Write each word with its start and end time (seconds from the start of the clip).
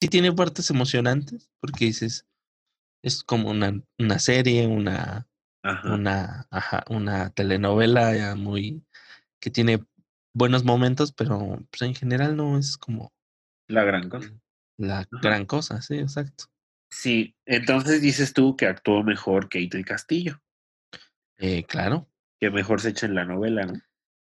sí 0.00 0.08
tiene 0.08 0.32
partes 0.32 0.70
emocionantes, 0.70 1.50
porque 1.60 1.86
dices, 1.86 2.26
es 3.02 3.22
como 3.22 3.50
una, 3.50 3.82
una 3.98 4.18
serie, 4.18 4.66
una, 4.66 5.28
una, 5.84 6.46
ajá, 6.50 6.84
una 6.88 7.30
telenovela 7.30 8.16
ya 8.16 8.34
muy 8.34 8.84
que 9.40 9.50
tiene 9.50 9.84
buenos 10.34 10.64
momentos, 10.64 11.12
pero 11.12 11.58
pues, 11.70 11.82
en 11.82 11.94
general 11.94 12.36
no 12.36 12.58
es 12.58 12.76
como 12.76 13.12
la 13.68 13.84
gran 13.84 14.08
cosa. 14.08 14.30
La 14.78 15.06
gran 15.22 15.44
cosa, 15.44 15.80
sí, 15.82 15.98
exacto. 15.98 16.46
Sí, 16.90 17.36
entonces 17.46 18.02
dices 18.02 18.32
tú 18.32 18.56
que 18.56 18.66
actuó 18.66 19.04
mejor 19.04 19.44
Kate 19.44 19.68
del 19.70 19.84
Castillo. 19.84 20.40
Eh, 21.38 21.64
claro. 21.64 22.08
Que 22.40 22.50
mejor 22.50 22.80
se 22.80 22.90
echa 22.90 23.06
en 23.06 23.14
la 23.14 23.24
novela, 23.24 23.66
¿no? 23.66 23.80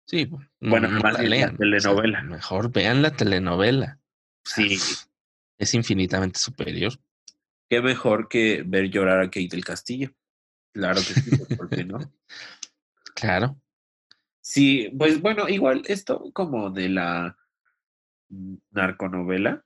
Sí, 0.08 0.30
bueno, 0.60 0.90
más 0.90 1.14
la, 1.14 1.24
la 1.24 1.54
telenovela. 1.56 2.22
mejor 2.24 2.72
vean 2.72 3.02
la 3.02 3.16
telenovela. 3.16 4.00
Sí. 4.46 4.78
Es 5.62 5.76
infinitamente 5.76 6.40
superior. 6.40 6.92
Qué 7.70 7.84
mejor 7.84 8.28
que 8.28 8.64
ver 8.66 8.90
llorar 8.90 9.20
a 9.20 9.26
Kate 9.26 9.50
del 9.52 9.64
Castillo. 9.64 10.10
Claro 10.74 10.96
que 10.96 11.14
sí, 11.14 11.38
pues, 11.38 11.56
¿por 11.56 11.70
qué 11.70 11.86
no? 11.86 12.00
Claro. 13.14 13.62
Sí, 14.42 14.90
pues 14.98 15.22
bueno, 15.22 15.48
igual 15.48 15.84
esto 15.86 16.32
como 16.34 16.72
de 16.72 16.90
la 16.90 17.38
narconovela, 18.72 19.64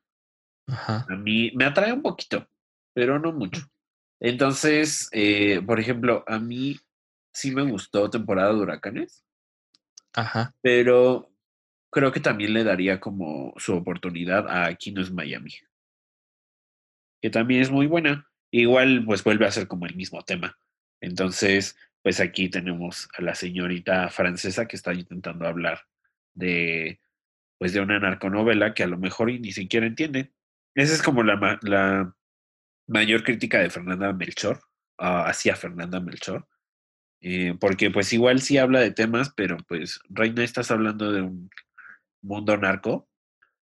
Ajá. 0.67 1.05
a 1.07 1.15
mí 1.15 1.51
me 1.55 1.63
atrae 1.63 1.93
un 1.93 2.01
poquito, 2.01 2.49
pero 2.93 3.17
no 3.17 3.31
mucho. 3.31 3.61
Entonces, 4.19 5.07
eh, 5.13 5.61
por 5.65 5.79
ejemplo, 5.79 6.25
a 6.27 6.39
mí 6.39 6.77
sí 7.31 7.51
me 7.51 7.61
gustó 7.61 8.09
temporada 8.09 8.49
de 8.51 8.59
huracanes. 8.59 9.23
Ajá. 10.13 10.53
Pero 10.61 11.31
creo 11.89 12.11
que 12.11 12.19
también 12.19 12.53
le 12.53 12.65
daría 12.65 12.99
como 12.99 13.53
su 13.55 13.73
oportunidad 13.73 14.49
a 14.49 14.65
Aquí 14.65 14.91
no 14.91 15.01
es 15.01 15.11
Miami. 15.11 15.53
Que 17.25 17.31
también 17.31 17.63
es 17.63 17.71
muy 17.71 17.87
buena. 17.87 18.29
Igual, 18.51 19.03
pues 19.03 19.23
vuelve 19.23 19.47
a 19.47 19.51
ser 19.51 19.67
como 19.67 19.87
el 19.87 19.95
mismo 19.95 20.21
tema. 20.21 20.59
Entonces, 21.01 21.75
pues 22.03 22.19
aquí 22.19 22.49
tenemos 22.49 23.09
a 23.17 23.23
la 23.23 23.33
señorita 23.33 24.09
francesa 24.09 24.67
que 24.67 24.75
está 24.75 24.93
intentando 24.93 25.47
hablar 25.47 25.81
de, 26.35 26.99
pues 27.57 27.73
de 27.73 27.79
una 27.79 27.97
narconovela 27.97 28.75
que 28.75 28.83
a 28.83 28.87
lo 28.87 28.99
mejor 28.99 29.31
ni 29.31 29.51
siquiera 29.53 29.87
entiende. 29.87 30.33
Esa 30.75 30.93
es 30.93 31.01
como 31.01 31.23
la, 31.23 31.57
la 31.63 32.15
mayor 32.85 33.23
crítica 33.23 33.57
de 33.57 33.71
Fernanda 33.71 34.13
Melchor, 34.13 34.61
ah, 34.99 35.25
hacia 35.27 35.55
Fernanda 35.55 35.99
Melchor, 35.99 36.47
eh, 37.21 37.57
porque 37.59 37.89
pues 37.89 38.13
igual 38.13 38.39
sí 38.39 38.59
habla 38.59 38.81
de 38.81 38.91
temas, 38.91 39.33
pero 39.35 39.57
pues 39.67 39.99
Reina 40.09 40.43
estás 40.43 40.69
hablando 40.69 41.11
de 41.11 41.23
un 41.23 41.49
mundo 42.21 42.55
narco 42.55 43.09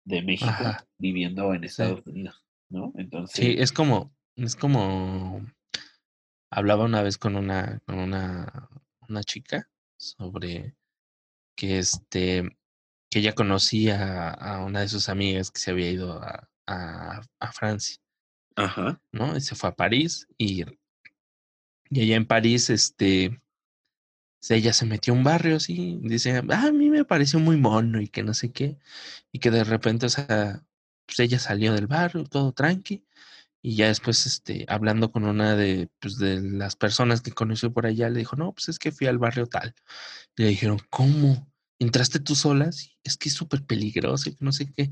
de 0.05 0.21
México 0.21 0.77
viviendo 0.97 1.53
en 1.53 1.65
Estados 1.65 2.07
Unidos, 2.07 2.41
¿no? 2.69 2.91
Entonces. 2.95 3.35
Sí, 3.35 3.55
es 3.57 3.71
como, 3.71 4.13
es 4.35 4.55
como 4.55 5.45
hablaba 6.51 6.85
una 6.85 7.01
vez 7.01 7.17
con 7.17 7.35
una, 7.35 7.79
con 7.85 7.99
una, 7.99 8.69
una 9.07 9.23
chica 9.23 9.69
sobre 9.97 10.75
que 11.55 11.79
este 11.79 12.49
que 13.09 13.19
ella 13.19 13.33
conocía 13.33 14.29
a 14.29 14.63
una 14.63 14.81
de 14.81 14.87
sus 14.87 15.09
amigas 15.09 15.49
que 15.49 15.59
se 15.59 15.71
había 15.71 15.89
ido 15.89 16.21
a, 16.21 16.47
a, 16.67 17.21
a 17.39 17.51
Francia. 17.51 17.97
Ajá. 18.55 19.01
¿No? 19.11 19.35
Y 19.35 19.41
se 19.41 19.55
fue 19.55 19.69
a 19.69 19.75
París 19.75 20.27
y, 20.37 20.63
y 21.89 22.01
allá 22.01 22.15
en 22.15 22.27
París, 22.27 22.69
este, 22.69 23.41
ella 24.47 24.73
se 24.73 24.85
metió 24.85 25.13
a 25.13 25.17
un 25.17 25.23
barrio 25.23 25.55
así, 25.55 25.99
dice, 26.03 26.37
ah, 26.37 26.67
a 26.67 26.71
mí 26.71 26.89
me 26.89 27.03
pareció 27.03 27.39
muy 27.39 27.57
mono 27.57 27.99
y 27.99 28.07
que 28.07 28.21
no 28.21 28.33
sé 28.33 28.51
qué, 28.51 28.77
y 29.31 29.39
que 29.39 29.49
de 29.49 29.63
repente, 29.63 30.05
o 30.05 30.09
sea, 30.09 30.63
pues 31.09 31.19
ella 31.19 31.39
salió 31.39 31.73
del 31.73 31.87
barrio, 31.87 32.23
todo 32.23 32.51
tranqui, 32.51 33.03
y 33.61 33.75
ya 33.75 33.87
después, 33.87 34.27
este, 34.27 34.65
hablando 34.69 35.11
con 35.11 35.25
una 35.25 35.55
de, 35.55 35.89
pues, 35.99 36.17
de 36.17 36.39
las 36.39 36.75
personas 36.75 37.21
que 37.21 37.31
conoció 37.31 37.73
por 37.73 37.87
allá, 37.87 38.09
le 38.09 38.19
dijo, 38.19 38.35
no, 38.35 38.53
pues 38.53 38.69
es 38.69 38.77
que 38.77 38.91
fui 38.91 39.07
al 39.07 39.17
barrio 39.17 39.47
tal. 39.47 39.73
Y 40.37 40.43
le 40.43 40.49
dijeron, 40.49 40.79
¿cómo? 40.89 41.51
¿Entraste 41.79 42.19
tú 42.19 42.35
sola? 42.35 42.69
es 42.69 43.17
que 43.17 43.29
es 43.29 43.35
súper 43.35 43.65
peligroso 43.65 44.29
y 44.29 44.37
no 44.39 44.51
sé 44.51 44.71
qué. 44.71 44.89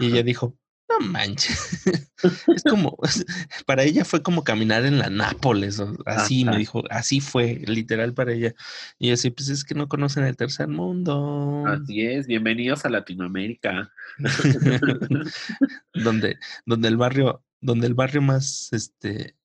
Y 0.00 0.06
ella 0.06 0.22
dijo, 0.22 0.56
no 1.00 1.06
manches. 1.06 1.84
es 2.54 2.62
como, 2.64 2.96
para 3.66 3.82
ella 3.82 4.04
fue 4.04 4.22
como 4.22 4.44
caminar 4.44 4.84
en 4.84 4.98
la 4.98 5.10
Nápoles, 5.10 5.82
así 6.06 6.44
me 6.44 6.56
dijo, 6.56 6.82
así 6.90 7.20
fue, 7.20 7.62
literal 7.66 8.14
para 8.14 8.32
ella. 8.32 8.54
Y 8.98 9.12
así, 9.12 9.30
pues 9.30 9.48
es 9.48 9.64
que 9.64 9.74
no 9.74 9.88
conocen 9.88 10.24
el 10.24 10.36
tercer 10.36 10.68
mundo. 10.68 11.64
Así 11.66 12.02
es, 12.02 12.26
bienvenidos 12.26 12.84
a 12.84 12.90
Latinoamérica. 12.90 13.90
donde, 15.94 16.38
donde 16.66 16.88
el 16.88 16.96
barrio, 16.96 17.44
donde 17.60 17.86
el 17.86 17.94
barrio 17.94 18.22
más, 18.22 18.72
este, 18.72 19.36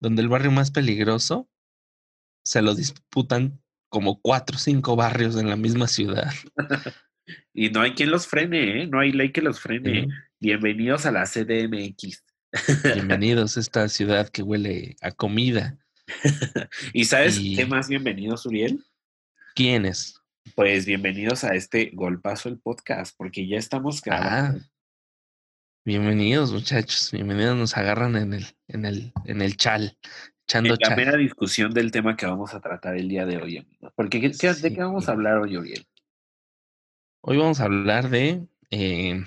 donde 0.00 0.22
el 0.22 0.28
barrio 0.28 0.50
más 0.50 0.70
peligroso 0.70 1.48
se 2.44 2.62
lo 2.62 2.74
disputan 2.74 3.60
como 3.90 4.20
cuatro 4.20 4.56
o 4.56 4.60
cinco 4.60 4.96
barrios 4.96 5.36
en 5.36 5.48
la 5.48 5.56
misma 5.56 5.86
ciudad. 5.86 6.32
Y 7.52 7.70
no 7.70 7.80
hay 7.80 7.92
quien 7.92 8.10
los 8.10 8.26
frene, 8.26 8.82
¿eh? 8.82 8.86
No 8.86 9.00
hay 9.00 9.12
ley 9.12 9.32
que 9.32 9.42
los 9.42 9.60
frene. 9.60 10.08
Bienvenidos 10.40 11.06
a 11.06 11.12
la 11.12 11.24
CDMX. 11.24 12.24
Bienvenidos 12.94 13.56
a 13.56 13.60
esta 13.60 13.88
ciudad 13.88 14.28
que 14.28 14.42
huele 14.42 14.96
a 15.00 15.10
comida. 15.10 15.78
¿Y 16.92 17.04
sabes 17.04 17.38
qué 17.38 17.66
más 17.66 17.88
bienvenidos, 17.88 18.46
Uriel? 18.46 18.84
¿Quiénes? 19.54 20.14
Pues 20.54 20.86
bienvenidos 20.86 21.44
a 21.44 21.54
este 21.54 21.90
Golpazo 21.92 22.48
el 22.48 22.58
podcast, 22.58 23.14
porque 23.16 23.46
ya 23.46 23.58
estamos 23.58 24.00
grabando. 24.00 24.60
Ah, 24.60 24.70
bienvenidos, 25.84 26.52
muchachos. 26.52 27.10
Bienvenidos, 27.12 27.56
nos 27.56 27.76
agarran 27.76 28.16
en 28.16 28.32
el, 28.32 28.46
en 28.68 28.86
el, 28.86 29.12
en 29.26 29.42
el 29.42 29.56
chal. 29.56 29.98
Echando 30.46 30.74
en 30.74 30.78
la 30.80 30.96
mera 30.96 31.16
discusión 31.16 31.74
del 31.74 31.90
tema 31.90 32.16
que 32.16 32.24
vamos 32.24 32.54
a 32.54 32.60
tratar 32.60 32.96
el 32.96 33.08
día 33.08 33.26
de 33.26 33.36
hoy, 33.36 33.66
Porque 33.94 34.18
¿de 34.20 34.72
qué 34.72 34.80
vamos 34.80 35.08
a 35.08 35.12
hablar 35.12 35.38
hoy, 35.38 35.56
Uriel? 35.58 35.86
Hoy 37.20 37.36
vamos 37.36 37.60
a 37.60 37.64
hablar 37.64 38.10
de, 38.10 38.46
eh, 38.70 39.24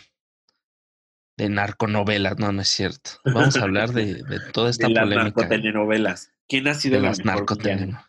de 1.37 1.49
narconovelas, 1.49 2.39
no, 2.39 2.51
no 2.51 2.61
es 2.61 2.69
cierto. 2.69 3.11
Vamos 3.25 3.57
a 3.57 3.63
hablar 3.63 3.89
de, 3.93 4.23
de 4.23 4.39
toda 4.51 4.69
esta 4.69 4.87
de 4.87 4.93
las 4.93 5.09
narcotelenovelas. 5.09 6.33
¿Quién 6.47 6.67
ha 6.67 6.73
sido 6.73 6.95
de 6.95 7.07
las 7.07 7.25
narcotelenovelas? 7.25 8.05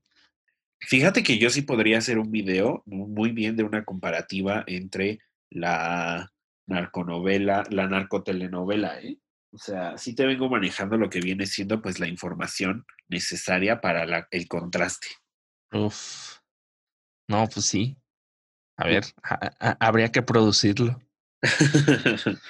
Fíjate 0.81 1.23
que 1.23 1.37
yo 1.37 1.49
sí 1.49 1.61
podría 1.61 1.97
hacer 1.97 2.19
un 2.19 2.31
video 2.31 2.83
muy 2.85 3.31
bien 3.31 3.55
de 3.55 3.63
una 3.63 3.83
comparativa 3.83 4.63
entre 4.65 5.19
la 5.49 6.31
narconovela, 6.67 7.63
la 7.69 7.87
narcotelenovela, 7.87 8.99
¿eh? 9.01 9.19
O 9.51 9.57
sea, 9.57 9.97
sí 9.97 10.13
te 10.13 10.25
vengo 10.25 10.47
manejando 10.47 10.97
lo 10.97 11.09
que 11.09 11.21
viene 11.21 11.47
siendo 11.47 11.81
pues 11.81 11.99
la 11.99 12.07
información 12.07 12.85
necesaria 13.07 13.81
para 13.81 14.05
la, 14.05 14.27
el 14.31 14.47
contraste. 14.47 15.07
Uf. 15.71 16.38
No, 17.29 17.47
pues 17.47 17.67
sí. 17.67 17.95
A 18.75 18.87
ver, 18.87 19.05
habría 19.79 20.11
que 20.11 20.23
producirlo. 20.23 20.99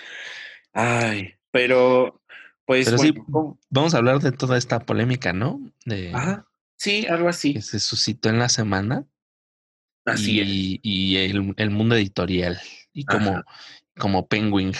Ay, 0.73 1.33
pero 1.51 2.23
pues 2.65 2.85
pero 2.85 2.97
sí, 2.97 3.13
vamos 3.69 3.93
a 3.93 3.97
hablar 3.97 4.19
de 4.19 4.31
toda 4.31 4.57
esta 4.57 4.79
polémica, 4.79 5.33
¿no? 5.33 5.59
De, 5.85 6.13
sí, 6.77 7.05
algo 7.07 7.27
así. 7.27 7.55
Que 7.55 7.61
se 7.61 7.79
suscitó 7.79 8.29
en 8.29 8.39
la 8.39 8.47
semana. 8.47 9.05
Así 10.05 10.39
y, 10.39 10.75
es. 10.75 10.79
Y 10.83 11.17
el, 11.17 11.53
el, 11.57 11.69
mundo 11.71 11.95
editorial. 11.95 12.61
Y 12.93 13.03
como, 13.03 13.43
como 13.97 14.27
Penguin, 14.27 14.71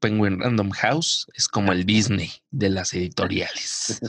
Penguin 0.00 0.40
Random 0.40 0.70
House 0.70 1.28
es 1.34 1.46
como 1.46 1.70
el 1.72 1.86
Disney 1.86 2.32
de 2.50 2.70
las 2.70 2.92
editoriales. 2.94 4.00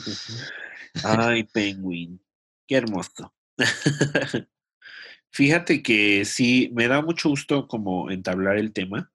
Ay, 1.04 1.44
Penguin. 1.44 2.20
Qué 2.68 2.78
hermoso. 2.78 3.36
Fíjate 5.36 5.84
que 5.84 6.24
sí, 6.24 6.72
me 6.74 6.88
da 6.88 7.02
mucho 7.02 7.28
gusto 7.28 7.68
como 7.68 8.10
entablar 8.10 8.56
el 8.56 8.72
tema 8.72 9.12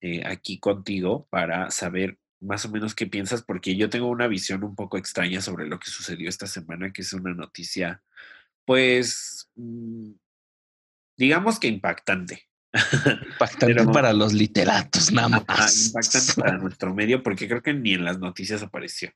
eh, 0.00 0.22
aquí 0.24 0.58
contigo 0.58 1.28
para 1.28 1.70
saber 1.70 2.18
más 2.40 2.64
o 2.64 2.70
menos 2.70 2.94
qué 2.94 3.06
piensas, 3.06 3.42
porque 3.42 3.76
yo 3.76 3.90
tengo 3.90 4.08
una 4.08 4.26
visión 4.26 4.64
un 4.64 4.74
poco 4.74 4.96
extraña 4.96 5.42
sobre 5.42 5.66
lo 5.66 5.78
que 5.78 5.90
sucedió 5.90 6.30
esta 6.30 6.46
semana, 6.46 6.94
que 6.94 7.02
es 7.02 7.12
una 7.12 7.34
noticia, 7.34 8.02
pues, 8.64 9.50
mm, 9.56 10.12
digamos 11.18 11.60
que 11.60 11.68
impactante. 11.68 12.48
Impactante 13.32 13.84
para 13.92 14.14
los 14.14 14.32
literatos, 14.32 15.12
nada 15.12 15.44
más. 15.46 15.88
impactante 15.88 16.40
para 16.40 16.56
nuestro 16.56 16.94
medio, 16.94 17.22
porque 17.22 17.46
creo 17.46 17.62
que 17.62 17.74
ni 17.74 17.92
en 17.92 18.06
las 18.06 18.18
noticias 18.18 18.62
apareció. 18.62 19.12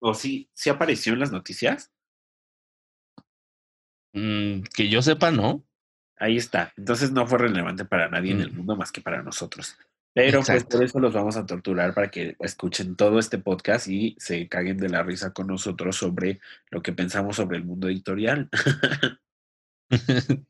¿O 0.00 0.14
sí? 0.14 0.48
¿Sí 0.54 0.70
apareció 0.70 1.12
en 1.12 1.18
las 1.20 1.30
noticias? 1.30 1.92
Mm, 4.16 4.62
que 4.74 4.88
yo 4.88 5.02
sepa, 5.02 5.30
no. 5.30 5.62
Ahí 6.16 6.38
está. 6.38 6.72
Entonces 6.76 7.12
no 7.12 7.26
fue 7.26 7.38
relevante 7.38 7.84
para 7.84 8.08
nadie 8.08 8.32
en 8.32 8.40
el 8.40 8.50
mundo 8.50 8.74
más 8.74 8.90
que 8.90 9.02
para 9.02 9.22
nosotros. 9.22 9.76
Pero 10.14 10.42
pues 10.42 10.64
por 10.64 10.82
eso 10.82 10.98
los 10.98 11.12
vamos 11.12 11.36
a 11.36 11.44
torturar 11.44 11.92
para 11.92 12.10
que 12.10 12.36
escuchen 12.40 12.96
todo 12.96 13.18
este 13.18 13.36
podcast 13.36 13.86
y 13.88 14.16
se 14.18 14.48
caguen 14.48 14.78
de 14.78 14.88
la 14.88 15.02
risa 15.02 15.34
con 15.34 15.48
nosotros 15.48 15.96
sobre 15.96 16.40
lo 16.70 16.80
que 16.80 16.94
pensamos 16.94 17.36
sobre 17.36 17.58
el 17.58 17.64
mundo 17.64 17.88
editorial. 17.88 18.48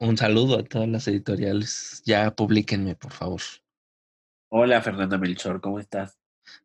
Un 0.00 0.16
saludo 0.16 0.58
a 0.58 0.64
todas 0.64 0.88
las 0.88 1.06
editoriales. 1.06 2.02
Ya 2.04 2.34
publíquenme, 2.34 2.96
por 2.96 3.12
favor. 3.12 3.42
Hola, 4.50 4.82
Fernanda 4.82 5.18
Melchor, 5.18 5.60
¿cómo 5.60 5.78
estás? 5.78 6.18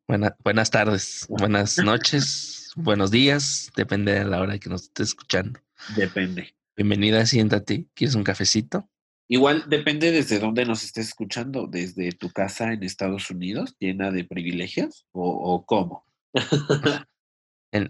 buenas 0.07 0.71
tardes, 0.71 1.25
buenas 1.27 1.77
noches, 1.77 2.71
buenos 2.75 3.11
días, 3.11 3.69
depende 3.75 4.13
de 4.13 4.23
la 4.23 4.39
hora 4.41 4.57
que 4.57 4.69
nos 4.69 4.83
estés 4.83 5.09
escuchando. 5.09 5.59
Depende. 5.95 6.55
Bienvenida, 6.75 7.25
siéntate. 7.25 7.85
¿Quieres 7.93 8.15
un 8.15 8.23
cafecito? 8.23 8.89
Igual 9.27 9.65
depende 9.67 10.11
desde 10.11 10.39
dónde 10.39 10.65
nos 10.65 10.83
estés 10.83 11.09
escuchando, 11.09 11.67
desde 11.67 12.11
tu 12.11 12.31
casa 12.31 12.73
en 12.73 12.83
Estados 12.83 13.29
Unidos, 13.29 13.75
llena 13.79 14.11
de 14.11 14.25
privilegios, 14.25 15.07
o, 15.11 15.65
cómo. 15.65 16.05
en 17.71 17.89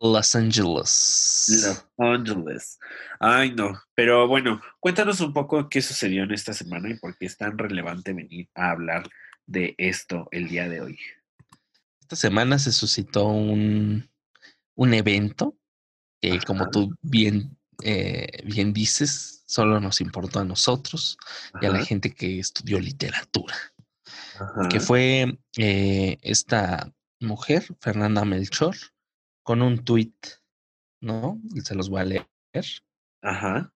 Los 0.00 0.34
Angeles. 0.34 1.46
Los 1.48 1.86
Angeles. 1.98 2.78
Ay, 3.20 3.52
no. 3.54 3.78
Pero 3.94 4.26
bueno, 4.26 4.60
cuéntanos 4.80 5.20
un 5.20 5.32
poco 5.32 5.68
qué 5.68 5.82
sucedió 5.82 6.22
en 6.22 6.32
esta 6.32 6.52
semana 6.52 6.90
y 6.90 6.98
por 6.98 7.16
qué 7.16 7.26
es 7.26 7.36
tan 7.36 7.58
relevante 7.58 8.12
venir 8.12 8.48
a 8.54 8.70
hablar 8.70 9.08
de 9.46 9.74
esto 9.76 10.28
el 10.30 10.48
día 10.48 10.68
de 10.68 10.80
hoy. 10.80 10.98
Esta 12.00 12.16
semana 12.16 12.58
se 12.58 12.72
suscitó 12.72 13.26
un, 13.26 14.08
un 14.74 14.94
evento 14.94 15.56
que, 16.30 16.40
como 16.46 16.70
tú 16.70 16.94
bien, 17.02 17.56
eh, 17.82 18.42
bien 18.44 18.72
dices, 18.72 19.42
solo 19.46 19.80
nos 19.80 20.00
importó 20.00 20.40
a 20.40 20.44
nosotros 20.44 21.18
y 21.60 21.66
a 21.66 21.70
la 21.70 21.84
gente 21.84 22.14
que 22.14 22.38
estudió 22.38 22.80
literatura. 22.80 23.54
Que 24.70 24.80
fue 24.80 25.38
eh, 25.56 26.18
esta 26.22 26.92
mujer, 27.20 27.66
Fernanda 27.80 28.24
Melchor, 28.24 28.74
con 29.42 29.62
un 29.62 29.84
tuit, 29.84 30.14
¿no? 31.00 31.40
Y 31.54 31.60
se 31.60 31.74
los 31.74 31.88
voy 31.88 32.00
a 32.00 32.04
leer. 32.04 32.26
Ajá. 33.22 33.72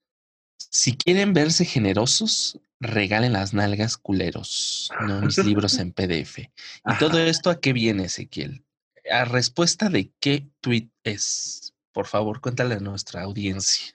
Si 0.58 0.96
quieren 0.96 1.32
verse 1.32 1.64
generosos, 1.64 2.58
regalen 2.80 3.34
las 3.34 3.54
nalgas 3.54 3.96
culeros, 3.96 4.90
no 5.06 5.20
mis 5.20 5.38
libros 5.38 5.78
en 5.78 5.92
PDF. 5.92 6.38
¿Y 6.38 6.98
todo 6.98 7.18
esto 7.18 7.50
a 7.50 7.60
qué 7.60 7.72
viene, 7.72 8.04
Ezequiel? 8.04 8.64
¿A 9.10 9.24
respuesta 9.24 9.88
de 9.88 10.12
qué 10.18 10.48
tweet 10.60 10.90
es? 11.04 11.74
Por 11.98 12.06
favor, 12.06 12.40
cuéntale 12.40 12.76
a 12.76 12.78
nuestra 12.78 13.22
audiencia. 13.22 13.92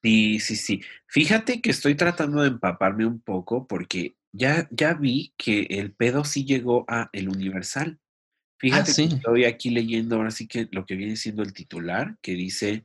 Sí, 0.00 0.38
sí, 0.38 0.54
sí. 0.54 0.80
Fíjate 1.08 1.60
que 1.60 1.72
estoy 1.72 1.96
tratando 1.96 2.40
de 2.40 2.50
empaparme 2.50 3.04
un 3.04 3.18
poco 3.20 3.66
porque 3.66 4.14
ya, 4.30 4.68
ya 4.70 4.94
vi 4.94 5.34
que 5.36 5.62
el 5.62 5.92
pedo 5.92 6.24
sí 6.24 6.44
llegó 6.44 6.84
a 6.86 7.10
El 7.12 7.28
Universal. 7.28 7.98
Ah, 7.98 8.56
Fíjate 8.58 8.94
que 8.94 9.14
estoy 9.16 9.44
aquí 9.44 9.70
leyendo 9.70 10.14
ahora 10.14 10.30
sí 10.30 10.46
que 10.46 10.68
lo 10.70 10.86
que 10.86 10.94
viene 10.94 11.16
siendo 11.16 11.42
el 11.42 11.52
titular, 11.52 12.16
que 12.22 12.34
dice 12.34 12.84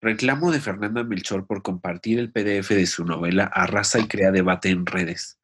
Reclamo 0.00 0.52
de 0.52 0.60
Fernanda 0.60 1.04
Melchor 1.04 1.46
por 1.46 1.62
compartir 1.62 2.18
el 2.18 2.32
PDF 2.32 2.70
de 2.70 2.86
su 2.86 3.04
novela 3.04 3.44
Arrasa 3.44 3.98
y 3.98 4.08
crea 4.08 4.30
debate 4.30 4.70
en 4.70 4.86
redes. 4.86 5.38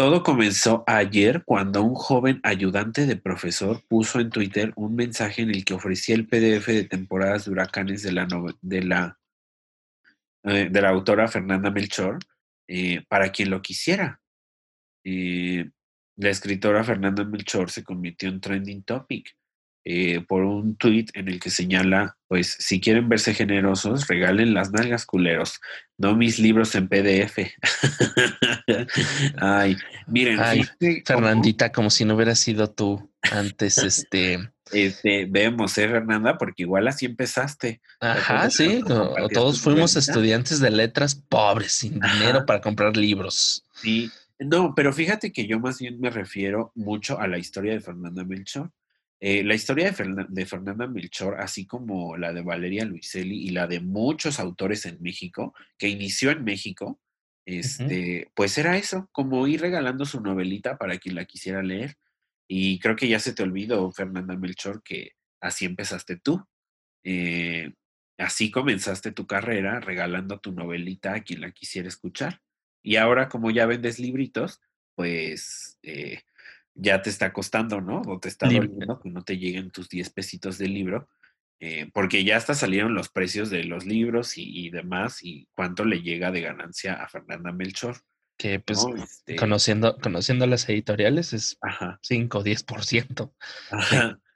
Todo 0.00 0.22
comenzó 0.22 0.82
ayer 0.86 1.44
cuando 1.44 1.82
un 1.82 1.94
joven 1.94 2.40
ayudante 2.42 3.04
de 3.04 3.16
profesor 3.16 3.82
puso 3.86 4.18
en 4.18 4.30
Twitter 4.30 4.72
un 4.76 4.94
mensaje 4.94 5.42
en 5.42 5.50
el 5.50 5.62
que 5.62 5.74
ofrecía 5.74 6.14
el 6.14 6.26
PDF 6.26 6.68
de 6.68 6.84
temporadas 6.84 7.44
de 7.44 7.50
huracanes 7.50 8.02
de 8.02 8.12
la, 8.12 8.26
de 8.62 8.82
la, 8.82 9.18
eh, 10.44 10.70
de 10.70 10.80
la 10.80 10.88
autora 10.88 11.28
Fernanda 11.28 11.70
Melchor 11.70 12.18
eh, 12.66 13.04
para 13.08 13.30
quien 13.30 13.50
lo 13.50 13.60
quisiera. 13.60 14.22
La 15.04 16.30
escritora 16.30 16.82
Fernanda 16.82 17.22
Melchor 17.22 17.70
se 17.70 17.84
convirtió 17.84 18.30
en 18.30 18.40
trending 18.40 18.82
topic 18.84 19.36
eh, 19.84 20.20
por 20.26 20.42
un 20.44 20.76
tweet 20.76 21.06
en 21.14 21.28
el 21.28 21.40
que 21.40 21.50
señala, 21.50 22.16
pues, 22.28 22.56
si 22.58 22.80
quieren 22.80 23.08
verse 23.08 23.34
generosos, 23.34 24.06
regalen 24.08 24.52
las 24.52 24.72
nalgas 24.72 25.06
culeros, 25.06 25.60
no 25.96 26.14
mis 26.14 26.38
libros 26.38 26.74
en 26.74 26.88
PDF. 26.88 27.38
Ay, 29.38 29.76
miren. 30.06 30.38
Fernandita, 31.04 31.72
como 31.72 31.90
si 31.90 32.04
no 32.04 32.14
hubiera 32.14 32.34
sido 32.34 32.70
tú 32.70 33.10
antes, 33.22 33.78
este... 33.78 34.50
Este, 34.72 35.26
vemos, 35.26 35.76
¿eh, 35.78 35.88
Fernanda? 35.88 36.38
Porque 36.38 36.62
igual 36.62 36.86
así 36.86 37.04
empezaste. 37.04 37.80
Ajá, 37.98 38.48
sí, 38.50 38.82
todos 38.86 39.60
fuimos 39.60 39.96
estudiantes 39.96 40.60
de 40.60 40.70
letras 40.70 41.16
pobres, 41.16 41.72
sin 41.72 41.98
dinero 41.98 42.46
para 42.46 42.60
comprar 42.60 42.96
libros. 42.96 43.64
Sí, 43.74 44.12
no, 44.38 44.74
pero 44.74 44.92
fíjate 44.92 45.32
que 45.32 45.46
yo 45.46 45.60
más 45.60 45.78
bien 45.78 46.00
me 46.00 46.08
refiero 46.08 46.72
mucho 46.74 47.20
a 47.20 47.26
la 47.26 47.38
historia 47.38 47.72
de 47.72 47.80
Fernanda 47.80 48.24
Melchor. 48.24 48.70
Eh, 49.22 49.44
la 49.44 49.54
historia 49.54 49.90
de, 49.90 50.46
Fernanda 50.46 50.86
Melchor, 50.86 51.40
así 51.40 51.66
como 51.66 52.16
la 52.16 52.32
de 52.32 52.40
Valeria 52.40 52.86
Luiselli 52.86 53.46
y 53.46 53.50
la 53.50 53.66
de 53.66 53.80
muchos 53.80 54.40
autores 54.40 54.86
en 54.86 54.96
México, 55.02 55.54
que 55.76 55.88
inició 55.88 56.30
en 56.30 56.42
México, 56.42 56.98
este, 57.44 58.30
pues 58.34 58.56
era 58.56 58.78
eso, 58.78 59.10
como 59.12 59.46
ir 59.46 59.60
regalando 59.60 60.06
su 60.06 60.20
novelita 60.20 60.78
para 60.78 60.98
quien 60.98 61.16
la 61.16 61.26
quisiera 61.26 61.62
leer. 61.62 61.96
Y 62.48 62.78
creo 62.78 62.96
que 62.96 63.08
ya 63.08 63.18
se 63.18 63.34
te 63.34 63.42
olvidó, 63.42 63.92
Fernanda 63.92 64.36
Melchor, 64.36 64.82
que 64.82 65.12
así 65.40 65.66
empezaste 65.66 66.16
tú. 66.16 66.42
Eh, 67.04 67.74
así 68.18 68.50
comenzaste 68.50 69.12
tu 69.12 69.26
carrera 69.26 69.80
regalando 69.80 70.40
tu 70.40 70.52
novelita 70.52 71.14
a 71.14 71.22
quien 71.22 71.42
la 71.42 71.50
quisiera 71.50 71.88
escuchar. 71.88 72.40
Y 72.82 72.96
ahora 72.96 73.28
como 73.28 73.50
ya 73.50 73.66
vendes 73.66 73.98
libritos, 73.98 74.60
pues 74.94 75.78
eh, 75.82 76.22
ya 76.74 77.02
te 77.02 77.10
está 77.10 77.32
costando, 77.32 77.80
¿no? 77.80 78.02
O 78.06 78.18
te 78.18 78.28
está 78.28 78.46
doliendo 78.46 79.00
que 79.00 79.10
no 79.10 79.22
te 79.22 79.38
lleguen 79.38 79.70
tus 79.70 79.88
10 79.88 80.10
pesitos 80.10 80.58
del 80.58 80.74
libro, 80.74 81.08
eh, 81.58 81.90
porque 81.92 82.24
ya 82.24 82.36
hasta 82.36 82.54
salieron 82.54 82.94
los 82.94 83.08
precios 83.08 83.50
de 83.50 83.64
los 83.64 83.84
libros 83.84 84.32
y, 84.36 84.70
demás, 84.70 85.22
y 85.22 85.46
cuánto 85.52 85.84
le 85.84 86.02
llega 86.02 86.30
de 86.30 86.40
ganancia 86.40 86.94
a 86.94 87.08
Fernanda 87.08 87.52
Melchor. 87.52 87.98
Que 88.38 88.58
pues 88.58 88.86
este 89.02 89.36
conociendo, 89.36 89.98
conociendo 89.98 90.46
las 90.46 90.66
editoriales 90.68 91.34
es 91.34 91.58
5 92.02 92.38
o 92.38 92.42
10% 92.42 93.32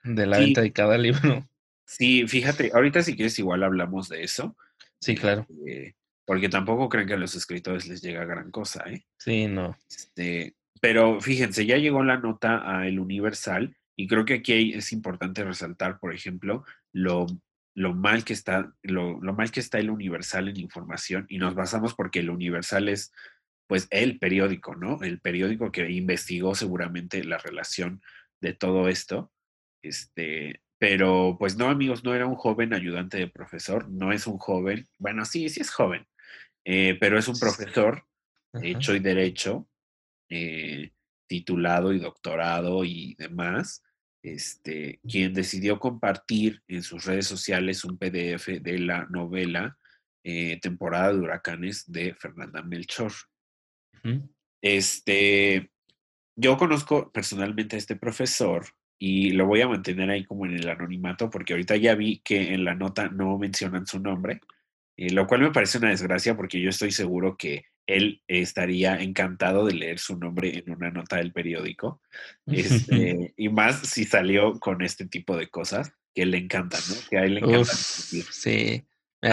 de, 0.03 0.13
de 0.13 0.25
la 0.27 0.37
venta 0.37 0.61
de 0.61 0.71
cada 0.71 0.97
libro. 0.97 1.49
Sí, 1.87 2.27
fíjate, 2.27 2.71
ahorita 2.73 3.01
si 3.01 3.15
quieres 3.15 3.37
igual 3.39 3.63
hablamos 3.63 4.09
de 4.09 4.23
eso. 4.23 4.55
Sí, 4.99 5.15
claro. 5.15 5.47
Este, 5.49 5.95
porque 6.25 6.49
tampoco 6.49 6.89
creen 6.89 7.07
que 7.07 7.13
a 7.13 7.17
los 7.17 7.35
escritores 7.35 7.87
les 7.87 8.01
llega 8.01 8.25
gran 8.25 8.51
cosa, 8.51 8.83
¿eh? 8.87 9.05
Sí, 9.17 9.47
no. 9.47 9.77
Este, 9.89 10.55
pero 10.81 11.21
fíjense, 11.21 11.65
ya 11.65 11.77
llegó 11.77 12.03
la 12.03 12.17
nota 12.17 12.63
a 12.65 12.87
El 12.87 12.99
Universal 12.99 13.75
y 13.95 14.07
creo 14.07 14.25
que 14.25 14.35
aquí 14.35 14.73
es 14.73 14.91
importante 14.91 15.43
resaltar, 15.43 15.99
por 15.99 16.13
ejemplo, 16.13 16.65
lo, 16.91 17.27
lo 17.75 17.93
mal 17.93 18.23
que 18.23 18.33
está, 18.33 18.73
lo, 18.83 19.19
lo, 19.21 19.33
mal 19.33 19.51
que 19.51 19.59
está 19.59 19.79
el 19.79 19.89
Universal 19.89 20.49
en 20.49 20.59
información 20.59 21.25
y 21.29 21.37
nos 21.37 21.55
basamos 21.55 21.93
porque 21.93 22.19
el 22.19 22.29
Universal 22.29 22.89
es 22.89 23.13
pues 23.67 23.87
el 23.89 24.19
periódico, 24.19 24.75
¿no? 24.75 25.01
El 25.01 25.19
periódico 25.19 25.71
que 25.71 25.89
investigó 25.89 26.53
seguramente 26.55 27.23
la 27.23 27.37
relación 27.37 28.01
de 28.41 28.53
todo 28.53 28.87
esto. 28.89 29.31
Este, 29.81 30.61
pero 30.77 31.35
pues 31.39 31.57
no, 31.57 31.69
amigos, 31.69 32.03
no 32.03 32.13
era 32.13 32.27
un 32.27 32.35
joven 32.35 32.73
ayudante 32.73 33.17
de 33.17 33.27
profesor, 33.27 33.89
no 33.89 34.11
es 34.11 34.27
un 34.27 34.37
joven, 34.37 34.87
bueno, 34.99 35.25
sí, 35.25 35.49
sí 35.49 35.61
es 35.61 35.71
joven, 35.71 36.05
eh, 36.63 36.97
pero 36.99 37.17
es 37.17 37.27
un 37.27 37.39
profesor 37.39 38.05
hecho 38.61 38.95
y 38.95 38.99
derecho 38.99 39.67
eh, 40.29 40.91
titulado 41.27 41.93
y 41.93 41.99
doctorado 41.99 42.83
y 42.83 43.15
demás, 43.15 43.83
este, 44.23 44.99
quien 45.07 45.33
decidió 45.33 45.79
compartir 45.79 46.61
en 46.67 46.81
sus 46.83 47.05
redes 47.05 47.27
sociales 47.27 47.83
un 47.83 47.97
PDF 47.97 48.47
de 48.61 48.79
la 48.79 49.05
novela 49.05 49.77
eh, 50.23 50.59
Temporada 50.59 51.13
de 51.13 51.19
Huracanes 51.19 51.91
de 51.91 52.15
Fernanda 52.15 52.63
Melchor. 52.63 53.11
Este, 54.61 55.71
yo 56.35 56.57
conozco 56.57 57.11
personalmente 57.11 57.75
a 57.75 57.79
este 57.79 57.95
profesor 57.95 58.65
y 58.97 59.31
lo 59.31 59.45
voy 59.45 59.61
a 59.61 59.67
mantener 59.67 60.09
ahí 60.09 60.25
como 60.25 60.45
en 60.45 60.55
el 60.55 60.69
anonimato 60.69 61.29
porque 61.29 61.53
ahorita 61.53 61.75
ya 61.75 61.95
vi 61.95 62.19
que 62.19 62.53
en 62.53 62.63
la 62.63 62.75
nota 62.75 63.09
no 63.09 63.37
mencionan 63.37 63.85
su 63.85 63.99
nombre, 63.99 64.41
eh, 64.97 65.11
lo 65.11 65.27
cual 65.27 65.41
me 65.41 65.51
parece 65.51 65.77
una 65.77 65.89
desgracia 65.89 66.35
porque 66.35 66.59
yo 66.59 66.69
estoy 66.69 66.91
seguro 66.91 67.37
que 67.37 67.65
él 67.87 68.21
estaría 68.27 69.01
encantado 69.01 69.65
de 69.65 69.73
leer 69.73 69.99
su 69.99 70.17
nombre 70.17 70.57
en 70.57 70.71
una 70.71 70.91
nota 70.91 71.17
del 71.17 71.31
periódico. 71.31 72.01
Este, 72.47 73.33
y 73.37 73.49
más 73.49 73.79
si 73.87 74.05
salió 74.05 74.59
con 74.59 74.83
este 74.83 75.07
tipo 75.07 75.35
de 75.35 75.47
cosas 75.47 75.91
que 76.13 76.25
le 76.25 76.37
encantan, 76.37 76.81
¿no? 76.89 76.95
Que 77.09 77.17
a 77.17 77.23
él 77.23 77.35
le 77.35 77.39
encanta. 77.41 77.65
sí, 77.73 78.85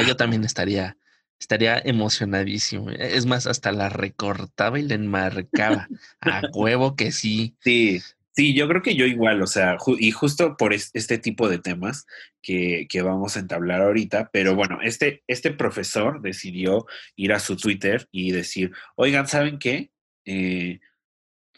yo 0.06 0.16
también 0.16 0.44
estaría, 0.44 0.96
estaría 1.38 1.78
emocionadísimo. 1.78 2.90
Es 2.90 3.26
más, 3.26 3.46
hasta 3.46 3.70
la 3.70 3.88
recortaba 3.90 4.78
y 4.78 4.82
la 4.82 4.94
enmarcaba. 4.94 5.88
a 6.20 6.42
huevo 6.54 6.96
que 6.96 7.12
sí. 7.12 7.54
Sí, 7.60 8.00
Sí, 8.34 8.54
yo 8.54 8.66
creo 8.66 8.80
que 8.80 8.94
yo 8.94 9.04
igual, 9.04 9.42
o 9.42 9.46
sea, 9.46 9.76
y 9.98 10.10
justo 10.10 10.56
por 10.56 10.72
este 10.72 11.18
tipo 11.18 11.50
de 11.50 11.58
temas 11.58 12.06
que, 12.40 12.86
vamos 13.04 13.36
a 13.36 13.40
entablar 13.40 13.82
ahorita, 13.82 14.30
pero 14.32 14.54
bueno, 14.54 14.78
este, 14.82 15.22
este 15.26 15.50
profesor 15.52 16.22
decidió 16.22 16.86
ir 17.14 17.34
a 17.34 17.38
su 17.40 17.56
Twitter 17.56 18.08
y 18.10 18.32
decir, 18.32 18.72
oigan, 18.96 19.28
¿saben 19.28 19.58
qué? 19.58 19.90
Eh, 20.24 20.80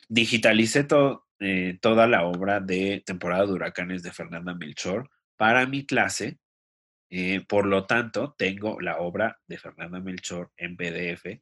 digitalicé 0.09 0.87
eh, 1.40 1.78
toda 1.81 2.07
la 2.09 2.25
obra 2.25 2.61
de 2.61 3.02
temporada 3.07 3.47
de 3.47 3.52
huracanes 3.52 4.02
de 4.02 4.12
Fernanda 4.12 4.54
Melchor 4.54 5.11
para 5.37 5.66
mi 5.66 5.87
clase 5.87 6.38
Eh, 7.11 7.45
por 7.49 7.66
lo 7.66 7.87
tanto, 7.87 8.35
tengo 8.37 8.81
la 8.81 8.99
obra 8.99 9.38
de 9.47 9.59
Fernanda 9.59 10.00
Melchor 10.00 10.50
en 10.57 10.76
PDF 10.76 11.40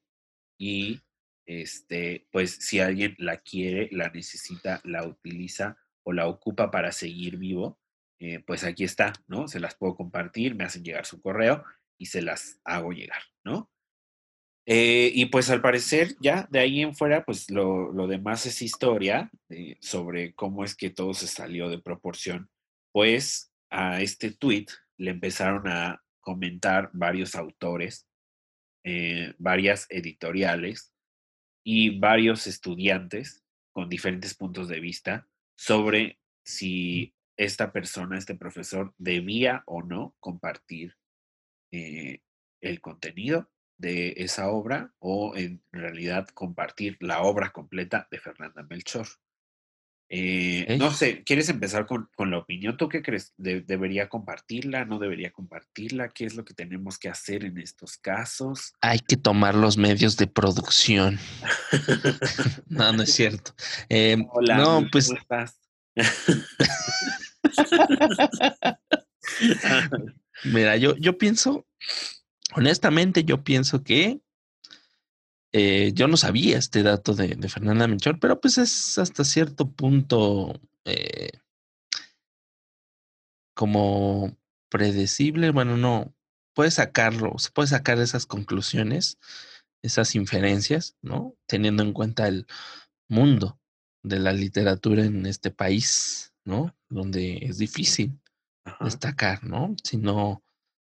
y 0.58 1.00
este, 1.46 2.26
pues 2.30 2.56
si 2.60 2.80
alguien 2.80 3.14
la 3.18 3.38
quiere, 3.38 3.88
la 3.92 4.10
necesita, 4.10 4.80
la 4.84 5.06
utiliza 5.06 5.76
o 6.04 6.12
la 6.12 6.26
ocupa 6.26 6.70
para 6.70 6.92
seguir 6.92 7.36
vivo, 7.36 7.78
eh, 8.20 8.40
pues 8.46 8.64
aquí 8.64 8.84
está, 8.84 9.12
¿no? 9.26 9.48
Se 9.48 9.60
las 9.60 9.74
puedo 9.74 9.96
compartir, 9.96 10.54
me 10.54 10.64
hacen 10.64 10.84
llegar 10.84 11.06
su 11.06 11.20
correo 11.20 11.64
y 11.98 12.06
se 12.06 12.22
las 12.22 12.60
hago 12.64 12.92
llegar, 12.92 13.22
¿no? 13.44 13.70
Eh, 14.64 15.10
y 15.12 15.26
pues 15.26 15.50
al 15.50 15.60
parecer 15.60 16.14
ya 16.20 16.46
de 16.50 16.60
ahí 16.60 16.82
en 16.82 16.94
fuera, 16.94 17.24
pues 17.24 17.50
lo, 17.50 17.92
demás 18.06 18.46
es 18.46 18.62
historia 18.62 19.30
sobre 19.80 20.34
cómo 20.34 20.62
es 20.62 20.76
que 20.76 20.90
todo 20.90 21.14
se 21.14 21.26
salió 21.26 21.68
de 21.68 21.80
proporción. 21.80 22.48
Pues 22.92 23.52
a 23.70 24.00
este 24.00 24.30
tweet 24.30 24.66
le 24.98 25.10
empezaron 25.10 25.66
a 25.66 26.00
comentar 26.20 26.90
varios 26.92 27.34
autores, 27.34 28.06
eh, 28.84 29.34
varias 29.38 29.86
editoriales 29.90 30.91
y 31.64 31.98
varios 31.98 32.46
estudiantes 32.46 33.42
con 33.72 33.88
diferentes 33.88 34.34
puntos 34.34 34.68
de 34.68 34.80
vista 34.80 35.28
sobre 35.56 36.18
si 36.44 37.14
esta 37.36 37.72
persona, 37.72 38.18
este 38.18 38.34
profesor, 38.34 38.94
debía 38.98 39.62
o 39.66 39.82
no 39.82 40.14
compartir 40.20 40.96
eh, 41.70 42.20
el 42.60 42.80
contenido 42.80 43.50
de 43.78 44.14
esa 44.18 44.50
obra 44.50 44.92
o 44.98 45.34
en 45.36 45.62
realidad 45.72 46.28
compartir 46.28 46.96
la 47.00 47.22
obra 47.22 47.50
completa 47.50 48.06
de 48.10 48.18
Fernanda 48.18 48.62
Melchor. 48.62 49.06
Eh, 50.14 50.76
no 50.78 50.92
sé, 50.92 51.24
¿quieres 51.24 51.48
empezar 51.48 51.86
con, 51.86 52.06
la 52.30 52.36
opinión? 52.36 52.76
¿Tú 52.76 52.90
qué 52.90 53.00
crees? 53.00 53.32
¿Debería 53.38 54.10
compartirla? 54.10 54.84
¿No 54.84 54.98
debería 54.98 55.32
compartirla? 55.32 56.10
¿Qué 56.10 56.26
es 56.26 56.34
lo 56.34 56.44
que 56.44 56.52
tenemos 56.52 56.98
que 56.98 57.08
hacer 57.08 57.46
en 57.46 57.56
estos 57.56 57.96
casos? 57.96 58.74
Hay 58.82 58.98
que 58.98 59.16
tomar 59.16 59.54
los 59.54 59.78
medios 59.78 60.18
de 60.18 60.26
producción. 60.26 61.18
no, 62.68 62.92
no 62.92 63.04
es 63.04 63.14
cierto. 63.14 63.54
Em, 63.88 64.26
Hola, 64.30 64.58
no, 64.58 64.86
pues. 64.92 65.06
¿cómo 65.06 65.18
estás? 65.18 65.58
Mira, 70.44 70.76
yo, 70.76 70.94
yo 70.98 71.16
pienso, 71.16 71.66
honestamente, 72.54 73.24
yo 73.24 73.42
pienso 73.42 73.82
que 73.82 74.20
eh, 75.52 75.92
yo 75.94 76.08
no 76.08 76.16
sabía 76.16 76.58
este 76.58 76.82
dato 76.82 77.14
de, 77.14 77.36
Fernanda 77.48 77.86
Melchor, 77.86 78.18
pero 78.18 78.40
pues 78.40 78.58
es 78.58 78.98
hasta 78.98 79.24
cierto 79.24 79.70
punto 79.70 80.58
eh, 80.84 81.30
como 83.54 84.36
predecible. 84.70 85.50
Bueno, 85.50 85.76
no, 85.76 86.14
puede 86.54 86.70
sacarlo, 86.70 87.38
se 87.38 87.50
puede 87.50 87.68
sacar 87.68 87.98
esas 87.98 88.26
conclusiones, 88.26 89.18
esas 89.82 90.14
inferencias, 90.14 90.96
¿no? 91.02 91.34
Teniendo 91.46 91.82
en 91.82 91.92
cuenta 91.92 92.28
el 92.28 92.46
mundo 93.08 93.58
de 94.02 94.18
la 94.18 94.32
literatura 94.32 95.04
en 95.04 95.26
este 95.26 95.50
país, 95.50 96.32
¿no? 96.44 96.74
Donde 96.88 97.38
es 97.42 97.58
difícil 97.58 98.18
destacar, 98.80 99.44
¿no? 99.44 99.76
Si 99.84 99.98
no, 99.98 100.42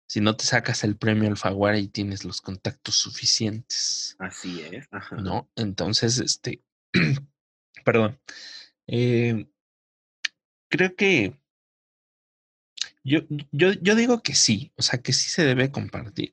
si 0.09 0.21
no 0.21 0.35
te 0.35 0.43
sacas 0.43 0.83
el 0.83 0.97
premio 0.97 1.29
Alfaguara 1.29 1.77
y 1.77 1.87
tienes 1.87 2.25
los 2.25 2.41
contactos 2.41 2.95
suficientes. 2.95 4.15
Así 4.17 4.59
es. 4.61 4.89
¿No? 5.11 5.47
Entonces, 5.55 6.17
este, 6.17 6.63
perdón. 7.85 8.19
Eh, 8.87 9.45
creo 10.67 10.95
que 10.95 11.39
yo, 13.03 13.19
yo, 13.51 13.71
yo, 13.73 13.93
digo 13.93 14.23
que 14.23 14.33
sí, 14.33 14.71
o 14.77 14.81
sea, 14.81 14.99
que 14.99 15.13
sí 15.13 15.29
se 15.29 15.45
debe 15.45 15.69
compartir. 15.69 16.31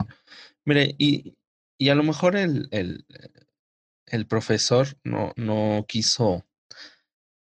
Mire, 0.65 0.95
y, 0.97 1.37
y 1.77 1.91
a 1.91 1.95
lo 1.95 2.03
mejor 2.03 2.35
el, 2.35 2.69
el, 2.71 3.05
el 4.07 4.27
profesor 4.27 4.97
no, 5.05 5.35
no 5.37 5.85
quiso, 5.87 6.47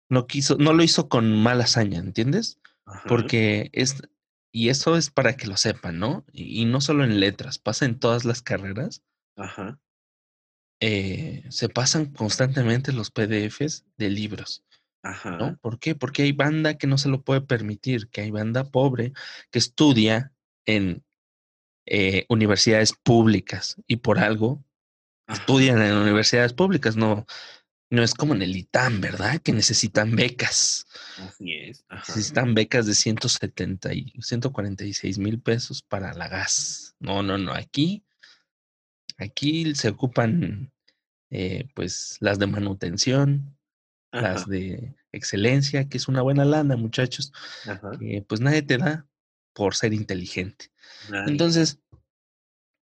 no 0.08 0.28
quiso, 0.28 0.56
no 0.56 0.72
lo 0.72 0.82
hizo 0.82 1.10
con 1.10 1.44
mala 1.44 1.66
hazaña, 1.66 2.00
¿entiendes? 2.00 2.58
Porque 3.06 3.70
es, 3.74 4.02
y 4.51 4.70
eso 4.70 4.98
es 4.98 5.10
para 5.10 5.36
que 5.36 5.48
lo 5.48 5.58
sepan, 5.58 6.00
¿no? 6.00 6.25
Y, 6.34 6.65
no 6.65 6.81
solo 6.81 7.03
en 7.03 7.20
letras, 7.20 7.58
pasa 7.58 7.86
en 7.86 8.00
todas 8.00 8.25
las 8.25 8.41
carreras. 8.41 9.03
Ajá. 9.38 9.79
Eh, 10.81 11.46
se 11.50 11.70
pasan 11.70 12.08
constantemente 12.08 12.91
los 12.91 13.12
PDFs 13.12 13.86
de 13.98 14.10
libros. 14.10 14.63
Ajá. 15.03 15.31
¿No? 15.38 15.58
¿Por 15.58 15.79
qué? 15.79 15.96
Porque 15.96 16.24
hay 16.24 16.31
banda 16.31 16.77
que 16.77 16.88
no 16.88 16.98
se 16.98 17.10
lo 17.10 17.22
puede 17.22 17.41
permitir, 17.41 18.10
que 18.10 18.22
hay 18.22 18.31
banda 18.31 18.65
pobre 18.65 19.13
que 19.51 19.60
estudia 19.60 20.34
en 20.65 21.03
eh, 21.86 22.25
universidades 22.29 22.93
públicas 22.93 23.77
y 23.88 23.98
por 23.98 24.20
algo 24.20 24.63
estudian 25.27 25.81
en 25.81 25.93
universidades 25.93 26.53
públicas, 26.53 26.96
no, 26.96 27.25
no 27.92 28.04
es 28.04 28.14
como 28.14 28.34
en 28.34 28.42
el 28.42 28.56
ITAM, 28.56 29.02
¿verdad? 29.02 29.42
Que 29.42 29.52
necesitan 29.52 30.16
becas. 30.16 30.88
Así 31.18 31.54
es. 31.54 31.86
Necesitan 32.08 32.56
becas 32.56 32.86
de 32.86 32.96
170 32.96 33.94
y 33.94 34.14
146 34.18 35.18
mil 35.18 35.42
pesos 35.42 35.82
para 35.82 36.14
la 36.14 36.30
gas. 36.30 36.96
No, 37.00 37.22
no, 37.22 37.38
no. 37.38 37.54
Aquí, 37.54 38.06
aquí 39.18 39.76
se 39.76 39.90
ocupan, 39.90 40.72
eh, 41.32 41.66
pues, 41.76 42.16
las 42.22 42.40
de 42.40 42.48
manutención, 42.48 43.58
las 44.14 44.48
de 44.48 44.96
excelencia, 45.12 45.90
que 45.90 45.98
es 45.98 46.08
una 46.08 46.22
buena 46.22 46.46
lana, 46.46 46.78
muchachos. 46.78 47.34
Que 48.00 48.24
pues 48.26 48.40
nadie 48.40 48.62
te 48.62 48.78
da 48.78 49.06
por 49.52 49.76
ser 49.76 49.92
inteligente. 49.94 50.72
Entonces, 51.28 51.82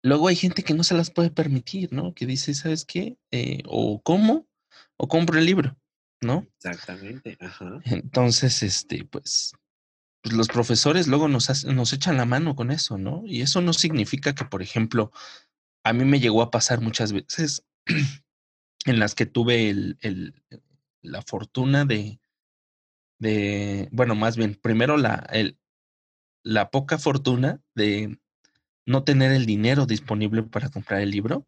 luego 0.03 0.27
hay 0.27 0.35
gente 0.35 0.65
que 0.65 0.75
no 0.75 0.83
se 0.83 0.97
las 0.97 1.13
puede 1.13 1.31
permitir, 1.31 1.93
¿no? 1.93 2.15
Que 2.15 2.27
dice, 2.27 2.53
¿sabes 2.55 2.85
qué? 2.85 3.17
Eh, 3.31 3.63
o 3.67 4.03
cómo 4.03 4.48
o 4.97 5.09
compro 5.09 5.39
el 5.39 5.47
libro, 5.47 5.77
¿no? 6.21 6.47
Exactamente, 6.57 7.37
ajá. 7.41 7.81
Entonces, 7.85 8.63
este, 8.63 9.05
pues, 9.05 9.53
pues 10.23 10.35
los 10.35 10.49
profesores 10.49 11.07
luego 11.07 11.29
nos, 11.29 11.65
nos 11.65 11.93
echan 11.93 12.17
la 12.17 12.25
mano 12.25 12.57
con 12.57 12.71
eso, 12.71 12.99
¿no? 12.99 13.23
Y 13.27 13.43
eso 13.43 13.61
no 13.61 13.73
significa 13.73 14.35
que, 14.35 14.45
por 14.45 14.63
ejemplo, 14.63 15.13
a 15.85 15.93
mí 15.93 16.05
me 16.05 16.21
llegó 16.21 16.43
a 16.43 16.51
pasar 16.51 16.81
muchas 16.81 17.13
veces 17.13 17.65
en 18.85 18.99
las 18.99 19.15
que 19.15 19.27
tuve 19.27 19.71
el, 19.71 19.99
el, 20.01 20.43
la 21.03 21.23
fortuna 21.23 21.85
de, 21.85 22.21
de, 23.19 23.89
bueno, 23.93 24.15
más 24.15 24.37
bien, 24.37 24.55
primero 24.55 24.97
la, 24.97 25.27
el, 25.33 25.59
la 26.43 26.71
poca 26.71 26.99
fortuna 26.99 27.61
de 27.75 28.19
no 28.87 29.05
tener 29.05 29.33
el 29.33 29.47
dinero 29.47 29.87
disponible 29.87 30.43
para 30.43 30.71
comprar 30.71 31.01
el 31.01 31.11
libro. 31.11 31.47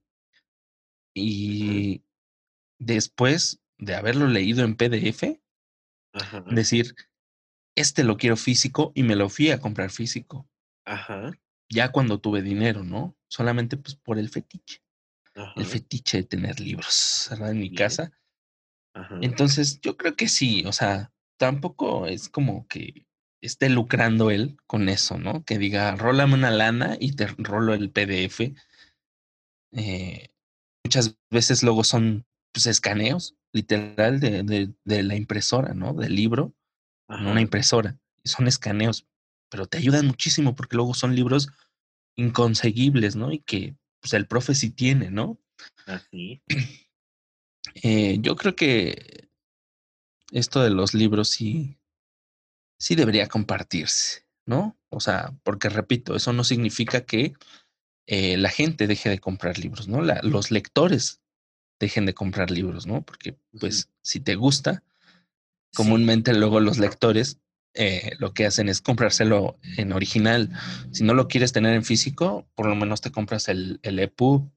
Y, 1.14 2.02
después 2.80 3.60
de 3.78 3.94
haberlo 3.94 4.26
leído 4.26 4.64
en 4.64 4.74
PDF, 4.74 5.38
decir, 6.50 6.96
este 7.76 8.02
lo 8.02 8.16
quiero 8.16 8.36
físico 8.36 8.90
y 8.94 9.04
me 9.04 9.14
lo 9.14 9.28
fui 9.28 9.50
a 9.50 9.60
comprar 9.60 9.90
físico. 9.90 10.48
Ajá. 10.84 11.32
Ya 11.68 11.92
cuando 11.92 12.18
tuve 12.18 12.42
dinero, 12.42 12.82
¿no? 12.82 13.16
Solamente 13.28 13.76
pues 13.76 13.94
por 13.94 14.18
el 14.18 14.28
fetiche. 14.28 14.82
El 15.56 15.64
fetiche 15.64 16.18
de 16.18 16.24
tener 16.24 16.58
libros, 16.60 17.28
¿verdad? 17.30 17.52
En 17.52 17.60
mi 17.60 17.72
casa. 17.72 18.12
Ajá. 18.94 19.18
Entonces, 19.22 19.80
yo 19.80 19.96
creo 19.96 20.16
que 20.16 20.28
sí, 20.28 20.64
o 20.66 20.72
sea, 20.72 21.12
tampoco 21.38 22.06
es 22.06 22.28
como 22.28 22.66
que 22.66 23.06
esté 23.40 23.70
lucrando 23.70 24.30
él 24.30 24.58
con 24.66 24.88
eso, 24.88 25.16
¿no? 25.16 25.44
Que 25.44 25.58
diga, 25.58 25.94
rólame 25.96 26.34
una 26.34 26.50
lana 26.50 26.96
y 27.00 27.12
te 27.12 27.26
rolo 27.38 27.72
el 27.72 27.90
PDF. 27.90 28.52
Eh, 29.72 30.34
muchas 30.84 31.16
veces 31.30 31.62
luego 31.62 31.84
son 31.84 32.26
pues, 32.52 32.66
escaneos, 32.66 33.36
literal, 33.52 34.20
de, 34.20 34.72
de, 34.84 35.02
la 35.02 35.16
impresora, 35.16 35.74
¿no? 35.74 35.94
Del 35.94 36.14
libro, 36.14 36.54
en 37.08 37.26
una 37.26 37.40
impresora. 37.40 37.98
Y 38.22 38.28
son 38.28 38.46
escaneos, 38.46 39.06
pero 39.48 39.66
te 39.66 39.78
ayudan 39.78 40.06
muchísimo 40.06 40.54
porque 40.54 40.76
luego 40.76 40.94
son 40.94 41.14
libros 41.14 41.48
inconseguibles, 42.16 43.16
¿no? 43.16 43.32
Y 43.32 43.40
que 43.40 43.76
pues, 44.00 44.12
el 44.14 44.26
profe 44.26 44.54
sí 44.54 44.70
tiene, 44.70 45.10
¿no? 45.10 45.38
Así. 45.86 46.42
Eh, 47.82 48.16
yo 48.20 48.36
creo 48.36 48.56
que 48.56 49.28
esto 50.32 50.62
de 50.62 50.70
los 50.70 50.94
libros 50.94 51.28
sí, 51.28 51.78
sí 52.78 52.96
debería 52.96 53.28
compartirse, 53.28 54.26
¿no? 54.46 54.78
O 54.88 54.98
sea, 54.98 55.38
porque 55.44 55.68
repito, 55.68 56.16
eso 56.16 56.32
no 56.32 56.42
significa 56.42 57.02
que 57.02 57.34
eh, 58.06 58.36
la 58.38 58.48
gente 58.48 58.86
deje 58.86 59.08
de 59.10 59.20
comprar 59.20 59.58
libros, 59.58 59.88
¿no? 59.88 60.02
La, 60.02 60.20
los 60.22 60.50
lectores 60.50 61.20
dejen 61.80 62.06
de 62.06 62.14
comprar 62.14 62.50
libros, 62.52 62.86
¿no? 62.86 63.02
Porque 63.02 63.36
pues 63.58 63.88
si 64.02 64.20
te 64.20 64.36
gusta, 64.36 64.84
comúnmente 65.74 66.32
luego 66.34 66.60
los 66.60 66.78
lectores 66.78 67.40
eh, 67.74 68.12
lo 68.18 68.34
que 68.34 68.46
hacen 68.46 68.68
es 68.68 68.80
comprárselo 68.80 69.58
en 69.76 69.92
original. 69.92 70.50
Si 70.92 71.04
no 71.04 71.14
lo 71.14 71.28
quieres 71.28 71.52
tener 71.52 71.74
en 71.74 71.84
físico, 71.84 72.46
por 72.54 72.66
lo 72.66 72.74
menos 72.74 73.00
te 73.00 73.12
compras 73.12 73.48
el, 73.48 73.78
el 73.82 73.98
EPUB, 73.98 74.48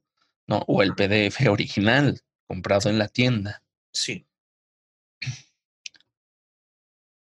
¿no? 0.47 0.63
O 0.67 0.81
el 0.83 0.93
PDF 0.95 1.47
original 1.49 2.21
comprado 2.47 2.89
en 2.89 2.97
la 2.97 3.07
tienda. 3.07 3.63
Sí. 3.91 4.25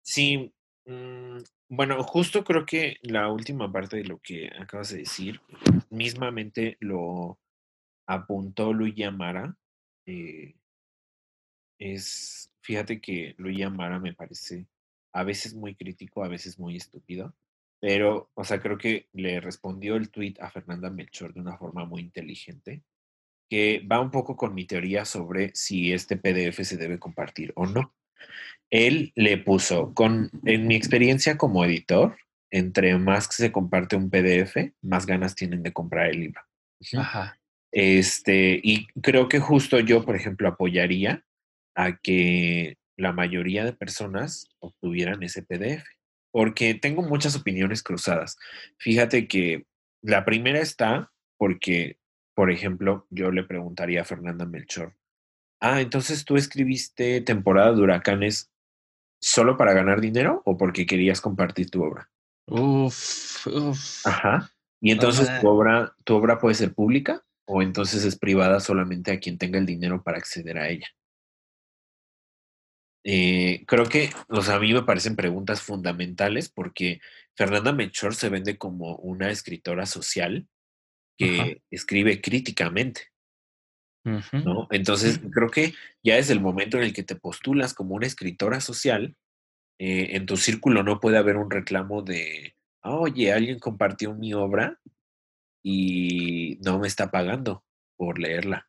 Sí. 0.02 0.52
Mm, 0.86 1.38
Bueno, 1.68 2.02
justo 2.02 2.42
creo 2.44 2.66
que 2.66 2.96
la 3.02 3.28
última 3.28 3.70
parte 3.70 3.96
de 3.98 4.04
lo 4.04 4.18
que 4.18 4.50
acabas 4.58 4.90
de 4.90 4.98
decir, 4.98 5.40
mismamente 5.88 6.76
lo 6.80 7.38
apuntó 8.06 8.72
Luigi 8.72 9.04
Amara. 9.04 9.56
Eh, 10.06 10.54
es, 11.78 12.52
fíjate 12.62 13.00
que 13.00 13.34
Luigi 13.38 13.62
Amara 13.62 13.98
me 13.98 14.14
parece 14.14 14.66
a 15.12 15.24
veces 15.24 15.54
muy 15.54 15.74
crítico, 15.74 16.22
a 16.22 16.28
veces 16.28 16.58
muy 16.58 16.76
estúpido, 16.76 17.34
pero, 17.80 18.30
o 18.34 18.44
sea, 18.44 18.60
creo 18.60 18.76
que 18.76 19.08
le 19.12 19.40
respondió 19.40 19.96
el 19.96 20.10
tweet 20.10 20.34
a 20.40 20.50
Fernanda 20.50 20.90
Melchor 20.90 21.32
de 21.32 21.40
una 21.40 21.56
forma 21.56 21.86
muy 21.86 22.02
inteligente, 22.02 22.82
que 23.48 23.84
va 23.90 24.00
un 24.00 24.10
poco 24.10 24.36
con 24.36 24.54
mi 24.54 24.66
teoría 24.66 25.04
sobre 25.04 25.50
si 25.54 25.92
este 25.92 26.16
PDF 26.16 26.62
se 26.62 26.76
debe 26.76 26.98
compartir 26.98 27.52
o 27.56 27.66
no. 27.66 27.94
Él 28.68 29.12
le 29.16 29.38
puso, 29.38 29.94
con, 29.94 30.30
en 30.44 30.66
mi 30.66 30.76
experiencia 30.76 31.36
como 31.38 31.64
editor, 31.64 32.16
entre 32.50 32.96
más 32.98 33.26
que 33.26 33.34
se 33.34 33.52
comparte 33.52 33.96
un 33.96 34.10
PDF, 34.10 34.74
más 34.82 35.06
ganas 35.06 35.34
tienen 35.34 35.62
de 35.62 35.72
comprar 35.72 36.10
el 36.10 36.20
libro. 36.20 36.42
Ajá. 36.96 37.39
Este, 37.72 38.60
y 38.62 38.86
creo 39.00 39.28
que 39.28 39.38
justo 39.38 39.78
yo, 39.78 40.04
por 40.04 40.16
ejemplo, 40.16 40.48
apoyaría 40.48 41.24
a 41.74 41.98
que 41.98 42.76
la 42.96 43.12
mayoría 43.12 43.64
de 43.64 43.72
personas 43.72 44.48
obtuvieran 44.58 45.22
ese 45.22 45.42
PDF, 45.42 45.84
porque 46.32 46.74
tengo 46.74 47.02
muchas 47.02 47.36
opiniones 47.36 47.82
cruzadas. 47.82 48.36
Fíjate 48.78 49.28
que 49.28 49.66
la 50.02 50.24
primera 50.24 50.60
está 50.60 51.12
porque, 51.38 51.98
por 52.34 52.50
ejemplo, 52.50 53.06
yo 53.10 53.30
le 53.30 53.44
preguntaría 53.44 54.02
a 54.02 54.04
Fernanda 54.04 54.44
Melchor, 54.44 54.96
ah, 55.60 55.80
entonces 55.80 56.24
tú 56.24 56.36
escribiste 56.36 57.20
temporada 57.20 57.72
de 57.72 57.80
huracanes 57.80 58.50
solo 59.20 59.56
para 59.56 59.72
ganar 59.72 60.00
dinero 60.00 60.42
o 60.44 60.56
porque 60.56 60.86
querías 60.86 61.20
compartir 61.20 61.70
tu 61.70 61.82
obra? 61.82 62.10
Uf, 62.46 63.46
uf. 63.46 64.06
Ajá. 64.06 64.50
Y 64.80 64.92
entonces 64.92 65.28
tu 65.40 65.48
obra, 65.48 65.94
tu 66.04 66.14
obra 66.14 66.38
puede 66.38 66.54
ser 66.54 66.74
pública 66.74 67.22
o 67.52 67.62
entonces 67.62 68.04
es 68.04 68.16
privada 68.16 68.60
solamente 68.60 69.10
a 69.10 69.18
quien 69.18 69.36
tenga 69.36 69.58
el 69.58 69.66
dinero 69.66 70.04
para 70.04 70.18
acceder 70.18 70.56
a 70.56 70.68
ella. 70.68 70.86
Eh, 73.02 73.64
creo 73.66 73.86
que, 73.86 74.10
o 74.28 74.40
sea, 74.40 74.56
a 74.56 74.60
mí 74.60 74.72
me 74.72 74.84
parecen 74.84 75.16
preguntas 75.16 75.60
fundamentales 75.60 76.48
porque 76.48 77.00
Fernanda 77.34 77.72
Melchor 77.72 78.14
se 78.14 78.28
vende 78.28 78.56
como 78.56 78.96
una 78.96 79.30
escritora 79.30 79.84
social 79.86 80.46
que 81.18 81.40
Ajá. 81.40 81.50
escribe 81.70 82.20
críticamente. 82.20 83.08
¿no? 84.04 84.68
Entonces, 84.70 85.20
creo 85.32 85.50
que 85.50 85.74
ya 86.04 86.18
es 86.18 86.30
el 86.30 86.40
momento 86.40 86.76
en 86.76 86.84
el 86.84 86.92
que 86.92 87.02
te 87.02 87.16
postulas 87.16 87.74
como 87.74 87.96
una 87.96 88.06
escritora 88.06 88.60
social, 88.60 89.16
eh, 89.78 90.10
en 90.16 90.26
tu 90.26 90.36
círculo 90.36 90.82
no 90.84 91.00
puede 91.00 91.18
haber 91.18 91.36
un 91.36 91.50
reclamo 91.50 92.02
de, 92.02 92.54
"Ah, 92.82 92.94
oye, 92.94 93.32
alguien 93.32 93.58
compartió 93.58 94.14
mi 94.14 94.34
obra 94.34 94.78
y 95.62 96.58
no 96.64 96.78
me 96.78 96.86
está 96.88 97.10
pagando 97.10 97.64
por 97.96 98.18
leerla, 98.18 98.68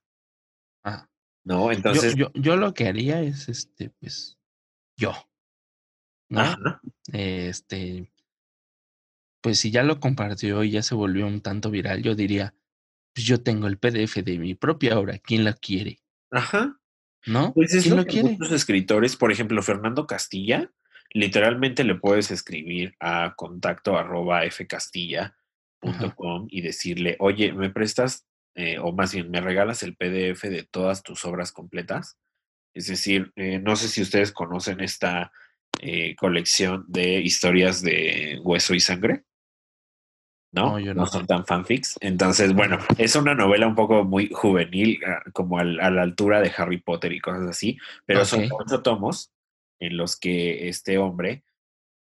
Ah, 0.83 1.07
¿no? 1.43 1.71
Entonces, 1.71 2.15
yo, 2.15 2.31
yo 2.33 2.55
lo 2.55 2.73
que 2.73 2.87
haría 2.87 3.21
es, 3.21 3.47
este, 3.49 3.89
pues, 3.99 4.37
yo, 4.97 5.13
¿no? 6.29 6.41
ajá, 6.41 6.81
Este, 7.13 8.11
pues 9.41 9.59
si 9.59 9.71
ya 9.71 9.83
lo 9.83 9.99
compartió 9.99 10.63
y 10.63 10.71
ya 10.71 10.83
se 10.83 10.95
volvió 10.95 11.27
un 11.27 11.41
tanto 11.41 11.71
viral, 11.71 12.01
yo 12.03 12.15
diría, 12.15 12.53
pues 13.13 13.25
yo 13.25 13.41
tengo 13.43 13.67
el 13.67 13.77
PDF 13.77 14.23
de 14.23 14.37
mi 14.39 14.55
propia 14.55 14.97
obra, 14.99 15.17
¿quién 15.19 15.43
la 15.43 15.53
quiere? 15.53 15.99
ajá. 16.31 16.77
¿No? 17.25 17.53
Pues 17.53 17.73
es 17.75 17.83
¿Quién 17.83 17.95
lo 17.95 18.01
lo 18.01 18.05
que 18.05 18.11
quiere? 18.13 18.29
muchos 18.31 18.51
escritores, 18.51 19.15
por 19.15 19.31
ejemplo, 19.31 19.61
Fernando 19.61 20.07
Castilla, 20.07 20.71
literalmente 21.13 21.83
le 21.83 21.95
puedes 21.95 22.31
escribir 22.31 22.95
a 22.99 23.35
contacto 23.35 23.97
arroba 23.97 24.43
fcastilla.com 25.81 26.47
y 26.49 26.61
decirle, 26.61 27.15
oye, 27.19 27.53
¿me 27.53 27.69
prestas, 27.69 28.25
eh, 28.55 28.77
o 28.79 28.91
más 28.91 29.13
bien, 29.13 29.29
me 29.31 29.41
regalas 29.41 29.83
el 29.83 29.95
PDF 29.95 30.49
de 30.49 30.63
todas 30.63 31.03
tus 31.03 31.25
obras 31.25 31.51
completas? 31.51 32.17
Es 32.73 32.87
decir, 32.87 33.31
eh, 33.35 33.59
no 33.59 33.75
sé 33.75 33.87
si 33.89 34.01
ustedes 34.01 34.31
conocen 34.31 34.79
esta 34.79 35.31
eh, 35.81 36.15
colección 36.15 36.85
de 36.87 37.19
historias 37.21 37.81
de 37.81 38.39
hueso 38.43 38.73
y 38.73 38.79
sangre. 38.79 39.23
¿no? 40.53 40.71
No, 40.71 40.79
yo 40.79 40.93
No 40.93 41.01
no. 41.03 41.07
son 41.07 41.25
tan 41.27 41.45
fanfics. 41.45 41.97
Entonces, 42.01 42.53
bueno, 42.53 42.77
es 42.97 43.15
una 43.15 43.33
novela 43.33 43.67
un 43.67 43.75
poco 43.75 44.03
muy 44.03 44.29
juvenil, 44.33 44.99
ah, 45.05 45.23
como 45.33 45.57
al- 45.59 45.79
a 45.79 45.89
la 45.89 46.01
altura 46.01 46.41
de 46.41 46.51
Harry 46.57 46.77
Potter 46.77 47.11
y 47.13 47.19
cosas 47.21 47.47
así, 47.49 47.77
pero 48.05 48.25
son 48.25 48.47
ocho 48.51 48.81
tomos 48.81 49.31
en 49.79 49.95
los 49.97 50.17
que 50.19 50.67
este 50.67 50.97
hombre, 50.97 51.43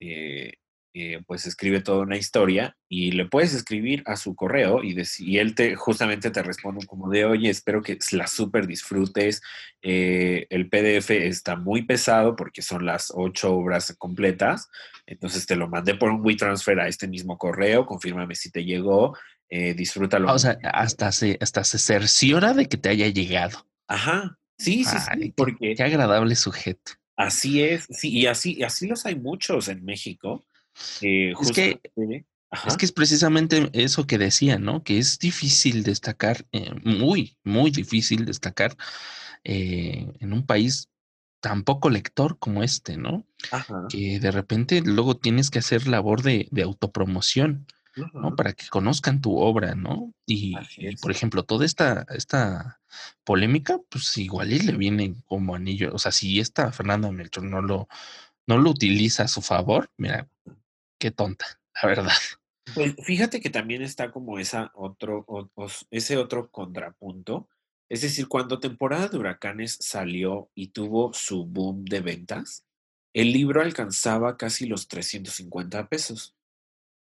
eh, 0.00 0.54
eh, 1.00 1.22
pues 1.26 1.46
escribe 1.46 1.80
toda 1.80 2.02
una 2.02 2.16
historia 2.16 2.76
y 2.88 3.12
le 3.12 3.26
puedes 3.26 3.54
escribir 3.54 4.02
a 4.06 4.16
su 4.16 4.34
correo 4.34 4.82
y, 4.82 4.96
él 5.38 5.54
te 5.54 5.76
justamente 5.76 6.30
te 6.30 6.42
responde 6.42 6.86
como 6.86 7.08
de, 7.08 7.24
oye, 7.24 7.50
espero 7.50 7.82
que 7.82 7.98
la 8.12 8.26
súper 8.26 8.66
disfrutes. 8.66 9.40
eh, 9.82 10.46
el 10.50 10.68
PDF 10.68 11.10
está 11.10 11.56
muy 11.56 11.82
pesado 11.82 12.36
porque 12.36 12.62
son 12.62 12.84
las 12.84 13.12
ocho 13.14 13.54
obras 13.54 13.94
completas. 13.98 14.68
Entonces 15.06 15.46
te 15.46 15.56
lo 15.56 15.68
mandé 15.68 15.94
por 15.94 16.10
un 16.10 16.24
WeTransfer 16.24 16.80
a 16.80 16.88
este 16.88 17.08
mismo 17.08 17.38
correo, 17.38 17.86
confírmame 17.86 18.34
si 18.34 18.50
te 18.50 18.64
llegó, 18.64 19.16
eh, 19.48 19.74
disfrútalo. 19.74 20.28
Ah, 20.28 20.34
O 20.34 20.38
sea, 20.38 20.58
hasta 20.62 21.10
se, 21.12 21.38
hasta 21.40 21.64
se 21.64 21.78
cerciora 21.78 22.52
de 22.52 22.66
que 22.66 22.76
te 22.76 22.90
haya 22.90 23.08
llegado. 23.08 23.66
Ajá, 23.86 24.38
sí, 24.58 24.84
sí, 24.84 24.98
sí, 24.98 25.06
Ay, 25.08 25.32
porque 25.32 25.74
qué 25.74 25.82
agradable 25.82 26.36
sujeto. 26.36 26.92
así 27.16 27.62
es, 27.62 27.86
sí, 27.90 28.10
y 28.10 28.26
así, 28.26 28.56
y 28.58 28.64
así 28.64 28.86
los 28.86 29.06
hay 29.06 29.16
muchos 29.16 29.68
en 29.68 29.84
México. 29.84 30.44
Eh, 31.00 31.32
Es 31.40 31.52
que, 31.52 31.80
es 32.66 32.76
que 32.76 32.84
es 32.86 32.92
precisamente 32.92 33.70
eso 33.72 34.06
que 34.06 34.18
decía, 34.18 34.58
¿no? 34.58 34.82
Que 34.82 34.98
es 34.98 35.18
difícil 35.18 35.82
destacar, 35.82 36.46
eh, 36.52 36.72
muy, 36.84 37.36
muy 37.44 37.70
difícil 37.70 38.24
destacar 38.24 38.76
eh, 39.44 40.10
en 40.20 40.32
un 40.32 40.46
país 40.46 40.88
tan 41.40 41.62
poco 41.62 41.90
lector 41.90 42.38
como 42.38 42.62
este, 42.62 42.96
¿no? 42.96 43.24
ajá, 43.52 43.86
Que 43.88 44.18
de 44.18 44.30
repente 44.30 44.82
luego 44.84 45.16
tienes 45.16 45.50
que 45.50 45.60
hacer 45.60 45.86
labor 45.86 46.22
de, 46.22 46.48
de 46.50 46.62
autopromoción, 46.62 47.66
¿no? 48.14 48.36
Para 48.36 48.52
que 48.52 48.66
conozcan 48.68 49.20
tu 49.20 49.38
obra, 49.38 49.74
¿no? 49.74 50.12
Y, 50.26 50.54
por 51.00 51.10
ejemplo, 51.10 51.42
toda 51.42 51.66
esta, 51.66 52.06
esta 52.10 52.80
polémica, 53.24 53.78
pues 53.88 54.16
igual 54.18 54.52
y 54.52 54.60
le 54.60 54.76
viene 54.76 55.14
como 55.26 55.54
anillo. 55.54 55.92
O 55.92 55.98
sea, 55.98 56.12
si 56.12 56.38
esta 56.40 56.70
Fernanda 56.72 57.10
Melchor 57.10 57.44
no 57.44 57.60
lo, 57.60 57.88
no 58.46 58.58
lo 58.58 58.70
utiliza 58.70 59.24
a 59.24 59.28
su 59.28 59.42
favor, 59.42 59.90
mira, 59.96 60.28
qué 60.98 61.10
tonta, 61.10 61.46
la 61.82 61.88
verdad. 61.88 62.12
Pues 62.74 62.94
fíjate 63.04 63.40
que 63.40 63.50
también 63.50 63.82
está 63.82 64.10
como 64.10 64.38
esa 64.38 64.70
otro, 64.74 65.24
o- 65.26 65.48
ese 65.90 66.16
otro 66.16 66.50
contrapunto. 66.50 67.48
Es 67.90 68.02
decir, 68.02 68.28
cuando 68.28 68.60
temporada 68.60 69.08
de 69.08 69.16
huracanes 69.18 69.78
salió 69.80 70.50
y 70.54 70.68
tuvo 70.68 71.12
su 71.14 71.46
boom 71.46 71.84
de 71.86 72.00
ventas, 72.00 72.66
el 73.14 73.32
libro 73.32 73.62
alcanzaba 73.62 74.36
casi 74.36 74.66
los 74.66 74.86
350 74.88 75.88
pesos. 75.88 76.34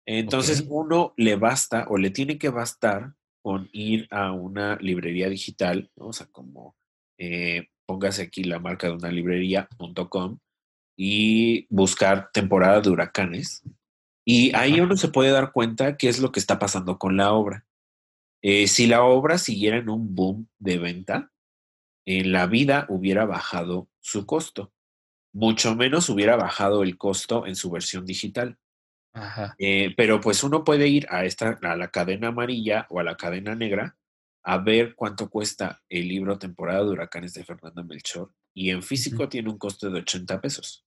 Entonces, 0.05 0.65
uno 0.69 1.13
le 1.17 1.35
basta 1.35 1.85
o 1.89 1.97
le 1.97 2.11
tiene 2.11 2.37
que 2.37 2.47
bastar 2.47 3.13
con 3.43 3.69
ir 3.73 4.07
a 4.09 4.31
una 4.31 4.77
librería 4.77 5.27
digital, 5.27 5.91
¿no? 5.97 6.07
O 6.07 6.13
sea, 6.13 6.27
como 6.27 6.77
eh, 7.19 7.67
póngase 7.85 8.21
aquí 8.21 8.45
la 8.45 8.59
marca 8.59 8.87
de 8.87 8.93
una 8.93 9.11
librería.com 9.11 10.39
y 10.97 11.67
buscar 11.69 12.31
temporada 12.31 12.79
de 12.79 12.89
huracanes. 12.89 13.63
Y 14.29 14.53
ahí 14.57 14.81
uno 14.81 14.97
se 14.97 15.07
puede 15.07 15.31
dar 15.31 15.53
cuenta 15.53 15.95
qué 15.95 16.09
es 16.09 16.19
lo 16.19 16.33
que 16.33 16.41
está 16.41 16.59
pasando 16.59 16.99
con 16.99 17.15
la 17.15 17.31
obra. 17.31 17.65
Eh, 18.41 18.67
si 18.67 18.85
la 18.85 19.03
obra 19.03 19.37
siguiera 19.37 19.77
en 19.77 19.87
un 19.87 20.15
boom 20.15 20.49
de 20.59 20.77
venta, 20.77 21.31
en 22.05 22.33
la 22.33 22.45
vida 22.45 22.85
hubiera 22.89 23.23
bajado 23.23 23.87
su 24.01 24.25
costo. 24.25 24.73
Mucho 25.31 25.77
menos 25.77 26.09
hubiera 26.09 26.35
bajado 26.35 26.83
el 26.83 26.97
costo 26.97 27.47
en 27.47 27.55
su 27.55 27.71
versión 27.71 28.05
digital. 28.05 28.57
Ajá. 29.13 29.55
Eh, 29.59 29.93
pero 29.95 30.19
pues 30.19 30.43
uno 30.43 30.65
puede 30.65 30.89
ir 30.89 31.07
a 31.09 31.23
esta, 31.23 31.57
a 31.61 31.77
la 31.77 31.87
cadena 31.87 32.27
amarilla 32.27 32.85
o 32.89 32.99
a 32.99 33.03
la 33.03 33.15
cadena 33.15 33.55
negra 33.55 33.95
a 34.43 34.57
ver 34.57 34.93
cuánto 34.95 35.29
cuesta 35.29 35.81
el 35.87 36.05
libro 36.09 36.37
Temporada 36.37 36.83
de 36.83 36.89
Huracanes 36.89 37.33
de 37.33 37.45
Fernanda 37.45 37.81
Melchor. 37.81 38.33
Y 38.53 38.71
en 38.71 38.83
físico 38.83 39.29
tiene 39.29 39.49
un 39.49 39.57
costo 39.57 39.89
de 39.89 40.01
80 40.01 40.41
pesos. 40.41 40.85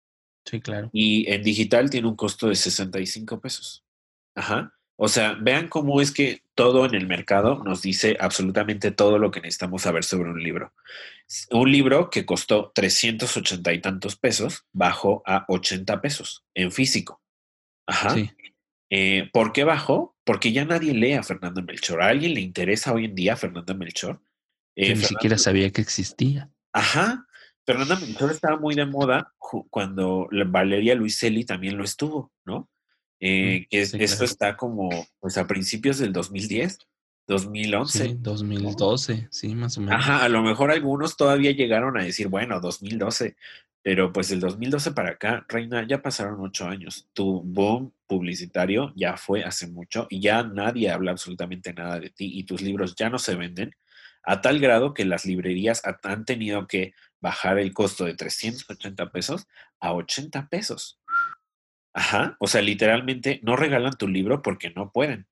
Sí, 0.48 0.60
claro. 0.60 0.90
Y 0.92 1.30
en 1.30 1.42
digital 1.42 1.90
tiene 1.90 2.08
un 2.08 2.16
costo 2.16 2.48
de 2.48 2.54
65 2.54 3.40
pesos. 3.40 3.84
Ajá. 4.34 4.74
O 4.96 5.08
sea, 5.08 5.34
vean 5.34 5.68
cómo 5.68 6.00
es 6.00 6.10
que 6.10 6.42
todo 6.54 6.84
en 6.84 6.94
el 6.94 7.06
mercado 7.06 7.62
nos 7.64 7.82
dice 7.82 8.16
absolutamente 8.18 8.90
todo 8.90 9.18
lo 9.18 9.30
que 9.30 9.40
necesitamos 9.40 9.82
saber 9.82 10.02
sobre 10.04 10.30
un 10.30 10.42
libro. 10.42 10.72
Un 11.50 11.70
libro 11.70 12.10
que 12.10 12.26
costó 12.26 12.72
380 12.74 13.72
y 13.74 13.80
tantos 13.80 14.16
pesos 14.16 14.64
bajó 14.72 15.22
a 15.26 15.44
80 15.48 16.00
pesos 16.00 16.44
en 16.54 16.72
físico. 16.72 17.22
Ajá. 17.86 18.10
Sí. 18.10 18.30
Eh, 18.90 19.28
¿Por 19.32 19.52
qué 19.52 19.62
bajó? 19.64 20.16
Porque 20.24 20.50
ya 20.52 20.64
nadie 20.64 20.94
lee 20.94 21.12
a 21.12 21.22
Fernando 21.22 21.62
Melchor. 21.62 22.02
¿A 22.02 22.08
alguien 22.08 22.34
le 22.34 22.40
interesa 22.40 22.92
hoy 22.92 23.04
en 23.04 23.14
día 23.14 23.36
Fernando 23.36 23.74
Melchor? 23.76 24.20
Eh, 24.74 24.88
Yo 24.88 24.94
ni 24.94 25.00
Fernando- 25.00 25.08
siquiera 25.08 25.38
sabía 25.38 25.70
que 25.70 25.80
existía. 25.82 26.50
Ajá. 26.72 27.26
Fernanda 27.68 27.96
Melchor 27.96 28.30
estaba 28.30 28.56
muy 28.56 28.74
de 28.74 28.86
moda 28.86 29.34
cuando 29.68 30.26
Valeria 30.46 30.94
Luiselli 30.94 31.44
también 31.44 31.76
lo 31.76 31.84
estuvo, 31.84 32.32
¿no? 32.46 32.68
eh, 33.20 33.66
que 33.68 33.84
sí, 33.84 33.96
esto 34.00 34.18
claro. 34.18 34.24
está 34.24 34.56
como 34.56 35.06
pues 35.20 35.36
a 35.36 35.46
principios 35.46 35.98
del 35.98 36.12
2010, 36.14 36.78
2011. 37.26 38.04
Sí, 38.06 38.16
2012, 38.20 39.28
sí, 39.30 39.54
más 39.54 39.76
o 39.76 39.82
menos. 39.82 40.00
Ajá, 40.00 40.24
a 40.24 40.28
lo 40.30 40.42
mejor 40.42 40.70
algunos 40.70 41.16
todavía 41.16 41.50
llegaron 41.50 41.98
a 41.98 42.04
decir, 42.04 42.28
bueno, 42.28 42.58
2012, 42.60 43.36
pero 43.82 44.12
pues 44.12 44.28
del 44.30 44.40
2012 44.40 44.92
para 44.92 45.10
acá, 45.10 45.44
Reina, 45.46 45.86
ya 45.86 46.00
pasaron 46.00 46.40
ocho 46.40 46.66
años. 46.66 47.08
Tu 47.12 47.42
boom 47.42 47.92
publicitario 48.06 48.92
ya 48.96 49.16
fue 49.18 49.44
hace 49.44 49.66
mucho 49.66 50.06
y 50.08 50.20
ya 50.20 50.42
nadie 50.42 50.90
habla 50.90 51.10
absolutamente 51.10 51.74
nada 51.74 52.00
de 52.00 52.08
ti 52.08 52.30
y 52.38 52.44
tus 52.44 52.62
libros 52.62 52.94
ya 52.96 53.10
no 53.10 53.18
se 53.18 53.34
venden 53.34 53.74
a 54.22 54.40
tal 54.40 54.58
grado 54.58 54.94
que 54.94 55.04
las 55.04 55.24
librerías 55.24 55.82
ha- 55.84 55.98
han 56.02 56.24
tenido 56.24 56.66
que 56.66 56.92
bajar 57.20 57.58
el 57.58 57.72
costo 57.72 58.04
de 58.04 58.14
380 58.14 59.10
pesos 59.10 59.46
a 59.80 59.92
80 59.92 60.48
pesos. 60.48 61.00
Ajá, 61.94 62.36
o 62.38 62.46
sea, 62.46 62.62
literalmente 62.62 63.40
no 63.42 63.56
regalan 63.56 63.96
tu 63.96 64.06
libro 64.06 64.42
porque 64.42 64.70
no 64.70 64.92
pueden. 64.92 65.26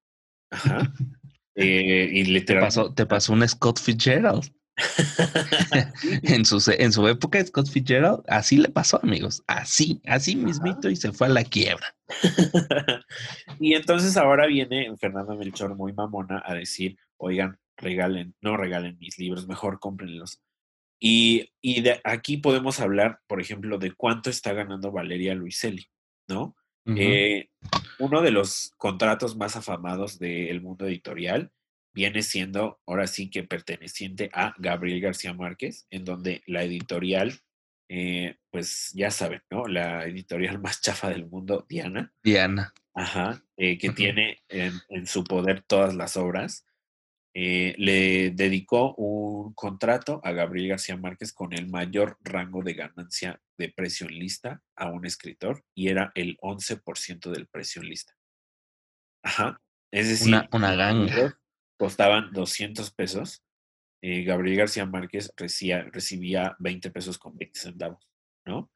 Ajá. 0.51 0.92
Eh, 1.59 2.11
y 2.12 2.22
Te 2.25 2.31
literalmente. 2.31 2.66
pasó, 2.66 2.92
te 2.92 3.07
pasó 3.07 3.33
un 3.33 3.49
Scott 3.49 3.81
Fitzgerald. 3.81 4.53
en, 6.22 6.44
su, 6.44 6.62
en 6.70 6.92
su 6.92 7.09
época, 7.09 7.42
Scott 7.42 7.68
Fitzgerald, 7.68 8.22
así 8.29 8.59
le 8.59 8.68
pasó, 8.68 9.01
amigos. 9.03 9.42
Así, 9.46 10.03
así 10.05 10.37
mismito 10.37 10.90
y 10.90 10.96
se 10.96 11.12
fue 11.12 11.29
a 11.29 11.31
la 11.31 11.44
quiebra. 11.44 11.96
y 13.59 13.72
entonces 13.72 14.18
ahora 14.18 14.46
viene 14.46 14.94
Fernando 14.99 15.35
Melchor 15.35 15.75
muy 15.77 15.94
mamona 15.94 16.42
a 16.44 16.53
decir, 16.53 16.99
oigan, 17.16 17.59
regalen, 17.77 18.35
no 18.40 18.57
regalen 18.57 18.99
mis 18.99 19.18
libros, 19.18 19.49
mejor 19.49 19.79
cómprenlos. 19.81 20.42
Y, 20.99 21.51
y 21.61 21.83
de 21.83 22.01
aquí 22.05 22.39
podemos 22.39 22.81
hablar, 22.81 23.21
por 23.27 23.41
ejemplo, 23.41 23.79
de 23.79 23.93
cuánto 23.93 24.31
está 24.31 24.53
ganando 24.53 24.93
Valeria 24.93 25.35
Luiselli, 25.35 25.87
¿no? 26.29 26.57
Eh, 26.89 27.49
uno 27.99 28.23
de 28.23 28.31
los 28.31 28.73
contratos 28.77 29.37
más 29.37 29.57
afamados 29.57 30.21
del 30.21 30.61
mundo 30.61 30.87
editorial 30.87 31.51
viene 31.93 32.23
siendo, 32.23 32.79
ahora 32.87 33.09
sí 33.09 33.29
que 33.29 33.43
perteneciente 33.43 34.31
a 34.33 34.55
Gabriel 34.59 35.01
García 35.01 35.33
Márquez, 35.35 35.87
en 35.91 36.05
donde 36.05 36.43
la 36.47 36.63
editorial, 36.63 37.41
eh, 37.89 38.37
pues 38.51 38.93
ya 38.95 39.11
saben, 39.11 39.43
¿no? 39.51 39.67
La 39.67 40.05
editorial 40.05 40.59
más 40.63 40.81
chafa 40.81 41.09
del 41.09 41.27
mundo, 41.27 41.67
Diana, 41.69 42.13
Diana. 42.23 42.73
ajá, 42.95 43.43
eh, 43.57 43.79
que 43.79 43.91
tiene 43.91 44.43
en, 44.49 44.75
en 44.89 45.07
su 45.07 45.25
poder 45.25 45.63
todas 45.63 45.95
las 45.95 46.17
obras, 46.17 46.67
eh, 47.38 47.75
le 47.77 48.31
dedicó 48.31 48.94
un 48.94 49.53
contrato 49.53 50.22
a 50.25 50.33
Gabriel 50.33 50.68
García 50.70 50.96
Márquez 50.96 51.35
con 51.35 51.53
el 51.53 51.68
mayor 51.68 52.16
rango 52.22 52.62
de 52.62 52.72
ganancia 52.72 53.42
de 53.59 53.68
precio 53.70 54.07
en 54.09 54.18
lista 54.18 54.62
a 54.75 54.88
un 54.88 55.05
escritor 55.05 55.62
y 55.75 55.88
era 55.88 56.12
el 56.14 56.38
11% 56.38 57.31
del 57.31 57.46
precio 57.46 57.83
en 57.83 57.88
lista. 57.90 58.14
Ajá. 59.22 59.61
Es 59.92 60.09
decir, 60.09 60.29
Una, 60.29 60.49
una 60.53 60.75
ganga. 60.77 61.38
costaban 61.79 62.33
200 62.33 62.90
pesos. 62.92 63.42
eh, 64.03 64.22
Gabriel 64.25 64.57
García 64.57 64.87
Márquez 64.87 65.31
recibía, 65.37 65.83
recibía 65.92 66.57
20 66.59 66.90
pesos 66.90 67.18
con 67.18 67.37
20 67.37 67.61
centavos, 67.61 68.09
¿no? 68.46 68.70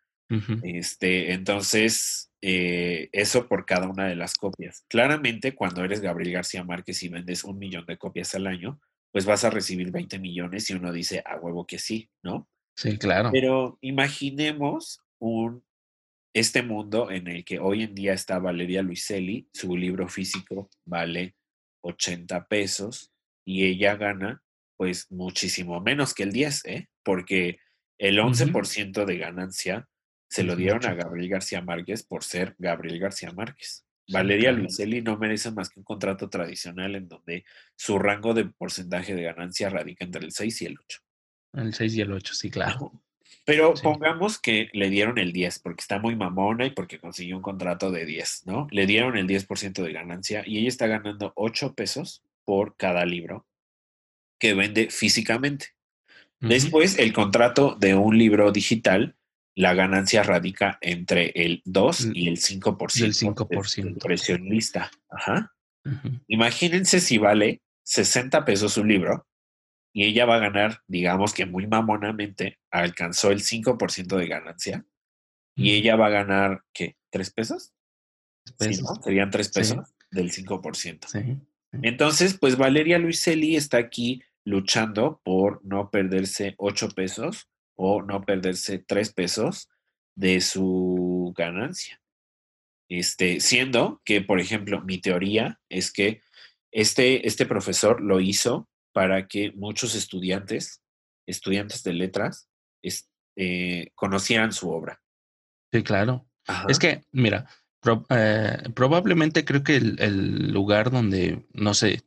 Este, 0.63 1.33
entonces, 1.33 2.31
eh, 2.41 3.09
eso 3.13 3.49
por 3.49 3.67
cada 3.67 3.89
una 3.89 4.07
de 4.07 4.17
las 4.17 4.35
copias. 4.35 4.85
Claramente, 4.89 5.55
cuando 5.55 5.85
eres 5.85 6.01
Gabriel 6.01 6.35
García 6.35 6.65
Márquez 6.65 7.03
y 7.03 7.09
vendes 7.09 7.45
un 7.45 7.59
millón 7.59 7.85
de 7.87 7.99
copias 7.99 8.35
al 8.35 8.47
año, 8.47 8.81
pues 9.13 9.27
vas 9.27 9.45
a 9.45 9.51
recibir 9.51 9.91
20 9.91 10.19
millones 10.19 10.71
y 10.71 10.75
uno 10.75 10.93
dice, 10.93 11.23
a 11.27 11.37
huevo 11.37 11.67
que 11.67 11.79
sí, 11.79 12.11
¿no? 12.23 12.49
Sí, 12.77 12.97
claro. 12.97 13.31
Pero 13.33 13.79
imaginemos 13.81 15.03
un, 15.19 15.65
este 16.33 16.63
mundo 16.63 17.11
en 17.11 17.27
el 17.27 17.45
que 17.45 17.59
hoy 17.59 17.83
en 17.83 17.95
día 17.95 18.13
está 18.13 18.39
Valeria 18.39 18.83
Luiselli, 18.83 19.49
su 19.53 19.77
libro 19.77 20.09
físico 20.09 20.71
vale 20.85 21.35
80 21.83 22.47
pesos 22.47 23.13
y 23.45 23.65
ella 23.65 23.97
gana 23.97 24.43
pues 24.77 25.11
muchísimo 25.11 25.81
menos 25.81 26.15
que 26.15 26.23
el 26.23 26.33
10, 26.33 26.65
¿eh? 26.65 26.89
Porque 27.03 27.59
el 27.99 28.19
Ujú. 28.19 28.31
11% 28.31 29.05
de 29.05 29.19
ganancia 29.19 29.90
se 30.31 30.45
lo 30.45 30.57
dieron 30.57 30.87
a. 30.87 30.95
Gabriel 30.95 31.29
García 31.29 31.61
Márquez 31.61 32.03
por 32.05 32.25
ser 32.25 32.55
Gabriel 32.59 32.99
García 32.99 33.33
Márquez. 33.33 33.85
Valeria. 34.09 34.51
Luiselli 34.53 35.03
no 35.03 35.17
merece 35.19 35.51
más 35.53 35.69
que 35.71 35.79
un 35.81 35.85
contrato 35.85 36.29
tradicional 36.31 36.97
en 36.97 37.07
donde 37.09 37.45
su 37.77 37.99
rango 37.99 38.35
de 38.35 38.47
porcentaje 38.47 39.15
de 39.15 39.23
ganancia 39.23 39.69
radica 39.71 40.05
entre 40.05 40.25
el 40.25 40.33
6 40.33 40.63
y 40.63 40.67
el 40.67 40.77
8. 40.81 41.01
El 41.55 41.75
6 41.75 41.95
y 41.95 42.01
el 42.01 42.13
8, 42.13 42.35
sí, 42.35 42.51
claro. 42.51 42.93
Pero 43.45 43.77
Sí. 43.77 43.83
pongamos 43.85 44.41
que 44.41 44.69
le 44.73 44.91
dieron 44.91 45.19
el 45.19 45.33
10 45.33 45.61
porque 45.61 45.81
está 45.83 45.99
muy 46.01 46.17
mamona 46.17 46.67
y 46.67 46.71
porque 46.71 46.99
consiguió 46.99 47.37
un 47.37 47.43
contrato 47.43 47.91
de 47.93 48.05
10, 48.05 48.43
¿no? 48.47 48.67
Le 48.73 48.87
dieron 48.87 49.17
el 49.17 49.27
10% 49.29 49.83
de 49.83 49.93
ganancia 49.93 50.43
y 50.47 50.59
ella 50.59 50.69
está 50.69 50.87
ganando 50.89 51.33
8 51.37 51.75
pesos 51.75 52.23
por 52.45 52.77
cada 52.77 53.05
libro 53.07 53.47
que 54.39 54.55
vende 54.55 54.91
físicamente. 54.91 55.69
Después, 56.41 56.99
el 56.99 57.13
contrato 57.13 57.77
de 57.79 57.95
un 57.95 58.17
libro 58.19 58.51
digital, 58.51 59.15
la 59.57 59.75
ganancia 59.75 60.23
radica 60.23 60.79
entre 60.81 61.31
el 61.35 61.63
2 61.65 62.05
L- 62.07 62.13
y 62.19 62.29
el 62.29 62.37
5% 62.39 62.95
Del 62.95 63.13
del- 63.13 63.15
5%. 63.15 63.85
del 63.85 63.97
precio 63.97 64.35
en 64.37 64.45
lista. 64.49 64.91
Ajá. 65.09 65.53
Imagínense 66.29 67.01
si 67.01 67.19
vale 67.19 67.63
60 67.85 68.45
pesos 68.45 68.77
un 68.77 68.89
libro 68.89 69.27
y 69.93 70.05
ella 70.05 70.25
va 70.25 70.37
a 70.37 70.41
ganar, 70.41 70.83
digamos 70.87 71.35
que 71.35 71.47
muy 71.47 71.67
mamonamente, 71.67 72.59
alcanzó 72.71 73.31
el 73.33 73.41
5% 73.41 74.17
de 74.17 74.29
ganancia 74.29 74.87
y 75.57 75.73
ella 75.73 75.97
va 75.97 76.07
a 76.07 76.11
ganar, 76.11 76.63
¿qué? 76.73 76.97
¿3 77.13 77.33
pesos? 77.35 77.73
Sí. 78.59 78.81
¿no? 78.83 78.95
Serían 79.03 79.31
3 79.31 79.49
Sí. 79.49 79.53
pesos 79.55 79.95
del 80.11 80.31
5%. 80.31 81.09
Sí. 81.09 81.37
Entonces, 81.83 82.39
pues 82.39 82.57
Valeria 82.57 82.99
Luiselli 82.99 83.57
está 83.57 83.79
aquí 83.79 84.23
luchando 84.45 85.21
por 85.25 85.65
no 85.65 85.91
perderse 85.91 86.55
8 86.59 86.89
pesos 86.91 87.49
o 87.83 88.03
no 88.03 88.21
perderse 88.21 88.79
3 88.79 89.11
pesos 89.13 89.71
de 90.15 90.43
su 90.43 91.33
ganancia. 91.35 92.01
Este, 92.91 93.41
siendo 93.41 94.03
que, 94.05 94.21
por 94.21 94.39
ejemplo, 94.39 94.83
mi 94.83 94.99
teoría 95.01 95.59
es 95.71 95.91
que 95.93 96.21
este, 96.73 97.27
este 97.27 97.47
profesor 97.47 98.03
lo 98.03 98.21
hizo 98.21 98.69
para 98.93 99.29
que 99.29 99.53
muchos 99.53 99.95
estudiantes, 99.95 100.83
estudiantes 101.27 101.83
de 101.83 101.95
letras, 101.95 102.49
es- 102.83 103.09
eh, 103.37 103.91
conocieran 103.95 104.53
su 104.53 104.71
obra. 104.71 105.01
Sí, 105.73 105.83
claro. 105.83 106.27
Ajá. 106.47 106.67
Es 106.69 106.79
que, 106.79 107.03
mira, 107.13 107.49
pro- 107.81 108.05
eh, 108.11 108.59
probablemente 108.75 109.45
creo 109.45 109.63
que 109.63 109.77
el, 109.77 109.99
el 110.01 110.53
lugar 110.53 110.91
donde, 110.91 111.47
no 111.55 111.73
sé, 111.75 112.03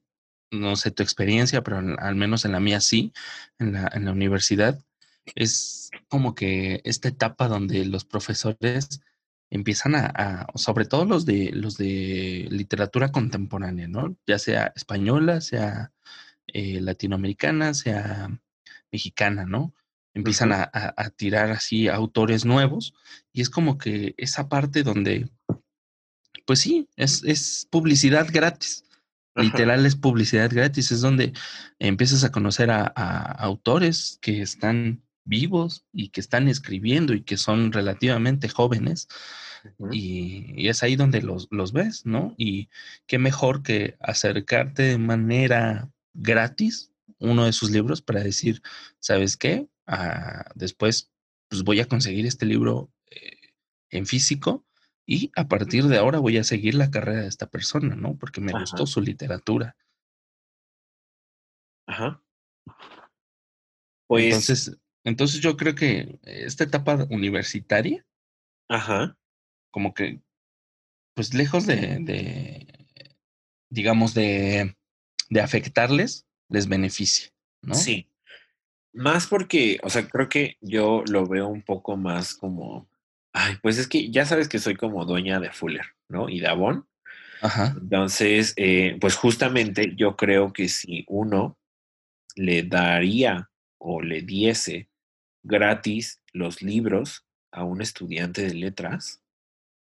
no 0.51 0.75
sé 0.75 0.91
tu 0.91 1.01
experiencia, 1.01 1.63
pero 1.63 1.79
en- 1.79 1.99
al 1.99 2.15
menos 2.15 2.45
en 2.45 2.51
la 2.51 2.59
mía 2.59 2.79
sí, 2.81 3.11
en 3.57 3.73
la, 3.73 3.89
en 3.93 4.05
la 4.05 4.11
universidad, 4.11 4.79
es 5.35 5.89
como 6.07 6.35
que 6.35 6.81
esta 6.83 7.07
etapa 7.09 7.47
donde 7.47 7.85
los 7.85 8.05
profesores 8.05 9.01
empiezan 9.49 9.95
a, 9.95 10.05
a- 10.07 10.47
sobre 10.55 10.85
todo 10.85 11.05
los 11.05 11.25
de 11.25 11.51
los 11.53 11.77
de 11.77 12.47
literatura 12.49 13.11
contemporánea, 13.11 13.87
¿no? 13.87 14.17
Ya 14.27 14.39
sea 14.39 14.73
española, 14.75 15.41
sea 15.41 15.91
eh, 16.47 16.81
latinoamericana, 16.81 17.73
sea 17.73 18.29
mexicana, 18.91 19.45
¿no? 19.45 19.73
Empiezan 20.15 20.51
a, 20.51 20.63
a- 20.63 20.93
a 20.95 21.09
tirar 21.09 21.51
así 21.51 21.87
autores 21.87 22.45
nuevos 22.45 22.93
y 23.31 23.41
es 23.41 23.49
como 23.49 23.77
que 23.77 24.13
esa 24.17 24.49
parte 24.49 24.83
donde, 24.83 25.29
pues 26.45 26.59
sí, 26.59 26.87
es, 26.95 27.23
es 27.23 27.67
publicidad 27.71 28.27
gratis. 28.31 28.85
Ajá. 29.35 29.45
Literal 29.45 29.85
es 29.85 29.95
publicidad 29.95 30.51
gratis, 30.53 30.91
es 30.91 31.01
donde 31.01 31.33
empiezas 31.79 32.23
a 32.23 32.31
conocer 32.31 32.69
a, 32.69 32.91
a 32.95 33.31
autores 33.31 34.19
que 34.21 34.41
están 34.43 35.01
vivos 35.25 35.85
y 35.91 36.09
que 36.09 36.21
están 36.21 36.47
escribiendo 36.47 37.13
y 37.13 37.21
que 37.23 37.37
son 37.37 37.71
relativamente 37.71 38.49
jóvenes 38.49 39.07
y, 39.91 40.53
y 40.61 40.67
es 40.67 40.83
ahí 40.83 40.95
donde 40.95 41.21
los, 41.21 41.47
los 41.51 41.71
ves, 41.71 42.05
¿no? 42.05 42.35
Y 42.37 42.69
qué 43.07 43.17
mejor 43.17 43.63
que 43.63 43.95
acercarte 43.99 44.83
de 44.83 44.97
manera 44.97 45.89
gratis 46.13 46.91
uno 47.19 47.45
de 47.45 47.53
sus 47.53 47.71
libros 47.71 48.01
para 48.01 48.21
decir, 48.21 48.61
¿sabes 48.99 49.37
qué? 49.37 49.67
Ah, 49.87 50.45
después 50.55 51.11
pues 51.49 51.63
voy 51.63 51.79
a 51.79 51.87
conseguir 51.87 52.25
este 52.25 52.45
libro 52.45 52.91
eh, 53.09 53.53
en 53.89 54.05
físico 54.05 54.65
y 55.05 55.31
a 55.35 55.47
partir 55.47 55.85
de 55.85 55.97
ahora 55.97 56.19
voy 56.19 56.37
a 56.37 56.43
seguir 56.43 56.75
la 56.75 56.89
carrera 56.89 57.21
de 57.21 57.27
esta 57.27 57.47
persona, 57.47 57.95
¿no? 57.95 58.17
Porque 58.17 58.41
me 58.41 58.51
Ajá. 58.51 58.61
gustó 58.61 58.87
su 58.87 59.01
literatura. 59.01 59.75
Ajá. 61.85 62.21
Pues, 64.07 64.25
Entonces, 64.25 64.77
entonces 65.03 65.41
yo 65.41 65.57
creo 65.57 65.75
que 65.75 66.19
esta 66.23 66.63
etapa 66.63 67.07
universitaria, 67.09 68.05
ajá. 68.69 69.17
como 69.71 69.93
que, 69.93 70.21
pues 71.13 71.33
lejos 71.33 71.65
de, 71.65 71.97
de 71.99 72.67
digamos, 73.69 74.13
de, 74.13 74.75
de 75.29 75.41
afectarles, 75.41 76.25
les 76.49 76.67
beneficia, 76.67 77.31
¿no? 77.61 77.73
Sí. 77.73 78.07
Más 78.93 79.25
porque, 79.25 79.79
o 79.81 79.89
sea, 79.89 80.07
creo 80.07 80.29
que 80.29 80.57
yo 80.61 81.03
lo 81.09 81.25
veo 81.25 81.47
un 81.47 81.63
poco 81.63 81.97
más 81.97 82.35
como, 82.35 82.87
ay, 83.33 83.55
pues 83.61 83.79
es 83.79 83.87
que 83.87 84.11
ya 84.11 84.25
sabes 84.25 84.47
que 84.47 84.59
soy 84.59 84.75
como 84.75 85.05
dueña 85.05 85.39
de 85.39 85.51
Fuller, 85.51 85.85
¿no? 86.07 86.29
Y 86.29 86.39
de 86.39 86.47
Avon. 86.47 86.87
Ajá. 87.41 87.75
Entonces, 87.75 88.53
eh, 88.55 88.97
pues 89.01 89.15
justamente 89.15 89.93
yo 89.97 90.15
creo 90.15 90.53
que 90.53 90.69
si 90.69 91.03
uno 91.07 91.57
le 92.35 92.63
daría 92.63 93.49
o 93.79 94.01
le 94.01 94.21
diese 94.21 94.87
gratis 95.43 96.21
los 96.31 96.61
libros 96.61 97.25
a 97.51 97.63
un 97.63 97.81
estudiante 97.81 98.41
de 98.41 98.53
letras, 98.53 99.21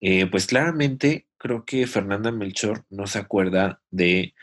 eh, 0.01 0.27
pues 0.27 0.47
claramente 0.47 1.29
creo 1.39 1.65
que 1.65 1.87
Fernanda 1.87 2.33
Melchor 2.33 2.85
no 2.91 3.07
se 3.07 3.19
acuerda 3.19 3.81
de 3.91 4.35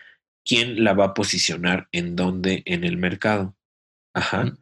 quién 0.46 0.84
la 0.84 0.94
va 0.94 1.06
a 1.06 1.14
posicionar 1.14 1.90
en 1.92 2.16
dónde 2.16 2.64
en 2.66 2.84
el 2.84 2.98
mercado. 2.98 3.58
Ajá. 4.14 4.46
Mm, 4.46 4.58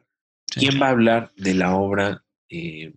sí. 0.52 0.60
¿Quién 0.60 0.82
va 0.82 0.88
a 0.88 0.92
hablar 0.92 1.32
de 1.36 1.54
la 1.54 1.76
obra 1.76 2.26
eh, 2.50 2.94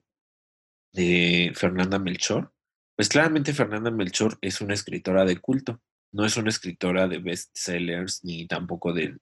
de 0.93 1.53
Fernanda 1.55 1.99
Melchor? 1.99 2.53
Pues 2.97 3.09
claramente 3.09 3.53
Fernanda 3.53 3.91
Melchor 3.91 4.39
es 4.41 4.61
una 4.61 4.75
escritora 4.75 5.25
de 5.25 5.39
culto, 5.39 5.81
no 6.13 6.25
es 6.25 6.37
una 6.37 6.51
escritora 6.51 7.09
de 7.09 7.19
bestsellers 7.19 8.25
ni 8.25 8.47
tampoco 8.47 8.93
de, 8.93 9.17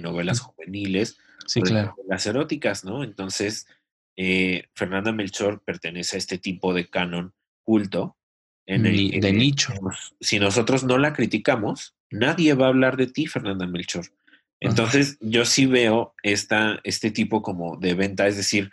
novelas 0.00 0.40
juveniles 0.40 1.18
Sí, 1.46 1.60
o 1.60 1.64
de 1.64 1.70
claro. 1.70 1.94
novelas 1.96 2.26
eróticas, 2.26 2.84
¿no? 2.84 3.04
Entonces, 3.04 3.66
eh, 4.16 4.68
Fernanda 4.74 5.12
Melchor 5.12 5.62
pertenece 5.64 6.16
a 6.16 6.18
este 6.18 6.38
tipo 6.38 6.74
de 6.74 6.90
canon 6.90 7.32
culto 7.62 8.16
en 8.66 8.84
el 8.84 9.20
de 9.20 9.32
nicho. 9.32 9.72
si 10.20 10.38
nosotros 10.38 10.84
no 10.84 10.98
la 10.98 11.14
criticamos, 11.14 11.96
nadie 12.10 12.54
va 12.54 12.66
a 12.66 12.68
hablar 12.68 12.96
de 12.96 13.06
ti, 13.06 13.26
Fernanda 13.26 13.66
Melchor. 13.66 14.06
Entonces, 14.60 15.16
yo 15.20 15.44
sí 15.44 15.66
veo 15.66 16.14
esta, 16.22 16.80
este 16.82 17.10
tipo 17.10 17.42
como 17.42 17.76
de 17.76 17.94
venta, 17.94 18.26
es 18.26 18.36
decir, 18.36 18.70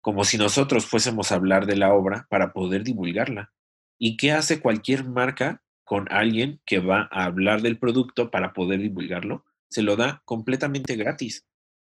como 0.00 0.24
si 0.24 0.38
nosotros 0.38 0.86
fuésemos 0.86 1.32
a 1.32 1.34
hablar 1.34 1.66
de 1.66 1.76
la 1.76 1.92
obra 1.92 2.26
para 2.30 2.52
poder 2.52 2.84
divulgarla. 2.84 3.52
¿Y 3.98 4.16
qué 4.16 4.32
hace 4.32 4.60
cualquier 4.60 5.04
marca 5.04 5.63
con 5.84 6.10
alguien 6.10 6.60
que 6.64 6.80
va 6.80 7.08
a 7.10 7.24
hablar 7.24 7.62
del 7.62 7.78
producto 7.78 8.30
para 8.30 8.52
poder 8.52 8.80
divulgarlo? 8.80 9.44
Se 9.70 9.82
lo 9.82 9.96
da 9.96 10.22
completamente 10.24 10.96
gratis. 10.96 11.46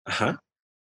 Ajá. 0.06 0.44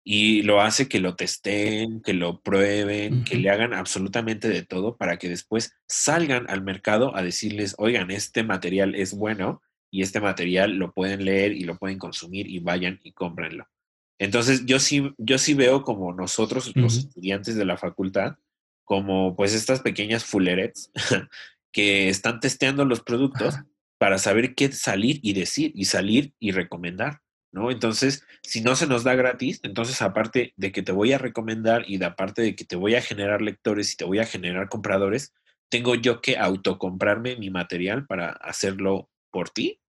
Y 0.04 0.42
lo 0.44 0.62
hace 0.62 0.88
que 0.88 1.00
lo 1.00 1.16
testeen, 1.16 2.02
que 2.02 2.14
lo 2.14 2.42
prueben, 2.42 3.26
que 3.26 3.36
le 3.36 3.50
hagan 3.50 3.74
absolutamente 3.74 4.48
de 4.48 4.64
todo 4.64 4.96
para 4.96 5.18
que 5.18 5.28
después 5.28 5.74
salgan 5.86 6.50
al 6.50 6.64
mercado 6.64 7.16
a 7.16 7.24
decirles, 7.24 7.76
oigan, 7.78 8.10
este 8.10 8.44
material 8.44 8.96
es 8.96 9.14
bueno 9.14 9.62
y 9.92 10.04
este 10.04 10.22
material 10.22 10.78
lo 10.78 10.94
pueden 10.94 11.26
leer 11.26 11.52
y 11.52 11.66
lo 11.66 11.78
pueden 11.78 11.98
consumir 11.98 12.50
y 12.50 12.60
vayan 12.60 13.02
y 13.04 13.12
cómprenlo. 13.12 13.68
Entonces, 14.18 14.66
yo 14.66 14.80
sí, 14.80 15.14
yo 15.18 15.38
sí 15.38 15.54
veo 15.54 15.84
como 15.84 16.14
nosotros, 16.14 16.72
los 16.76 16.98
Ujú. 16.98 17.08
estudiantes 17.08 17.56
de 17.56 17.66
la 17.66 17.78
facultad, 17.78 18.38
como 18.84 19.36
pues 19.36 19.54
estas 19.54 19.82
pequeñas 19.82 20.24
fulerets 20.24 20.90
que 21.72 22.10
están 22.10 22.40
testeando 22.40 22.86
los 22.86 23.02
productos 23.02 23.56
Ajá. 23.56 23.66
para 23.98 24.18
saber 24.18 24.56
qué 24.56 24.72
salir 24.72 25.20
y 25.22 25.34
decir 25.34 25.72
y 25.76 25.86
salir 25.86 26.34
y 26.40 26.52
recomendar, 26.52 27.22
¿no? 27.52 27.72
Entonces, 27.72 28.24
si 28.44 28.62
no 28.62 28.76
se 28.76 28.88
nos 28.88 29.04
da 29.04 29.16
gratis, 29.16 29.60
entonces 29.64 30.02
aparte 30.02 30.54
de 30.56 30.72
que 30.72 30.84
te 30.84 30.92
voy 30.92 31.14
a 31.14 31.18
recomendar 31.18 31.84
y 31.88 31.98
de 31.98 32.06
aparte 32.06 32.42
de 32.42 32.56
que 32.56 32.66
te 32.66 32.76
voy 32.76 32.96
a 32.96 33.02
generar 33.02 33.42
lectores 33.42 33.94
y 33.94 33.98
te 33.98 34.06
voy 34.06 34.20
a 34.20 34.26
generar 34.26 34.70
compradores, 34.70 35.34
tengo 35.70 35.96
yo 35.96 36.22
que 36.22 36.38
autocomprarme 36.38 37.36
mi 37.36 37.50
material 37.50 38.06
para 38.06 38.30
hacerlo 38.30 39.10
por 39.32 39.50
ti, 39.50 39.82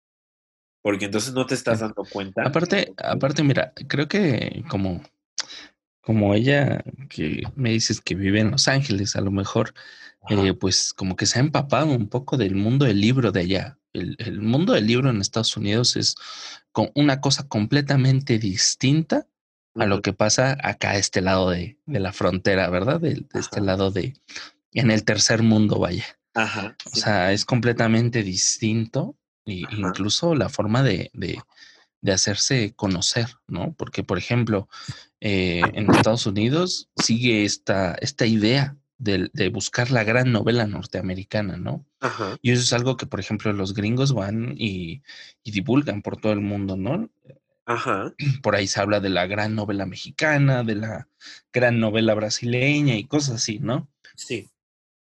porque 0.83 1.07
entonces 1.07 1.33
no 1.35 1.47
te 1.47 1.55
estás 1.55 1.81
dando 1.81 2.05
cuenta. 2.05 2.43
Aparte, 2.45 2.93
aparte, 2.97 3.43
mira, 3.43 3.73
creo 3.89 4.09
que 4.09 4.65
como, 4.69 5.03
como 6.09 6.33
ella 6.33 6.83
que 7.11 7.43
me 7.55 7.69
dices 7.69 8.01
que 8.01 8.15
vive 8.15 8.41
en 8.41 8.51
Los 8.51 8.67
Ángeles, 8.67 9.15
a 9.15 9.21
lo 9.21 9.31
mejor, 9.31 9.75
eh, 10.31 10.55
pues 10.55 10.95
como 10.95 11.17
que 11.17 11.27
se 11.27 11.39
ha 11.39 11.43
empapado 11.43 11.85
un 11.89 12.09
poco 12.09 12.39
del 12.39 12.55
mundo 12.55 12.87
del 12.87 12.99
libro 12.99 13.31
de 13.31 13.41
allá. 13.41 13.79
El, 13.93 14.17
el 14.19 14.41
mundo 14.41 14.73
del 14.73 14.87
libro 14.87 15.11
en 15.11 15.21
Estados 15.21 15.55
Unidos 15.59 15.97
es 15.97 16.15
con 16.73 16.91
una 16.95 17.21
cosa 17.21 17.47
completamente 17.47 18.39
distinta 18.39 19.27
a 19.75 19.85
lo 19.85 20.01
que 20.01 20.15
pasa 20.15 20.57
acá 20.63 20.93
a 20.93 20.97
este 20.97 21.21
lado 21.21 21.51
de, 21.51 21.77
de 21.85 22.01
la 22.01 22.15
frontera, 22.15 22.71
¿verdad? 22.71 23.03
De, 23.03 23.17
de 23.17 23.41
este 23.41 23.61
lado 23.61 23.91
de, 23.91 24.15
en 24.73 24.91
el 24.91 25.05
tercer 25.05 25.43
mundo, 25.43 25.79
vaya. 25.79 26.07
ajá, 26.33 26.75
O 26.91 26.97
sea, 26.97 27.33
es 27.35 27.45
completamente 27.45 28.23
distinto 28.23 29.15
y 29.45 29.67
ajá, 29.67 29.77
incluso 29.77 30.35
la 30.35 30.49
forma 30.49 30.83
de, 30.83 31.11
de, 31.13 31.39
de 32.01 32.13
hacerse 32.13 32.75
conocer, 32.75 33.27
¿no? 33.47 33.75
Porque, 33.75 34.05
por 34.05 34.19
ejemplo, 34.19 34.69
eh, 35.21 35.63
en 35.75 35.91
Estados 35.95 36.27
Unidos 36.27 36.89
sigue 36.97 37.45
esta, 37.45 37.95
esta 37.95 38.27
idea 38.27 38.77
de, 38.99 39.31
de 39.33 39.49
buscar 39.49 39.91
la 39.91 40.05
gran 40.05 40.33
novela 40.33 40.67
norteamericana, 40.67 41.57
¿no? 41.57 41.85
ajá, 42.01 42.39
Y 42.43 42.53
eso 42.53 42.63
es 42.63 42.73
algo 42.73 42.97
que, 42.97 43.07
por 43.07 43.21
ejemplo, 43.21 43.53
los 43.53 43.75
gringos 43.75 44.13
van 44.13 44.55
y, 44.57 45.03
y 45.43 45.51
divulgan 45.51 46.03
por 46.03 46.17
todo 46.21 46.33
el 46.33 46.41
mundo, 46.41 46.77
¿no? 46.77 47.11
ajá, 47.67 48.15
Por 48.43 48.55
ahí 48.57 48.67
se 48.67 48.81
habla 48.81 49.01
de 49.01 49.11
la 49.11 49.27
gran 49.27 49.55
novela 49.55 49.87
mexicana, 49.87 50.63
de 50.65 50.75
la 50.77 51.09
gran 51.53 51.81
novela 51.81 52.15
brasileña 52.15 52.97
y 52.97 53.05
cosas 53.05 53.37
así, 53.37 53.59
¿no? 53.59 53.89
sí, 54.17 54.51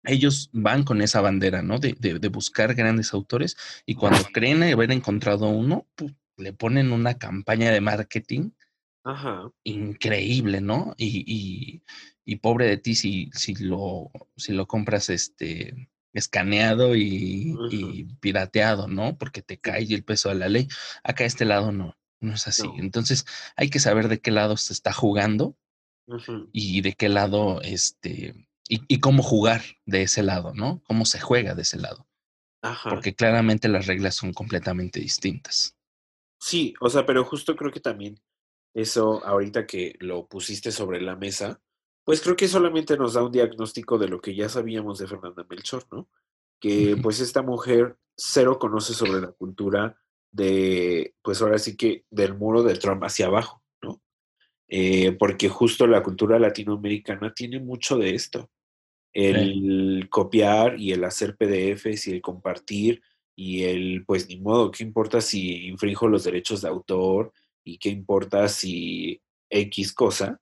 ellos 0.04 0.50
van 0.52 0.82
con 0.82 1.00
esa 1.00 1.20
bandera, 1.20 1.62
¿no? 1.62 1.78
De, 1.78 1.94
de, 1.98 2.18
de 2.18 2.28
buscar 2.28 2.74
grandes 2.74 3.12
autores 3.14 3.56
y 3.86 3.94
cuando 3.94 4.24
creen 4.32 4.62
haber 4.64 4.90
encontrado 4.90 5.48
uno, 5.48 5.86
pu- 5.96 6.14
le 6.36 6.52
ponen 6.52 6.92
una 6.92 7.18
campaña 7.18 7.70
de 7.70 7.80
marketing 7.80 8.50
ajá, 9.04 9.50
increíble, 9.64 10.60
¿no? 10.60 10.94
Y, 10.96 11.24
y, 11.26 11.82
y 12.24 12.36
pobre 12.36 12.66
de 12.66 12.76
ti 12.76 12.94
si, 12.94 13.30
si, 13.34 13.54
lo, 13.54 14.10
si 14.36 14.52
lo 14.52 14.66
compras 14.66 15.10
este 15.10 15.90
escaneado 16.12 16.94
y, 16.94 18.06
pirateado, 18.20 18.86
¿no? 18.86 19.16
Porque 19.16 19.42
te 19.42 19.58
cae 19.58 19.84
el 19.84 20.04
peso 20.04 20.28
de 20.28 20.34
la 20.36 20.48
ley. 20.48 20.68
Acá 21.02 21.24
este 21.24 21.44
lado 21.44 21.72
no, 21.72 21.96
no 22.20 22.34
es 22.34 22.46
así. 22.46 22.66
no, 22.66 22.74
Entonces 22.78 23.24
hay 23.56 23.70
que 23.70 23.80
saber 23.80 24.08
de 24.08 24.20
qué 24.20 24.30
lado 24.30 24.56
se 24.56 24.72
está 24.72 24.92
jugando 24.92 25.56
y 26.52 26.82
de 26.82 26.92
qué 26.92 27.08
lado, 27.08 27.62
este, 27.62 28.34
y, 28.68 28.82
y 28.88 29.00
cómo 29.00 29.22
jugar 29.22 29.62
de 29.86 30.02
ese 30.02 30.22
lado, 30.22 30.52
¿no? 30.54 30.82
Cómo 30.84 31.06
se 31.06 31.20
juega 31.20 31.54
de 31.54 31.62
ese 31.62 31.78
lado, 31.78 32.06
ajá. 32.60 32.90
porque 32.90 33.14
claramente 33.14 33.68
las 33.68 33.86
reglas 33.86 34.16
son 34.16 34.34
completamente 34.34 35.00
distintas. 35.00 35.76
Sí, 36.44 36.74
o 36.80 36.90
sea, 36.90 37.06
pero 37.06 37.24
justo 37.24 37.54
creo 37.54 37.70
que 37.70 37.78
también 37.78 38.20
eso, 38.74 39.24
ahorita 39.24 39.64
que 39.64 39.94
lo 40.00 40.26
pusiste 40.26 40.72
sobre 40.72 41.00
la 41.00 41.14
mesa, 41.14 41.62
pues 42.02 42.20
creo 42.20 42.34
que 42.34 42.48
solamente 42.48 42.96
nos 42.96 43.14
da 43.14 43.22
un 43.22 43.30
diagnóstico 43.30 43.96
de 43.96 44.08
lo 44.08 44.20
que 44.20 44.34
ya 44.34 44.48
sabíamos 44.48 44.98
de 44.98 45.06
Fernanda 45.06 45.46
Melchor, 45.48 45.84
¿no? 45.92 46.08
Que 46.58 46.96
pues 47.00 47.20
esta 47.20 47.42
mujer 47.42 47.96
cero 48.16 48.58
conoce 48.58 48.92
sobre 48.92 49.20
la 49.20 49.30
cultura 49.30 49.96
de, 50.32 51.14
pues 51.22 51.40
ahora 51.40 51.58
sí 51.58 51.76
que 51.76 52.06
del 52.10 52.34
muro 52.34 52.64
de 52.64 52.74
Trump 52.74 53.04
hacia 53.04 53.26
abajo, 53.26 53.62
¿no? 53.80 54.02
Eh, 54.66 55.12
porque 55.12 55.48
justo 55.48 55.86
la 55.86 56.02
cultura 56.02 56.40
latinoamericana 56.40 57.32
tiene 57.32 57.60
mucho 57.60 57.96
de 57.98 58.16
esto 58.16 58.50
sí, 59.14 59.20
el 59.20 60.08
copiar 60.10 60.80
y 60.80 60.90
el 60.90 61.04
hacer 61.04 61.36
PDFs 61.36 62.08
y 62.08 62.14
el 62.14 62.20
compartir 62.20 63.00
y 63.34 63.64
el, 63.64 64.04
pues 64.06 64.28
ni 64.28 64.38
modo, 64.38 64.70
¿qué 64.70 64.84
importa 64.84 65.20
si 65.20 65.66
infrinjo 65.66 66.08
los 66.08 66.24
derechos 66.24 66.62
de 66.62 66.68
autor 66.68 67.32
y 67.64 67.78
qué 67.78 67.88
importa 67.88 68.48
si 68.48 69.20
X 69.48 69.92
cosa? 69.92 70.26
ajá, 70.26 70.40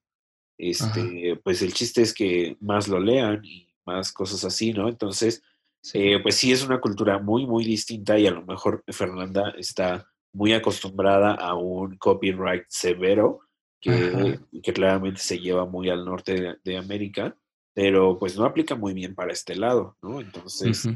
Este, 0.58 1.36
pues 1.42 1.62
el 1.62 1.72
chiste 1.72 2.02
es 2.02 2.12
que 2.12 2.56
más 2.60 2.88
lo 2.88 3.00
lean 3.00 3.44
y 3.44 3.68
más 3.86 4.12
cosas 4.12 4.44
así, 4.44 4.72
¿no? 4.72 4.88
Entonces, 4.88 5.42
sí, 5.82 5.98
eh, 5.98 6.20
pues 6.20 6.36
sí 6.36 6.52
es 6.52 6.64
una 6.64 6.80
cultura 6.80 7.18
muy, 7.18 7.46
muy 7.46 7.64
distinta 7.64 8.18
y 8.18 8.26
a 8.26 8.30
lo 8.30 8.44
mejor 8.44 8.84
Fernanda 8.88 9.54
está 9.56 10.06
muy 10.32 10.52
acostumbrada 10.52 11.34
a 11.34 11.54
un 11.54 11.96
copyright 11.96 12.64
severo 12.68 13.40
que, 13.80 14.38
que 14.62 14.72
claramente 14.72 15.20
se 15.20 15.38
lleva 15.38 15.64
muy 15.64 15.88
al 15.88 16.04
norte 16.04 16.34
de, 16.34 16.56
de 16.62 16.76
América, 16.76 17.36
pero 17.72 18.18
pues 18.18 18.36
no 18.36 18.44
aplica 18.44 18.74
muy 18.74 18.92
bien 18.92 19.14
para 19.14 19.32
este 19.32 19.56
lado, 19.56 19.96
¿no? 20.02 20.20
Entonces, 20.20 20.86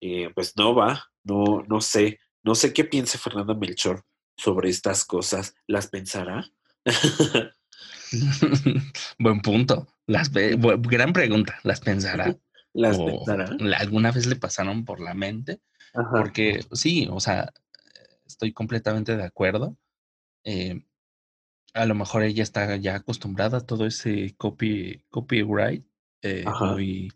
eh, 0.00 0.30
pues 0.34 0.56
no 0.56 0.74
va, 0.74 1.04
no, 1.24 1.64
no 1.68 1.80
sé, 1.80 2.20
no 2.42 2.54
sé 2.54 2.72
qué 2.72 2.84
piense 2.84 3.18
Fernanda 3.18 3.54
Melchor 3.54 4.04
sobre 4.36 4.68
estas 4.68 5.04
cosas, 5.04 5.54
¿las 5.66 5.88
pensará? 5.88 6.48
Buen 9.18 9.40
punto. 9.40 9.88
Las 10.06 10.30
gran 10.30 11.12
pregunta. 11.12 11.58
¿Las 11.62 11.80
pensará? 11.80 12.36
¿Las 12.72 12.98
¿O 12.98 13.06
pensará? 13.06 13.56
alguna 13.78 14.10
vez 14.10 14.26
le 14.26 14.36
pasaron 14.36 14.84
por 14.84 15.00
la 15.00 15.14
mente? 15.14 15.60
Ajá, 15.94 16.10
Porque 16.10 16.60
sí, 16.72 17.08
o 17.10 17.20
sea, 17.20 17.52
estoy 18.26 18.52
completamente 18.52 19.16
de 19.16 19.24
acuerdo. 19.24 19.76
Eh, 20.44 20.84
a 21.72 21.86
lo 21.86 21.94
mejor 21.94 22.22
ella 22.22 22.42
está 22.42 22.76
ya 22.76 22.96
acostumbrada 22.96 23.58
a 23.58 23.66
todo 23.66 23.86
ese 23.86 24.34
copy, 24.36 25.04
copyright 25.10 25.84
eh, 26.22 26.44
muy, 26.60 27.12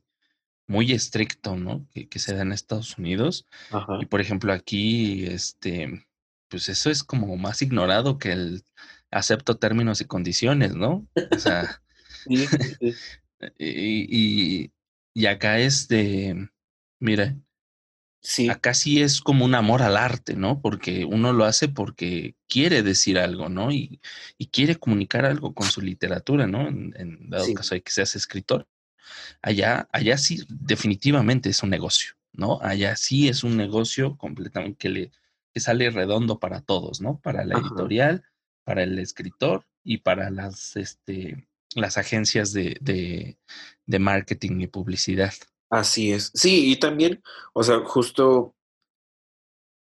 muy 0.69 0.93
estricto, 0.93 1.57
¿no? 1.57 1.85
Que, 1.93 2.09
que 2.09 2.19
se 2.21 2.35
da 2.35 2.43
en 2.43 2.53
Estados 2.53 2.97
Unidos. 2.99 3.47
Y 4.01 4.07
por 4.07 4.21
ejemplo, 4.21 4.53
aquí, 4.53 5.25
este, 5.27 6.07
pues 6.49 6.69
eso 6.69 6.91
es 6.91 7.03
como 7.03 7.37
más 7.37 7.61
ignorado 7.63 8.19
que 8.19 8.31
el 8.33 8.63
acepto 9.11 9.57
términos 9.57 10.01
y 10.01 10.05
condiciones, 10.05 10.75
¿no? 10.77 11.09
O 11.35 11.39
sea, 11.39 11.83
Sí, 12.29 12.47
sí, 12.47 12.59
sí. 12.81 12.95
y, 13.59 14.65
y, 14.65 14.73
y 15.15 15.27
acá 15.27 15.59
es 15.59 15.89
de, 15.89 16.49
mira. 17.01 17.37
Sí. 18.21 18.49
Acá 18.51 18.75
sí 18.75 19.01
es 19.01 19.21
como 19.21 19.45
un 19.45 19.55
amor 19.55 19.81
al 19.81 19.97
arte, 19.97 20.35
¿no? 20.35 20.61
Porque 20.61 21.05
uno 21.05 21.33
lo 21.33 21.45
hace 21.45 21.69
porque 21.69 22.35
quiere 22.49 22.83
decir 22.83 23.17
algo, 23.19 23.49
¿no? 23.49 23.71
Y, 23.71 24.01
y 24.37 24.49
quiere 24.49 24.75
comunicar 24.75 25.25
algo 25.25 25.55
con 25.55 25.69
su 25.69 25.81
literatura, 25.81 26.49
¿no? 26.49 26.67
En, 26.67 26.93
en 26.99 27.31
dado 27.31 27.45
Sí. 27.45 27.55
caso 27.55 27.77
de 27.77 27.81
que 27.83 27.93
seas 27.93 28.17
escritor. 28.17 28.67
Allá, 29.42 29.88
allá 29.92 30.18
sí 30.18 30.44
definitivamente 30.49 31.49
es 31.51 31.62
un 31.62 31.71
negocio, 31.71 32.14
¿no? 32.33 32.59
Allá 32.62 32.97
sí 32.97 33.29
es 33.29 33.44
un 33.44 33.57
negocio 33.57 34.16
completamente 34.16 34.77
que 34.79 34.88
le 34.88 35.11
que 35.53 35.61
sale 35.61 35.90
redondo 35.90 36.38
para 36.38 36.61
todos, 36.61 37.01
¿no? 37.01 37.18
Para 37.21 37.44
la 37.44 37.57
Ajá. 37.57 37.66
editorial, 37.66 38.25
para 38.64 38.83
el 38.83 38.99
escritor 38.99 39.64
y 39.83 39.99
para 39.99 40.29
las, 40.31 40.77
este, 40.77 41.49
las 41.75 41.97
agencias 41.97 42.53
de, 42.53 42.77
de, 42.81 43.38
de 43.87 43.99
marketing 43.99 44.61
y 44.61 44.66
publicidad. 44.66 45.33
Así 45.71 46.12
es. 46.12 46.31
Sí, 46.35 46.71
y 46.73 46.77
también, 46.77 47.23
o 47.55 47.62
sea, 47.62 47.81
justo, 47.81 48.55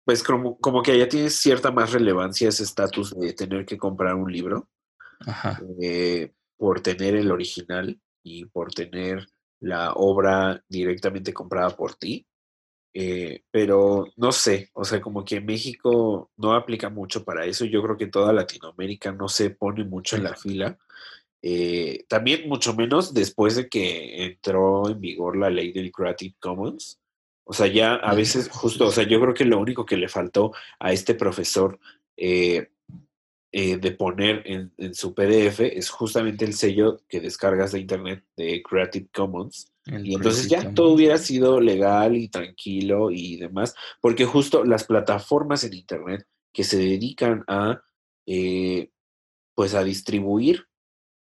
pues 0.06 0.24
como, 0.24 0.58
como 0.60 0.82
que 0.84 0.91
allá 0.91 1.10
tienes 1.10 1.36
cierta 1.36 1.72
más 1.72 1.91
relevancia 1.91 2.50
ese 2.50 2.63
estatus 2.63 3.17
de 3.19 3.34
tener 3.34 3.65
que 3.65 3.78
comprar 3.78 4.15
un 4.15 4.32
libro 4.32 4.69
Ajá. 5.22 5.62
eh, 5.82 6.32
por 6.58 6.82
tener 6.82 7.15
el 7.15 7.32
original 7.32 8.00
y 8.24 8.46
por 8.46 8.74
tener 8.74 9.28
la 9.60 9.94
obra 9.94 10.64
directamente 10.68 11.34
comprada 11.34 11.76
por 11.76 11.96
ti. 11.96 12.26
Eh, 12.94 13.44
pero 13.52 14.08
no 14.18 14.32
sé, 14.32 14.70
o 14.74 14.84
sea, 14.84 15.00
como 15.00 15.24
que 15.24 15.38
en 15.38 15.46
México 15.46 16.32
no 16.38 16.54
aplica 16.54 16.90
mucho 16.90 17.24
para 17.24 17.46
eso. 17.46 17.66
Yo 17.66 17.84
creo 17.84 17.98
que 17.98 18.08
toda 18.08 18.34
Latinoamérica 18.34 19.12
no 19.12 19.28
se 19.28 19.52
pone 19.52 19.84
mucho 19.84 20.16
en 20.16 20.24
la 20.24 20.36
fila. 20.36 20.78
Eh, 21.42 22.06
también 22.10 22.50
mucho 22.50 22.74
menos 22.76 23.14
después 23.14 23.56
de 23.56 23.70
que 23.70 24.26
entró 24.26 24.90
en 24.90 25.00
vigor 25.00 25.38
la 25.38 25.50
ley 25.50 25.72
del 25.72 25.92
Creative 25.92 26.36
Commons. 26.40 27.00
O 27.46 27.54
sea, 27.54 27.68
ya 27.68 27.96
a 27.96 28.14
veces 28.14 28.50
justo, 28.50 28.88
o 28.88 28.92
sea, 28.92 29.06
yo 29.06 29.20
creo 29.22 29.34
que 29.34 29.46
lo 29.46 29.60
único 29.60 29.86
que 29.86 29.98
le 29.98 30.08
faltó 30.10 30.52
a 30.80 30.92
este 30.92 31.16
profesor 31.16 31.80
eh, 32.18 32.70
eh, 33.52 33.78
de 33.78 33.92
poner 33.92 34.44
en, 34.46 34.72
en, 34.78 34.94
su 34.94 35.16
PDF 35.16 35.62
es 35.62 35.90
justamente 35.90 36.46
el 36.46 36.54
sello 36.54 37.02
que 37.08 37.20
descargas 37.20 37.72
de 37.72 37.80
internet 37.80 38.24
de 38.38 38.62
Creative 38.62 39.10
Commons. 39.12 39.72
El 39.88 40.06
y 40.06 40.14
entonces 40.14 40.42
Creative 40.42 40.50
ya 40.50 40.58
Commons. 40.60 40.76
todo 40.76 40.94
hubiera 40.94 41.18
sido 41.18 41.60
legal 41.60 42.16
y 42.16 42.28
tranquilo 42.28 43.10
y 43.10 43.38
demás, 43.38 43.74
porque 44.02 44.26
justo 44.26 44.64
las 44.64 44.84
plataformas 44.84 45.64
en 45.64 45.74
internet 45.74 46.28
que 46.54 46.64
se 46.64 46.78
dedican 46.78 47.44
a, 47.48 47.82
eh, 48.28 48.92
pues 49.56 49.74
a 49.74 49.84
distribuir 49.84 50.68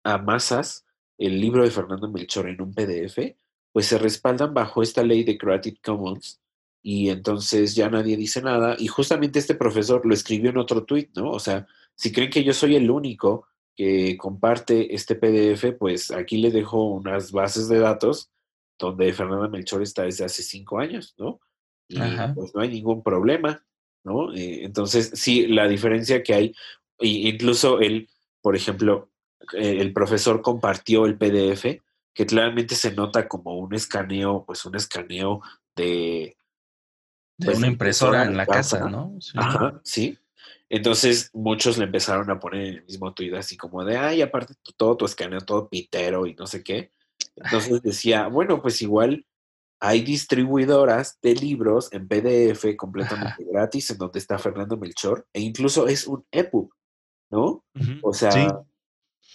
a 0.05 0.19
masas 0.19 0.87
el 1.19 1.41
libro 1.41 1.65
de 1.65 1.71
Fernando 1.71 2.09
Melchor 2.09 2.49
en 2.49 2.63
un 2.63 2.75
PDF, 2.75 3.37
pues 3.73 3.87
se 3.87 3.99
respaldan 3.99 4.55
bajo 4.55 4.83
esta 4.83 5.03
ley 5.03 5.25
de 5.25 5.37
Creative 5.37 5.79
Commons 5.83 6.41
y 6.81 7.09
entonces 7.09 7.75
ya 7.75 7.89
nadie 7.89 8.17
dice 8.17 8.41
nada 8.43 8.77
y 8.79 8.87
justamente 8.87 9.39
este 9.39 9.55
profesor 9.55 10.07
lo 10.07 10.15
escribió 10.15 10.51
en 10.51 10.59
otro 10.59 10.85
tweet, 10.85 11.09
¿no? 11.17 11.31
O 11.31 11.41
sea, 11.41 11.67
si 11.97 12.13
creen 12.13 12.31
que 12.31 12.45
yo 12.45 12.53
soy 12.53 12.77
el 12.77 12.91
único 12.91 13.47
que 13.77 14.17
comparte 14.17 14.95
este 14.95 15.17
PDF, 15.17 15.77
pues 15.79 16.11
aquí 16.11 16.37
le 16.39 16.51
dejo 16.51 16.85
unas 16.85 17.33
bases 17.33 17.69
de 17.69 17.79
datos 17.79 18.31
donde 18.79 19.13
Fernanda 19.13 19.49
Melchor 19.49 19.83
está 19.83 20.03
desde 20.05 20.25
hace 20.25 20.43
cinco 20.43 20.79
años, 20.79 21.15
¿no? 21.19 21.41
Y 21.89 22.01
Ajá. 22.01 22.33
pues 22.35 22.55
no 22.55 22.61
hay 22.61 22.69
ningún 22.69 23.03
problema, 23.03 23.65
¿no? 24.05 24.33
Eh, 24.35 24.65
entonces, 24.65 25.11
sí, 25.15 25.47
la 25.47 25.69
diferencia 25.69 26.23
que 26.23 26.35
hay, 26.35 26.55
y 27.01 27.29
incluso 27.29 27.81
él, 27.81 28.09
por 28.41 28.57
ejemplo, 28.57 29.11
eh, 29.53 29.77
el 29.81 29.93
profesor 29.93 30.41
compartió 30.43 31.07
el 31.07 31.17
PDF, 31.17 31.81
que 32.15 32.27
claramente 32.27 32.75
se 32.75 32.93
nota 32.93 33.29
como 33.29 33.59
un 33.59 33.75
escaneo, 33.75 34.45
pues 34.45 34.65
un 34.65 34.77
escaneo 34.77 35.43
de... 35.75 36.37
De 37.37 37.47
pues, 37.47 37.59
una 37.59 37.67
impresora 37.67 38.25
en 38.25 38.37
la 38.37 38.47
casa, 38.47 38.89
¿no? 38.89 39.17
Sí. 39.21 39.33
Ajá, 39.35 39.81
sí. 39.83 40.17
Entonces 40.71 41.31
muchos 41.33 41.79
le 41.79 41.85
empezaron 41.85 42.31
a 42.31 42.41
poner 42.41 42.63
en 42.63 42.75
el 42.77 42.85
mismo 42.85 43.13
tuit 43.13 43.35
así 43.35 43.57
como 43.57 43.85
de, 43.85 43.97
ay, 43.97 44.23
aparte 44.23 44.55
todo 44.77 44.97
tu 44.97 45.05
escaneo, 45.05 45.41
todo 45.41 45.69
pitero 45.69 46.27
y 46.27 46.35
no 46.35 46.47
sé 46.47 46.63
qué. 46.63 46.91
Entonces 47.37 47.83
decía, 47.83 48.29
bueno, 48.29 48.61
pues 48.63 48.81
igual 48.83 49.27
hay 49.81 50.03
distribuidoras 50.03 51.19
de 51.21 51.35
libros 51.35 51.93
en 51.93 52.09
PDF 52.09 52.77
completamente 52.77 53.43
Ajá. 53.43 53.51
gratis 53.53 53.91
en 53.91 53.99
donde 53.99 54.19
está 54.19 54.39
Fernando 54.39 54.77
Melchor 54.77 55.27
e 55.33 55.41
incluso 55.41 55.87
es 55.87 56.07
un 56.07 56.25
EPUB, 56.31 56.71
¿no? 57.31 57.65
O 58.03 58.15
sea, 58.15 58.31
Sí. 58.33 58.47
Que, 58.47 58.59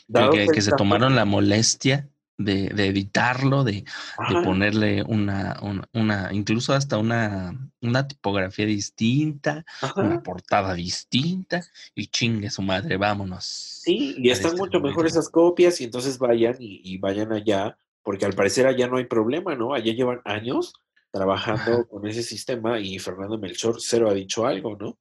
dado 0.07 0.31
que, 0.31 0.47
que 0.47 0.61
se 0.61 0.71
tomaron 0.71 1.15
la 1.15 1.25
molestia 1.25 2.09
de, 2.39 2.69
de 2.69 2.87
editarlo, 2.87 3.63
de, 3.63 3.83
de 4.29 4.35
ponerle 4.43 5.03
una, 5.03 5.59
una, 5.61 5.87
una- 5.93 6.29
incluso 6.33 6.73
hasta 6.73 6.97
una, 6.97 7.53
una 7.81 8.07
tipografía 8.07 8.65
distinta, 8.65 9.65
una 9.97 10.23
portada 10.23 10.73
distinta, 10.73 11.61
y 11.93 12.07
chingue 12.07 12.49
su 12.49 12.61
madre, 12.61 12.97
vámonos. 12.97 13.43
Sí, 13.45 14.15
y 14.17 14.29
están 14.29 14.55
mucho 14.57 14.79
mejor 14.79 15.05
esas 15.05 15.29
copias 15.29 15.79
y 15.81 15.83
entonces 15.83 16.17
vayan 16.17 16.55
y, 16.59 16.81
y 16.83 16.97
vayan 16.97 17.31
allá, 17.33 17.77
porque 18.03 18.25
al 18.25 18.33
parecer 18.33 18.65
allá 18.67 18.87
no 18.87 18.97
hay 18.97 19.05
problema, 19.05 19.55
¿no? 19.55 19.73
Allá 19.73 19.93
llevan 19.93 20.21
años 20.25 20.73
trabajando 21.11 21.73
Ajá. 21.73 21.83
con 21.85 22.07
ese 22.07 22.23
sistema 22.23 22.79
y 22.79 22.99
Fernando 22.99 23.37
Melchor 23.37 23.77
cero 23.79 24.09
ha 24.09 24.13
dicho 24.13 24.45
algo, 24.45 24.77
¿no? 24.79 24.97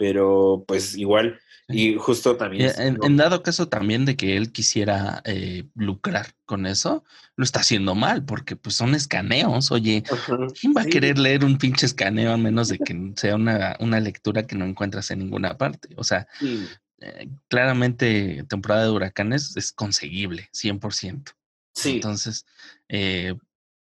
Pero 0.00 0.64
pues 0.66 0.96
igual, 0.96 1.38
y 1.68 1.96
justo 1.96 2.38
también... 2.38 2.72
En, 2.78 2.96
en 3.02 3.16
dado 3.18 3.42
caso 3.42 3.68
también 3.68 4.06
de 4.06 4.16
que 4.16 4.38
él 4.38 4.50
quisiera 4.50 5.20
eh, 5.26 5.64
lucrar 5.74 6.28
con 6.46 6.64
eso, 6.64 7.04
lo 7.36 7.44
está 7.44 7.60
haciendo 7.60 7.94
mal, 7.94 8.24
porque 8.24 8.56
pues 8.56 8.76
son 8.76 8.94
escaneos. 8.94 9.70
Oye, 9.70 10.02
¿quién 10.58 10.72
va 10.74 10.80
a 10.80 10.86
querer 10.86 11.18
leer 11.18 11.44
un 11.44 11.58
pinche 11.58 11.84
escaneo 11.84 12.32
a 12.32 12.38
menos 12.38 12.68
de 12.68 12.78
que 12.78 13.12
sea 13.16 13.36
una, 13.36 13.76
una 13.78 14.00
lectura 14.00 14.46
que 14.46 14.56
no 14.56 14.64
encuentras 14.64 15.10
en 15.10 15.18
ninguna 15.18 15.58
parte? 15.58 15.90
O 15.96 16.02
sea, 16.02 16.26
sí, 16.38 16.66
eh, 17.02 17.28
claramente 17.48 18.44
temporada 18.48 18.84
de 18.84 18.90
huracanes 18.92 19.54
es 19.54 19.70
conseguible, 19.70 20.48
100%. 20.54 21.34
sí, 21.74 21.96
Entonces, 21.96 22.46
eh, 22.88 23.34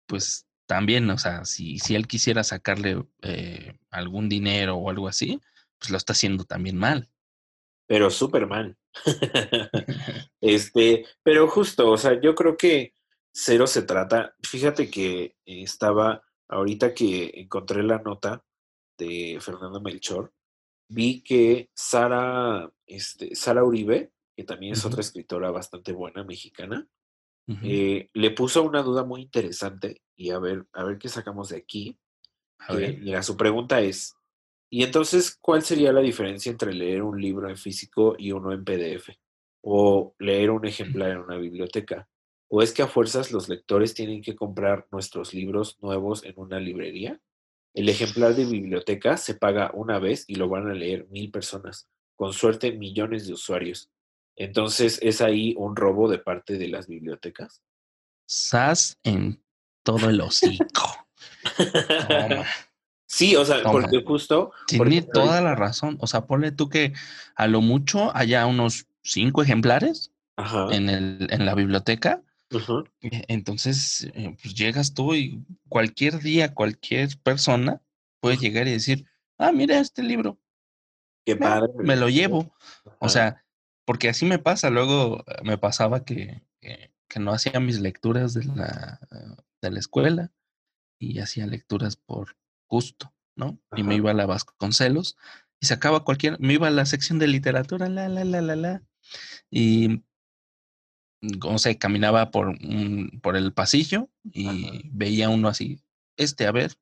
pues 0.06 0.46
también, 0.64 1.08
o 1.10 1.18
sea, 1.18 1.44
si, 1.44 1.78
si 1.78 1.94
él 1.94 2.06
quisiera 2.06 2.44
sacarle 2.44 3.04
eh, 3.20 3.78
algún 3.90 4.30
dinero 4.30 4.76
o 4.76 4.90
algo 4.90 5.06
así, 5.06 5.40
pues 5.78 5.90
lo 5.90 5.96
está 5.96 6.12
haciendo 6.12 6.44
también 6.44 6.76
mal. 6.76 7.10
pero 7.86 8.10
súper 8.10 8.46
mal. 8.46 8.76
Este, 10.40 11.04
pero 11.22 11.48
justo, 11.48 11.90
o 11.90 11.96
sea, 11.98 12.20
yo 12.20 12.34
creo 12.34 12.56
que 12.56 12.94
cero 13.32 13.66
se 13.66 13.82
trata. 13.82 14.34
Fíjate 14.42 14.90
que 14.90 15.36
estaba, 15.44 16.22
ahorita 16.48 16.94
que 16.94 17.32
encontré 17.34 17.82
la 17.82 17.98
nota 17.98 18.44
de 18.98 19.38
Fernando 19.40 19.80
Melchor, 19.80 20.32
vi 20.88 21.22
que 21.22 21.70
Sara, 21.74 22.70
este, 22.86 23.34
Sara 23.34 23.64
Uribe, 23.64 24.12
que 24.36 24.44
también 24.44 24.72
es 24.74 24.84
otra 24.84 25.00
escritora 25.00 25.50
bastante 25.50 25.92
buena 25.92 26.24
mexicana, 26.24 26.86
eh, 27.62 28.10
le 28.12 28.30
puso 28.32 28.62
una 28.62 28.82
duda 28.82 29.04
muy 29.04 29.22
interesante 29.22 30.02
y 30.14 30.30
a 30.30 30.38
ver, 30.38 30.66
a 30.74 30.84
ver 30.84 30.98
qué 30.98 31.08
sacamos 31.08 31.48
de 31.48 31.56
aquí. 31.56 31.98
A 32.58 32.74
Que, 32.74 32.78
ver. 32.78 32.98
mira, 32.98 33.22
su 33.22 33.36
pregunta 33.38 33.80
es, 33.80 34.14
¿y 34.70 34.82
entonces 34.82 35.36
cuál 35.40 35.62
sería 35.62 35.92
la 35.92 36.00
diferencia 36.00 36.50
entre 36.50 36.72
leer 36.72 37.02
un 37.02 37.20
libro 37.20 37.48
en 37.48 37.56
físico 37.56 38.14
y 38.18 38.32
uno 38.32 38.52
en 38.52 38.64
PDF? 38.64 39.10
¿O 39.62 40.14
leer 40.18 40.50
un 40.50 40.66
ejemplar 40.66 41.10
en 41.10 41.18
una 41.18 41.36
biblioteca? 41.36 42.08
¿O 42.48 42.62
es 42.62 42.72
que 42.72 42.82
a 42.82 42.88
fuerzas 42.88 43.32
los 43.32 43.48
lectores 43.48 43.94
tienen 43.94 44.22
que 44.22 44.36
comprar 44.36 44.86
nuestros 44.90 45.34
libros 45.34 45.78
nuevos 45.80 46.24
en 46.24 46.34
una 46.36 46.58
librería? 46.58 47.20
El 47.74 47.88
ejemplar 47.88 48.34
de 48.34 48.46
biblioteca 48.46 49.16
se 49.16 49.34
paga 49.34 49.70
una 49.74 49.98
vez 49.98 50.24
y 50.26 50.36
lo 50.36 50.48
van 50.48 50.68
a 50.68 50.74
leer 50.74 51.06
mil 51.10 51.30
personas, 51.30 51.88
con 52.16 52.32
suerte 52.32 52.72
millones 52.72 53.26
de 53.26 53.34
usuarios. 53.34 53.90
Entonces, 54.36 54.98
¿es 55.02 55.20
ahí 55.20 55.54
un 55.58 55.76
robo 55.76 56.08
de 56.08 56.18
parte 56.18 56.58
de 56.58 56.68
las 56.68 56.86
bibliotecas? 56.86 57.62
Sas 58.26 58.98
en 59.02 59.42
todo 59.82 60.08
el 60.08 60.20
hocico. 60.20 61.08
Toma, 62.08 62.46
Sí, 63.08 63.34
o 63.36 63.44
sea, 63.44 63.62
porque 63.64 64.04
justo, 64.04 64.52
Tiene 64.66 65.02
toda 65.02 65.40
la 65.40 65.54
razón. 65.54 65.96
O 66.00 66.06
sea, 66.06 66.26
ponle 66.26 66.52
tú 66.52 66.68
que 66.68 66.92
a 67.34 67.46
lo 67.46 67.62
mucho 67.62 68.14
haya 68.14 68.46
unos 68.46 68.86
cinco 69.02 69.42
ejemplares 69.42 70.12
Ajá, 70.36 70.68
en, 70.74 70.90
el, 70.90 71.26
en 71.30 71.46
la 71.46 71.54
biblioteca. 71.54 72.22
ujú, 72.52 72.84
Eh, 73.00 73.24
Entonces, 73.28 74.10
eh, 74.14 74.36
pues 74.42 74.54
llegas 74.54 74.92
tú 74.92 75.14
y 75.14 75.42
cualquier 75.68 76.18
día, 76.20 76.54
cualquier 76.54 77.08
persona 77.22 77.80
puede 78.20 78.36
llegar 78.36 78.68
y 78.68 78.72
decir, 78.72 79.06
ah, 79.38 79.52
mira 79.52 79.78
este 79.80 80.02
libro, 80.02 80.38
qué 81.24 81.34
padre. 81.36 81.72
me 81.78 81.96
lo 81.96 82.10
llevo. 82.10 82.52
O 82.98 83.06
Ajá, 83.06 83.08
sea, 83.08 83.44
porque 83.86 84.10
así 84.10 84.26
me 84.26 84.38
pasa. 84.38 84.68
Luego 84.68 85.24
eh, 85.26 85.36
me 85.44 85.56
pasaba 85.56 86.04
que, 86.04 86.42
que, 86.60 86.92
que 87.08 87.20
no 87.20 87.32
hacía 87.32 87.58
mis 87.58 87.80
lecturas 87.80 88.34
de 88.34 88.44
la, 88.44 89.00
de 89.62 89.70
la 89.70 89.78
escuela 89.78 90.30
y 90.98 91.20
hacía 91.20 91.46
lecturas 91.46 91.96
por 91.96 92.36
gusto, 92.68 93.12
¿no? 93.36 93.58
Y 93.76 93.82
me 93.82 93.96
iba 93.96 94.10
a 94.10 94.14
la 94.14 94.26
Vasconcelos 94.26 95.16
y 95.60 95.66
sacaba 95.66 96.04
cualquier, 96.04 96.38
me 96.40 96.54
iba 96.54 96.68
a 96.68 96.72
la 96.72 96.86
sección 96.86 97.18
de 97.18 97.28
literatura, 97.28 97.88
la, 97.88 98.08
la, 98.08 98.24
la, 98.24 98.40
la, 98.40 98.56
la, 98.56 98.82
y 99.50 100.02
no 101.20 101.58
sé, 101.58 101.78
caminaba 101.78 102.30
por, 102.30 102.48
un, 102.48 103.20
por 103.22 103.36
el 103.36 103.52
pasillo 103.52 104.08
y 104.22 104.46
Ajá. 104.48 104.78
veía 104.84 105.28
uno 105.28 105.48
así, 105.48 105.82
este, 106.16 106.46
a 106.46 106.52
ver, 106.52 106.76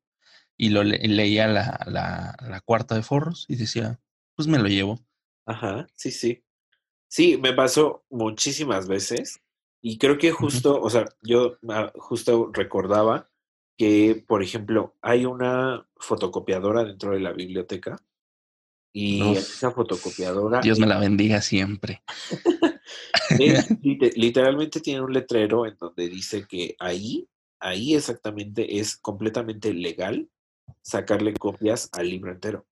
y 0.56 0.70
lo 0.70 0.82
leía 0.84 1.46
la, 1.46 1.80
la, 1.86 2.36
la 2.46 2.60
cuarta 2.60 2.94
de 2.94 3.02
forros 3.02 3.46
y 3.48 3.56
decía, 3.56 4.00
pues 4.34 4.48
me 4.48 4.58
lo 4.58 4.68
llevo. 4.68 5.00
Ajá, 5.46 5.86
sí, 5.94 6.10
sí. 6.10 6.42
Sí, 7.08 7.38
me 7.38 7.52
pasó 7.52 8.04
muchísimas 8.10 8.88
veces 8.88 9.40
y 9.80 9.98
creo 9.98 10.18
que 10.18 10.32
justo, 10.32 10.80
o 10.80 10.90
sea, 10.90 11.06
yo 11.22 11.58
ah, 11.68 11.92
justo 11.94 12.50
recordaba 12.52 13.30
que, 13.76 14.24
por 14.26 14.42
ejemplo, 14.42 14.94
hay 15.02 15.26
una 15.26 15.86
fotocopiadora 15.96 16.84
dentro 16.84 17.12
de 17.12 17.20
la 17.20 17.32
biblioteca 17.32 18.02
y 18.92 19.22
esa 19.32 19.70
fotocopiadora... 19.70 20.60
Dios 20.60 20.78
me 20.78 20.86
la 20.86 20.98
bendiga 20.98 21.42
siempre. 21.42 22.02
literalmente 24.16 24.80
tiene 24.80 25.02
un 25.02 25.12
letrero 25.12 25.66
en 25.66 25.76
donde 25.76 26.08
dice 26.08 26.46
que 26.46 26.76
ahí, 26.78 27.28
ahí 27.60 27.94
exactamente 27.94 28.78
es 28.78 28.96
completamente 28.96 29.74
legal 29.74 30.28
sacarle 30.80 31.34
copias 31.34 31.90
al 31.92 32.08
libro 32.08 32.32
entero. 32.32 32.66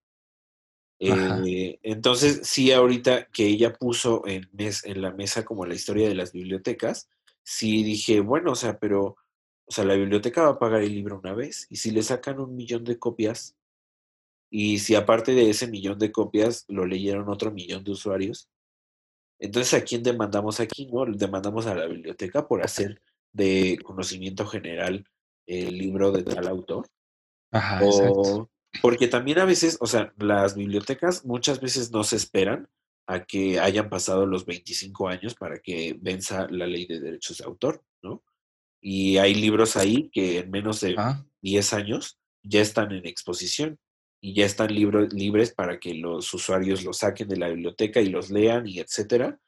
Eh, 0.99 1.79
entonces, 1.83 2.41
sí, 2.45 2.73
ahorita 2.73 3.27
que 3.27 3.47
ella 3.47 3.75
puso 3.75 4.27
en, 4.27 4.49
en 4.57 5.03
la 5.03 5.13
mesa 5.13 5.45
como 5.45 5.67
la 5.67 5.75
historia 5.75 6.09
de 6.09 6.15
las 6.15 6.33
bibliotecas, 6.33 7.11
sí 7.43 7.83
dije, 7.83 8.21
bueno, 8.21 8.53
o 8.53 8.55
sea, 8.55 8.79
pero, 8.79 9.17
o 9.67 9.73
sea, 9.73 9.85
la 9.85 9.95
biblioteca 9.95 10.43
va 10.43 10.51
a 10.51 10.59
pagar 10.59 10.83
el 10.83 10.95
libro 10.95 11.19
una 11.19 11.35
vez 11.35 11.67
y 11.71 11.77
si 11.77 11.91
le 11.91 12.03
sacan 12.03 12.39
un 12.41 12.55
millón 12.55 12.85
de 12.85 12.99
copias 12.99 13.57
y 14.51 14.79
si 14.79 14.95
aparte 14.95 15.33
de 15.33 15.51
ese 15.51 15.67
millón 15.67 15.99
de 15.99 16.13
copias 16.13 16.65
lo 16.69 16.87
leyeron 16.87 17.29
otro 17.29 17.51
millón 17.51 17.83
de 17.83 17.93
usuarios, 17.93 18.49
entonces 19.39 19.75
¿a 19.75 19.85
quién 19.85 20.03
demandamos 20.03 20.61
aquí? 20.61 20.87
No, 20.87 21.07
demandamos 21.07 21.67
a 21.67 21.75
la 21.75 21.87
biblioteca 21.87 22.47
por 22.47 22.63
hacer 22.63 23.03
de 23.33 23.79
conocimiento 23.83 24.47
general 24.47 25.05
el 25.47 25.77
libro 25.77 26.13
de 26.13 26.23
tal 26.23 26.47
autor. 26.47 26.87
Ajá, 27.51 27.81
o, 27.85 28.49
porque 28.83 29.09
también 29.09 29.39
a 29.39 29.45
veces, 29.45 29.79
o 29.81 29.87
sea, 29.87 30.13
las 30.19 30.57
bibliotecas 30.57 31.25
muchas 31.25 31.61
veces 31.61 31.91
no 31.91 32.05
se 32.05 32.17
esperan 32.17 32.69
a 33.07 33.25
que 33.25 33.61
hayan 33.61 33.89
pasado 33.89 34.27
los 34.27 34.47
25 34.47 35.09
años 35.09 35.35
para 35.35 35.59
que 35.59 35.97
venza 36.01 36.47
la 36.51 36.67
ley 36.67 36.87
de 36.87 37.01
derechos 37.01 37.39
de 37.39 37.45
autor, 37.45 37.83
¿no? 38.03 38.23
Y 38.87 39.17
hay 39.17 39.35
libros 39.35 39.79
ahí 39.79 40.11
que 40.13 40.41
en 40.41 40.51
menos 40.51 40.83
de 40.83 40.95
10 41.41 41.73
ah. 41.73 41.77
años 41.77 42.21
ya 42.43 42.61
están 42.61 42.93
en 42.93 43.07
exposición 43.07 43.79
y 44.21 44.35
ya 44.35 44.45
están 44.45 44.75
libres 44.75 45.55
para 45.55 45.81
que 45.81 45.95
los 45.95 46.35
usuarios 46.35 46.85
los 46.85 46.99
saquen 46.99 47.29
de 47.29 47.39
la 47.39 47.49
biblioteca 47.49 48.03
y 48.03 48.11
los 48.11 48.31
lean 48.31 48.67
y 48.67 48.81
etcétera. 48.81 49.39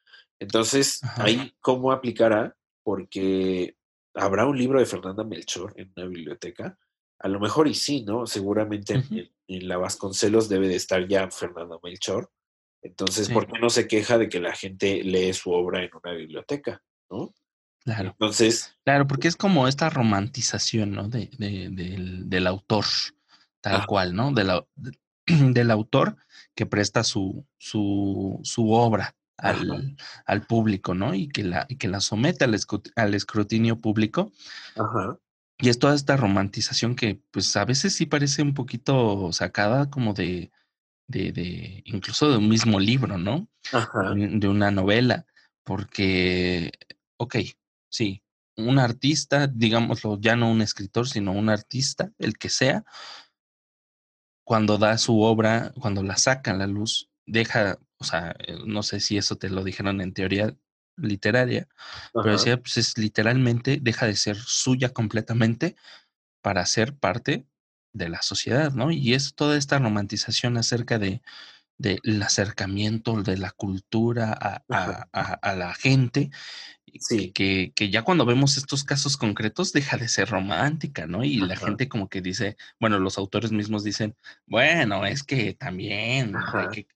Entonces, 0.41 1.01
ahí 1.17 1.53
cómo 1.61 1.93
aplicará, 1.93 2.57
porque 2.83 3.77
habrá 4.15 4.47
un 4.47 4.57
libro 4.57 4.79
de 4.79 4.87
Fernanda 4.87 5.23
Melchor 5.23 5.75
en 5.77 5.93
una 5.95 6.07
biblioteca, 6.07 6.79
a 7.19 7.29
lo 7.29 7.39
mejor 7.39 7.69
y 7.69 7.75
sí, 7.75 8.05
¿no? 8.05 8.27
Seguramente 8.27 9.03
en, 9.49 9.69
la 9.69 9.77
Vasconcelos 9.77 10.49
debe 10.49 10.69
de 10.69 10.77
estar 10.77 11.07
ya 11.07 11.31
Fernando 11.31 11.79
Melchor. 11.83 12.31
Entonces, 12.83 13.29
¿por 13.29 13.47
qué 13.47 13.59
no 13.59 13.69
se 13.69 13.87
queja 13.87 14.17
de 14.17 14.31
que 14.31 14.41
la 14.41 14.55
gente 14.55 15.03
lee 15.03 15.35
su 15.35 15.51
obra 15.51 15.85
en 15.85 15.91
una 16.03 16.15
biblioteca, 16.15 16.83
¿no? 17.11 17.35
Claro. 17.87 18.11
Entonces. 18.11 18.77
Claro, 18.85 19.07
porque 19.07 19.29
es 19.29 19.37
como 19.37 19.69
esta 19.69 19.89
romantización, 19.89 20.91
¿no? 20.91 21.09
De, 21.09 21.31
del, 21.39 22.47
autor, 22.49 22.85
tal 23.61 23.87
cual, 23.87 24.13
¿no? 24.13 24.33
del 25.27 25.71
autor 25.71 26.17
que 26.57 26.67
presta 26.67 27.05
su, 27.05 27.47
su, 27.59 28.41
su 28.43 28.73
obra 28.73 29.15
al, 29.37 29.97
al, 30.25 30.47
público, 30.47 30.95
¿no? 30.95 31.15
Y 31.15 31.29
que 31.29 31.45
la, 31.45 31.67
y 31.69 31.77
que 31.77 31.87
la 31.87 32.01
somete 32.01 32.45
al, 32.45 32.57
al 32.97 33.15
escrutinio 33.15 33.81
público. 33.81 34.33
Ajá. 34.77 35.21
Y 35.59 35.69
es 35.69 35.79
toda 35.79 35.95
esta 35.95 36.17
romantización 36.17 36.97
que, 36.97 37.23
pues, 37.31 37.57
a 37.57 37.65
veces 37.65 37.95
sí 37.95 38.07
parece 38.07 38.43
un 38.43 38.53
poquito 38.53 39.33
sacada 39.33 39.91
como 39.91 40.13
de, 40.13 40.51
de, 41.07 41.31
de 41.31 41.83
incluso 41.87 42.29
de 42.33 42.39
un 42.39 42.49
mismo 42.49 42.81
libro, 42.81 43.17
¿no? 43.17 43.49
De 44.17 44.49
una 44.49 44.73
novela, 44.73 45.25
porque, 45.63 46.73
ok, 47.17 47.37
sí, 47.97 48.23
un 48.57 48.79
artista, 48.79 49.47
digámoslo, 49.47 50.19
ya 50.21 50.37
no 50.37 50.51
un 50.51 50.63
escritor, 50.63 51.09
sino 51.09 51.33
un 51.33 51.49
artista, 51.49 52.13
el 52.19 52.39
que 52.39 52.49
sea, 52.49 52.85
cuando 54.45 54.79
da 54.79 54.97
su 54.99 55.21
obra, 55.21 55.73
cuando 55.81 56.03
la 56.03 56.17
saca 56.17 56.53
a 56.53 56.57
la 56.57 56.67
luz, 56.67 57.11
deja, 57.27 57.79
o 57.99 58.05
sea, 58.05 58.37
eh, 58.39 58.59
no 58.67 58.83
sé 58.83 59.01
si 59.01 59.19
eso 59.19 59.37
te 59.37 59.51
lo 59.51 59.65
dijeron 59.65 60.01
en 60.01 60.13
teoría 60.13 60.57
literaria, 60.97 61.69
pero 62.15 62.33
decía, 62.33 62.57
pues 62.59 62.77
es 62.79 62.97
literalmente, 62.97 63.79
deja 63.83 64.07
de 64.07 64.17
ser 64.17 64.37
suya 64.37 64.91
completamente 64.91 65.77
para 66.43 66.65
ser 66.65 66.97
parte 66.97 67.47
de 67.93 68.09
la 68.09 68.23
sociedad, 68.23 68.73
¿no? 68.73 68.91
Y 68.91 69.15
es 69.15 69.35
toda 69.35 69.57
esta 69.59 69.79
romantización 69.79 70.57
acerca 70.57 70.99
de 70.99 71.23
del 71.79 72.23
acercamiento 72.23 73.23
de 73.23 73.37
la 73.37 73.51
cultura 73.51 74.33
a, 74.33 74.65
a, 75.13 75.55
la 75.55 75.75
gente, 75.75 76.31
sí. 77.01 77.31
que, 77.33 77.73
que, 77.75 77.91
ya 77.91 78.03
cuando 78.03 78.25
vemos 78.25 78.57
estos 78.57 78.85
casos 78.85 79.17
concretos 79.17 79.73
deja 79.73 79.97
de 79.97 80.09
ser 80.09 80.29
romántica, 80.29 81.07
¿no? 81.07 81.25
Y 81.25 81.37
la 81.39 81.57
gente 81.57 81.89
como 81.89 82.09
que 82.09 82.21
dice, 82.21 82.57
bueno, 82.81 82.99
los 82.99 83.19
autores 83.19 83.53
mismos 83.53 83.85
dicen, 83.85 84.17
bueno, 84.47 85.05
es 85.07 85.23
que 85.23 85.55
también 85.55 86.35
que, 86.73 86.87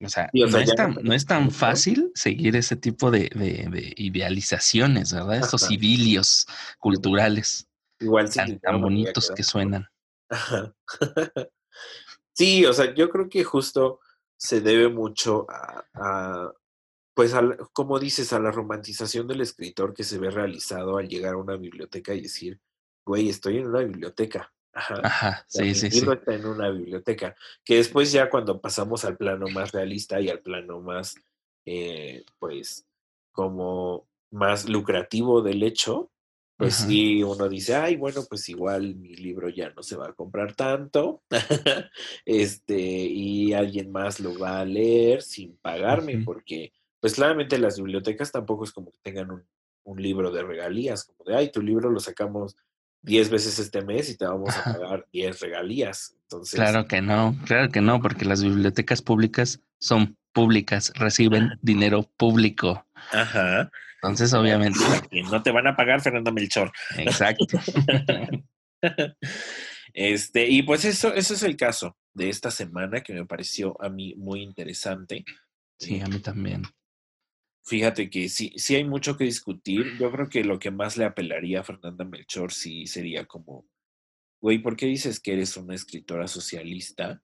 o 0.00 0.08
sea, 0.08 0.28
no, 0.32 1.14
es 1.14 1.26
tan, 1.26 1.50
fácil 1.50 2.10
seguir 2.14 2.56
ese 2.56 2.76
tipo 2.76 3.10
de, 3.10 3.30
idealizaciones, 3.96 5.12
¿verdad? 5.12 5.36
Esos 5.36 5.70
idilios 5.70 6.46
culturales 6.78 7.68
Igual 8.00 8.30
tan, 8.32 8.80
bonitos 8.80 9.32
que 9.34 9.42
suenan. 9.42 9.88
sí, 12.32 12.66
o 12.66 12.72
sea, 12.72 12.94
yo 12.94 13.08
creo 13.08 13.28
que 13.28 13.44
justo 13.44 14.00
se 14.36 14.60
debe 14.60 14.88
mucho 14.88 15.46
a, 15.48 16.52
pues, 17.14 17.34
como 17.72 17.98
dices, 17.98 18.32
a 18.32 18.40
la 18.40 18.50
romantización 18.50 19.26
del 19.26 19.40
escritor 19.40 19.94
que 19.94 20.04
se 20.04 20.18
ve 20.18 20.30
realizado 20.30 20.98
al 20.98 21.08
llegar 21.08 21.34
a 21.34 21.38
una 21.38 21.56
biblioteca 21.56 22.14
y 22.14 22.22
decir, 22.22 22.60
güey, 23.04 23.28
estoy 23.28 23.58
en 23.58 23.68
una 23.68 23.80
biblioteca. 23.80 24.52
Ajá, 24.72 25.44
sí, 25.46 25.72
sí, 25.74 25.90
sí. 25.90 26.04
está 26.10 26.34
en 26.34 26.46
una 26.46 26.70
biblioteca. 26.70 27.36
Que 27.64 27.76
después 27.76 28.10
ya 28.10 28.28
cuando 28.28 28.60
pasamos 28.60 29.04
al 29.04 29.16
plano 29.16 29.46
más 29.48 29.70
realista 29.70 30.20
y 30.20 30.28
al 30.28 30.40
plano 30.40 30.80
más, 30.80 31.14
eh, 31.64 32.24
pues, 32.38 32.86
como 33.32 34.08
más 34.30 34.68
lucrativo 34.68 35.42
del 35.42 35.62
hecho, 35.62 36.10
pues 36.56 36.76
sí, 36.76 37.22
uno 37.22 37.48
dice, 37.48 37.74
ay, 37.74 37.96
bueno, 37.96 38.22
pues 38.28 38.48
igual 38.48 38.94
mi 38.94 39.16
libro 39.16 39.48
ya 39.48 39.70
no 39.70 39.82
se 39.82 39.96
va 39.96 40.08
a 40.08 40.12
comprar 40.12 40.54
tanto, 40.54 41.22
este, 42.24 42.78
y 42.78 43.52
alguien 43.52 43.90
más 43.90 44.20
lo 44.20 44.38
va 44.38 44.60
a 44.60 44.64
leer 44.64 45.22
sin 45.22 45.56
pagarme, 45.56 46.18
porque, 46.18 46.72
pues 47.04 47.16
claramente 47.16 47.58
las 47.58 47.76
bibliotecas 47.76 48.32
tampoco 48.32 48.64
es 48.64 48.72
como 48.72 48.90
que 48.90 48.96
tengan 49.02 49.30
un, 49.30 49.44
un 49.82 50.00
libro 50.00 50.30
de 50.30 50.42
regalías, 50.42 51.04
como 51.04 51.22
de, 51.28 51.36
ay, 51.36 51.52
tu 51.52 51.60
libro 51.60 51.90
lo 51.90 52.00
sacamos 52.00 52.56
10 53.02 53.28
veces 53.28 53.58
este 53.58 53.82
mes 53.82 54.08
y 54.08 54.16
te 54.16 54.24
vamos 54.24 54.56
a 54.56 54.72
pagar 54.72 55.06
10 55.12 55.38
regalías. 55.40 56.16
Entonces, 56.22 56.58
claro 56.58 56.86
que 56.86 57.02
no, 57.02 57.36
claro 57.44 57.70
que 57.70 57.82
no, 57.82 58.00
porque 58.00 58.24
las 58.24 58.42
bibliotecas 58.42 59.02
públicas 59.02 59.60
son 59.78 60.16
públicas, 60.32 60.94
reciben 60.94 61.58
dinero 61.60 62.10
público. 62.16 62.86
Ajá. 63.12 63.70
Entonces, 63.96 64.32
obviamente. 64.32 64.80
No 65.30 65.42
te 65.42 65.50
van 65.50 65.66
a 65.66 65.76
pagar, 65.76 66.00
Fernando 66.00 66.32
Melchor. 66.32 66.72
Exacto. 66.96 67.58
este, 69.92 70.48
y 70.48 70.62
pues 70.62 70.86
eso, 70.86 71.12
eso 71.12 71.34
es 71.34 71.42
el 71.42 71.58
caso 71.58 71.98
de 72.14 72.30
esta 72.30 72.50
semana 72.50 73.02
que 73.02 73.12
me 73.12 73.26
pareció 73.26 73.76
a 73.82 73.90
mí 73.90 74.14
muy 74.16 74.40
interesante. 74.40 75.22
Sí, 75.78 76.00
a 76.00 76.06
mí 76.06 76.20
también. 76.20 76.62
Fíjate 77.66 78.10
que 78.10 78.28
sí, 78.28 78.52
sí 78.56 78.76
hay 78.76 78.84
mucho 78.84 79.16
que 79.16 79.24
discutir. 79.24 79.96
Yo 79.98 80.12
creo 80.12 80.28
que 80.28 80.44
lo 80.44 80.58
que 80.58 80.70
más 80.70 80.98
le 80.98 81.06
apelaría 81.06 81.60
a 81.60 81.64
Fernanda 81.64 82.04
Melchor 82.04 82.52
sí 82.52 82.86
sería 82.86 83.24
como, 83.24 83.66
güey, 84.38 84.58
¿por 84.58 84.76
qué 84.76 84.84
dices 84.84 85.18
que 85.18 85.32
eres 85.32 85.56
una 85.56 85.74
escritora 85.74 86.28
socialista? 86.28 87.22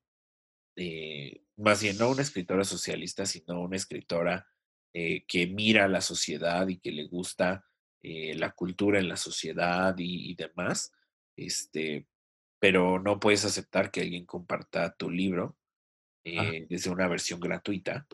Eh, 0.76 1.42
más 1.58 1.82
bien, 1.82 1.98
no 1.98 2.08
una 2.08 2.22
escritora 2.22 2.64
socialista, 2.64 3.26
sino 3.26 3.60
una 3.60 3.76
escritora 3.76 4.46
eh, 4.94 5.26
que 5.26 5.46
mira 5.46 5.84
a 5.84 5.88
la 5.88 6.00
sociedad 6.00 6.66
y 6.68 6.78
que 6.78 6.90
le 6.90 7.04
gusta 7.04 7.66
eh, 8.02 8.34
la 8.34 8.52
cultura 8.52 8.98
en 8.98 9.08
la 9.08 9.18
sociedad 9.18 9.94
y, 9.98 10.30
y, 10.30 10.34
demás. 10.36 10.90
Este, 11.36 12.06
pero 12.58 12.98
no 12.98 13.20
puedes 13.20 13.44
aceptar 13.44 13.90
que 13.90 14.00
alguien 14.00 14.24
comparta 14.24 14.94
tu 14.94 15.10
libro 15.10 15.58
desde 16.22 16.90
una 16.90 17.08
versión 17.08 17.40
gratuita 17.40 18.06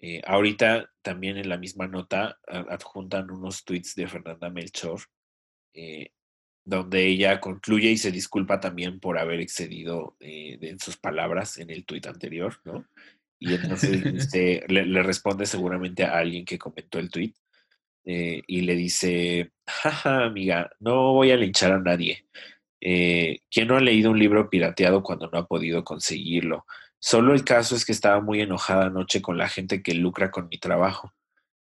eh, 0.00 0.22
ahorita 0.26 0.90
también 1.02 1.36
en 1.36 1.48
la 1.48 1.58
misma 1.58 1.86
nota 1.86 2.38
adjuntan 2.46 3.30
unos 3.30 3.64
tweets 3.64 3.94
de 3.94 4.08
Fernanda 4.08 4.48
Melchor, 4.48 5.00
eh, 5.74 6.12
donde 6.64 7.06
ella 7.06 7.38
concluye 7.38 7.90
y 7.90 7.98
se 7.98 8.10
disculpa 8.10 8.60
también 8.60 8.98
por 8.98 9.18
haber 9.18 9.40
excedido 9.40 10.16
eh, 10.20 10.58
en 10.62 10.78
sus 10.78 10.96
palabras 10.96 11.58
en 11.58 11.70
el 11.70 11.84
tweet 11.84 12.02
anterior, 12.06 12.56
¿no? 12.64 12.86
Y 13.38 13.54
entonces 13.54 13.90
este, 14.32 14.64
le, 14.68 15.02
responde 15.02 15.44
seguramente 15.44 16.04
a 16.04 16.16
alguien 16.16 16.44
que 16.46 16.58
comentó 16.58 16.98
el 16.98 17.10
tweet 17.10 17.34
y 18.02 18.62
le 18.62 18.74
dice, 18.74 19.52
jaja, 19.66 20.24
amiga, 20.24 20.70
no 20.80 21.12
voy 21.12 21.30
a 21.30 21.36
linchar 21.36 21.70
a 21.70 21.78
nadie. 21.78 22.26
¿Quién 22.80 23.68
no 23.68 23.76
ha 23.76 23.80
leído 23.80 24.10
un 24.10 24.18
libro 24.18 24.50
pirateado 24.50 25.04
cuando 25.04 25.30
no 25.30 25.38
ha 25.38 25.46
podido 25.46 25.84
conseguirlo? 25.84 26.66
Solo 27.00 27.32
el 27.32 27.44
caso 27.44 27.74
es 27.74 27.84
que 27.84 27.92
estaba 27.92 28.20
muy 28.20 28.40
enojada 28.42 28.86
anoche 28.86 29.22
con 29.22 29.38
la 29.38 29.48
gente 29.48 29.82
que 29.82 29.94
lucra 29.94 30.30
con 30.30 30.48
mi 30.48 30.58
trabajo. 30.58 31.14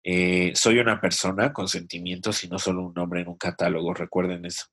Eh, 0.04 0.52
soy 0.56 0.80
una 0.80 1.00
persona 1.00 1.54
con 1.54 1.68
sentimientos 1.68 2.44
y 2.44 2.50
no 2.50 2.60
solo 2.60 2.84
un 2.84 2.94
nombre 2.94 3.22
en 3.22 3.30
un 3.30 3.38
catálogo, 3.38 3.94
recuerden 3.94 4.46
eso. 4.46 4.66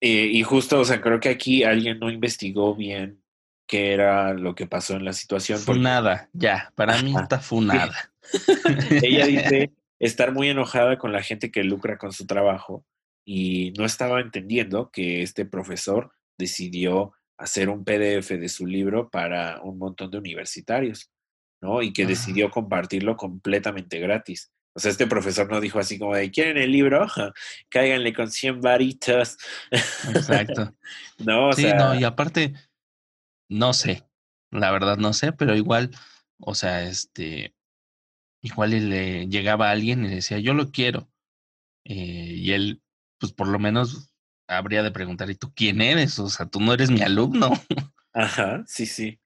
Eh, 0.00 0.28
y 0.32 0.42
justo, 0.42 0.80
o 0.80 0.84
sea, 0.84 1.00
creo 1.00 1.20
que 1.20 1.28
aquí 1.28 1.62
alguien 1.62 1.98
no 2.00 2.10
investigó 2.10 2.74
bien 2.74 3.22
qué 3.68 3.92
era 3.92 4.34
lo 4.34 4.54
que 4.54 4.66
pasó 4.66 4.94
en 4.94 5.04
la 5.04 5.12
situación. 5.12 5.58
Funada, 5.58 6.28
ya, 6.32 6.72
para 6.74 7.00
mí 7.02 7.14
está 7.16 7.38
funada. 7.38 8.12
Ella 9.02 9.26
dice 9.26 9.72
estar 9.98 10.32
muy 10.32 10.48
enojada 10.48 10.98
con 10.98 11.12
la 11.12 11.22
gente 11.22 11.50
que 11.50 11.64
lucra 11.64 11.98
con 11.98 12.12
su 12.12 12.26
trabajo 12.26 12.84
y 13.24 13.72
no 13.78 13.84
estaba 13.84 14.20
entendiendo 14.20 14.90
que 14.90 15.22
este 15.22 15.44
profesor 15.44 16.12
decidió 16.38 17.12
hacer 17.38 17.68
un 17.68 17.84
PDF 17.84 18.30
de 18.30 18.48
su 18.48 18.66
libro 18.66 19.10
para 19.10 19.60
un 19.62 19.78
montón 19.78 20.10
de 20.10 20.18
universitarios, 20.18 21.10
¿no? 21.60 21.82
Y 21.82 21.92
que 21.92 22.06
decidió 22.06 22.50
compartirlo 22.50 23.16
completamente 23.16 23.98
gratis. 23.98 24.52
O 24.74 24.78
sea, 24.78 24.90
este 24.90 25.06
profesor 25.06 25.50
no 25.50 25.60
dijo 25.60 25.78
así 25.78 25.98
como 25.98 26.14
de, 26.14 26.30
¿quieren 26.30 26.58
el 26.58 26.70
libro? 26.70 27.06
Cáiganle 27.70 28.12
con 28.12 28.30
100 28.30 28.60
varitos. 28.60 29.38
Exacto. 29.70 30.74
no, 31.18 31.48
o 31.48 31.52
sí, 31.54 31.62
sea, 31.62 31.76
no, 31.76 31.94
y 31.98 32.04
aparte, 32.04 32.52
no 33.48 33.72
sé, 33.72 34.04
la 34.50 34.70
verdad 34.70 34.98
no 34.98 35.12
sé, 35.12 35.32
pero 35.32 35.56
igual, 35.56 35.90
o 36.38 36.54
sea, 36.54 36.82
este, 36.82 37.54
igual 38.42 38.70
le 38.70 39.26
llegaba 39.28 39.70
alguien 39.70 40.04
y 40.04 40.08
le 40.08 40.14
decía, 40.16 40.38
yo 40.38 40.52
lo 40.52 40.70
quiero. 40.70 41.08
Eh, 41.84 42.34
y 42.34 42.52
él, 42.52 42.82
pues 43.18 43.32
por 43.32 43.48
lo 43.48 43.58
menos 43.58 44.12
habría 44.48 44.82
de 44.82 44.90
preguntar, 44.92 45.30
¿y 45.30 45.34
tú 45.34 45.52
quién 45.54 45.80
eres? 45.80 46.18
O 46.18 46.28
sea, 46.28 46.46
tú 46.46 46.60
no 46.60 46.72
eres 46.74 46.90
mi 46.90 47.02
alumno. 47.02 47.50
Ajá, 48.12 48.64
sí, 48.66 48.86
sí. 48.86 49.18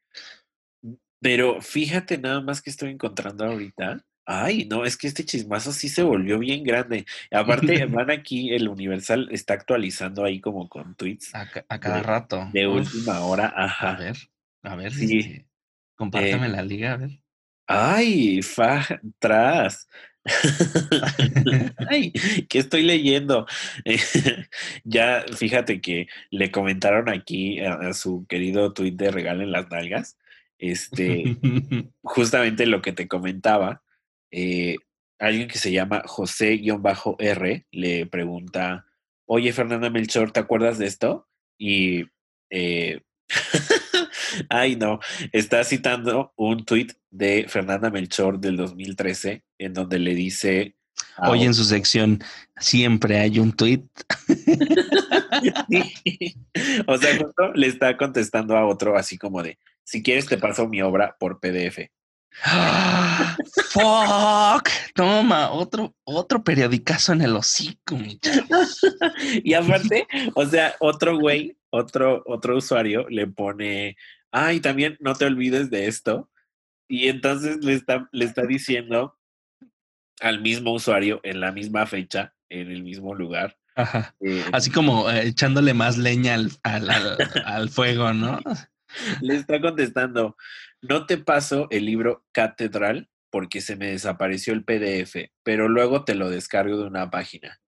Pero 1.20 1.60
fíjate 1.60 2.18
nada 2.18 2.40
más 2.40 2.62
que 2.62 2.70
estoy 2.70 2.90
encontrando 2.90 3.44
ahorita. 3.44 4.04
Ay, 4.24 4.64
no, 4.66 4.84
es 4.84 4.96
que 4.96 5.06
este 5.08 5.24
chismazo 5.24 5.72
sí 5.72 5.88
se 5.88 6.02
volvió 6.02 6.38
bien 6.38 6.62
grande. 6.64 7.04
Aparte, 7.30 7.84
van 7.86 8.10
aquí, 8.10 8.52
el 8.54 8.68
Universal 8.68 9.28
está 9.32 9.54
actualizando 9.54 10.24
ahí 10.24 10.40
como 10.40 10.68
con 10.68 10.94
tweets 10.94 11.34
A, 11.34 11.46
ca- 11.46 11.64
a 11.68 11.80
cada 11.80 11.96
de, 11.98 12.02
rato. 12.02 12.48
de 12.52 12.68
Uf, 12.68 12.94
última 12.94 13.20
hora. 13.24 13.46
a 13.48 13.64
Ajá, 13.64 13.96
ver, 13.98 14.16
a 14.62 14.76
ver, 14.76 14.92
sí. 14.92 15.18
este, 15.18 15.46
compárteme 15.96 16.46
eh, 16.46 16.50
la 16.50 16.62
liga, 16.62 16.92
a 16.92 16.96
ver. 16.96 17.10
ay, 17.66 18.42
fa 18.42 18.80
atrás. 18.80 19.88
Ay, 21.90 22.12
¿qué 22.48 22.58
estoy 22.58 22.82
leyendo? 22.82 23.46
ya, 24.84 25.24
fíjate 25.36 25.80
que 25.80 26.08
le 26.30 26.50
comentaron 26.50 27.08
aquí 27.08 27.60
a, 27.60 27.74
a 27.74 27.94
su 27.94 28.26
querido 28.26 28.72
tweet 28.72 28.92
de 28.92 29.10
regalen 29.10 29.52
las 29.52 29.70
nalgas. 29.70 30.16
Este, 30.58 31.38
justamente 32.02 32.66
lo 32.66 32.82
que 32.82 32.92
te 32.92 33.08
comentaba, 33.08 33.82
eh, 34.30 34.76
alguien 35.18 35.48
que 35.48 35.58
se 35.58 35.72
llama 35.72 36.02
José-R 36.04 37.66
le 37.70 38.06
pregunta, 38.06 38.86
oye 39.24 39.54
Fernanda 39.54 39.88
Melchor, 39.88 40.32
¿te 40.32 40.40
acuerdas 40.40 40.78
de 40.78 40.86
esto? 40.86 41.26
Y, 41.58 42.04
eh, 42.50 43.00
ay 44.48 44.76
no, 44.76 45.00
está 45.32 45.64
citando 45.64 46.32
un 46.36 46.64
tuit 46.64 46.92
de 47.10 47.46
Fernanda 47.48 47.90
Melchor 47.90 48.38
del 48.38 48.56
2013 48.56 49.42
en 49.58 49.74
donde 49.74 49.98
le 49.98 50.14
dice... 50.14 50.76
Hoy 51.22 51.44
en 51.44 51.54
su 51.54 51.64
sección 51.64 52.22
siempre 52.58 53.18
hay 53.18 53.38
un 53.38 53.52
tweet. 53.52 53.84
Sí. 54.26 56.36
O 56.86 56.96
sea, 56.98 57.16
justo 57.16 57.52
le 57.54 57.66
está 57.66 57.96
contestando 57.96 58.56
a 58.56 58.66
otro 58.66 58.96
así 58.96 59.16
como 59.16 59.42
de, 59.42 59.58
si 59.84 60.02
quieres 60.02 60.26
te 60.26 60.36
paso 60.36 60.68
mi 60.68 60.82
obra 60.82 61.16
por 61.18 61.40
PDF. 61.40 61.88
¡Ah! 62.44 63.36
¡Fuck! 63.70 64.68
Toma, 64.94 65.50
otro, 65.50 65.94
otro 66.04 66.42
periodicazo 66.42 67.12
en 67.12 67.22
el 67.22 67.36
hocico, 67.36 67.96
mi 67.96 68.18
chavo. 68.18 68.46
Y 69.44 69.54
aparte, 69.54 70.06
o 70.34 70.46
sea, 70.46 70.74
otro 70.80 71.18
güey, 71.18 71.56
otro, 71.70 72.22
otro 72.26 72.56
usuario 72.56 73.08
le 73.08 73.26
pone, 73.26 73.96
ay, 74.32 74.60
también 74.60 74.96
no 75.00 75.14
te 75.14 75.24
olvides 75.26 75.70
de 75.70 75.86
esto. 75.86 76.30
Y 76.88 77.08
entonces 77.08 77.64
le 77.64 77.74
está, 77.74 78.08
le 78.12 78.24
está 78.24 78.42
diciendo 78.46 79.16
al 80.20 80.40
mismo 80.40 80.72
usuario 80.72 81.20
en 81.22 81.40
la 81.40 81.52
misma 81.52 81.86
fecha, 81.86 82.34
en 82.48 82.70
el 82.70 82.82
mismo 82.82 83.14
lugar. 83.14 83.56
Ajá. 83.76 84.14
eh, 84.20 84.44
Así 84.52 84.70
como 84.70 85.08
eh, 85.10 85.28
echándole 85.28 85.72
más 85.72 85.96
leña 85.96 86.34
al, 86.34 86.50
al, 86.62 86.90
al, 86.90 87.18
al 87.46 87.68
fuego, 87.70 88.12
¿no? 88.12 88.40
le 89.22 89.36
está 89.36 89.60
contestando, 89.60 90.36
no 90.82 91.06
te 91.06 91.16
paso 91.18 91.68
el 91.70 91.86
libro 91.86 92.26
Catedral 92.32 93.08
porque 93.30 93.60
se 93.60 93.76
me 93.76 93.86
desapareció 93.86 94.52
el 94.52 94.64
PDF, 94.64 95.30
pero 95.44 95.68
luego 95.68 96.04
te 96.04 96.16
lo 96.16 96.28
descargo 96.28 96.76
de 96.78 96.84
una 96.88 97.10
página. 97.10 97.60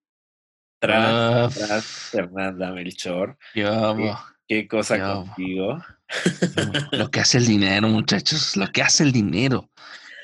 Tras, 0.81 0.99
Ah, 0.99 1.49
tras 1.55 1.85
Fernanda 1.87 2.73
Melchor, 2.73 3.39
¿qué, 3.55 3.65
bobo, 3.65 4.19
qué 4.61 4.69
cosa 4.69 4.99
contigo? 5.01 5.83
Lo 6.93 7.11
que 7.11 7.21
hace 7.21 7.39
el 7.39 7.47
dinero, 7.47 7.89
muchachos, 7.89 8.57
lo 8.57 8.67
que 8.69 8.83
hace 8.83 9.03
el 9.03 9.13
dinero. 9.13 9.71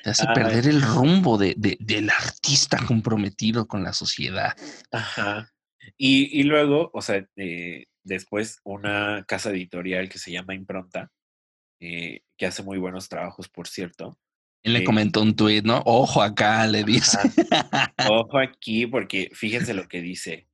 Te 0.05 0.11
hace 0.11 0.27
Ay. 0.29 0.35
perder 0.35 0.67
el 0.69 0.83
rumbo 0.83 1.39
de, 1.39 1.55
de- 1.57 1.79
del 1.81 2.11
artista 2.11 2.79
comprometido 2.87 3.67
con 3.67 3.83
la 3.83 3.93
sociedad. 3.93 4.55
Ajá. 4.93 5.51
Y, 5.97 6.39
y 6.39 6.43
luego, 6.45 6.91
o 6.93 7.01
sea, 7.01 7.27
eh, 7.37 7.87
después 8.05 8.61
una 8.65 9.25
casa 9.27 9.51
editorial 9.51 10.09
que 10.09 10.19
se 10.19 10.31
llama 10.31 10.55
Impronta, 10.55 11.11
eh, 11.81 12.21
que 12.37 12.47
hace 12.47 12.63
muy 12.63 12.79
buenos 12.79 13.09
trabajos, 13.09 13.49
por 13.49 13.67
cierto. 13.67 14.19
Él 14.63 14.75
le 14.75 14.81
Eh, 14.81 14.85
comentó 14.85 15.23
un 15.23 15.35
tuit, 15.35 15.65
¿no? 15.65 15.83
Ojo 15.87 16.21
acá, 16.23 16.67
le 16.67 16.85
dice. 16.85 17.19
Ojo 18.11 18.39
aquí, 18.39 18.87
porque 18.87 19.31
fíjense 19.33 19.73
lo 19.73 19.89
que 19.89 20.03
dice. 20.03 20.49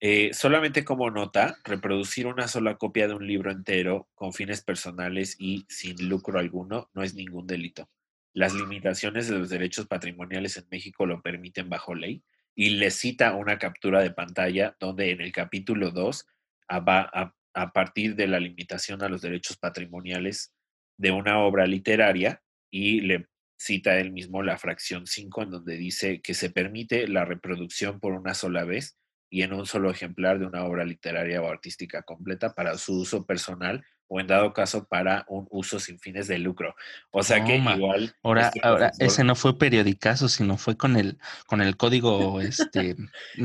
Eh, 0.00 0.30
solamente 0.32 0.84
como 0.84 1.10
nota, 1.10 1.58
reproducir 1.64 2.26
una 2.28 2.46
sola 2.46 2.76
copia 2.76 3.08
de 3.08 3.14
un 3.14 3.26
libro 3.26 3.50
entero 3.50 4.08
con 4.14 4.32
fines 4.32 4.62
personales 4.62 5.34
y 5.40 5.66
sin 5.68 6.08
lucro 6.08 6.38
alguno 6.38 6.88
no 6.94 7.02
es 7.02 7.14
ningún 7.14 7.46
delito. 7.48 7.90
Las 8.32 8.54
limitaciones 8.54 9.26
de 9.28 9.36
los 9.38 9.48
derechos 9.48 9.88
patrimoniales 9.88 10.56
en 10.56 10.66
México 10.70 11.04
lo 11.06 11.20
permiten 11.20 11.68
bajo 11.68 11.94
ley 11.96 12.22
y 12.54 12.70
le 12.70 12.92
cita 12.92 13.34
una 13.34 13.58
captura 13.58 14.00
de 14.00 14.12
pantalla 14.12 14.76
donde 14.78 15.10
en 15.10 15.20
el 15.20 15.32
capítulo 15.32 15.90
2 15.90 16.26
a, 16.68 16.76
a- 16.86 17.34
a 17.54 17.72
partir 17.72 18.14
de 18.14 18.28
la 18.28 18.38
limitación 18.38 19.02
a 19.02 19.08
los 19.08 19.20
derechos 19.22 19.56
patrimoniales 19.56 20.52
de 20.96 21.10
una 21.10 21.40
obra 21.40 21.66
literaria 21.66 22.40
y 22.70 23.00
le 23.00 23.26
cita 23.56 23.98
él 23.98 24.12
mismo 24.12 24.44
la 24.44 24.58
fracción 24.58 25.08
5 25.08 25.42
en 25.42 25.50
donde 25.50 25.76
dice 25.76 26.20
que 26.20 26.34
se 26.34 26.50
permite 26.50 27.08
la 27.08 27.24
reproducción 27.24 27.98
por 27.98 28.12
una 28.12 28.34
sola 28.34 28.64
vez 28.64 28.96
y 29.30 29.42
en 29.42 29.52
un 29.52 29.66
solo 29.66 29.90
ejemplar 29.90 30.38
de 30.38 30.46
una 30.46 30.64
obra 30.64 30.84
literaria 30.84 31.42
o 31.42 31.48
artística 31.48 32.02
completa 32.02 32.54
para 32.54 32.78
su 32.78 33.00
uso 33.00 33.26
personal 33.26 33.84
o 34.10 34.20
en 34.20 34.26
dado 34.26 34.54
caso 34.54 34.86
para 34.88 35.26
un 35.28 35.46
uso 35.50 35.78
sin 35.78 35.98
fines 35.98 36.28
de 36.28 36.38
lucro. 36.38 36.74
O 37.10 37.22
sea 37.22 37.44
que 37.44 37.56
igual 37.56 38.14
Ahora, 38.22 38.46
este 38.46 38.60
ahora 38.62 38.86
profesor- 38.88 39.06
ese 39.06 39.24
no 39.24 39.34
fue 39.34 39.58
periodicazo, 39.58 40.30
sino 40.30 40.56
fue 40.56 40.78
con 40.78 40.96
el, 40.96 41.18
con 41.46 41.60
el 41.60 41.76
código, 41.76 42.40
este, 42.40 42.96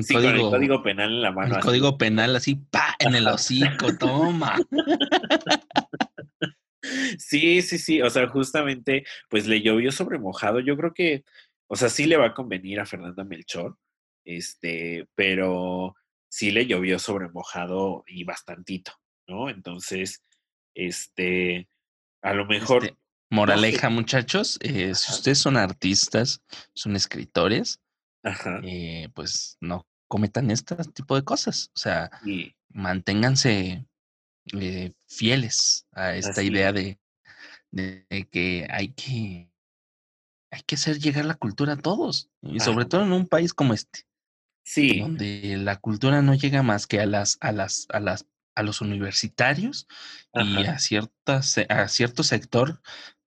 sí, 0.01 0.13
con 0.13 0.23
el 0.23 0.39
código 0.41 0.81
penal 0.81 1.09
en 1.11 1.21
la 1.21 1.31
mano. 1.31 1.47
el 1.47 1.53
así. 1.57 1.67
código 1.67 1.97
penal 1.97 2.35
así, 2.37 2.55
pa, 2.55 2.95
en 2.99 3.15
el 3.15 3.27
hocico, 3.27 3.97
toma. 3.99 4.55
Sí, 7.17 7.61
sí, 7.61 7.77
sí, 7.77 8.01
o 8.01 8.09
sea, 8.09 8.27
justamente, 8.27 9.05
pues 9.29 9.47
le 9.47 9.61
llovió 9.61 9.91
sobre 9.91 10.19
mojado. 10.19 10.59
Yo 10.59 10.75
creo 10.75 10.93
que, 10.93 11.23
o 11.67 11.75
sea, 11.75 11.89
sí 11.89 12.05
le 12.05 12.17
va 12.17 12.27
a 12.27 12.33
convenir 12.33 12.79
a 12.79 12.85
Fernanda 12.85 13.23
Melchor, 13.23 13.77
este, 14.25 15.07
pero 15.15 15.95
sí 16.29 16.51
le 16.51 16.65
llovió 16.65 16.99
sobre 16.99 17.29
mojado 17.29 18.03
y 18.07 18.23
bastantito, 18.23 18.93
¿no? 19.27 19.49
Entonces, 19.49 20.23
este, 20.73 21.69
a 22.21 22.33
lo 22.33 22.45
mejor, 22.45 22.85
Este, 22.85 22.97
moraleja, 23.29 23.89
muchachos, 23.89 24.57
eh, 24.61 24.93
si 24.95 25.11
ustedes 25.11 25.37
son 25.39 25.57
artistas, 25.57 26.41
son 26.73 26.95
escritores, 26.95 27.81
ajá, 28.23 28.61
eh, 28.63 29.09
pues 29.13 29.57
no 29.61 29.87
cometan 30.07 30.51
este 30.51 30.75
tipo 30.93 31.15
de 31.15 31.23
cosas. 31.23 31.71
O 31.75 31.79
sea, 31.79 32.09
manténganse 32.69 33.85
eh, 34.59 34.93
fieles 35.07 35.87
a 35.91 36.15
esta 36.15 36.31
Así 36.41 36.47
idea 36.47 36.71
de, 36.73 36.99
de- 37.71 38.05
de 38.09 38.27
que 38.27 38.67
hay 38.69 38.89
que 38.89 39.49
hay 40.51 40.61
que 40.63 40.75
hacer 40.75 40.99
llegar 40.99 41.25
la 41.25 41.33
cultura 41.35 41.73
a 41.73 41.77
todos 41.77 42.29
y 42.41 42.59
sobre 42.59 42.83
Ajá. 42.83 42.89
todo 42.89 43.03
en 43.03 43.11
un 43.13 43.27
país 43.27 43.53
como 43.53 43.73
este 43.73 44.01
sí, 44.63 44.99
donde 44.99 45.57
la 45.57 45.77
cultura 45.77 46.21
no 46.21 46.33
llega 46.33 46.63
más 46.63 46.87
que 46.87 46.99
a 46.99 47.05
las 47.05 47.37
a 47.41 47.51
las 47.51 47.87
a 47.89 47.99
las 47.99 48.27
a 48.55 48.63
los 48.63 48.81
universitarios 48.81 49.87
y 50.33 50.65
a 50.65 50.77
ciertas 50.79 51.57
a 51.69 51.87
cierto 51.87 52.23
sector 52.23 52.81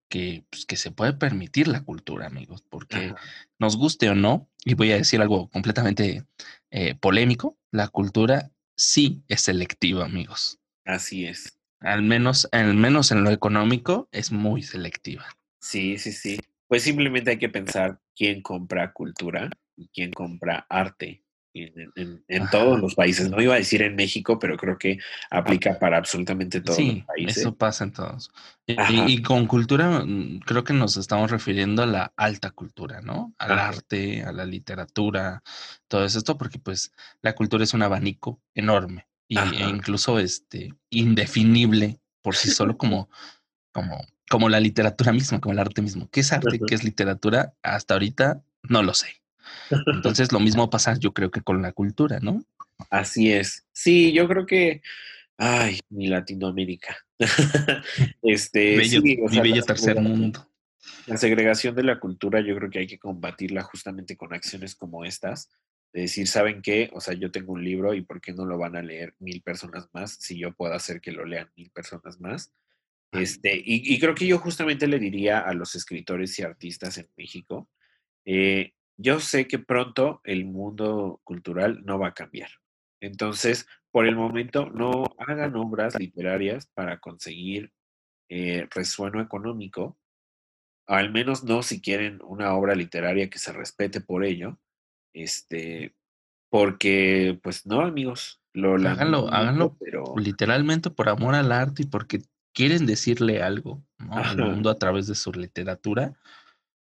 que 0.09 0.45
pues, 0.51 0.66
que 0.66 0.76
se 0.76 0.93
puede 0.93 1.12
permitir 1.14 1.66
la 1.68 1.82
cultura 1.82 2.26
amigos 2.26 2.62
porque 2.68 2.97
ajá, 2.97 3.16
nos 3.59 3.76
guste 3.76 4.09
o 4.09 4.14
no 4.14 4.49
y 4.64 4.74
voy 4.74 4.93
a 4.93 4.97
decir 4.97 5.20
algo 5.20 5.49
completamente 5.51 6.24
eh, 6.70 6.95
polémico 6.95 7.59
la 7.72 7.89
cultura 7.89 8.51
sí 8.76 9.22
es 9.28 9.43
selectiva, 9.43 10.05
amigos. 10.05 10.61
Así 10.84 11.26
es. 11.26 11.59
Al 11.80 12.03
menos, 12.03 12.49
al 12.53 12.74
menos 12.74 13.11
en 13.11 13.24
lo 13.24 13.30
económico, 13.30 14.09
es 14.12 14.32
muy 14.32 14.62
selectiva. 14.62 15.26
Sí, 15.61 15.99
sí, 15.99 16.12
sí. 16.12 16.41
Pues 16.68 16.82
simplemente 16.82 17.32
hay 17.32 17.39
que 17.39 17.49
pensar 17.49 18.01
quién 18.14 18.43
compra 18.43 18.93
cultura 18.93 19.51
y 19.76 19.89
quién 19.89 20.12
compra 20.12 20.66
arte 20.68 21.22
en, 21.65 22.51
todos 22.51 22.81
los 22.81 22.95
países. 22.95 23.31
No 23.31 23.41
iba 23.41 23.55
a 23.55 23.59
decir 23.59 23.83
en 23.83 23.97
México, 23.97 24.39
pero 24.39 24.57
creo 24.57 24.79
que 24.79 24.99
aplica 25.31 25.79
para 25.79 25.97
absolutamente 25.97 26.61
todos 26.61 26.79
los 26.79 27.05
países. 27.05 27.39
Eso 27.39 27.55
pasa 27.55 27.85
en 27.85 27.93
todos. 27.93 28.31
Y, 28.67 29.23
con 29.23 29.47
cultura, 29.47 30.03
mm, 30.05 30.41
creo 30.41 30.65
que 30.65 30.73
nos 30.73 30.97
estamos 30.97 31.31
refiriendo 31.31 31.83
a 31.83 31.87
la 31.87 32.13
alta 32.17 32.51
cultura, 32.51 33.01
¿no? 33.01 33.35
Al 33.39 33.59
arte, 33.59 34.23
a 34.23 34.33
la 34.33 34.45
literatura, 34.45 35.43
todo 35.89 36.05
esto, 36.05 36.37
porque 36.37 36.59
pues 36.59 36.93
la 37.23 37.35
cultura 37.35 37.65
es 37.65 37.75
un 37.75 37.83
abanico 37.83 38.41
enorme 38.55 39.07
y, 39.29 39.39
e 39.39 39.69
incluso 39.69 40.19
este, 40.19 40.75
indefinible 40.91 42.01
por 42.23 42.37
sí 42.37 42.51
solo 42.51 42.77
como, 42.79 43.09
como, 43.73 44.05
como 44.29 44.49
la 44.49 44.61
literatura 44.61 45.13
misma, 45.13 45.41
como 45.41 45.53
el 45.53 45.59
arte 45.59 45.83
mismo. 45.83 46.09
¿Qué 46.11 46.21
es 46.21 46.33
arte? 46.33 46.61
¿Qué 46.67 46.75
es 46.75 46.85
literatura? 46.85 47.55
Hasta 47.63 47.95
ahorita 47.95 48.43
no 48.63 48.83
lo 48.83 48.95
sé. 48.95 49.23
Entonces 49.87 50.33
lo 50.33 50.41
mismo 50.41 50.71
pasa 50.71 50.97
yo 50.99 51.13
creo 51.13 51.31
que 51.31 51.41
con 51.41 51.63
la 51.63 51.73
cultura, 51.73 52.21
¿no? 52.21 52.45
Así 52.91 53.33
es. 53.33 53.67
Sí, 53.73 54.13
yo 54.13 54.29
creo 54.29 54.47
que, 54.47 54.83
ay, 55.39 55.81
mi 55.89 56.09
Latinoamérica. 56.09 56.97
este, 58.23 58.77
mi 58.77 59.41
bello 59.41 59.63
tercer 59.63 60.01
mundo. 60.01 60.49
La 61.07 61.17
segregación 61.17 61.75
de 61.75 61.83
la 61.83 61.99
cultura 61.99 62.41
yo 62.41 62.55
creo 62.57 62.71
que 62.71 62.81
hay 62.81 62.87
que 62.87 62.99
combatirla 62.99 63.63
justamente 63.63 64.17
con 64.17 64.35
acciones 64.35 64.75
como 64.75 65.05
estas. 65.05 65.51
De 65.93 66.03
decir, 66.03 66.29
¿saben 66.29 66.63
qué? 66.63 66.91
O 66.93 67.01
sea, 67.01 67.15
yo 67.15 67.31
tengo 67.31 67.53
un 67.53 67.65
libro 67.65 67.95
y 67.95 68.03
¿por 68.03 68.21
qué 68.21 68.33
no 68.33 68.45
lo 68.45 68.59
van 68.59 68.77
a 68.77 68.83
leer 68.83 69.15
mil 69.19 69.41
personas 69.41 69.89
más 69.93 70.13
si 70.21 70.39
yo 70.39 70.53
puedo 70.53 70.75
hacer 70.75 71.01
que 71.01 71.13
lo 71.13 71.25
lean 71.25 71.51
mil 71.57 71.71
personas 71.71 72.21
más? 72.21 72.53
Este, 73.13 73.57
y, 73.57 73.95
y 73.95 73.99
creo 73.99 74.15
que 74.15 74.27
yo 74.27 74.39
justamente 74.39 74.87
le 74.87 74.99
diría 74.99 75.39
a 75.41 75.55
los 75.55 75.75
escritores 75.75 76.39
y 76.39 76.43
artistas 76.43 76.99
en 76.99 77.09
México, 77.17 77.71
eh, 78.27 78.75
yo 78.97 79.21
sé 79.21 79.47
que 79.47 79.59
pronto 79.59 80.21
el 80.25 80.45
mundo 80.45 81.21
cultural 81.25 81.85
no 81.85 81.99
va 81.99 82.09
a 82.09 82.15
cambiar. 82.15 82.51
Entonces, 83.01 83.67
por 83.91 84.07
el 84.07 84.17
momento, 84.17 84.71
no 84.71 85.05
hagan 85.19 85.57
obras 85.57 85.99
literarias 85.99 86.67
para 86.75 86.99
conseguir 86.99 87.73
eh, 88.29 88.67
resueno 88.71 89.21
económico, 89.21 89.99
al 90.87 91.13
menos 91.13 91.45
no 91.45 91.63
si 91.63 91.81
quieren 91.81 92.21
una 92.23 92.55
obra 92.55 92.75
literaria 92.75 93.29
que 93.29 93.39
se 93.39 93.53
respete 93.53 94.01
por 94.01 94.25
ello, 94.25 94.59
este, 95.15 95.95
porque, 96.51 97.39
pues 97.43 97.67
no, 97.67 97.81
amigos, 97.81 98.41
lo 98.53 98.75
háganlo, 98.75 99.29
háganlo, 99.33 99.77
pero 99.79 100.15
literalmente 100.17 100.91
por 100.91 101.09
amor 101.09 101.35
al 101.35 101.53
arte 101.53 101.83
y 101.83 101.87
porque 101.87 102.23
quieren 102.55 102.87
decirle 102.87 103.43
algo 103.43 103.83
al 104.11 104.39
mundo 104.39 104.71
a 104.71 104.79
través 104.79 105.07
de 105.07 105.15
su 105.15 105.31
literatura 105.33 106.15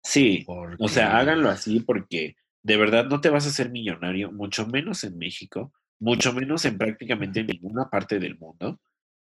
Sí, 0.02 0.46
o 0.48 0.88
sea, 0.88 1.18
háganlo 1.18 1.50
así 1.50 1.82
porque 1.82 2.36
de 2.64 2.78
verdad 2.78 3.06
no 3.06 3.22
te 3.22 3.30
vas 3.30 3.46
a 3.46 3.50
hacer 3.50 3.70
millonario, 3.70 4.32
mucho 4.32 4.66
menos 4.68 5.04
en 5.04 5.18
México, 5.18 5.74
mucho 6.00 6.34
menos 6.34 6.66
en 6.66 6.78
prácticamente 6.78 7.44
ninguna 7.44 7.90
parte 7.90 8.20
del 8.20 8.38
mundo, 8.38 8.80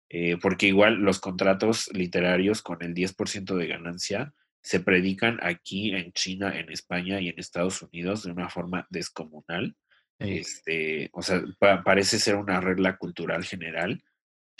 eh, 0.08 0.36
porque 0.40 0.66
igual 0.66 0.94
los 0.96 1.20
contratos 1.20 1.90
literarios 1.92 2.62
con 2.62 2.82
el 2.82 2.94
10% 2.94 3.56
de 3.56 3.66
ganancia 3.66 4.32
se 4.62 4.80
predican 4.80 5.38
aquí 5.42 5.90
en 5.94 6.12
China, 6.12 6.58
en 6.58 6.70
España 6.70 7.20
y 7.20 7.28
en 7.28 7.38
Estados 7.38 7.82
Unidos 7.82 8.24
de 8.24 8.32
una 8.32 8.48
forma 8.48 8.86
descomunal. 8.90 9.76
Este, 10.18 11.10
o 11.12 11.22
sea, 11.22 11.42
parece 11.84 12.18
ser 12.18 12.34
una 12.34 12.60
regla 12.60 12.96
cultural 12.96 13.44
general. 13.44 14.02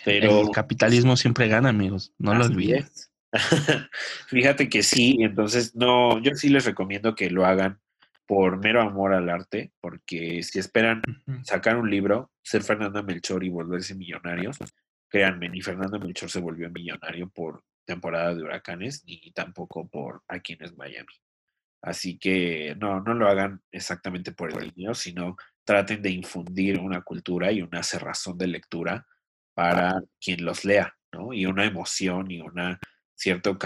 Pero 0.05 0.43
el 0.43 0.51
capitalismo 0.51 1.16
siempre 1.16 1.49
gana, 1.49 1.71
amigos, 1.71 2.12
no 2.16 2.33
lo 2.35 2.45
olvides. 2.45 3.11
Fíjate 4.29 4.68
que 4.68 4.83
sí, 4.83 5.18
entonces 5.20 5.74
no, 5.74 6.20
yo 6.22 6.35
sí 6.35 6.49
les 6.49 6.64
recomiendo 6.64 7.14
que 7.14 7.31
lo 7.31 7.45
hagan 7.45 7.81
por 8.26 8.59
mero 8.59 8.83
amor 8.83 9.14
al 9.14 9.31
arte, 9.31 9.72
porque 9.81 10.43
si 10.43 10.59
esperan 10.59 11.03
sacar 11.45 11.76
un 11.76 11.91
libro, 11.91 12.31
ser 12.43 12.62
Fernanda 12.62 13.03
Melchor 13.03 13.43
y 13.43 13.49
volverse 13.49 13.95
millonarios, 13.95 14.59
créanme, 15.09 15.49
ni 15.49 15.62
Fernanda 15.62 15.99
Melchor 15.99 16.31
se 16.31 16.41
volvió 16.41 16.70
millonario 16.70 17.31
por 17.31 17.64
temporada 17.87 18.35
de 18.35 18.43
huracanes, 18.43 19.03
ni 19.07 19.33
tampoco 19.33 19.89
por 19.89 20.22
aquí 20.29 20.59
en 20.61 20.76
Miami. 20.76 21.14
Así 21.81 22.18
que 22.18 22.76
no, 22.79 23.01
no 23.01 23.14
lo 23.14 23.29
hagan 23.29 23.62
exactamente 23.72 24.33
por 24.33 24.53
el 24.53 24.72
dinero, 24.72 24.95
sino 24.95 25.37
traten 25.64 26.03
de 26.03 26.11
infundir 26.11 26.79
una 26.81 27.03
cultura 27.03 27.51
y 27.53 27.62
una 27.62 27.83
cerrazón 27.83 28.37
de 28.37 28.49
lectura 28.49 29.07
para 29.55 30.03
quien 30.20 30.45
los 30.45 30.64
lea, 30.64 30.95
¿no? 31.12 31.33
Y 31.33 31.47
una 31.47 31.64
emoción 31.64 32.31
y 32.31 32.41
una 32.41 32.79
cierto 33.19 33.59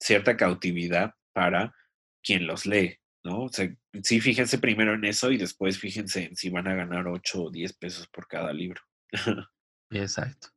cierta 0.00 0.36
cautividad 0.36 1.14
para 1.32 1.74
quien 2.22 2.46
los 2.46 2.66
lee, 2.66 2.98
¿no? 3.22 3.44
O 3.44 3.48
sea, 3.48 3.72
sí, 4.02 4.20
fíjense 4.20 4.58
primero 4.58 4.94
en 4.94 5.04
eso 5.04 5.30
y 5.30 5.38
después 5.38 5.78
fíjense 5.78 6.24
en 6.24 6.36
si 6.36 6.50
van 6.50 6.68
a 6.68 6.74
ganar 6.74 7.06
8 7.06 7.44
o 7.44 7.50
10 7.50 7.72
pesos 7.74 8.08
por 8.08 8.26
cada 8.26 8.52
libro. 8.52 8.82
Exacto. 9.90 10.48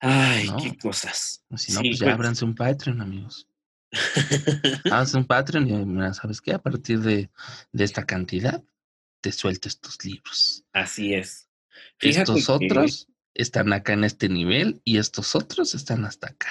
Ay, 0.00 0.48
qué 0.62 0.78
cosas. 0.78 1.44
Si 1.56 1.72
no, 1.72 1.80
pues 1.80 1.98
ya 1.98 2.12
ábranse 2.12 2.44
un 2.44 2.54
Patreon, 2.54 3.00
amigos. 3.00 3.48
Haz 4.92 5.14
un 5.14 5.26
Patreon 5.26 5.68
y 5.68 5.84
mira, 5.84 6.14
¿sabes 6.14 6.40
qué? 6.40 6.52
A 6.52 6.62
partir 6.62 7.00
de, 7.00 7.30
esta 7.72 8.04
cantidad, 8.04 8.62
te 9.20 9.32
suelto 9.32 9.66
estos 9.66 10.04
libros. 10.04 10.64
Así 10.72 11.14
es. 11.14 11.48
Estos 12.00 12.48
otros 12.48 13.08
están 13.38 13.72
acá 13.72 13.92
en 13.92 14.04
este 14.04 14.28
nivel 14.28 14.80
y 14.84 14.98
estos 14.98 15.34
otros 15.34 15.74
están 15.74 16.04
hasta 16.04 16.28
acá. 16.28 16.48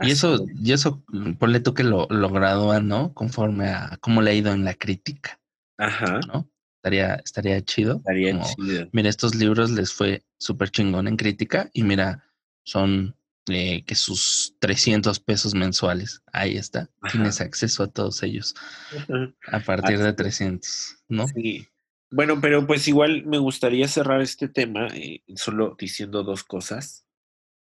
y 0.00 0.10
eso, 0.10 0.46
y 0.62 0.72
eso, 0.72 1.02
mm, 1.08 1.34
ponle 1.34 1.60
tú 1.60 1.74
que 1.74 1.84
lo, 1.84 2.06
lo 2.08 2.30
gradúan, 2.30 2.88
¿no? 2.88 3.12
Conforme 3.14 3.68
a 3.68 3.98
cómo 4.00 4.22
le 4.22 4.30
ha 4.30 4.34
ido 4.34 4.52
en 4.52 4.64
la 4.64 4.74
crítica. 4.74 5.40
Ajá. 5.76 6.20
¿No? 6.26 6.48
Estaría, 6.76 7.16
estaría 7.16 7.60
chido. 7.62 7.96
Estaría 7.96 8.40
chido. 8.40 8.88
Mira, 8.92 9.08
estos 9.08 9.34
libros 9.34 9.70
les 9.70 9.92
fue 9.92 10.24
súper 10.38 10.70
chingón 10.70 11.08
en 11.08 11.16
crítica 11.16 11.68
y 11.72 11.82
mira, 11.82 12.24
son 12.64 13.16
eh, 13.48 13.84
que 13.84 13.94
sus 13.94 14.54
300 14.60 15.20
pesos 15.20 15.54
mensuales. 15.54 16.22
Ahí 16.32 16.56
está. 16.56 16.88
Tienes 17.10 17.40
acceso 17.40 17.82
a 17.82 17.88
todos 17.88 18.22
ellos. 18.22 18.54
A 19.52 19.60
partir 19.60 19.98
de 19.98 20.12
300, 20.12 20.98
¿no? 21.08 21.26
Sí. 21.28 21.66
Bueno, 22.10 22.40
pero 22.40 22.66
pues 22.66 22.88
igual 22.88 23.24
me 23.26 23.38
gustaría 23.38 23.86
cerrar 23.86 24.22
este 24.22 24.48
tema 24.48 24.88
eh, 24.94 25.22
solo 25.34 25.76
diciendo 25.78 26.22
dos 26.22 26.42
cosas. 26.42 27.06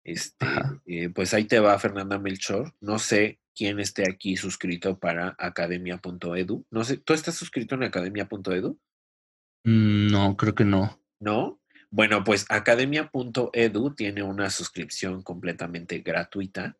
Este, 0.05 0.47
eh, 0.87 1.09
pues 1.09 1.33
ahí 1.33 1.45
te 1.45 1.61
va 1.61 1.79
Fernanda 1.79 2.19
Melchor. 2.19 2.75
No 2.81 2.99
sé 2.99 3.41
quién 3.55 3.81
esté 3.81 4.09
aquí 4.09 4.37
suscrito 4.37 4.99
para 4.99 5.35
academia.edu. 5.39 6.67
No 6.71 6.85
sé, 6.85 6.99
¿tú 6.99 7.15
estás 7.15 7.37
suscrito 7.37 7.75
en 7.75 7.85
academia.edu? 7.85 8.79
Mm, 9.65 10.09
no, 10.09 10.37
creo 10.37 10.55
que 10.55 10.65
no. 10.65 11.01
¿No? 11.21 11.59
Bueno, 11.91 12.23
pues 12.25 12.45
academia.edu 12.51 13.95
tiene 13.95 14.23
una 14.23 14.51
suscripción 14.51 15.23
completamente 15.23 16.01
gratuita 16.01 16.77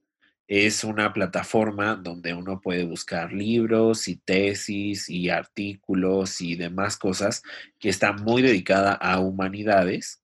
es 0.47 0.85
una 0.85 1.13
plataforma 1.13 1.97
donde 1.97 2.35
uno 2.35 2.61
puede 2.61 2.85
buscar 2.85 3.33
libros 3.33 4.09
y 4.09 4.17
tesis 4.17 5.09
y 5.09 5.31
artículos 5.31 6.41
y 6.41 6.57
demás 6.57 6.97
cosas 6.97 7.43
que 7.79 7.89
está 7.89 8.13
muy 8.13 8.43
dedicada 8.43 8.93
a 8.93 9.21
humanidades 9.21 10.23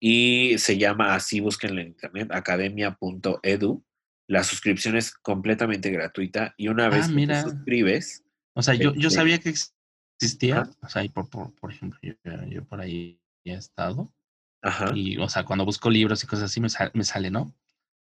y 0.00 0.58
se 0.58 0.78
llama 0.78 1.14
así, 1.14 1.40
búsquenla 1.40 1.82
en 1.82 1.88
internet, 1.88 2.28
academia.edu. 2.32 3.84
La 4.26 4.42
suscripción 4.42 4.96
es 4.96 5.12
completamente 5.12 5.90
gratuita 5.90 6.54
y 6.56 6.68
una 6.68 6.88
vez 6.88 7.06
ah, 7.08 7.14
que 7.14 7.26
te 7.26 7.42
suscribes... 7.42 8.24
O 8.54 8.62
sea, 8.62 8.74
yo, 8.74 8.92
yo 8.94 9.08
este 9.08 9.10
sabía 9.10 9.38
que 9.38 9.54
existía, 10.20 10.68
o 10.82 10.88
sea, 10.88 11.04
por, 11.08 11.30
por, 11.30 11.72
ejemplo, 11.72 11.98
yo, 12.02 12.64
por 12.64 12.80
ahí 12.80 13.20
he 13.44 13.54
estado. 13.54 14.12
Ajá. 14.60 14.92
Y, 14.94 15.18
o 15.18 15.28
sea, 15.28 15.44
cuando 15.44 15.64
busco 15.64 15.88
libros 15.88 16.22
y 16.22 16.26
cosas 16.26 16.50
así 16.50 16.60
me, 16.60 16.68
me 16.94 17.04
sale, 17.04 17.30
¿no? 17.30 17.54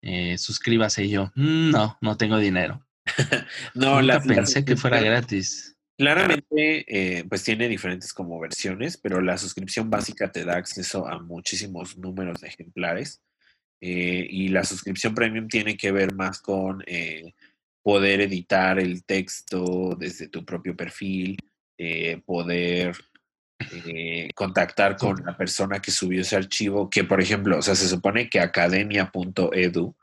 Eh, 0.03 0.39
suscríbase 0.39 1.05
y 1.05 1.11
yo, 1.11 1.33
mm, 1.35 1.71
no, 1.71 1.99
no 2.01 2.17
tengo 2.17 2.39
dinero. 2.39 2.87
no, 3.75 4.01
la, 4.03 4.21
pensé 4.21 4.65
que 4.65 4.77
fuera 4.77 5.01
gratis. 5.01 5.77
Claramente, 5.99 6.85
eh, 6.87 7.25
pues 7.29 7.43
tiene 7.43 7.69
diferentes 7.69 8.13
como 8.13 8.39
versiones, 8.39 8.97
pero 8.97 9.21
la 9.21 9.37
suscripción 9.37 9.91
básica 9.91 10.31
te 10.31 10.45
da 10.45 10.57
acceso 10.57 11.09
a 11.09 11.19
muchísimos 11.19 11.99
números 11.99 12.41
de 12.41 12.49
ejemplares. 12.49 13.21
Eh, 13.81 14.27
y 14.29 14.49
la 14.49 14.65
suscripción 14.65 15.15
premium 15.15 15.49
tiene 15.49 15.77
que 15.77 15.93
ver 15.93 16.15
más 16.15 16.41
con 16.41 16.85
poder 17.83 18.21
editar 18.21 18.79
el 18.79 19.05
texto 19.05 19.97
desde 19.99 20.29
tu 20.29 20.45
propio 20.45 20.77
perfil, 20.77 21.37
poder 22.27 22.97
eh, 23.61 24.31
contactar 24.35 24.97
con 24.97 25.25
la 25.25 25.37
persona 25.37 25.81
que 25.81 25.91
subió 25.91 26.21
ese 26.21 26.37
archivo, 26.37 26.89
que 26.91 27.05
por 27.05 27.21
ejemplo, 27.21 27.59
o 27.59 27.63
sea, 27.63 27.75
se 27.75 27.89
supone 27.89 28.29
que 28.29 28.41
academia.edu 28.41 29.95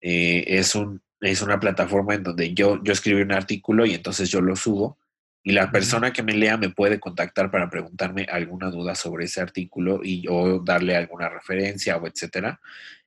eh, 0.00 0.44
es, 0.46 0.74
un, 0.74 1.00
es 1.20 1.42
una 1.42 1.60
plataforma 1.60 2.14
en 2.14 2.22
donde 2.22 2.54
yo, 2.54 2.82
yo 2.82 2.92
escribí 2.92 3.22
un 3.22 3.32
artículo 3.32 3.86
y 3.86 3.94
entonces 3.94 4.30
yo 4.30 4.40
lo 4.40 4.56
subo 4.56 4.98
y 5.46 5.52
la 5.52 5.70
persona 5.70 6.12
que 6.12 6.24
me 6.24 6.34
lea 6.34 6.56
me 6.56 6.70
puede 6.70 6.98
contactar 6.98 7.52
para 7.52 7.70
preguntarme 7.70 8.26
alguna 8.28 8.68
duda 8.68 8.96
sobre 8.96 9.26
ese 9.26 9.40
artículo 9.40 10.00
y 10.02 10.22
yo 10.22 10.58
darle 10.58 10.96
alguna 10.96 11.28
referencia 11.28 11.96
o 11.98 12.06
etcétera. 12.08 12.60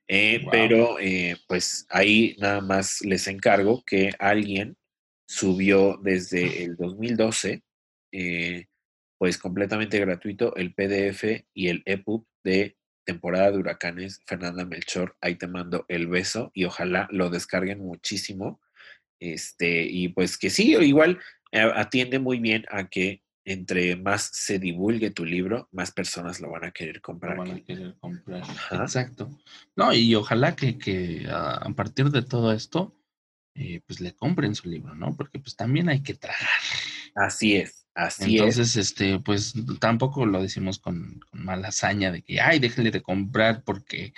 Eh, 0.08 0.46
pero 0.50 0.98
eh, 1.02 1.36
pues 1.48 1.86
ahí 1.90 2.38
nada 2.40 2.62
más 2.62 3.02
les 3.02 3.28
encargo 3.28 3.84
que 3.86 4.14
alguien 4.18 4.78
subió 5.28 6.00
desde 6.02 6.64
el 6.64 6.78
2012, 6.78 7.62
eh, 8.14 8.66
pues 9.20 9.38
completamente 9.38 10.00
gratuito, 10.00 10.56
el 10.56 10.74
PDF 10.74 11.46
y 11.54 11.68
el 11.68 11.84
EPUB 11.86 12.26
de 12.44 12.78
temporada 13.06 13.52
de 13.52 13.58
huracanes, 13.58 14.22
Fernanda 14.26 14.66
Melchor, 14.66 15.18
ahí 15.20 15.36
te 15.36 15.48
mando 15.48 15.86
el 15.90 16.08
beso 16.08 16.52
y 16.54 16.64
ojalá 16.64 17.08
lo 17.12 17.30
descarguen 17.30 17.80
muchísimo. 17.80 18.62
Este, 19.20 19.84
y 19.84 20.08
pues 20.08 20.38
que 20.38 20.50
sí, 20.50 20.76
igual 20.76 21.20
atiende 21.52 22.20
muy 22.20 22.40
bien 22.40 22.66
a 22.70 22.88
que 22.88 23.22
entre 23.44 23.98
más 23.98 24.30
se 24.32 24.58
divulgue 24.58 25.10
tu 25.10 25.26
libro, 25.26 25.68
más 25.72 25.92
personas 25.92 26.40
lo 26.40 26.52
van 26.52 26.64
a 26.64 26.72
querer 26.72 27.02
comprar. 27.02 27.36
van 27.36 27.52
a 27.52 27.60
querer 27.62 27.96
comprar. 28.00 28.44
Exacto. 28.72 29.38
No, 29.76 29.94
y 29.94 30.16
ojalá 30.16 30.56
que, 30.56 31.28
a 31.30 31.70
partir 31.76 32.10
de 32.12 32.22
todo 32.22 32.54
esto, 32.54 32.96
eh, 33.56 33.82
pues 33.86 34.00
le 34.00 34.16
compren 34.16 34.56
su 34.56 34.70
libro, 34.70 34.96
¿no? 34.96 35.16
Porque 35.18 35.40
pues 35.40 35.56
también 35.56 35.90
hay 35.90 36.02
que 36.02 36.14
tragar. 36.14 36.38
Así 37.16 37.56
es, 37.56 37.79
así 37.96 38.36
es. 38.36 38.42
Entonces, 38.42 38.76
este, 38.76 39.20
pues 39.20 39.54
tampoco 39.80 40.26
lo 40.26 40.42
decimos 40.42 40.80
con, 40.80 41.22
mala 41.32 41.70
hazaña 41.70 42.12
de 42.12 42.22
que, 42.22 42.42
ay, 42.42 42.60
déjale 42.60 42.92
de 42.92 43.02
comprar 43.02 43.64
porque 43.64 44.14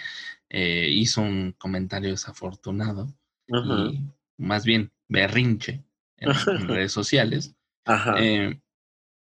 eh, 0.49 0.87
hizo 0.91 1.21
un 1.21 1.55
comentario 1.57 2.11
desafortunado. 2.11 3.13
Y 3.47 3.99
más 4.37 4.63
bien 4.63 4.91
berrinche 5.09 5.83
en, 6.17 6.29
redes 6.67 6.91
sociales. 6.91 7.53
Ajá. 7.85 8.15
Eh, 8.17 8.61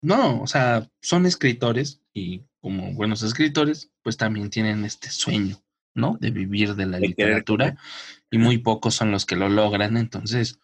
no, 0.02 0.42
o 0.42 0.48
sea, 0.48 0.90
son 1.02 1.26
escritores 1.26 2.02
y 2.14 2.44
como 2.62 2.94
buenos 2.94 3.24
escritores, 3.24 3.92
pues 4.02 4.18
también 4.18 4.50
tienen 4.50 4.86
este 4.86 5.10
sueño, 5.10 5.62
¿no? 5.94 6.18
De 6.20 6.32
vivir 6.32 6.76
de 6.76 6.86
la 6.86 7.00
literatura 7.00 7.78
y 8.32 8.38
muy 8.38 8.58
pocos 8.58 8.96
son 8.96 9.12
los 9.12 9.26
que 9.26 9.36
lo 9.36 9.50
logran. 9.50 9.98
Entonces, 9.98 10.60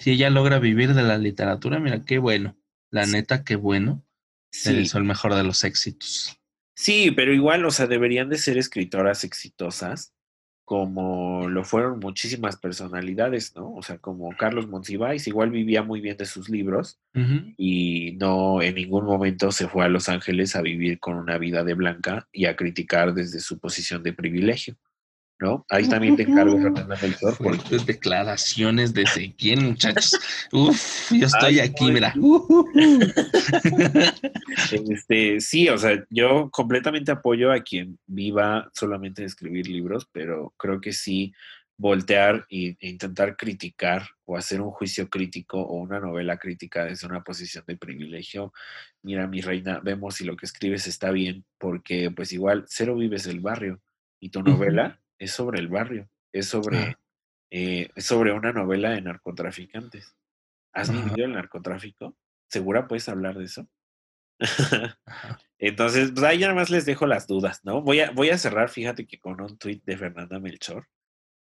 si 0.00 0.12
ella 0.12 0.30
logra 0.30 0.58
vivir 0.58 0.94
de 0.94 1.02
la 1.02 1.18
literatura, 1.18 1.78
mira, 1.78 2.04
qué 2.04 2.18
bueno. 2.18 2.56
La 2.90 3.06
neta, 3.06 3.44
qué 3.44 3.56
bueno. 3.56 4.04
Sí. 4.50 4.88
el 4.94 5.04
mejor 5.04 5.34
de 5.34 5.42
los 5.42 5.64
éxitos. 5.64 6.38
Sí, 6.76 7.10
pero 7.10 7.32
igual, 7.32 7.64
o 7.64 7.70
sea, 7.70 7.86
deberían 7.86 8.28
de 8.28 8.38
ser 8.38 8.56
escritoras 8.56 9.24
exitosas 9.24 10.14
como 10.64 11.46
lo 11.48 11.62
fueron 11.62 11.98
muchísimas 11.98 12.56
personalidades, 12.56 13.54
¿no? 13.54 13.72
O 13.74 13.82
sea, 13.82 13.98
como 13.98 14.34
Carlos 14.36 14.66
Monsiváis, 14.66 15.26
igual 15.26 15.50
vivía 15.50 15.82
muy 15.82 16.00
bien 16.00 16.16
de 16.16 16.24
sus 16.24 16.48
libros 16.48 16.98
y 17.58 18.16
no 18.18 18.62
en 18.62 18.76
ningún 18.76 19.04
momento 19.04 19.52
se 19.52 19.68
fue 19.68 19.84
a 19.84 19.88
Los 19.88 20.08
Ángeles 20.08 20.56
a 20.56 20.62
vivir 20.62 20.98
con 20.98 21.16
una 21.16 21.36
vida 21.36 21.64
de 21.64 21.74
blanca 21.74 22.28
y 22.32 22.46
a 22.46 22.56
criticar 22.56 23.12
desde 23.12 23.40
su 23.40 23.58
posición 23.58 24.02
de 24.02 24.14
privilegio. 24.14 24.76
¿No? 25.40 25.64
Ahí 25.68 25.88
también 25.88 26.16
te 26.16 26.22
encargo, 26.22 26.60
Fernanda 26.60 26.96
Melchor. 27.00 27.34
Fuertes 27.34 27.86
declaraciones 27.86 28.94
de 28.94 29.34
quién, 29.36 29.64
muchachos. 29.64 30.18
Uf, 30.52 31.12
yo 31.12 31.26
estoy 31.26 31.60
aquí, 31.60 31.90
mira. 31.90 32.14
este, 34.70 35.40
sí, 35.40 35.68
o 35.68 35.78
sea, 35.78 36.04
yo 36.10 36.50
completamente 36.50 37.12
apoyo 37.12 37.52
a 37.52 37.60
quien 37.60 37.98
viva 38.06 38.70
solamente 38.74 39.22
de 39.22 39.26
escribir 39.26 39.68
libros, 39.68 40.08
pero 40.12 40.54
creo 40.56 40.80
que 40.80 40.92
sí 40.92 41.32
voltear 41.76 42.46
e 42.48 42.76
intentar 42.80 43.36
criticar 43.36 44.06
o 44.24 44.36
hacer 44.36 44.60
un 44.60 44.70
juicio 44.70 45.08
crítico 45.08 45.60
o 45.60 45.74
una 45.76 45.98
novela 45.98 46.38
crítica 46.38 46.84
desde 46.84 47.06
una 47.06 47.24
posición 47.24 47.64
de 47.66 47.76
privilegio. 47.76 48.52
Mira, 49.02 49.26
mi 49.26 49.40
reina, 49.40 49.80
vemos 49.80 50.14
si 50.14 50.24
lo 50.24 50.36
que 50.36 50.46
escribes 50.46 50.86
está 50.86 51.10
bien, 51.10 51.44
porque 51.58 52.10
pues 52.10 52.32
igual 52.32 52.64
cero 52.68 52.94
vives 52.94 53.26
el 53.26 53.40
barrio 53.40 53.80
y 54.20 54.30
tu 54.30 54.42
novela 54.42 55.00
es 55.18 55.32
sobre 55.32 55.60
el 55.60 55.68
barrio, 55.68 56.08
es 56.32 56.46
sobre, 56.48 56.96
eh, 57.50 57.88
sobre 57.96 58.32
una 58.32 58.52
novela 58.52 58.90
de 58.90 59.00
narcotraficantes. 59.02 60.16
¿Has 60.72 60.90
vivido 60.90 61.26
el 61.26 61.32
narcotráfico? 61.32 62.16
¿Segura 62.48 62.88
puedes 62.88 63.08
hablar 63.08 63.38
de 63.38 63.44
eso? 63.44 63.68
Entonces, 65.58 66.10
pues 66.12 66.24
ahí 66.24 66.38
nada 66.38 66.54
más 66.54 66.70
les 66.70 66.84
dejo 66.84 67.06
las 67.06 67.26
dudas, 67.26 67.60
¿no? 67.64 67.80
Voy 67.80 68.00
a, 68.00 68.10
voy 68.10 68.30
a 68.30 68.38
cerrar, 68.38 68.68
fíjate 68.68 69.06
que 69.06 69.18
con 69.18 69.40
un 69.40 69.56
tuit 69.56 69.84
de 69.84 69.96
Fernanda 69.96 70.40
Melchor, 70.40 70.88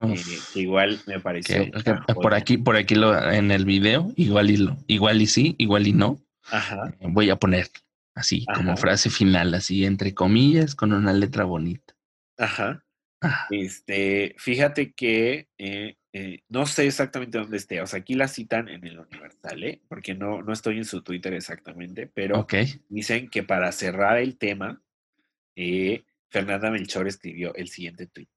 eh, 0.01 0.15
que 0.53 0.61
igual 0.61 1.01
me 1.07 1.21
pareció. 1.21 1.71
por 2.15 2.35
aquí, 2.35 2.57
por 2.57 2.77
aquí 2.77 2.95
lo, 2.95 3.31
en 3.31 3.51
el 3.51 3.65
video, 3.65 4.13
igual 4.17 4.51
y 4.51 4.57
lo, 4.57 4.77
igual 4.87 5.21
y 5.21 5.27
sí, 5.27 5.55
igual 5.59 5.87
y 5.87 5.93
no. 5.93 6.19
Ajá. 6.51 6.95
Eh, 7.01 7.07
voy 7.09 7.31
a 7.31 7.37
poner 7.37 7.69
así, 8.15 8.47
como 8.55 8.77
frase 8.77 9.11
final, 9.11 9.55
así 9.55 9.85
entre 9.85 10.15
comillas, 10.15 10.75
con 10.75 10.93
una 10.93 11.13
letra 11.13 11.45
bonita. 11.45 11.95
Ajá. 12.39 12.85
Este, 13.51 14.35
fíjate 14.39 14.93
que 14.93 15.49
eh, 15.59 15.97
eh, 16.13 16.41
no 16.49 16.67
sé 16.67 16.87
exactamente 16.87 17.39
dónde 17.39 17.57
esté. 17.57 17.81
O 17.81 17.87
sea, 17.87 18.01
aquí 18.01 18.15
la 18.15 18.29
citan 18.29 18.69
en 18.69 18.87
el 18.87 18.99
Universal, 18.99 19.65
¿eh? 19.65 19.81
Porque 19.89 20.15
no, 20.15 20.43
no 20.43 20.53
estoy 20.53 20.79
en 20.79 20.85
su 20.85 21.03
Twitter 21.03 21.35
exactamente, 21.35 22.07
pero 22.07 22.47
dicen 22.89 23.29
que 23.29 23.43
para 23.43 23.73
cerrar 23.73 24.19
el 24.19 24.39
tema, 24.39 24.83
Fernanda 26.29 26.71
Melchor 26.71 27.09
escribió 27.09 27.55
el 27.57 27.69
siguiente 27.69 28.07
tweet. 28.07 28.29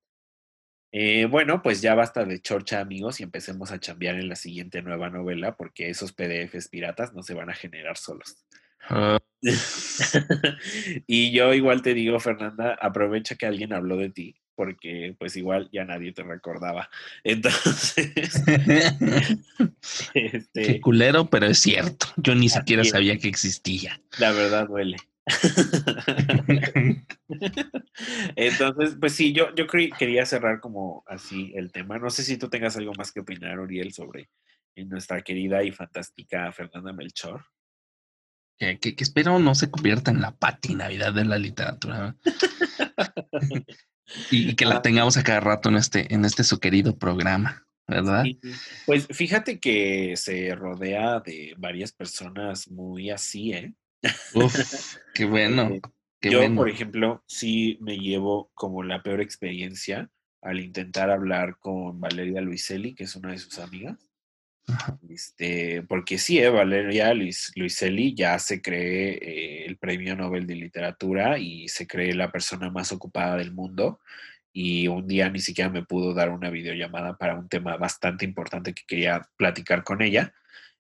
bueno, 1.29 1.61
pues 1.61 1.82
ya 1.82 1.93
basta 1.93 2.25
de 2.25 2.41
chorcha, 2.41 2.79
amigos, 2.79 3.19
y 3.19 3.23
empecemos 3.23 3.71
a 3.71 3.79
chambear 3.79 4.15
en 4.15 4.29
la 4.29 4.36
siguiente 4.36 4.82
nueva 4.82 5.09
novela, 5.09 5.55
porque 5.55 5.89
esos 5.89 6.13
PDFs 6.13 6.69
piratas 6.69 7.13
no 7.13 7.21
se 7.21 7.36
van 7.36 7.51
a 7.51 7.53
generar 7.53 7.97
solos. 7.97 8.43
Ah. 8.89 9.19
y 11.07 11.32
yo 11.32 11.53
igual 11.53 11.84
te 11.84 11.93
digo, 11.93 12.19
Fernanda, 12.19 12.75
aprovecha 12.82 13.36
que 13.36 13.45
alguien 13.45 13.73
habló 13.73 13.97
de 13.97 14.09
ti 14.09 14.40
porque 14.56 15.16
pues 15.18 15.36
igual 15.36 15.70
ya 15.72 15.86
nadie 15.86 16.12
te 16.12 16.24
recordaba. 16.24 16.89
Entonces, 17.24 18.43
este, 20.14 20.62
qué 20.64 20.82
culero, 20.82 21.30
pero 21.30 21.47
es 21.47 21.60
cierto. 21.60 22.08
Yo 22.18 22.36
ni 22.36 22.49
siquiera 22.49 22.84
sabía 22.84 23.18
que 23.18 23.28
existía. 23.28 24.02
La 24.20 24.32
verdad 24.32 24.68
duele. 24.68 24.97
Entonces, 28.36 28.97
pues 28.99 29.14
sí, 29.14 29.34
yo, 29.34 29.54
yo 29.56 29.68
quería 29.68 30.26
cerrar 30.26 30.60
como 30.60 31.04
así 31.08 31.54
el 31.56 31.72
tema. 31.72 31.99
No 31.99 32.10
sé 32.10 32.24
si 32.24 32.38
tú 32.38 32.49
tengas 32.49 32.76
algo 32.78 32.93
más 32.97 33.12
que 33.12 33.20
opinar, 33.22 33.60
Oriel, 33.60 33.93
sobre 33.93 34.30
nuestra 34.76 35.22
querida 35.22 35.64
y 35.64 35.72
fantástica 35.72 36.52
Fernanda 36.52 36.91
Melchor. 36.93 37.45
Que, 38.58 38.80
que, 38.80 38.95
que, 38.95 39.04
espero 39.04 39.39
no 39.39 39.56
se 39.56 39.72
convierta 39.72 40.12
en 40.12 40.22
la 40.22 40.36
patinavidad 40.36 41.14
de 41.14 41.26
la 41.26 41.38
literatura. 41.38 42.16
Y, 44.30 44.56
que 44.56 44.66
la 44.66 44.82
tengamos 44.82 45.18
a 45.18 45.24
cada 45.24 45.39
rato 45.39 45.70
en 45.70 45.76
este, 45.76 46.14
en 46.14 46.26
este 46.26 46.43
su 46.43 46.60
querido 46.60 46.97
programa, 46.97 47.66
¿verdad? 47.88 48.24
Pues 48.86 49.08
fíjate 49.12 49.60
que 49.60 50.16
se 50.18 50.54
rodea 50.56 51.20
de 51.20 51.54
varias 51.58 51.91
personas 51.91 52.70
muy 52.70 53.10
así, 53.10 53.54
¿eh? 53.54 53.74
Uf, 54.34 54.54
qué 55.14 55.26
bueno. 55.26 55.72
Eh, 55.74 55.82
yo, 56.30 56.56
por 56.56 56.70
ejemplo, 56.70 57.24
sí 57.28 57.78
me 57.82 57.97
llevo 57.97 58.52
como 58.54 58.84
la 58.84 59.02
peor 59.02 59.22
experiencia 59.22 60.10
al 60.41 60.60
intentar 60.60 61.10
hablar 61.10 61.58
con 61.60 61.99
Valeria 61.99 62.41
Luiselli, 62.41 62.93
que 62.95 63.06
es 63.06 63.16
una 63.16 63.32
de 63.32 63.38
sus 63.38 63.60
amigas. 63.60 64.11
Este, 65.09 65.82
porque 65.84 66.17
sí, 66.17 66.39
eh, 66.39 66.49
Valeria 66.49 67.13
Luis, 67.13 67.51
Luiselli 67.55 68.13
ya 68.13 68.39
se 68.39 68.61
cree 68.61 69.13
eh, 69.13 69.65
el 69.65 69.78
premio 69.78 70.15
Nobel 70.15 70.47
de 70.47 70.55
Literatura 70.55 71.38
y 71.38 71.67
se 71.67 71.88
cree 71.88 72.13
la 72.13 72.32
persona 72.32 72.69
más 72.69 72.91
ocupada 72.91 73.38
del 73.38 73.51
mundo. 73.51 73.99
Y 74.53 74.88
un 74.88 75.07
día 75.07 75.30
ni 75.30 75.39
siquiera 75.39 75.69
me 75.69 75.84
pudo 75.84 76.13
dar 76.13 76.30
una 76.30 76.49
videollamada 76.49 77.17
para 77.17 77.36
un 77.36 77.47
tema 77.47 77.78
bastante 77.78 78.26
importante 78.26 78.74
que 78.74 78.84
quería 78.86 79.30
platicar 79.38 79.84
con 79.84 80.01
ella, 80.01 80.34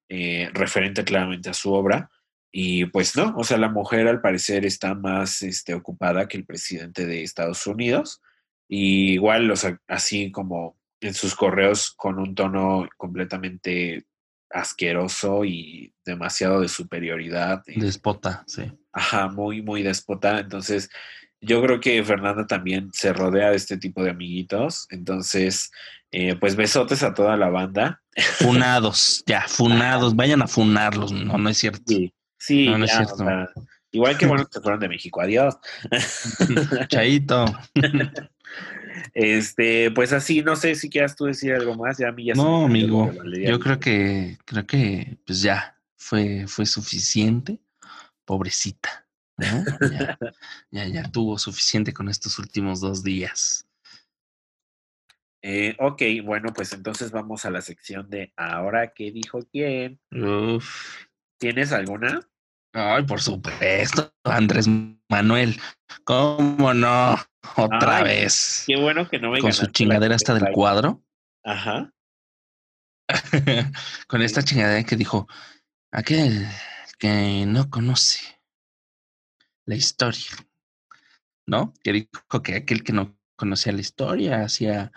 eh, 0.09 0.49
referente 0.53 1.03
claramente 1.03 1.49
a 1.49 1.53
su 1.53 1.73
obra. 1.73 2.09
Y 2.51 2.85
pues 2.87 3.15
no, 3.15 3.33
o 3.37 3.43
sea, 3.45 3.57
la 3.57 3.69
mujer 3.69 4.07
al 4.07 4.21
parecer 4.21 4.65
está 4.65 4.93
más 4.93 5.41
este, 5.41 5.73
ocupada 5.73 6.27
que 6.27 6.37
el 6.37 6.45
presidente 6.45 7.05
de 7.05 7.23
Estados 7.23 7.65
Unidos. 7.65 8.21
Y 8.67 9.13
igual, 9.13 9.49
o 9.51 9.55
sea, 9.55 9.79
así 9.87 10.31
como 10.31 10.77
en 11.01 11.13
sus 11.13 11.35
correos 11.35 11.91
con 11.91 12.19
un 12.19 12.35
tono 12.35 12.87
completamente 12.95 14.05
asqueroso 14.49 15.43
y 15.45 15.93
demasiado 16.05 16.61
de 16.61 16.69
superioridad. 16.69 17.63
Despota, 17.65 18.43
sí. 18.47 18.71
Ajá, 18.93 19.27
muy, 19.27 19.61
muy 19.61 19.83
despota. 19.83 20.39
Entonces, 20.39 20.89
yo 21.39 21.61
creo 21.61 21.79
que 21.79 22.03
Fernanda 22.03 22.45
también 22.45 22.89
se 22.93 23.13
rodea 23.13 23.49
de 23.49 23.55
este 23.55 23.77
tipo 23.77 24.03
de 24.03 24.11
amiguitos. 24.11 24.87
Entonces, 24.89 25.71
eh, 26.11 26.35
pues 26.35 26.55
besotes 26.55 27.03
a 27.03 27.13
toda 27.13 27.35
la 27.37 27.49
banda. 27.49 28.01
Funados, 28.39 29.23
ya, 29.25 29.47
funados. 29.47 30.15
Vayan 30.15 30.41
a 30.41 30.47
funarlos. 30.47 31.11
No, 31.11 31.37
no 31.37 31.49
es 31.49 31.57
cierto. 31.57 31.83
Sí, 31.87 32.13
sí 32.37 32.67
no, 32.67 32.83
es 32.83 32.91
cierto. 32.91 33.25
igual 33.91 34.17
que 34.17 34.27
bueno 34.27 34.45
que 34.45 34.59
fueron 34.59 34.79
de 34.79 34.89
México. 34.89 35.21
Adiós. 35.21 35.57
Chaito. 36.89 37.45
Este, 39.13 39.91
pues 39.91 40.13
así, 40.13 40.41
no 40.41 40.55
sé 40.55 40.75
si 40.75 40.89
quieras 40.89 41.15
tú 41.15 41.25
decir 41.25 41.53
algo 41.53 41.75
más, 41.75 41.97
ya 41.97 42.09
a 42.09 42.11
mí 42.11 42.25
ya 42.25 42.33
No, 42.33 42.65
amigo, 42.65 43.11
yo 43.25 43.59
creo 43.59 43.79
que, 43.79 44.37
creo 44.45 44.65
que, 44.65 45.17
pues 45.25 45.41
ya, 45.41 45.77
fue, 45.97 46.45
fue 46.47 46.65
suficiente. 46.65 47.59
Pobrecita. 48.25 49.07
Ya, 50.71 50.87
ya, 50.87 51.11
tuvo 51.11 51.37
suficiente 51.37 51.93
con 51.93 52.09
estos 52.09 52.39
últimos 52.39 52.79
dos 52.79 53.03
días. 53.03 53.67
Eh, 55.41 55.75
ok, 55.79 56.01
bueno, 56.23 56.53
pues 56.53 56.71
entonces 56.73 57.11
vamos 57.11 57.45
a 57.45 57.49
la 57.49 57.61
sección 57.61 58.09
de 58.09 58.31
ahora 58.37 58.93
qué 58.93 59.11
dijo 59.11 59.39
quién. 59.51 59.99
¿Tienes 61.39 61.71
alguna? 61.71 62.30
Ay, 62.73 63.03
por 63.03 63.21
supuesto, 63.21 64.13
Andrés 64.23 64.67
Manuel. 65.09 65.59
¿Cómo 66.05 66.73
no? 66.73 67.17
Otra 67.57 68.03
vez. 68.03 68.63
Qué 68.65 68.77
bueno 68.77 69.09
que 69.09 69.19
no 69.19 69.31
me 69.31 69.39
Con 69.39 69.51
su 69.51 69.65
chingadera 69.67 70.15
hasta 70.15 70.33
del 70.33 70.51
cuadro. 70.53 71.03
Ajá. 71.43 71.91
Con 74.07 74.21
esta 74.21 74.41
chingadera 74.41 74.83
que 74.83 74.95
dijo, 74.95 75.27
aquel 75.91 76.47
que 76.97 77.45
no 77.45 77.69
conoce 77.69 78.19
la 79.65 79.75
historia, 79.75 80.29
¿no? 81.45 81.73
Que 81.83 81.91
dijo 81.91 82.41
que 82.43 82.55
aquel 82.55 82.83
que 82.83 82.93
no 82.93 83.17
conocía 83.35 83.73
la 83.73 83.81
historia 83.81 84.43
hacía 84.43 84.91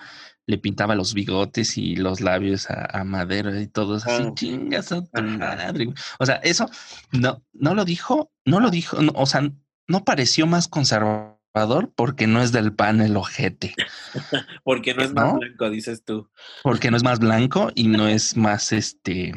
le 0.46 0.58
pintaba 0.58 0.94
los 0.94 1.14
bigotes 1.14 1.78
y 1.78 1.96
los 1.96 2.20
labios 2.20 2.68
a, 2.70 3.02
Madero 3.04 3.58
y 3.58 3.66
todo 3.66 3.96
así, 3.96 4.10
ah. 4.10 4.32
chingas 4.34 4.92
a 4.92 5.02
tu 5.02 5.22
madre. 5.22 5.92
O 6.18 6.26
sea, 6.26 6.36
eso 6.36 6.68
no, 7.12 7.42
no 7.52 7.74
lo 7.74 7.84
dijo, 7.84 8.30
no 8.44 8.60
lo 8.60 8.70
dijo, 8.70 8.98
o 9.14 9.26
sea, 9.26 9.50
no 9.86 10.04
pareció 10.04 10.46
más 10.46 10.68
conservador 10.68 11.92
porque 11.94 12.26
no 12.26 12.42
es 12.42 12.52
del 12.52 12.74
pan 12.74 13.00
el 13.00 13.16
ojete. 13.16 13.74
porque 14.64 14.94
no 14.94 15.02
es 15.02 15.12
más 15.12 15.34
blanco, 15.34 15.70
dices 15.70 16.04
tú. 16.04 16.30
Porque 16.62 16.90
no 16.90 16.96
es 16.96 17.04
más 17.04 17.18
blanco 17.18 17.70
y 17.74 17.88
no 17.88 18.08
es 18.08 18.36
más 18.36 18.72
este, 18.72 19.32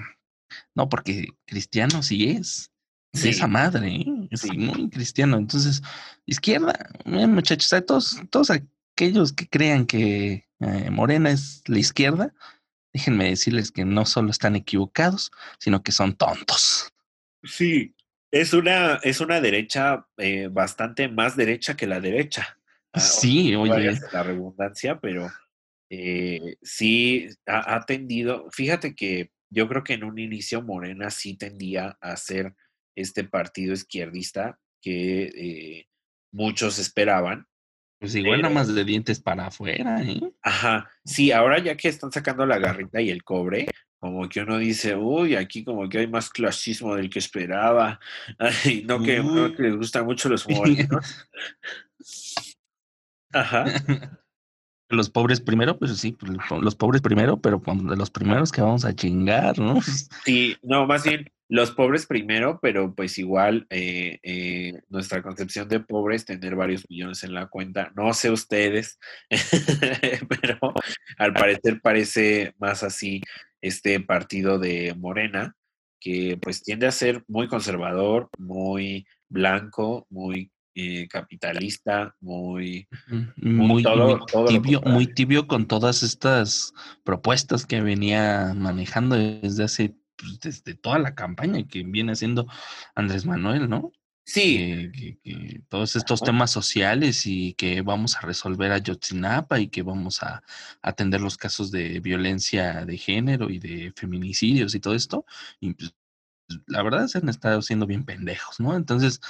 no, 0.75 0.89
porque 0.89 1.29
cristiano 1.45 2.03
sí 2.03 2.29
es. 2.29 2.71
Sí. 3.13 3.29
Esa 3.29 3.47
madre, 3.47 3.95
¿eh? 3.95 4.27
es 4.29 4.45
muy 4.55 4.89
cristiano. 4.89 5.37
Entonces, 5.37 5.81
izquierda, 6.25 6.77
eh, 7.05 7.27
muchachos, 7.27 7.73
todos, 7.85 8.21
todos 8.29 8.51
aquellos 8.51 9.33
que 9.33 9.47
crean 9.47 9.85
que 9.85 10.46
eh, 10.59 10.89
Morena 10.89 11.29
es 11.29 11.63
la 11.67 11.79
izquierda, 11.79 12.33
déjenme 12.93 13.29
decirles 13.29 13.71
que 13.71 13.85
no 13.85 14.05
solo 14.05 14.31
están 14.31 14.55
equivocados, 14.55 15.31
sino 15.59 15.83
que 15.83 15.91
son 15.91 16.15
tontos. 16.15 16.91
Sí, 17.43 17.95
es 18.31 18.53
una, 18.53 18.95
es 19.03 19.21
una 19.21 19.39
derecha 19.39 20.07
eh, 20.17 20.47
bastante 20.51 21.07
más 21.07 21.35
derecha 21.35 21.77
que 21.77 21.87
la 21.87 21.99
derecha. 21.99 22.57
Ah, 22.93 22.99
sí, 22.99 23.55
oye. 23.55 23.99
La 24.11 24.23
redundancia, 24.23 24.99
pero 24.99 25.31
eh, 25.89 26.57
sí 26.61 27.29
ha, 27.45 27.85
tendido. 27.85 28.49
Fíjate 28.51 28.95
que 28.95 29.31
yo 29.49 29.67
creo 29.67 29.83
que 29.83 29.93
en 29.93 30.03
un 30.03 30.17
inicio 30.17 30.61
Morena 30.61 31.11
sí 31.11 31.37
tendía 31.37 31.97
a 32.01 32.17
ser 32.17 32.55
este 32.95 33.23
partido 33.23 33.73
izquierdista 33.73 34.59
que 34.81 35.87
muchos 36.31 36.79
esperaban, 36.79 37.47
pues 37.99 38.15
igual 38.15 38.41
nada 38.41 38.53
más 38.53 38.73
de 38.73 38.83
dientes 38.83 39.19
para 39.19 39.47
afuera, 39.47 40.01
¿eh? 40.03 40.21
Ajá, 40.41 40.89
sí, 41.03 41.31
ahora 41.31 41.59
ya 41.59 41.75
que 41.75 41.87
están 41.87 42.11
sacando 42.11 42.45
la 42.45 42.59
garrita 42.59 43.01
y 43.01 43.09
el 43.09 43.23
cobre, 43.23 43.67
como 43.99 44.29
que 44.29 44.41
uno 44.41 44.57
dice, 44.59 44.95
uy, 44.95 45.35
aquí 45.35 45.63
como 45.63 45.89
que 45.89 45.99
hay 45.99 46.07
más 46.07 46.29
clasismo 46.29 46.95
del 46.95 47.09
que 47.09 47.19
esperaba. 47.19 47.99
Ay, 48.37 48.83
no 48.85 49.01
que, 49.01 49.19
no 49.19 49.53
que 49.53 49.63
les 49.63 49.75
gustan 49.75 50.05
mucho 50.05 50.29
los 50.29 50.47
morenos. 50.49 51.27
Ajá. 53.33 53.65
Los 54.89 55.09
pobres 55.09 55.41
primero, 55.41 55.77
pues 55.77 55.97
sí, 55.97 56.13
pues, 56.13 56.31
los 56.61 56.75
pobres 56.75 57.01
primero, 57.01 57.41
pero 57.41 57.61
de 57.65 57.97
los 57.97 58.09
primeros 58.09 58.51
que 58.51 58.61
vamos 58.61 58.85
a 58.85 58.95
chingar, 58.95 59.59
¿no? 59.59 59.79
Sí, 60.23 60.55
no, 60.63 60.85
más 60.85 61.03
bien 61.03 61.29
los 61.49 61.71
pobres 61.71 62.05
primero, 62.05 62.59
pero 62.61 62.93
pues 62.93 63.17
igual 63.17 63.67
eh, 63.69 64.19
eh, 64.23 64.81
nuestra 64.89 65.21
concepción 65.21 65.67
de 65.69 65.79
pobres 65.79 66.25
tener 66.25 66.55
varios 66.55 66.85
millones 66.89 67.23
en 67.23 67.33
la 67.33 67.47
cuenta. 67.47 67.91
No 67.95 68.13
sé 68.13 68.31
ustedes, 68.31 68.99
pero 70.41 70.73
al 71.17 71.33
parecer 71.33 71.79
parece 71.81 72.53
más 72.59 72.83
así 72.83 73.21
este 73.61 73.99
partido 74.01 74.59
de 74.59 74.93
Morena, 74.97 75.55
que 75.99 76.37
pues 76.41 76.63
tiende 76.63 76.87
a 76.87 76.91
ser 76.91 77.23
muy 77.27 77.47
conservador, 77.47 78.29
muy 78.37 79.07
blanco, 79.29 80.05
muy 80.09 80.51
eh, 80.79 81.07
capitalista, 81.07 82.15
muy, 82.19 82.87
muy, 83.35 83.83
tibio, 84.47 84.79
muy 84.81 85.07
tibio 85.07 85.47
con 85.47 85.65
todas 85.65 86.03
estas 86.03 86.71
propuestas 87.03 87.65
que 87.65 87.81
venía 87.81 88.53
manejando 88.55 89.15
desde 89.15 89.63
hace 89.63 89.95
pues, 90.15 90.39
desde 90.39 90.75
toda 90.75 90.99
la 90.99 91.15
campaña 91.15 91.67
que 91.67 91.81
viene 91.81 92.11
haciendo 92.11 92.45
Andrés 92.93 93.25
Manuel, 93.25 93.67
¿no? 93.67 93.91
Sí. 94.23 94.91
Que, 95.23 95.61
todos 95.67 95.95
estos 95.95 96.21
temas 96.21 96.51
sociales 96.51 97.25
y 97.25 97.53
que 97.53 97.81
vamos 97.81 98.15
a 98.15 98.21
resolver 98.21 98.71
a 98.71 98.77
Yotzinapa 98.77 99.59
y 99.59 99.69
que 99.69 99.81
vamos 99.81 100.21
a 100.21 100.43
atender 100.83 101.21
los 101.21 101.37
casos 101.37 101.71
de 101.71 101.99
violencia 102.01 102.85
de 102.85 102.97
género 102.97 103.49
y 103.49 103.57
de 103.57 103.93
feminicidios 103.95 104.75
y 104.75 104.79
todo 104.79 104.93
esto. 104.93 105.25
Y 105.59 105.73
pues, 105.73 105.95
la 106.67 106.83
verdad 106.83 107.07
se 107.07 107.17
han 107.17 107.29
estado 107.29 107.63
siendo 107.63 107.87
bien 107.87 108.05
pendejos, 108.05 108.59
¿no? 108.59 108.75
Entonces, 108.75 109.21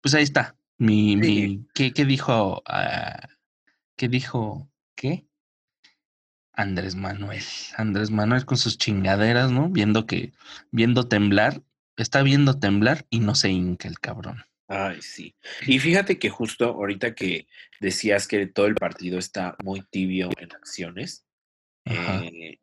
pues 0.00 0.14
ahí 0.14 0.24
está. 0.24 0.56
Mi, 0.78 1.16
mi, 1.16 1.66
¿qué, 1.74 1.92
¿qué, 1.92 2.04
dijo? 2.04 2.62
Uh, 2.68 3.26
¿Qué 3.96 4.08
dijo? 4.08 4.70
¿Qué? 4.94 5.26
Andrés 6.52 6.94
Manuel. 6.94 7.44
Andrés 7.76 8.10
Manuel 8.10 8.44
con 8.44 8.58
sus 8.58 8.78
chingaderas, 8.78 9.50
¿no? 9.50 9.68
Viendo 9.68 10.06
que, 10.06 10.32
viendo 10.70 11.08
temblar, 11.08 11.62
está 11.96 12.22
viendo 12.22 12.58
temblar 12.58 13.06
y 13.10 13.20
no 13.20 13.34
se 13.34 13.50
hinca 13.50 13.88
el 13.88 14.00
cabrón. 14.00 14.44
Ay, 14.68 15.00
sí. 15.02 15.34
Y 15.66 15.78
fíjate 15.78 16.18
que 16.18 16.30
justo 16.30 16.66
ahorita 16.66 17.14
que 17.14 17.46
decías 17.80 18.26
que 18.26 18.46
todo 18.46 18.66
el 18.66 18.74
partido 18.74 19.18
está 19.18 19.56
muy 19.62 19.82
tibio 19.82 20.30
en 20.38 20.52
acciones, 20.52 21.24
eh, 21.84 22.58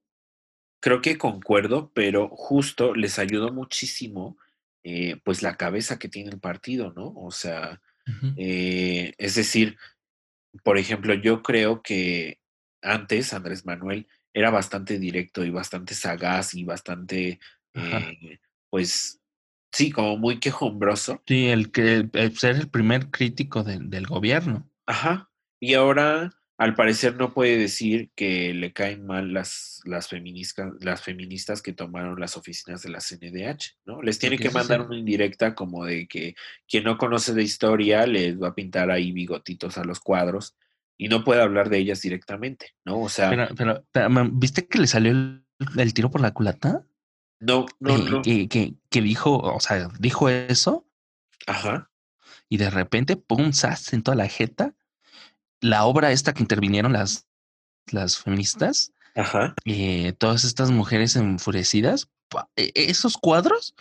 creo 0.82 1.02
que 1.02 1.18
concuerdo, 1.18 1.92
pero 1.94 2.30
justo 2.30 2.94
les 2.94 3.20
ayudó 3.20 3.54
muchísimo, 3.54 4.38
eh, 4.84 5.16
pues 5.24 5.42
la 5.42 5.56
cabeza 5.56 5.98
que 5.98 6.10
tiene 6.10 6.32
el 6.32 6.40
partido, 6.40 6.92
¿no? 6.94 7.14
O 7.16 7.32
sea, 7.32 7.82
eh, 8.38 9.14
es 9.18 9.36
decir, 9.36 9.78
por 10.64 10.78
ejemplo, 10.78 11.14
yo 11.14 11.42
creo 11.42 11.82
que 11.82 12.40
antes 12.82 13.34
Andrés 13.34 13.66
Manuel 13.66 14.08
era 14.34 14.50
bastante 14.50 15.00
directo 15.00 15.46
y 15.46 15.50
bastante 15.50 15.94
sagaz 15.94 16.54
y 16.54 16.64
bastante, 16.64 17.40
eh, 17.74 18.40
pues, 18.70 19.20
sí, 19.72 19.92
como 19.92 20.18
muy 20.18 20.40
quejumbroso. 20.40 21.22
Sí, 21.28 21.48
el 21.48 21.72
que 21.72 22.10
ser 22.36 22.56
el 22.56 22.70
primer 22.70 23.10
crítico 23.10 23.64
del 23.64 24.08
gobierno. 24.08 24.70
Ajá. 24.86 25.30
Y 25.60 25.76
ahora, 25.76 26.32
al 26.58 26.76
parecer, 26.76 27.16
no 27.16 27.34
puede 27.34 27.58
decir 27.58 28.12
que 28.16 28.54
le 28.54 28.74
caen 28.74 29.06
mal 29.06 29.34
las, 29.34 29.82
las, 29.86 30.08
feministas, 30.08 30.72
las 30.80 31.02
feministas 31.02 31.62
que 31.62 31.74
tomaron 31.74 32.20
las 32.20 32.38
oficinas 32.38 32.84
de 32.84 32.90
la 32.90 33.00
CNDH, 33.00 33.78
¿no? 33.86 34.02
Les 34.02 34.20
tiene 34.20 34.38
que 34.38 34.52
mandar 34.52 34.82
una 34.82 34.98
indirecta 34.98 35.56
como 35.56 35.86
de 35.86 36.08
que 36.08 36.36
quien 36.68 36.84
no 36.84 36.98
conoce 36.98 37.34
de 37.34 37.44
historia 37.44 38.06
les 38.06 38.40
va 38.42 38.50
a 38.50 38.56
pintar 38.56 38.92
ahí 38.92 39.12
bigotitos 39.12 39.78
a 39.78 39.84
los 39.84 40.00
cuadros 40.00 40.56
y 40.98 41.10
no 41.10 41.24
puede 41.24 41.42
hablar 41.42 41.70
de 41.70 41.80
ellas 41.80 42.02
directamente, 42.02 42.76
¿no? 42.86 43.02
O 43.02 43.10
sea. 43.10 43.30
Pero, 43.56 43.84
¿viste 44.32 44.68
que 44.68 44.80
le 44.80 44.88
salió 44.88 45.12
el, 45.12 45.94
tiro 45.94 46.12
por 46.12 46.22
la 46.22 46.32
culata? 46.32 46.86
No, 47.40 47.66
no, 47.80 47.98
no. 47.98 48.22
Que, 48.22 48.48
que, 48.48 49.02
dijo, 49.02 49.38
o 49.38 49.60
sea, 49.60 49.90
dijo 50.00 50.30
eso. 50.30 50.88
Ajá. 51.48 51.90
Y 52.48 52.58
de 52.58 52.70
repente, 52.70 53.18
pum, 53.18 53.52
sas 53.54 53.92
en 53.94 54.04
toda 54.04 54.16
la 54.16 54.28
jeta. 54.28 54.76
La 55.64 55.86
obra 55.86 56.12
esta 56.12 56.34
que 56.34 56.44
intervinieron 56.44 56.94
las, 56.94 57.28
las 57.92 58.20
feministas. 58.20 58.92
Ajá. 59.16 59.56
Eh, 59.66 60.14
todas 60.18 60.44
estas 60.44 60.72
mujeres 60.72 61.16
enfurecidas. 61.16 62.10
E, 62.56 62.72
esos 62.76 63.18
cuadros 63.18 63.76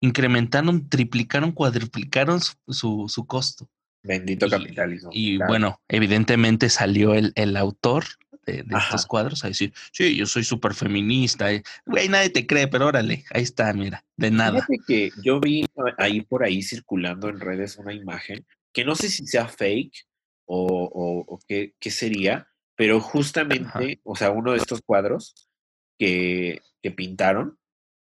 incrementaron, 0.00 0.88
triplicaron, 0.88 1.52
cuadruplicaron 1.52 2.40
su, 2.68 3.06
su 3.08 3.26
costo. 3.26 3.68
Bendito 4.02 4.48
capitalismo. 4.48 5.10
Y 5.12 5.38
bueno, 5.38 5.80
evidentemente 5.88 6.70
salió 6.70 7.14
el, 7.14 7.32
el 7.34 7.56
autor 7.56 8.04
de, 8.46 8.64
estos 8.78 9.06
cuadros 9.06 9.44
a 9.44 9.48
decir, 9.48 9.72
sí, 9.92 10.16
yo 10.16 10.26
soy 10.26 10.44
súper 10.44 10.74
feminista. 10.74 11.52
Eh, 11.52 11.62
güey, 11.84 12.08
nadie 12.08 12.30
te 12.30 12.46
cree, 12.46 12.68
pero 12.68 12.86
órale, 12.86 13.24
ahí 13.30 13.42
está, 13.42 13.72
mira, 13.72 14.04
de 14.16 14.30
nada. 14.30 14.62
Fíjate 14.62 14.78
que 14.86 15.10
yo 15.22 15.40
vi 15.40 15.66
ahí 15.98 16.22
por 16.22 16.44
ahí 16.44 16.62
circulando 16.62 17.28
en 17.28 17.40
redes 17.40 17.76
una 17.76 17.92
imagen 17.92 18.46
que 18.72 18.84
no 18.84 18.94
sé 18.94 19.08
si 19.08 19.26
sea 19.26 19.48
fake 19.48 20.06
o, 20.48 21.24
o, 21.26 21.38
qué, 21.46 21.74
qué, 21.78 21.90
sería, 21.90 22.48
pero 22.76 23.00
justamente, 23.00 24.00
o 24.04 24.16
sea, 24.16 24.30
uno 24.30 24.52
de 24.52 24.58
estos 24.58 24.80
cuadros 24.82 25.48
que, 25.98 26.60
que 26.82 26.90
pintaron, 26.90 27.58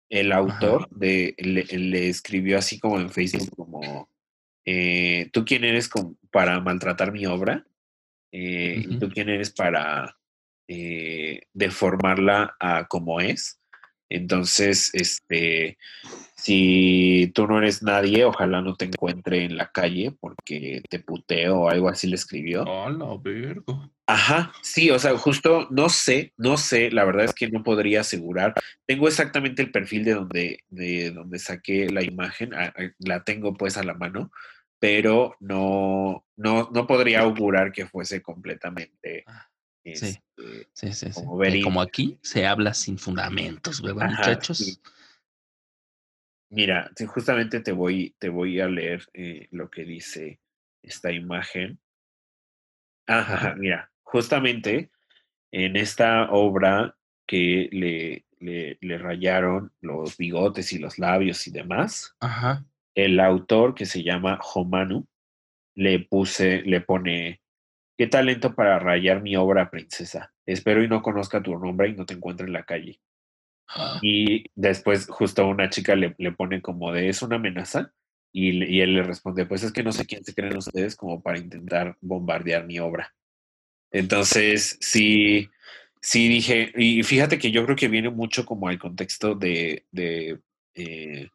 el 0.09 0.33
autor 0.33 0.89
de, 0.91 1.35
le 1.39 2.09
escribió 2.09 2.59
así 2.59 2.79
como 2.79 3.01
en 3.01 3.11
Facebook, 3.11 3.51
como 3.57 4.09
eh, 4.67 5.31
¿tú 5.33 5.45
quién 5.45 5.65
eres 5.65 5.89
para 6.31 6.61
maltratar 6.61 7.13
mi 7.13 7.25
obra? 7.25 7.65
Eh, 8.33 8.85
¿Y 8.89 8.99
tú 8.99 9.09
quién 9.09 9.29
eres 9.29 9.51
para 9.51 10.17
eh, 10.69 11.43
deformarla 11.53 12.57
a 12.59 12.87
como 12.89 13.21
es? 13.21 13.61
Entonces, 14.09 14.91
este, 14.93 15.79
si 16.37 17.33
tú 17.35 17.47
no 17.47 17.59
eres 17.59 17.83
nadie, 17.83 18.25
ojalá 18.25 18.61
no 18.63 18.77
te 18.77 18.85
encuentre 18.85 19.45
en 19.45 19.57
la 19.57 19.73
calle 19.73 20.13
porque 20.21 20.83
te 20.89 21.01
puteo 21.01 21.63
o 21.63 21.69
algo 21.71 21.89
así 21.89 22.07
le 22.07 22.15
escribió. 22.15 22.63
Hola, 22.63 23.19
vergo. 23.21 23.91
Ajá, 24.07 24.53
sí, 24.63 24.91
o 24.91 24.99
sea, 25.01 25.17
justo 25.19 25.67
no 25.71 25.89
sé, 25.89 26.33
no 26.37 26.57
sé, 26.57 26.93
la 26.93 27.05
verdad 27.05 27.25
es 27.25 27.35
que 27.35 27.51
no 27.51 27.65
podría 27.65 28.03
asegurar. 28.03 28.55
Tengo 28.87 29.09
exactamente 29.09 29.63
el 29.63 29.73
perfil 29.73 30.05
de 30.05 30.15
donde, 30.15 30.61
de 30.69 31.11
donde 31.11 31.41
saqué 31.41 31.89
la 31.91 32.05
imagen, 32.05 32.51
la 32.99 33.25
tengo 33.25 33.55
pues 33.55 33.77
a 33.77 33.83
la 33.83 33.95
mano, 33.95 34.31
pero 34.79 35.35
no, 35.41 36.25
no, 36.37 36.71
no 36.73 36.87
podría 36.87 37.23
augurar 37.23 37.73
que 37.73 37.87
fuese 37.87 38.23
completamente. 38.23 39.25
Sí, 39.95 40.07
este, 40.07 40.69
sí, 40.73 40.93
sí, 40.93 41.13
sí. 41.13 41.13
como 41.13 41.37
verídico. 41.37 41.69
como 41.69 41.81
aquí 41.81 42.19
se 42.23 42.47
habla 42.47 42.75
sin 42.75 42.99
fundamentos, 42.99 43.81
¿verdad, 43.81 44.07
Ajá, 44.07 44.17
muchachos? 44.17 44.59
sí. 44.59 44.79
Mira, 46.51 46.91
justamente 47.09 47.61
te 47.61 47.73
voy, 47.73 48.15
te 48.19 48.29
voy 48.29 48.61
a 48.61 48.69
leer 48.69 49.05
eh, 49.15 49.49
lo 49.51 49.69
que 49.69 49.85
dice 49.85 50.41
esta 50.83 51.13
imagen. 51.13 51.79
Ajá, 53.07 53.35
Ajá. 53.35 53.55
mira, 53.57 53.91
justamente 54.03 54.91
en 55.53 55.77
esta 55.77 56.31
obra 56.31 56.97
que 57.27 57.69
le, 57.73 58.27
le, 58.39 58.79
le 58.81 58.99
rayaron 58.99 59.73
los 59.81 60.17
bigotes 60.17 60.73
y 60.73 60.79
los 60.79 60.99
labios 60.99 61.47
y 61.47 61.51
demás, 61.51 62.15
Ajá. 62.21 62.65
el 62.95 63.19
autor 63.21 63.75
que 63.75 63.87
se 63.87 64.03
llama 64.03 64.39
Homanu 64.55 65.07
le 65.75 66.01
puse, 66.01 66.63
le 66.63 66.81
pone, 66.81 67.43
qué 67.97 68.07
talento 68.07 68.55
para 68.55 68.79
rayar 68.79 69.23
mi 69.23 69.37
obra, 69.37 69.71
princesa. 69.71 70.33
Espero 70.47 70.83
y 70.83 70.89
no 70.89 71.03
conozca 71.03 71.43
tu 71.43 71.59
nombre 71.59 71.89
y 71.89 71.95
no 71.95 72.07
te 72.07 72.15
encuentre 72.15 72.47
en 72.47 72.53
la 72.53 72.65
calle. 72.65 73.01
Ah, 73.69 73.99
Y 74.03 74.45
después 74.55 75.07
justo 75.09 75.47
una 75.47 75.71
chica 75.71 75.97
le, 75.97 76.15
le 76.19 76.33
pone 76.33 76.63
como 76.63 76.93
de, 76.93 77.09
¿es 77.09 77.23
una 77.23 77.37
amenaza? 77.37 77.93
Y, 78.33 78.81
él 78.81 78.95
le 78.95 79.03
responde, 79.03 79.47
pues 79.47 79.63
es 79.63 79.73
que 79.73 79.83
no 79.83 79.93
sé 79.93 80.05
quién 80.07 80.23
se 80.25 80.35
creen 80.35 80.57
ustedes 80.57 80.95
como 80.95 81.23
para 81.23 81.39
intentar 81.39 81.97
bombardear 82.03 82.67
mi 82.67 82.79
obra. 82.79 83.15
Entonces, 83.91 84.79
sí, 84.81 85.49
sí 86.03 86.29
dije, 86.29 86.73
y 86.77 87.03
fíjate 87.03 87.39
que 87.39 87.51
yo 87.51 87.65
creo 87.65 87.77
que 87.77 87.89
viene 87.89 88.11
mucho 88.11 88.45
como 88.45 88.69
al 88.69 88.79
contexto 88.79 89.35
de, 89.35 89.87
de, 89.91 90.41
eh, 90.75 91.31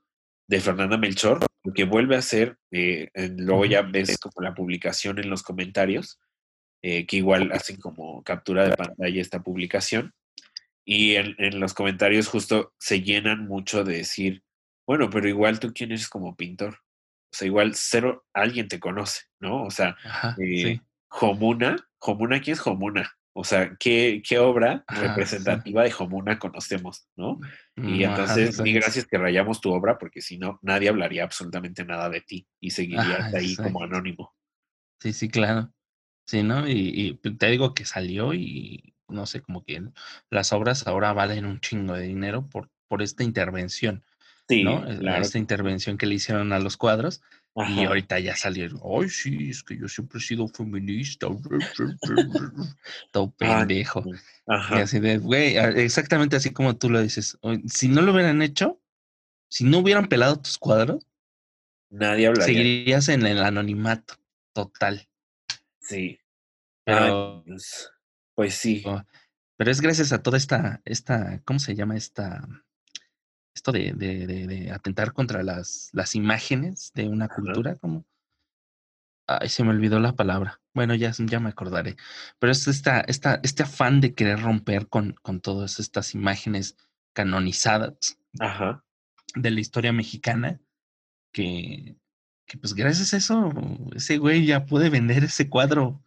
de 0.48 0.60
Fernanda 0.62 0.98
Melchor, 0.98 1.40
porque 1.64 1.86
vuelve 1.86 2.16
a 2.16 2.22
ser, 2.22 2.58
eh, 2.72 3.10
en- 3.16 3.46
luego 3.46 3.66
ya 3.66 3.82
ves 3.82 4.18
como 4.20 4.42
la 4.46 4.54
publicación 4.54 5.20
en 5.20 5.30
los 5.30 5.44
comentarios, 5.44 6.20
eh, 6.82 7.06
que 7.06 7.18
igual 7.18 7.52
hacen 7.52 7.78
como 7.78 8.24
captura 8.24 8.68
de 8.68 8.76
pantalla 8.76 9.22
esta 9.22 9.42
publicación, 9.42 10.14
y 10.84 11.16
en, 11.16 11.36
en 11.38 11.60
los 11.60 11.74
comentarios 11.74 12.28
justo 12.28 12.74
se 12.80 13.02
llenan 13.02 13.48
mucho 13.48 13.84
de 13.84 13.98
decir, 13.98 14.44
bueno, 14.88 15.10
pero 15.10 15.30
igual 15.30 15.60
tú 15.60 15.72
quién 15.74 15.92
eres 15.92 16.10
como 16.10 16.36
pintor. 16.36 16.80
O 17.34 17.38
sea, 17.38 17.48
igual 17.48 17.76
cero, 17.76 18.26
alguien 18.34 18.68
te 18.68 18.80
conoce, 18.80 19.22
¿no? 19.40 19.64
O 19.64 19.72
sea, 19.72 19.96
Ajá, 20.04 20.36
eh, 20.40 20.62
sí. 20.62 20.82
Homuna, 21.10 21.78
Homuna, 22.00 22.42
¿quién 22.42 22.56
es 22.56 22.68
Homuna? 22.68 23.10
O 23.34 23.46
sea, 23.46 23.78
¿qué, 23.80 24.22
qué 24.28 24.40
obra 24.40 24.84
Ajá, 24.88 25.02
sí. 25.02 25.08
representativa 25.08 25.84
de 25.84 25.94
Homuna 25.98 26.40
conocemos, 26.40 27.08
¿no? 27.16 27.40
Y 27.78 27.82
Mm, 27.82 28.04
Ajá, 28.04 28.10
entonces, 28.10 28.60
ni 28.62 28.74
gracias 28.74 29.08
que 29.08 29.18
rayamos 29.18 29.62
tu 29.62 29.72
obra, 29.72 29.98
porque 29.98 30.22
si 30.22 30.38
no, 30.38 30.60
nadie 30.62 30.90
hablaría 30.90 31.24
absolutamente 31.24 31.86
nada 31.86 32.10
de 32.10 32.22
ti 32.22 32.46
y 32.60 32.72
seguirías 32.72 33.34
ahí 33.34 33.56
como 33.56 33.84
anónimo. 33.84 34.34
Sí, 35.00 35.14
sí, 35.14 35.30
claro. 35.30 35.72
Sí, 36.32 36.44
¿no? 36.44 36.66
Y, 36.66 36.94
y 36.96 37.14
pues, 37.16 37.38
te 37.38 37.48
digo 37.48 37.74
que 37.74 37.84
salió 37.84 38.34
y 38.34 38.94
no 39.10 39.26
sé, 39.26 39.42
como 39.42 39.66
que 39.66 39.84
las 40.30 40.54
obras 40.54 40.88
ahora 40.88 41.12
valen 41.12 41.46
un 41.46 41.60
chingo 41.60 41.94
de 41.94 42.08
dinero 42.08 42.48
por, 42.48 42.70
por 42.88 43.02
esta 43.02 43.26
intervención, 43.26 43.96
¿no? 43.96 44.06
Sí, 44.48 44.66
Eh, 44.94 44.98
claro 45.00 45.22
Esta 45.26 45.38
intervención 45.40 45.98
que 45.98 46.06
le 46.06 46.16
hicieron 46.16 46.54
a 46.54 46.60
los 46.60 46.78
cuadros 46.78 47.22
y 47.54 47.62
Ajá. 47.62 47.88
ahorita 47.88 48.18
ya 48.20 48.38
salieron. 48.38 48.80
Ay, 48.82 49.10
sí, 49.10 49.50
es 49.50 49.62
que 49.62 49.78
yo 49.78 49.90
siempre 49.90 50.20
he 50.20 50.22
sido 50.22 50.48
feminista. 50.48 51.28
Todo 53.12 53.34
Ay, 53.42 53.58
pendejo. 53.58 54.04
sí. 54.04 54.12
Y 54.12 54.54
Ajá. 54.54 54.82
así 54.84 55.00
de, 55.02 55.18
güey, 55.18 55.58
exactamente 55.58 56.38
así 56.38 56.52
como 56.52 56.78
tú 56.78 56.90
lo 56.90 57.02
dices. 57.02 57.38
Si 57.68 57.90
no 57.90 58.02
lo 58.02 58.14
hubieran 58.14 58.42
hecho, 58.42 58.80
si 59.50 59.66
no 59.66 59.80
hubieran 59.80 60.08
pelado 60.08 60.40
tus 60.40 60.58
cuadros, 60.58 61.06
Nadie 61.90 62.28
hablaría. 62.28 62.46
seguirías 62.46 63.10
en 63.10 63.26
el 63.26 63.40
anonimato 63.44 64.14
total. 64.54 65.10
Sí. 65.82 66.21
Pero, 66.86 67.44
Dios. 67.46 67.92
Pues 68.36 68.56
sí. 68.56 68.84
pero 69.58 69.72
es 69.72 69.82
gracias 69.82 70.12
a 70.14 70.24
toda 70.24 70.38
esta, 70.38 70.82
esta, 70.86 71.42
¿cómo 71.44 71.60
se 71.60 71.76
llama? 71.76 71.96
Esta, 71.96 72.48
esto 73.56 73.72
de, 73.72 73.94
de, 73.94 74.26
de, 74.26 74.48
de 74.48 74.72
atentar 74.72 75.14
contra 75.14 75.44
las, 75.44 75.90
las 75.94 76.16
imágenes 76.16 76.92
de 76.96 77.08
una 77.08 77.28
cultura, 77.28 77.76
como, 77.76 78.06
ay, 79.28 79.50
se 79.50 79.64
me 79.64 79.70
olvidó 79.72 80.00
la 80.00 80.16
palabra. 80.16 80.62
Bueno, 80.74 80.96
ya, 80.96 81.12
ya 81.18 81.40
me 81.40 81.50
acordaré. 81.50 81.98
Pero 82.40 82.52
es 82.52 82.68
esta, 82.68 83.02
esta, 83.02 83.40
este 83.44 83.64
afán 83.64 84.02
de 84.02 84.14
querer 84.14 84.42
romper 84.42 84.88
con, 84.88 85.14
con 85.22 85.42
todas 85.42 85.80
estas 85.80 86.16
imágenes 86.16 86.78
canonizadas 87.14 88.18
Ajá. 88.40 88.84
de 89.36 89.52
la 89.52 89.60
historia 89.60 89.92
mexicana, 89.92 90.62
que, 91.34 91.98
que 92.48 92.58
pues 92.58 92.74
gracias 92.74 93.14
a 93.14 93.18
eso, 93.18 93.52
ese 93.96 94.18
güey 94.18 94.46
ya 94.46 94.66
puede 94.66 94.90
vender 94.90 95.26
ese 95.26 95.50
cuadro 95.50 96.02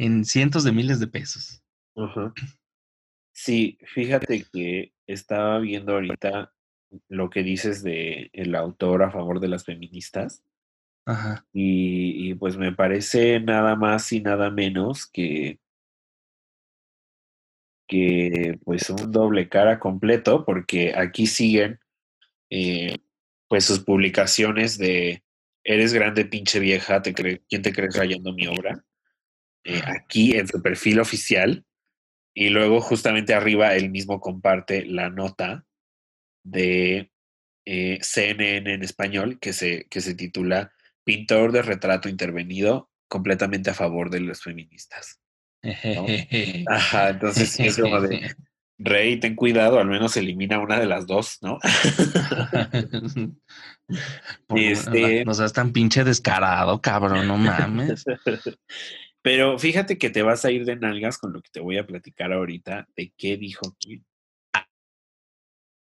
en 0.00 0.24
cientos 0.24 0.64
de 0.64 0.72
miles 0.72 0.98
de 0.98 1.08
pesos. 1.08 1.62
Ajá. 1.94 2.32
Sí, 3.32 3.78
fíjate 3.94 4.46
que 4.50 4.94
estaba 5.06 5.58
viendo 5.58 5.92
ahorita 5.92 6.54
lo 7.08 7.28
que 7.28 7.42
dices 7.42 7.82
de 7.82 8.30
el 8.32 8.54
autor 8.54 9.02
a 9.02 9.10
favor 9.10 9.40
de 9.40 9.48
las 9.48 9.64
feministas 9.64 10.42
Ajá. 11.04 11.46
y, 11.52 12.30
y 12.30 12.34
pues 12.34 12.56
me 12.56 12.72
parece 12.72 13.40
nada 13.40 13.76
más 13.76 14.10
y 14.12 14.20
nada 14.20 14.50
menos 14.50 15.06
que, 15.06 15.60
que 17.86 18.58
pues 18.64 18.88
un 18.88 19.12
doble 19.12 19.48
cara 19.50 19.78
completo 19.78 20.44
porque 20.46 20.94
aquí 20.96 21.26
siguen 21.26 21.78
eh, 22.48 22.96
pues 23.48 23.66
sus 23.66 23.80
publicaciones 23.80 24.78
de 24.78 25.22
eres 25.62 25.92
grande 25.92 26.24
pinche 26.24 26.58
vieja, 26.58 27.02
te 27.02 27.14
cre- 27.14 27.42
¿quién 27.48 27.60
te 27.60 27.72
crees 27.72 27.96
rayando 27.96 28.32
mi 28.32 28.46
obra? 28.46 28.82
Eh, 29.64 29.82
aquí 29.84 30.32
en 30.32 30.48
su 30.48 30.62
perfil 30.62 31.00
oficial 31.00 31.64
y 32.34 32.48
luego 32.48 32.80
justamente 32.80 33.34
arriba 33.34 33.74
él 33.74 33.90
mismo 33.90 34.20
comparte 34.20 34.86
la 34.86 35.10
nota 35.10 35.66
de 36.44 37.10
eh, 37.66 37.98
CNN 38.00 38.72
en 38.72 38.82
español 38.82 39.38
que 39.38 39.52
se, 39.52 39.86
que 39.90 40.00
se 40.00 40.14
titula 40.14 40.72
Pintor 41.04 41.52
de 41.52 41.62
retrato 41.62 42.08
intervenido 42.08 42.90
completamente 43.08 43.70
a 43.70 43.74
favor 43.74 44.08
de 44.10 44.20
los 44.20 44.42
feministas. 44.42 45.20
¿no? 45.62 46.06
Ajá, 46.68 47.10
entonces 47.10 47.60
es 47.60 47.76
como 47.76 48.00
de, 48.00 48.34
Rey, 48.82 49.20
ten 49.20 49.36
cuidado, 49.36 49.78
al 49.78 49.88
menos 49.88 50.16
elimina 50.16 50.58
una 50.58 50.80
de 50.80 50.86
las 50.86 51.06
dos, 51.06 51.36
¿no? 51.42 51.58
Por 54.46 54.58
Este, 54.58 55.22
no 55.26 55.34
seas 55.34 55.52
tan 55.52 55.72
pinche 55.72 56.02
descarado, 56.02 56.80
cabrón, 56.80 57.28
no 57.28 57.36
mames. 57.36 58.04
Pero 59.22 59.58
fíjate 59.58 59.98
que 59.98 60.10
te 60.10 60.22
vas 60.22 60.44
a 60.44 60.50
ir 60.50 60.64
de 60.64 60.76
nalgas 60.76 61.18
con 61.18 61.32
lo 61.32 61.42
que 61.42 61.50
te 61.50 61.60
voy 61.60 61.78
a 61.78 61.86
platicar 61.86 62.32
ahorita 62.32 62.88
de 62.96 63.12
qué 63.16 63.36
dijo 63.36 63.76
quién. 63.78 64.04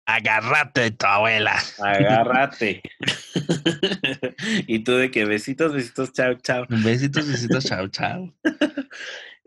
Agárrate 0.09 0.91
tu 0.91 1.05
abuela. 1.05 1.61
Agárrate. 1.79 2.81
y 4.67 4.79
tú 4.79 4.93
de 4.93 5.11
que 5.11 5.25
besitos, 5.25 5.73
besitos, 5.73 6.13
chao, 6.13 6.33
chao. 6.35 6.65
Besitos, 6.69 7.27
besitos, 7.27 7.65
chao, 7.65 7.87
chao. 7.89 8.33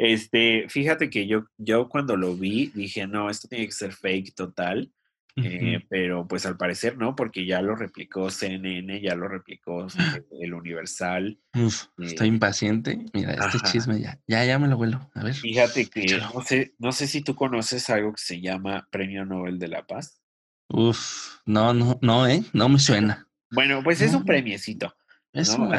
Este, 0.03 0.65
fíjate 0.71 1.11
que 1.11 1.27
yo, 1.27 1.45
yo 1.59 1.91
cuando 1.91 2.17
lo 2.17 2.35
vi 2.35 2.69
dije, 2.69 3.07
no, 3.07 3.29
esto 3.29 3.49
tiene 3.49 3.67
que 3.67 3.73
ser 3.73 3.93
fake 3.93 4.35
total. 4.35 4.91
Eh, 5.45 5.87
pero 5.89 6.27
pues 6.29 6.47
al 6.47 6.57
parecer 6.57 6.97
no, 6.99 7.15
porque 7.17 7.47
ya 7.47 7.63
lo 7.63 7.75
replicó 7.75 8.31
CNN, 8.31 9.01
ya 9.01 9.15
lo 9.15 9.29
replicó 9.29 9.87
eh, 9.87 10.25
el 10.41 10.55
Universal. 10.55 11.39
Uf, 11.55 11.85
estoy 11.99 12.27
eh, 12.29 12.31
impaciente. 12.31 13.05
Mira, 13.13 13.33
este 13.33 13.45
ajá. 13.59 13.73
chisme 13.73 14.01
ya, 14.01 14.19
ya, 14.27 14.45
ya 14.45 14.59
me 14.59 14.69
lo 14.69 14.77
vuelo. 14.77 15.11
A 15.15 15.23
ver. 15.25 15.35
Fíjate 15.35 15.87
que 15.87 16.03
échalo. 16.03 16.31
no 16.35 16.43
sé, 16.43 16.75
no 16.79 16.93
sé 16.93 17.07
si 17.07 17.23
tú 17.23 17.35
conoces 17.35 17.89
algo 17.91 18.13
que 18.13 18.23
se 18.23 18.41
llama 18.41 18.87
Premio 18.91 19.25
Nobel 19.25 19.59
de 19.59 19.69
la 19.69 19.87
Paz. 19.87 20.21
Uf, 20.69 21.39
no, 21.47 21.75
no, 21.75 21.99
no, 22.03 22.27
eh, 22.29 22.43
no 22.53 22.69
me 22.69 22.79
suena. 22.79 23.27
Bueno, 23.53 23.83
pues 23.83 24.01
es 24.01 24.13
No, 24.13 24.19
un 24.19 24.25
premiecito. 24.27 24.95
es 25.33 25.59
¿no? 25.59 25.65
un, 25.65 25.71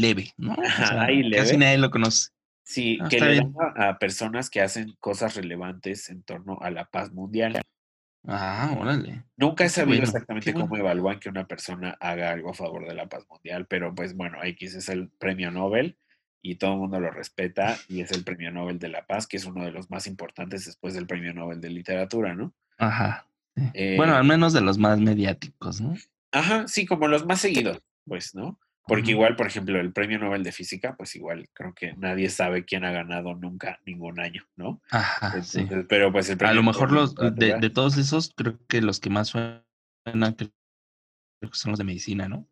leve, 0.00 0.32
¿no? 0.38 0.54
O 0.54 0.64
sea, 0.64 1.02
ahí 1.02 1.30
casi 1.30 1.52
leve. 1.52 1.58
nadie 1.58 1.76
lo 1.78 1.90
conoce. 1.90 2.30
Sí, 2.64 2.98
Ah, 3.02 3.08
que 3.08 3.20
le 3.20 3.36
dan 3.36 3.52
a, 3.76 3.88
a 3.90 3.98
personas 3.98 4.48
que 4.50 4.60
hacen 4.62 4.96
cosas 4.98 5.36
relevantes 5.36 6.08
en 6.08 6.22
torno 6.22 6.58
a 6.62 6.70
la 6.70 6.86
paz 6.86 7.12
mundial. 7.12 7.60
Ah, 8.26 8.74
órale. 8.78 9.22
Nunca 9.36 9.64
he 9.64 9.66
Qué 9.66 9.70
sabido 9.70 9.98
bueno, 9.98 10.04
exactamente 10.04 10.52
bueno. 10.52 10.66
cómo 10.68 10.76
evalúan 10.80 11.20
que 11.20 11.28
una 11.28 11.46
persona 11.46 11.96
haga 12.00 12.30
algo 12.32 12.50
a 12.50 12.54
favor 12.54 12.86
de 12.86 12.94
la 12.94 13.08
paz 13.08 13.24
mundial, 13.28 13.66
pero 13.66 13.94
pues 13.94 14.14
bueno, 14.16 14.38
X 14.42 14.74
es 14.74 14.88
el 14.88 15.08
premio 15.10 15.50
Nobel 15.50 15.96
y 16.42 16.56
todo 16.56 16.72
el 16.74 16.78
mundo 16.78 17.00
lo 17.00 17.10
respeta 17.10 17.76
y 17.88 18.00
es 18.00 18.10
el 18.12 18.24
premio 18.24 18.50
Nobel 18.50 18.78
de 18.78 18.88
la 18.88 19.06
paz, 19.06 19.26
que 19.26 19.36
es 19.36 19.44
uno 19.44 19.64
de 19.64 19.70
los 19.72 19.90
más 19.90 20.06
importantes 20.06 20.64
después 20.64 20.94
del 20.94 21.06
premio 21.06 21.32
Nobel 21.34 21.60
de 21.60 21.70
literatura, 21.70 22.34
¿no? 22.34 22.52
Ajá. 22.78 23.26
bueno, 23.54 23.72
Eh, 23.74 24.16
al 24.16 24.24
menos 24.24 24.52
de 24.52 24.60
los 24.60 24.78
más 24.78 24.98
mediáticos, 25.00 25.80
¿no? 25.80 25.94
Ajá, 26.32 26.66
sí, 26.68 26.84
como 26.86 27.08
los 27.08 27.24
más 27.26 27.40
seguidos, 27.40 27.80
pues, 28.06 28.34
¿no? 28.34 28.58
Porque 28.86 29.10
igual, 29.10 29.34
por 29.34 29.46
ejemplo, 29.48 29.80
el 29.80 29.92
Premio 29.92 30.18
Nobel 30.18 30.44
de 30.44 30.52
Física, 30.52 30.94
pues 30.96 31.16
igual 31.16 31.48
creo 31.52 31.74
que 31.74 31.94
nadie 31.94 32.30
sabe 32.30 32.64
quién 32.64 32.84
ha 32.84 32.92
ganado 32.92 33.34
nunca 33.34 33.80
ningún 33.84 34.20
año, 34.20 34.46
¿no? 34.54 34.80
Ajá, 34.90 35.42
sí. 35.42 35.66
Pero 35.88 36.12
pues 36.12 36.28
el 36.28 36.36
A 36.36 36.38
Premio 36.38 36.54
lo 36.56 36.62
mejor 36.62 36.92
Nobel 36.92 37.14
los 37.16 37.36
de, 37.36 37.58
de 37.58 37.70
todos 37.70 37.96
esos, 37.96 38.32
creo 38.36 38.58
que 38.68 38.80
los 38.80 39.00
que 39.00 39.10
más 39.10 39.28
suenan 39.28 39.64
creo 40.36 41.50
que 41.50 41.58
son 41.58 41.72
los 41.72 41.78
de 41.78 41.84
medicina, 41.84 42.28
¿no? 42.28 42.46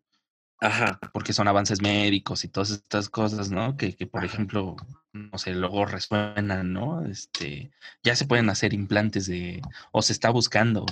Ajá, 0.61 0.99
Porque 1.13 1.33
son 1.33 1.47
avances 1.47 1.81
médicos 1.81 2.43
y 2.43 2.47
todas 2.47 2.71
estas 2.71 3.09
cosas, 3.09 3.51
¿no? 3.51 3.75
Que, 3.75 3.95
que 3.95 4.07
por 4.07 4.23
Ajá. 4.23 4.33
ejemplo, 4.33 4.75
no 5.11 5.37
sé, 5.37 5.53
luego 5.53 5.85
resuenan, 5.85 6.71
¿no? 6.71 7.05
Este, 7.05 7.71
ya 8.03 8.15
se 8.15 8.25
pueden 8.25 8.49
hacer 8.49 8.73
implantes 8.73 9.27
de, 9.27 9.61
o 9.91 10.01
se 10.01 10.13
está 10.13 10.29
buscando 10.29 10.85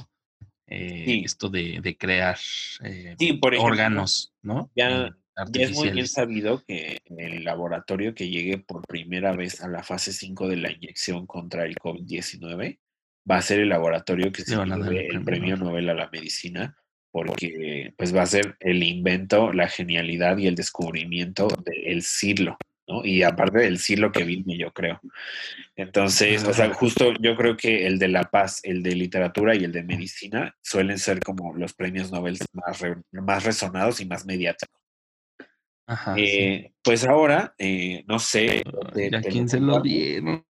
eh, 0.67 1.03
Sí. 1.05 1.21
esto 1.25 1.49
de, 1.49 1.79
de 1.81 1.97
crear 1.97 2.37
eh, 2.83 3.15
sí, 3.17 3.33
por 3.33 3.53
ejemplo, 3.53 3.73
órganos, 3.73 4.33
¿no? 4.41 4.69
ya- 4.75 5.15
Ya 5.51 5.63
es 5.63 5.71
muy 5.73 5.89
bien 5.95 6.07
sabido 6.07 6.63
que 6.67 7.01
el 7.17 7.43
laboratorio 7.43 8.13
que 8.13 8.29
llegue 8.29 8.59
por 8.59 8.85
primera 8.87 9.35
vez 9.35 9.61
a 9.61 9.67
la 9.67 9.81
fase 9.83 10.13
5 10.13 10.47
de 10.47 10.57
la 10.57 10.71
inyección 10.71 11.25
contra 11.25 11.65
el 11.65 11.75
COVID-19 11.75 12.79
va 13.29 13.37
a 13.37 13.41
ser 13.41 13.59
el 13.61 13.69
laboratorio 13.69 14.31
que 14.31 14.43
se 14.43 14.55
lleve 14.91 15.07
el 15.07 15.23
premio 15.23 15.55
Nobel 15.57 15.89
a 15.89 15.93
la 15.93 16.09
medicina 16.11 16.77
porque 17.11 17.93
pues 17.97 18.15
va 18.15 18.23
a 18.23 18.25
ser 18.27 18.57
el 18.59 18.83
invento, 18.83 19.53
la 19.53 19.67
genialidad 19.67 20.37
y 20.39 20.47
el 20.47 20.55
descubrimiento 20.55 21.47
del 21.63 22.01
siglo, 22.01 22.57
¿no? 22.87 23.05
Y 23.05 23.21
aparte 23.23 23.59
del 23.59 23.77
siglo 23.77 24.11
que 24.11 24.23
viene, 24.23 24.57
yo 24.57 24.71
creo. 24.73 24.99
Entonces, 25.75 26.43
o 26.43 26.53
sea, 26.53 26.65
Ajá. 26.65 26.73
justo 26.73 27.13
yo 27.19 27.35
creo 27.35 27.55
que 27.55 27.85
el 27.87 27.99
de 27.99 28.07
la 28.07 28.23
paz, 28.23 28.59
el 28.63 28.81
de 28.83 28.95
literatura 28.95 29.55
y 29.55 29.63
el 29.63 29.71
de 29.71 29.83
medicina 29.83 30.55
suelen 30.61 30.97
ser 30.99 31.19
como 31.19 31.53
los 31.55 31.73
premios 31.73 32.11
Nobel 32.11 32.37
más, 32.51 32.81
re- 32.81 32.97
más 33.11 33.43
resonados 33.43 33.99
y 34.01 34.05
más 34.05 34.25
mediáticos. 34.25 34.82
Ajá, 35.87 36.15
sí. 36.15 36.21
Eh, 36.23 36.73
Pues 36.83 37.05
ahora, 37.05 37.55
eh, 37.57 38.03
no 38.07 38.19
sé. 38.19 38.63
te- 38.93 39.15
¿A 39.15 39.21
te 39.21 39.29
quién 39.29 39.47
se 39.49 39.59
lo 39.59 39.79
dieron? 39.81 40.45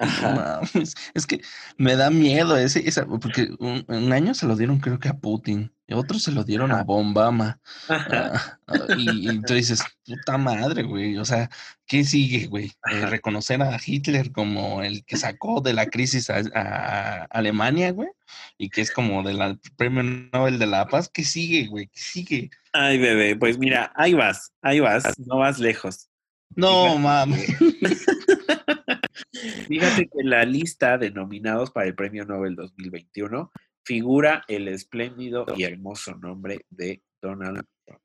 Ajá. 0.00 0.30
No 0.30 0.36
mames. 0.74 0.94
Es 1.12 1.26
que 1.26 1.40
me 1.76 1.96
da 1.96 2.10
miedo 2.10 2.56
ese, 2.56 2.88
esa, 2.88 3.04
porque 3.06 3.48
un, 3.58 3.84
un 3.88 4.12
año 4.12 4.32
se 4.34 4.46
lo 4.46 4.54
dieron 4.54 4.78
creo 4.78 5.00
que 5.00 5.08
a 5.08 5.14
Putin, 5.18 5.72
y 5.88 5.94
otro 5.94 6.20
se 6.20 6.30
lo 6.30 6.44
dieron 6.44 6.70
a. 6.70 6.80
Ajá. 6.82 7.60
Ah, 7.88 8.58
ah, 8.68 8.78
y, 8.98 9.30
y 9.30 9.40
tú 9.42 9.54
dices, 9.54 9.82
puta 10.04 10.36
madre, 10.38 10.82
güey. 10.82 11.16
O 11.16 11.24
sea, 11.24 11.48
¿qué 11.86 12.04
sigue, 12.04 12.46
güey? 12.46 12.70
Eh, 12.92 13.06
reconocer 13.06 13.62
a 13.62 13.78
Hitler 13.84 14.30
como 14.30 14.82
el 14.82 15.04
que 15.04 15.16
sacó 15.16 15.60
de 15.62 15.72
la 15.72 15.86
crisis 15.86 16.28
a, 16.30 16.42
a 16.54 17.24
Alemania, 17.30 17.90
güey, 17.92 18.10
y 18.58 18.68
que 18.70 18.82
es 18.82 18.90
como 18.92 19.22
del 19.22 19.58
premio 19.76 20.02
Nobel 20.04 20.58
de 20.58 20.66
la 20.66 20.86
Paz. 20.86 21.08
¿Qué 21.12 21.24
sigue, 21.24 21.66
güey? 21.68 21.86
¿Qué 21.88 21.98
sigue? 22.00 22.50
Ay, 22.72 22.98
bebé, 22.98 23.36
pues 23.36 23.58
mira, 23.58 23.92
ahí 23.96 24.14
vas, 24.14 24.52
ahí 24.62 24.80
vas, 24.80 25.18
no 25.18 25.38
vas 25.38 25.58
lejos. 25.58 26.08
No, 26.54 26.98
mames. 26.98 27.46
Fíjate 29.68 30.08
que 30.08 30.20
en 30.20 30.30
la 30.30 30.44
lista 30.44 30.98
de 30.98 31.10
nominados 31.10 31.70
para 31.70 31.86
el 31.86 31.94
Premio 31.94 32.24
Nobel 32.24 32.56
2021 32.56 33.50
figura 33.84 34.44
el 34.48 34.68
espléndido 34.68 35.46
y 35.56 35.64
hermoso 35.64 36.14
nombre 36.16 36.64
de 36.70 37.02
Donald 37.22 37.64
Trump. 37.86 38.00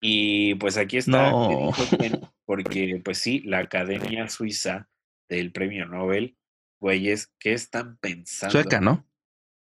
Y 0.00 0.54
pues 0.56 0.76
aquí 0.76 0.98
está, 0.98 1.30
No. 1.30 1.70
porque 2.44 3.00
pues 3.04 3.18
sí, 3.18 3.40
la 3.40 3.58
Academia 3.60 4.28
Suiza 4.28 4.88
del 5.28 5.52
Premio 5.52 5.86
Nobel, 5.86 6.36
güeyes, 6.80 7.32
¿qué 7.38 7.52
están 7.54 7.96
pensando? 7.98 8.52
Sueca, 8.52 8.80
¿no? 8.80 9.06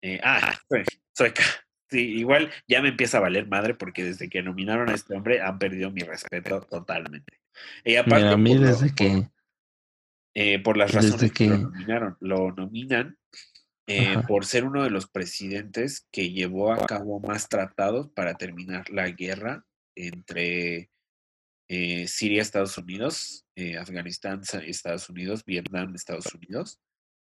Eh, 0.02 0.20
ah, 0.24 0.58
sue- 0.70 0.86
sueca. 1.16 1.44
Sí, 1.90 2.00
igual 2.20 2.52
ya 2.68 2.82
me 2.82 2.90
empieza 2.90 3.18
a 3.18 3.22
valer 3.22 3.48
madre 3.48 3.74
porque 3.74 4.04
desde 4.04 4.30
que 4.30 4.44
nominaron 4.44 4.90
a 4.90 4.94
este 4.94 5.16
hombre 5.16 5.42
han 5.42 5.58
perdido 5.58 5.90
mi 5.92 6.02
respeto 6.02 6.62
totalmente. 6.62 7.40
Y 7.84 7.96
aparte, 7.96 8.18
Mira, 8.26 8.32
a 8.34 8.38
mí 8.38 8.56
por, 8.56 8.66
desde 8.66 8.86
por- 8.88 8.96
que. 8.96 9.30
eh, 10.36 10.60
por 10.60 10.78
las 10.78 10.92
desde 10.92 11.12
razones 11.12 11.32
que, 11.32 11.48
lo 11.48 11.56
que- 11.56 11.62
nominaron, 11.64 12.18
lo 12.20 12.52
nominan 12.52 13.18
eh, 13.88 14.18
por 14.28 14.46
ser 14.46 14.66
uno 14.66 14.84
de 14.84 14.92
los 14.92 15.08
presidentes 15.10 16.08
que 16.12 16.30
llevó 16.30 16.72
a 16.72 16.86
cabo 16.86 17.20
más 17.20 17.50
tratados 17.50 18.08
para 18.10 18.36
terminar 18.36 18.88
la 18.92 19.10
guerra 19.10 19.66
entre 19.96 20.92
eh, 21.70 22.08
Siria, 22.08 22.44
Estados 22.44 22.78
Unidos, 22.78 23.46
Afganistán, 23.80 24.42
Estados 24.66 25.10
Unidos, 25.10 25.44
Vietnam, 25.44 25.96
Estados 25.96 26.34
Unidos. 26.36 26.80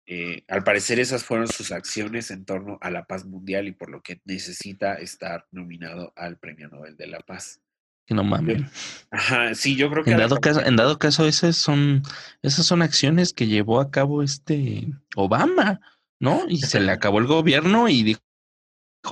Eh, 0.07 0.45
al 0.49 0.65
parecer 0.65 1.01
esas 1.01 1.25
fueron 1.25 1.49
sus 1.49 1.73
acciones 1.73 2.31
en 2.31 2.45
torno 2.45 2.79
a 2.83 2.91
la 2.91 3.07
paz 3.07 3.25
mundial 3.25 3.69
y 3.69 3.73
por 3.73 3.89
lo 3.91 4.03
que 4.03 4.21
necesita 4.25 4.95
estar 4.95 5.47
nominado 5.51 6.13
al 6.17 6.39
Premio 6.39 6.69
Nobel 6.69 6.97
de 6.97 7.07
la 7.07 7.21
Paz. 7.21 7.61
Que 8.07 8.15
no 8.15 8.23
mames. 8.23 8.63
Ajá, 9.11 9.55
sí, 9.55 9.77
yo 9.77 9.91
creo 9.91 10.05
que... 10.05 10.11
En 10.11 10.19
dado 10.19 10.37
caso, 10.39 10.61
en 10.63 10.77
dado 10.77 10.99
caso, 10.99 11.27
esas 11.27 11.57
son, 11.57 12.03
esas 12.43 12.67
son 12.67 12.83
acciones 12.83 13.33
que 13.33 13.47
llevó 13.47 13.81
a 13.81 13.91
cabo 13.91 14.23
este 14.23 14.89
Obama, 15.17 15.81
¿no? 16.21 16.43
Y 16.49 16.59
se 16.59 16.81
le 16.81 16.93
acabó 16.93 17.19
el 17.19 17.27
gobierno 17.27 17.89
y 17.89 18.03
dijo, 18.03 18.21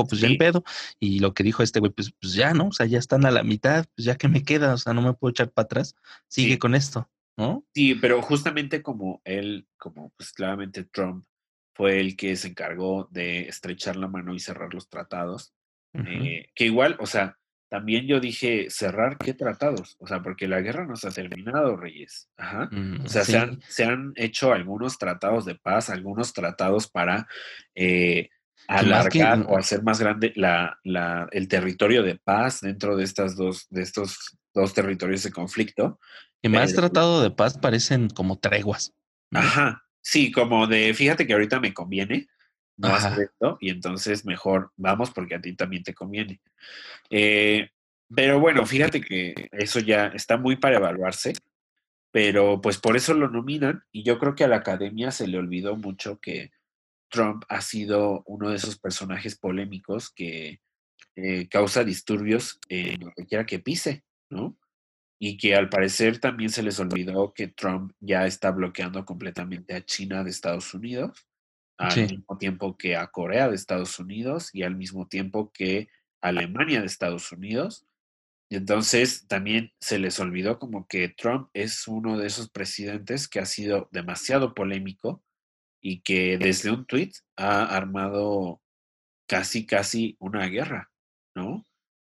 pues 0.08 0.20
ya 0.20 0.26
Sí. 0.28 0.34
en 0.34 0.38
pedo. 0.38 0.64
Y 1.00 1.20
lo 1.20 1.32
que 1.32 1.42
dijo 1.42 1.62
este 1.62 1.80
güey, 1.80 1.90
pues, 1.90 2.12
pues 2.20 2.34
ya, 2.34 2.52
¿no? 2.52 2.66
O 2.68 2.72
sea, 2.72 2.84
ya 2.84 2.98
están 2.98 3.24
a 3.24 3.30
la 3.30 3.42
mitad, 3.42 3.86
pues 3.94 4.04
ya 4.04 4.16
que 4.16 4.28
me 4.28 4.42
queda, 4.44 4.74
o 4.74 4.78
sea, 4.78 4.92
no 4.92 5.00
me 5.00 5.14
puedo 5.14 5.30
echar 5.30 5.50
para 5.50 5.64
atrás. 5.64 5.94
Sigue 6.28 6.52
Sí. 6.54 6.58
con 6.58 6.74
esto, 6.74 7.10
¿no? 7.36 7.64
Sí, 7.74 7.94
pero 7.94 8.20
justamente 8.22 8.82
como 8.82 9.20
él, 9.24 9.66
como 9.78 10.10
pues 10.16 10.32
claramente 10.32 10.84
Trump 10.84 11.24
fue 11.74 12.00
el 12.00 12.16
que 12.16 12.36
se 12.36 12.48
encargó 12.48 13.08
de 13.10 13.48
estrechar 13.48 13.96
la 13.96 14.08
mano 14.08 14.34
y 14.34 14.38
cerrar 14.40 14.72
los 14.74 14.88
tratados, 14.88 15.54
eh, 15.94 16.46
que 16.54 16.64
igual, 16.66 16.96
o 17.00 17.06
sea, 17.06 17.38
también 17.70 18.06
yo 18.06 18.20
dije, 18.20 18.68
cerrar 18.68 19.16
qué 19.16 19.32
tratados, 19.32 19.96
o 19.98 20.06
sea, 20.06 20.22
porque 20.22 20.46
la 20.46 20.60
guerra 20.60 20.86
no 20.86 20.94
se 20.96 21.08
ha 21.08 21.10
terminado, 21.10 21.76
Reyes. 21.76 22.28
Ajá. 22.36 22.68
Mm, 22.70 23.04
O 23.04 23.08
sea, 23.08 23.24
sí, 23.24 23.32
se, 23.32 23.38
han, 23.38 23.60
se 23.66 23.84
han 23.84 24.12
hecho 24.16 24.52
algunos 24.52 24.98
tratados 24.98 25.46
de 25.46 25.54
paz, 25.54 25.88
algunos 25.88 26.34
tratados 26.34 26.90
para 26.90 27.26
eh, 27.74 28.28
que- 28.28 28.30
alargar 28.66 29.46
o 29.48 29.56
hacer 29.56 29.82
más 29.82 30.00
grande 30.00 30.32
la, 30.36 30.78
la- 30.84 31.28
el 31.32 31.48
territorio 31.48 32.02
de 32.02 32.16
paz 32.16 32.60
dentro 32.60 32.94
de 32.96 33.04
estas 33.04 33.36
dos, 33.36 33.66
de 33.70 33.80
estos 33.82 34.36
dos 34.52 34.74
territorios 34.74 35.22
de 35.22 35.32
conflicto. 35.32 35.98
Que 36.42 36.48
más 36.48 36.70
pero- 36.72 36.82
tratado 36.82 37.22
de 37.22 37.30
paz 37.30 37.56
parecen 37.58 38.08
como 38.10 38.38
treguas. 38.38 38.92
¿no? 39.30 39.38
Ajá, 39.40 39.84
sí, 40.00 40.30
como 40.32 40.66
de, 40.66 40.92
fíjate 40.94 41.26
que 41.26 41.32
ahorita 41.32 41.60
me 41.60 41.72
conviene 41.72 42.26
no 42.76 42.88
Ajá. 42.88 43.08
hacer 43.08 43.24
esto 43.32 43.58
y 43.60 43.70
entonces 43.70 44.24
mejor 44.24 44.72
vamos 44.76 45.10
porque 45.10 45.34
a 45.36 45.40
ti 45.40 45.54
también 45.54 45.82
te 45.82 45.94
conviene. 45.94 46.40
Eh, 47.10 47.70
pero 48.14 48.40
bueno, 48.40 48.66
fíjate 48.66 49.00
que 49.00 49.48
eso 49.52 49.78
ya 49.80 50.06
está 50.08 50.36
muy 50.36 50.56
para 50.56 50.76
evaluarse, 50.76 51.32
pero 52.10 52.60
pues 52.60 52.78
por 52.78 52.96
eso 52.96 53.14
lo 53.14 53.28
nominan 53.30 53.84
y 53.92 54.02
yo 54.02 54.18
creo 54.18 54.34
que 54.34 54.44
a 54.44 54.48
la 54.48 54.56
academia 54.56 55.10
se 55.12 55.28
le 55.28 55.38
olvidó 55.38 55.76
mucho 55.76 56.18
que 56.20 56.50
Trump 57.10 57.44
ha 57.48 57.60
sido 57.60 58.22
uno 58.26 58.50
de 58.50 58.56
esos 58.56 58.78
personajes 58.78 59.36
polémicos 59.38 60.10
que 60.10 60.60
eh, 61.14 61.48
causa 61.48 61.84
disturbios 61.84 62.58
en 62.68 63.00
donde 63.00 63.26
quiera 63.26 63.44
que 63.46 63.58
pise, 63.60 64.02
¿no? 64.30 64.56
Y 65.24 65.36
que 65.36 65.54
al 65.54 65.68
parecer 65.68 66.18
también 66.18 66.50
se 66.50 66.64
les 66.64 66.80
olvidó 66.80 67.32
que 67.32 67.46
Trump 67.46 67.92
ya 68.00 68.26
está 68.26 68.50
bloqueando 68.50 69.04
completamente 69.04 69.72
a 69.72 69.84
China 69.84 70.24
de 70.24 70.30
Estados 70.30 70.74
Unidos, 70.74 71.28
al 71.78 71.94
Sí. 71.94 72.16
mismo 72.16 72.38
tiempo 72.38 72.76
que 72.76 72.96
a 72.96 73.06
Corea 73.06 73.48
de 73.48 73.54
Estados 73.54 74.00
Unidos 74.00 74.50
y 74.52 74.64
al 74.64 74.74
mismo 74.74 75.06
tiempo 75.06 75.52
que 75.52 75.88
a 76.20 76.30
Alemania 76.30 76.80
de 76.80 76.86
Estados 76.86 77.30
Unidos. 77.30 77.86
Y 78.50 78.56
entonces 78.56 79.28
también 79.28 79.70
se 79.80 80.00
les 80.00 80.18
olvidó 80.18 80.58
como 80.58 80.88
que 80.88 81.08
Trump 81.10 81.50
es 81.52 81.86
uno 81.86 82.18
de 82.18 82.26
esos 82.26 82.50
presidentes 82.50 83.28
que 83.28 83.38
ha 83.38 83.46
sido 83.46 83.88
demasiado 83.92 84.54
polémico 84.54 85.22
y 85.80 86.00
que 86.00 86.36
desde 86.36 86.72
un 86.72 86.84
tweet 86.84 87.12
ha 87.36 87.62
armado 87.76 88.60
casi, 89.28 89.66
casi 89.66 90.16
una 90.18 90.46
guerra, 90.48 90.90
¿no? 91.36 91.64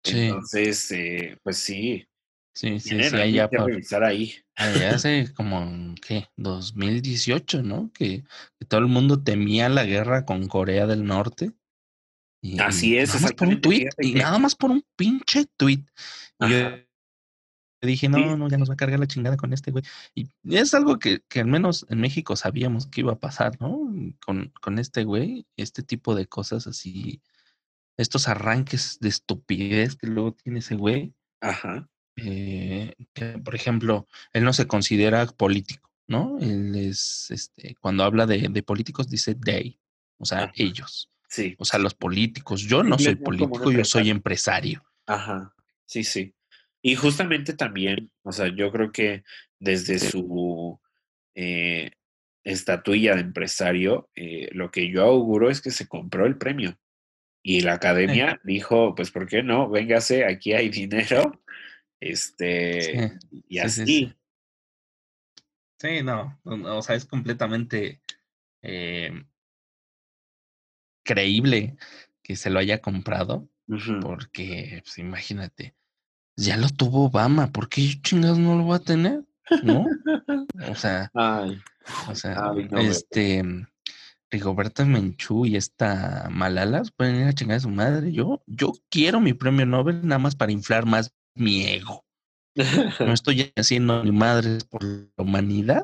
Sí, 0.04 0.22
Entonces, 0.22 0.92
eh, 0.92 1.38
pues 1.44 1.58
sí, 1.58 2.08
sí, 2.56 2.80
sí, 2.80 2.90
sí, 2.90 3.02
algo 3.02 3.18
ahí 3.18 3.32
ya 3.34 3.50
que 3.50 3.58
pa- 3.58 3.66
revisar 3.66 4.04
ahí. 4.04 4.34
hace 4.56 5.32
como, 5.34 5.94
¿qué? 6.02 6.28
2018, 6.38 7.62
¿no? 7.62 7.92
Que, 7.94 8.24
que 8.60 8.66
todo 8.66 8.80
el 8.80 8.88
mundo 8.88 9.22
temía 9.22 9.70
la 9.70 9.84
guerra 9.84 10.26
con 10.26 10.48
Corea 10.48 10.88
del 10.88 11.06
Norte. 11.06 11.52
Y, 12.42 12.60
Así 12.60 12.98
es, 12.98 13.10
nada 13.10 13.22
más 13.22 13.34
por 13.34 13.48
un 13.48 13.62
tweet, 13.62 13.90
y 14.00 14.14
nada 14.14 14.38
más 14.40 14.56
por 14.56 14.72
un 14.72 14.84
pinche 14.96 15.46
tweet. 15.58 15.84
Y 16.40 16.50
yo 16.50 16.70
dije, 17.82 18.10
no, 18.10 18.38
no, 18.38 18.50
ya 18.50 18.58
nos 18.58 18.70
va 18.70 18.74
a 18.74 18.78
cargar 18.78 19.00
la 19.00 19.08
chingada 19.08 19.38
con 19.38 19.54
este 19.54 19.72
güey. 19.72 19.84
Y 20.14 20.30
es 20.50 20.74
algo 20.74 20.98
que, 20.98 21.22
que 21.28 21.42
al 21.42 21.48
menos 21.48 21.86
en 21.90 22.00
México 22.02 22.36
sabíamos 22.36 22.88
que 22.88 23.02
iba 23.02 23.14
a 23.14 23.20
pasar, 23.20 23.60
¿no? 23.60 23.94
Con, 24.26 24.52
con 24.62 24.80
este 24.80 25.04
güey, 25.04 25.46
este 25.58 25.84
tipo 25.84 26.16
de 26.16 26.28
cosas 26.28 26.68
así, 26.68 27.22
estos 27.98 28.28
arranques 28.28 28.98
de 29.00 29.10
estupidez 29.10 29.96
que 29.96 30.08
luego 30.08 30.34
tiene 30.34 30.60
ese 30.60 30.76
güey. 30.76 31.14
Ajá, 31.42 31.88
eh, 32.18 32.94
que, 33.14 33.38
por 33.40 33.56
ejemplo, 33.56 34.08
él 34.34 34.44
no 34.44 34.54
se 34.54 34.68
considera 34.68 35.26
político, 35.28 35.92
¿no? 36.08 36.38
Él 36.40 36.76
es, 36.76 37.30
este, 37.32 37.76
cuando 37.80 38.04
habla 38.04 38.26
de, 38.26 38.48
de 38.50 38.64
políticos 38.64 39.10
dice 39.10 39.36
they, 39.36 39.80
o 40.18 40.26
sea, 40.26 40.44
Ajá. 40.44 40.54
ellos. 40.56 41.12
Sí. 41.28 41.56
O 41.58 41.66
sea, 41.66 41.80
los 41.80 41.94
políticos. 41.94 42.62
Yo 42.62 42.84
no 42.84 42.98
soy 42.98 43.16
político, 43.16 43.72
yo 43.72 43.84
soy 43.84 44.10
empresario. 44.10 44.84
Ajá. 45.06 45.54
Sí, 45.86 46.04
sí. 46.04 46.34
Y 46.82 46.96
justamente 46.96 47.54
también, 47.54 48.12
o 48.24 48.32
sea, 48.32 48.48
yo 48.48 48.72
creo 48.72 48.92
que 48.92 49.24
desde 49.60 50.00
su 50.00 50.80
eh, 51.34 51.92
estatuilla 52.44 53.16
de 53.16 53.22
empresario, 53.22 54.10
eh, 54.16 54.50
lo 54.52 54.72
que 54.72 54.90
yo 54.90 55.04
auguro 55.04 55.50
es 55.50 55.62
que 55.62 55.72
se 55.72 55.88
compró 55.88 56.26
el 56.26 56.38
premio. 56.38 56.78
Y 57.44 57.62
la 57.62 57.74
academia 57.74 58.40
dijo, 58.44 58.96
pues, 58.96 59.12
¿por 59.12 59.28
qué 59.28 59.44
no? 59.44 59.70
Véngase, 59.70 60.26
aquí 60.26 60.54
hay 60.54 60.70
dinero. 60.70 61.42
Este, 62.06 63.18
y 63.50 63.58
así. 63.58 64.14
Sí, 65.80 66.04
no, 66.04 66.40
o 66.44 66.82
sea, 66.82 66.96
es 66.96 67.06
completamente 67.06 68.00
eh, 68.62 69.26
creíble 71.04 71.76
que 72.24 72.36
se 72.36 72.50
lo 72.50 72.60
haya 72.60 72.80
comprado, 72.80 73.50
porque, 74.02 74.82
pues, 74.84 75.00
imagínate, 75.00 75.76
ya 76.38 76.58
lo 76.58 76.70
tuvo 76.70 77.06
Obama, 77.06 77.52
¿por 77.52 77.70
qué 77.70 78.00
chingados 78.02 78.38
no 78.38 78.56
lo 78.56 78.68
va 78.68 78.78
a 78.78 78.80
tener? 78.80 79.26
¿No? 79.64 79.86
O 80.70 80.76
sea, 80.76 81.12
o 82.08 82.16
sea, 82.16 82.52
este, 82.80 83.44
Rigoberta 84.32 84.86
Menchú 84.86 85.46
y 85.46 85.56
esta 85.56 86.30
Malalas 86.32 86.92
pueden 86.92 87.18
ir 87.18 87.28
a 87.28 87.34
chingar 87.34 87.58
a 87.58 87.62
su 87.62 87.70
madre. 87.70 88.12
Yo, 88.12 88.44
yo 88.48 88.74
quiero 88.90 89.20
mi 89.20 89.34
premio 89.34 89.66
Nobel 89.66 90.08
nada 90.08 90.20
más 90.20 90.36
para 90.36 90.52
inflar 90.52 90.86
más 90.86 91.14
mi 91.36 91.68
ego. 91.68 92.06
No 92.56 92.56
estoy 93.14 93.52
haciendo 93.56 94.04
ni 94.04 94.12
madres 94.12 94.64
por 94.64 94.84
la 94.84 95.10
humanidad, 95.18 95.84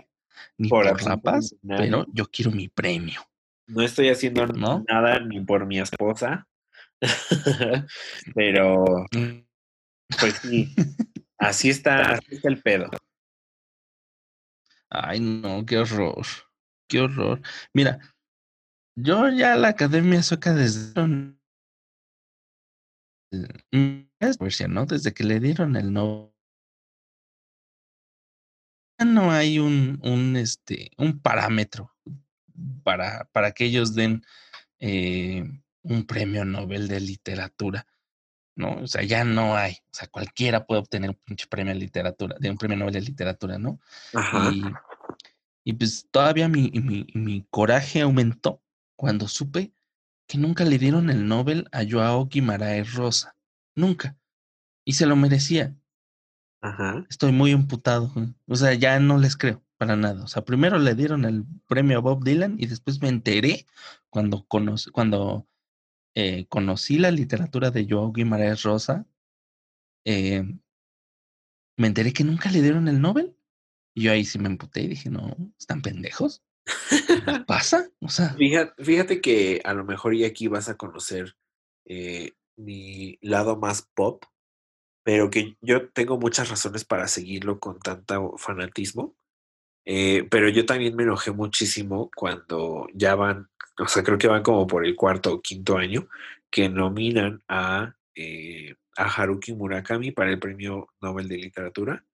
ni 0.57 0.69
por, 0.69 0.85
la 1.03 1.17
paz, 1.17 1.55
pero 1.61 2.05
yo 2.13 2.25
quiero 2.27 2.51
mi 2.51 2.69
premio. 2.69 3.21
No 3.67 3.81
estoy 3.81 4.09
haciendo 4.09 4.47
nada 4.47 5.19
ni 5.19 5.41
por 5.41 5.65
mi 5.65 5.79
esposa, 5.79 6.47
pero 8.35 9.05
mm. 9.11 9.45
pues 10.19 10.35
sí, 10.35 10.73
así 11.37 11.69
está, 11.69 12.13
así 12.13 12.35
está 12.35 12.49
el 12.49 12.61
pedo. 12.61 12.89
Ay, 14.89 15.19
no, 15.19 15.65
qué 15.65 15.77
horror, 15.77 16.25
qué 16.87 17.01
horror. 17.01 17.41
Mira, 17.73 17.99
yo 18.95 19.29
ya 19.29 19.55
la 19.55 19.69
Academia 19.69 20.21
Sueca 20.21 20.53
desde 20.53 21.01
¿no? 24.67 24.85
Desde 24.85 25.13
que 25.13 25.23
le 25.23 25.39
dieron 25.39 25.75
el 25.75 25.93
no 25.93 26.31
no 29.05 29.31
hay 29.31 29.59
un, 29.59 29.99
un, 30.03 30.35
este, 30.35 30.91
un 30.97 31.19
parámetro 31.19 31.95
para, 32.83 33.27
para 33.31 33.51
que 33.51 33.65
ellos 33.65 33.95
den 33.95 34.23
eh, 34.79 35.43
un 35.83 36.05
premio 36.05 36.45
Nobel 36.45 36.87
de 36.87 36.99
literatura, 36.99 37.87
¿no? 38.55 38.81
O 38.81 38.87
sea, 38.87 39.03
ya 39.03 39.23
no 39.23 39.55
hay. 39.55 39.73
O 39.73 39.93
sea, 39.93 40.07
cualquiera 40.07 40.65
puede 40.65 40.81
obtener 40.81 41.09
un 41.09 41.35
premio 41.49 41.73
de 41.73 41.79
literatura, 41.79 42.35
de 42.39 42.49
un 42.49 42.57
premio 42.57 42.77
Nobel 42.77 42.93
de 42.93 43.01
literatura, 43.01 43.57
¿no? 43.57 43.79
Y, 44.51 44.63
y, 45.63 45.73
pues 45.73 46.07
todavía 46.11 46.47
mi, 46.47 46.69
mi, 46.71 47.07
mi 47.13 47.45
coraje 47.49 48.01
aumentó 48.01 48.61
cuando 48.95 49.27
supe 49.27 49.73
que 50.31 50.37
nunca 50.37 50.63
le 50.63 50.77
dieron 50.77 51.09
el 51.09 51.27
Nobel 51.27 51.67
a 51.73 51.83
Joao 51.85 52.29
Guimaraes 52.29 52.93
Rosa. 52.93 53.35
Nunca. 53.75 54.17
Y 54.85 54.93
se 54.93 55.05
lo 55.05 55.17
merecía. 55.17 55.75
Estoy 57.09 57.33
muy 57.33 57.51
imputado. 57.51 58.13
O 58.47 58.55
sea, 58.55 58.73
ya 58.73 58.97
no 59.01 59.17
les 59.17 59.35
creo 59.35 59.61
para 59.77 59.97
nada. 59.97 60.23
O 60.23 60.27
sea, 60.27 60.45
primero 60.45 60.79
le 60.79 60.95
dieron 60.95 61.25
el 61.25 61.43
premio 61.67 61.97
a 61.97 62.01
Bob 62.01 62.23
Dylan 62.23 62.55
y 62.57 62.67
después 62.67 63.01
me 63.01 63.09
enteré 63.09 63.65
cuando, 64.09 64.45
conocí, 64.47 64.89
cuando 64.91 65.49
eh, 66.15 66.45
conocí 66.47 66.97
la 66.97 67.11
literatura 67.11 67.69
de 67.69 67.85
Joao 67.89 68.13
Guimaraes 68.13 68.63
Rosa. 68.63 69.05
Eh, 70.05 70.45
me 71.75 71.87
enteré 71.87 72.13
que 72.13 72.23
nunca 72.23 72.49
le 72.49 72.61
dieron 72.61 72.87
el 72.87 73.01
Nobel. 73.01 73.35
Y 73.93 74.03
yo 74.03 74.13
ahí 74.13 74.23
sí 74.23 74.39
me 74.39 74.47
emputé 74.47 74.83
y 74.83 74.87
dije, 74.87 75.09
no, 75.09 75.35
¿están 75.59 75.81
pendejos? 75.81 76.41
¿Qué 76.89 77.39
pasa? 77.47 77.89
O 77.99 78.09
sea. 78.09 78.29
Fíjate, 78.35 78.83
fíjate, 78.83 79.21
que 79.21 79.61
a 79.63 79.73
lo 79.73 79.83
mejor 79.83 80.13
y 80.13 80.25
aquí 80.25 80.47
vas 80.47 80.69
a 80.69 80.77
conocer 80.77 81.35
eh, 81.85 82.33
mi 82.55 83.17
lado 83.21 83.57
más 83.57 83.87
pop 83.93 84.23
pero 85.03 85.29
que 85.29 85.57
yo 85.61 85.89
tengo 85.89 86.17
muchas 86.19 86.49
razones 86.49 86.85
para 86.85 87.07
seguirlo 87.07 87.59
con 87.59 87.79
tanto 87.79 88.35
fanatismo. 88.37 89.15
Eh, 89.85 90.27
pero 90.29 90.47
yo 90.49 90.65
también 90.65 90.95
me 90.95 91.03
enojé 91.03 91.31
muchísimo 91.31 92.11
cuando 92.15 92.87
ya 92.93 93.15
van, 93.15 93.49
o 93.79 93.87
sea, 93.87 94.03
creo 94.03 94.19
que 94.19 94.27
van 94.27 94.43
como 94.43 94.67
por 94.67 94.85
el 94.85 94.95
cuarto 94.95 95.33
o 95.33 95.41
quinto 95.41 95.77
año, 95.77 96.07
que 96.51 96.69
nominan 96.69 97.41
a, 97.47 97.95
eh, 98.13 98.75
a 98.95 99.05
Haruki 99.05 99.53
Murakami 99.53 100.11
para 100.11 100.29
el 100.29 100.39
Premio 100.39 100.89
Nobel 101.01 101.27
de 101.27 101.37
Literatura. 101.37 102.05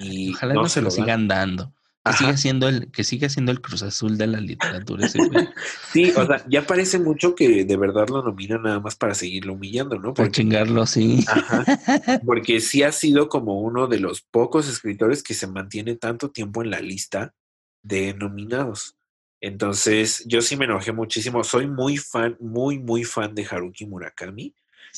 y 0.00 0.32
ojalá 0.32 0.54
no, 0.54 0.68
se 0.68 0.80
lo 0.80 0.90
sigan 0.90 1.28
dando. 1.28 1.74
Que 2.04 2.12
siga, 2.12 2.36
siendo 2.36 2.68
el, 2.68 2.90
que 2.90 3.02
siga 3.02 3.30
siendo 3.30 3.50
el 3.50 3.62
Cruz 3.62 3.82
Azul 3.82 4.18
de 4.18 4.26
la 4.26 4.38
literatura 4.38 5.06
ese 5.06 5.18
sí, 5.92 6.12
o 6.14 6.26
sea, 6.26 6.44
ya 6.48 6.66
parece 6.66 6.98
mucho 6.98 7.34
que 7.34 7.64
de 7.64 7.76
verdad 7.78 8.08
lo 8.10 8.22
nominan 8.22 8.62
nada 8.62 8.78
más 8.78 8.94
para 8.94 9.14
seguirlo 9.14 9.54
humillando, 9.54 9.98
¿no? 9.98 10.12
Por 10.12 10.30
chingarlo, 10.30 10.84
sí. 10.84 11.24
Ajá, 11.26 11.64
porque 12.26 12.60
sí 12.60 12.82
ha 12.82 12.92
sido 12.92 13.30
como 13.30 13.58
uno 13.62 13.86
de 13.86 14.00
los 14.00 14.20
pocos 14.20 14.68
escritores 14.68 15.22
que 15.22 15.32
se 15.32 15.46
mantiene 15.46 15.96
tanto 15.96 16.30
tiempo 16.30 16.62
en 16.62 16.70
la 16.70 16.80
lista 16.80 17.34
de 17.82 18.12
nominados. 18.12 18.96
Entonces, 19.40 20.24
yo 20.26 20.42
sí 20.42 20.56
me 20.56 20.66
enojé 20.66 20.92
muchísimo. 20.92 21.42
Soy 21.42 21.68
muy 21.68 21.96
fan, 21.96 22.36
muy, 22.40 22.78
muy 22.78 23.04
fan 23.04 23.34
de 23.34 23.46
Haruki 23.50 23.86
Murakami. 23.86 24.54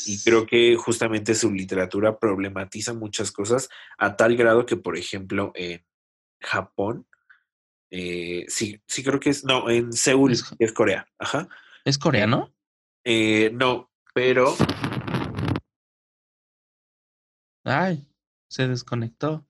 Y 0.06 0.18
creo 0.20 0.46
que 0.46 0.76
justamente 0.76 1.34
su 1.34 1.52
literatura 1.52 2.18
problematiza 2.18 2.92
muchas 2.92 3.32
cosas 3.32 3.68
a 3.96 4.16
tal 4.16 4.36
grado 4.36 4.66
que, 4.66 4.76
por 4.76 4.96
ejemplo, 4.96 5.52
en 5.54 5.82
Japón. 6.46 7.06
Eh, 7.90 8.44
sí, 8.48 8.80
sí 8.86 9.02
creo 9.02 9.20
que 9.20 9.30
es, 9.30 9.44
no, 9.44 9.68
en 9.68 9.92
Seúl 9.92 10.32
es, 10.32 10.72
Corea, 10.72 11.06
ajá. 11.18 11.48
¿Es 11.84 11.98
coreano? 11.98 12.54
Eh, 13.04 13.50
no, 13.52 13.90
pero... 14.14 14.56
Ay, 17.64 18.08
se 18.48 18.68
desconectó. 18.68 19.46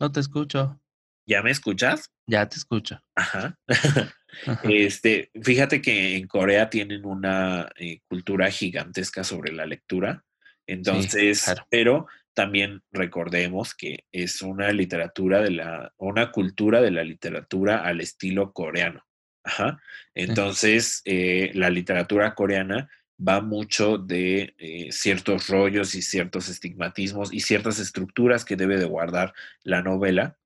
No 0.00 0.10
te 0.10 0.20
escucho. 0.20 0.80
¿Ya 1.26 1.42
me 1.42 1.52
escuchas? 1.52 2.10
Ya 2.26 2.48
te 2.48 2.56
escucho. 2.56 3.00
Ajá. 3.14 3.58
Este, 4.62 5.30
fíjate 5.42 5.82
que 5.82 6.16
en 6.16 6.26
Corea 6.26 6.70
tienen 6.70 7.04
una 7.04 7.70
eh, 7.76 8.00
cultura 8.08 8.50
gigantesca 8.50 9.24
sobre 9.24 9.52
la 9.52 9.66
lectura. 9.66 10.24
Entonces, 10.66 11.52
pero 11.68 12.06
también 12.34 12.82
recordemos 12.92 13.74
que 13.74 14.04
es 14.12 14.42
una 14.42 14.70
literatura 14.72 15.40
de 15.40 15.50
la, 15.50 15.92
una 15.98 16.32
cultura 16.32 16.80
de 16.80 16.90
la 16.90 17.04
literatura 17.04 17.84
al 17.84 18.00
estilo 18.00 18.52
coreano. 18.52 19.04
Ajá. 19.44 19.80
Entonces, 20.14 21.02
eh, 21.04 21.50
la 21.54 21.68
literatura 21.68 22.34
coreana 22.34 22.88
va 23.26 23.40
mucho 23.40 23.98
de 23.98 24.54
eh, 24.58 24.88
ciertos 24.92 25.48
rollos 25.48 25.94
y 25.94 26.02
ciertos 26.02 26.48
estigmatismos 26.48 27.32
y 27.32 27.40
ciertas 27.40 27.78
estructuras 27.78 28.44
que 28.44 28.56
debe 28.56 28.78
de 28.78 28.84
guardar 28.84 29.34
la 29.62 29.82
novela. 29.82 30.38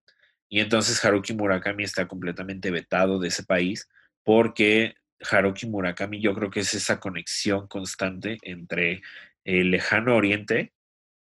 Y 0.49 0.61
entonces 0.61 1.05
Haruki 1.05 1.35
Murakami 1.35 1.85
está 1.85 2.07
completamente 2.07 2.71
vetado 2.71 3.19
de 3.19 3.29
ese 3.29 3.45
país 3.45 3.89
porque 4.25 4.95
Haruki 5.31 5.67
Murakami 5.67 6.21
yo 6.21 6.35
creo 6.35 6.51
que 6.51 6.61
es 6.61 6.75
esa 6.75 7.01
conexión 7.01 7.67
constante 7.69 8.39
entre 8.43 9.03
el 9.45 9.71
lejano 9.71 10.17
oriente 10.17 10.73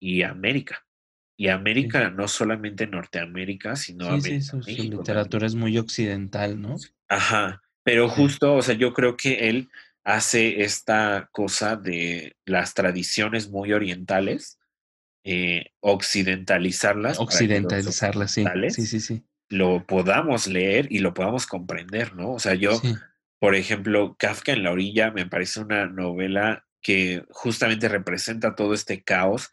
y 0.01 0.23
América. 0.23 0.85
Y 1.37 1.49
América, 1.49 2.11
no 2.11 2.29
solamente 2.29 2.87
Norteamérica, 2.87 3.77
sino 3.77 4.07
sí, 4.07 4.11
América. 4.11 4.63
Sí, 4.63 4.77
su, 4.77 4.83
literatura 4.83 5.47
es 5.47 5.55
muy 5.55 5.79
occidental, 5.79 6.61
¿no? 6.61 6.77
Ajá, 7.09 7.63
pero 7.83 8.09
justo, 8.09 8.57
o 8.57 8.63
sea, 8.63 8.75
yo 8.75 8.93
creo 8.93 9.17
que 9.17 9.49
él 9.49 9.71
hace 10.05 10.63
esta 10.63 11.29
cosa 11.33 11.77
de 11.77 12.37
las 12.45 12.75
tradiciones 12.75 13.49
muy 13.49 13.73
orientales, 13.73 14.59
eh, 15.25 15.73
occidentalizarlas. 15.81 17.19
Occidentalizarlas, 17.19 18.33
sí. 18.33 18.45
Sí, 18.71 18.87
sí, 18.87 19.01
sí. 19.01 19.23
Lo 19.49 19.87
podamos 19.87 20.47
leer 20.47 20.89
y 20.91 21.01
lo 21.01 21.15
podamos 21.15 21.47
comprender, 21.47 22.15
¿no? 22.15 22.33
O 22.33 22.39
sea, 22.39 22.55
yo, 22.55 22.81
por 23.39 23.55
ejemplo, 23.55 24.15
Kafka 24.19 24.53
en 24.53 24.63
la 24.63 24.73
orilla 24.73 25.11
me 25.11 25.27
parece 25.27 25.61
una 25.61 25.87
novela 25.87 26.67
que 26.83 27.25
justamente 27.31 27.89
representa 27.89 28.55
todo 28.55 28.75
este 28.75 29.03
caos 29.03 29.51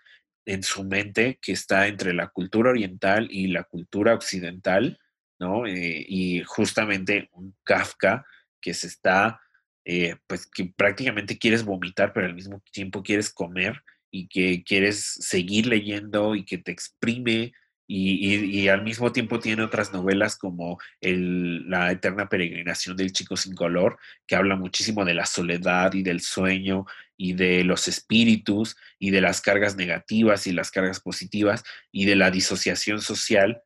en 0.48 0.64
su 0.64 0.84
mente 0.86 1.38
que 1.41 1.52
está 1.52 1.88
entre 1.88 2.14
la 2.14 2.30
cultura 2.30 2.72
oriental 2.72 3.28
y 3.30 3.48
la 3.48 3.65
cultura 3.65 4.14
occidental, 4.14 4.98
¿no? 5.40 5.68
Eh, 5.68 6.06
y 6.07 6.41
justamente 6.44 7.30
un 7.34 7.53
Kafka 7.64 8.26
que 8.61 8.74
se 8.74 8.88
está, 8.88 9.41
eh, 9.84 10.15
pues 10.26 10.48
que 10.48 10.74
prácticamente 10.76 11.38
quieres 11.38 11.64
vomitar, 11.65 12.14
pero 12.14 12.28
al 12.28 12.34
mismo 12.34 12.64
tiempo 12.72 13.03
quieres 13.03 13.30
comer 13.30 13.84
y 14.10 14.30
que 14.30 14.64
quieres 14.64 15.18
seguir 15.19 15.68
leyendo 15.68 16.34
y 16.34 16.45
que 16.45 16.57
te 16.57 16.72
exprime 16.72 17.53
y, 17.88 18.68
al 18.68 18.84
mismo 18.84 19.11
tiempo 19.14 19.39
tiene 19.39 19.64
otras 19.64 19.93
novelas 19.93 20.38
como 20.38 20.77
La 20.99 21.91
eterna 21.91 22.27
peregrinación 22.27 22.97
del 22.97 23.14
chico 23.14 23.38
sin 23.38 23.55
color, 23.55 23.97
que 24.27 24.35
habla 24.35 24.55
muchísimo 24.55 25.05
de 25.05 25.14
la 25.14 25.26
soledad 25.26 25.93
y 25.93 26.03
del 26.03 26.19
sueño 26.19 26.85
y 27.15 27.34
de 27.34 27.64
los 27.64 27.88
espíritus 27.88 28.76
y 28.99 29.11
de 29.11 29.22
las 29.22 29.41
cargas 29.41 29.76
negativas 29.77 30.47
y 30.47 30.51
las 30.51 30.69
cargas 30.69 30.99
positivas 30.99 31.64
y 31.91 32.05
de 32.05 32.15
la 32.15 32.30
disociación 32.30 33.01
social, 33.01 33.64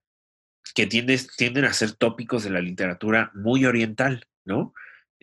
que 0.75 0.85
tienden 0.85 1.65
a 1.65 1.73
ser 1.73 1.93
tópicos 1.93 2.43
de 2.43 2.51
la 2.51 2.61
literatura 2.61 3.31
muy 3.33 3.65
oriental, 3.65 4.27
¿no? 4.45 4.73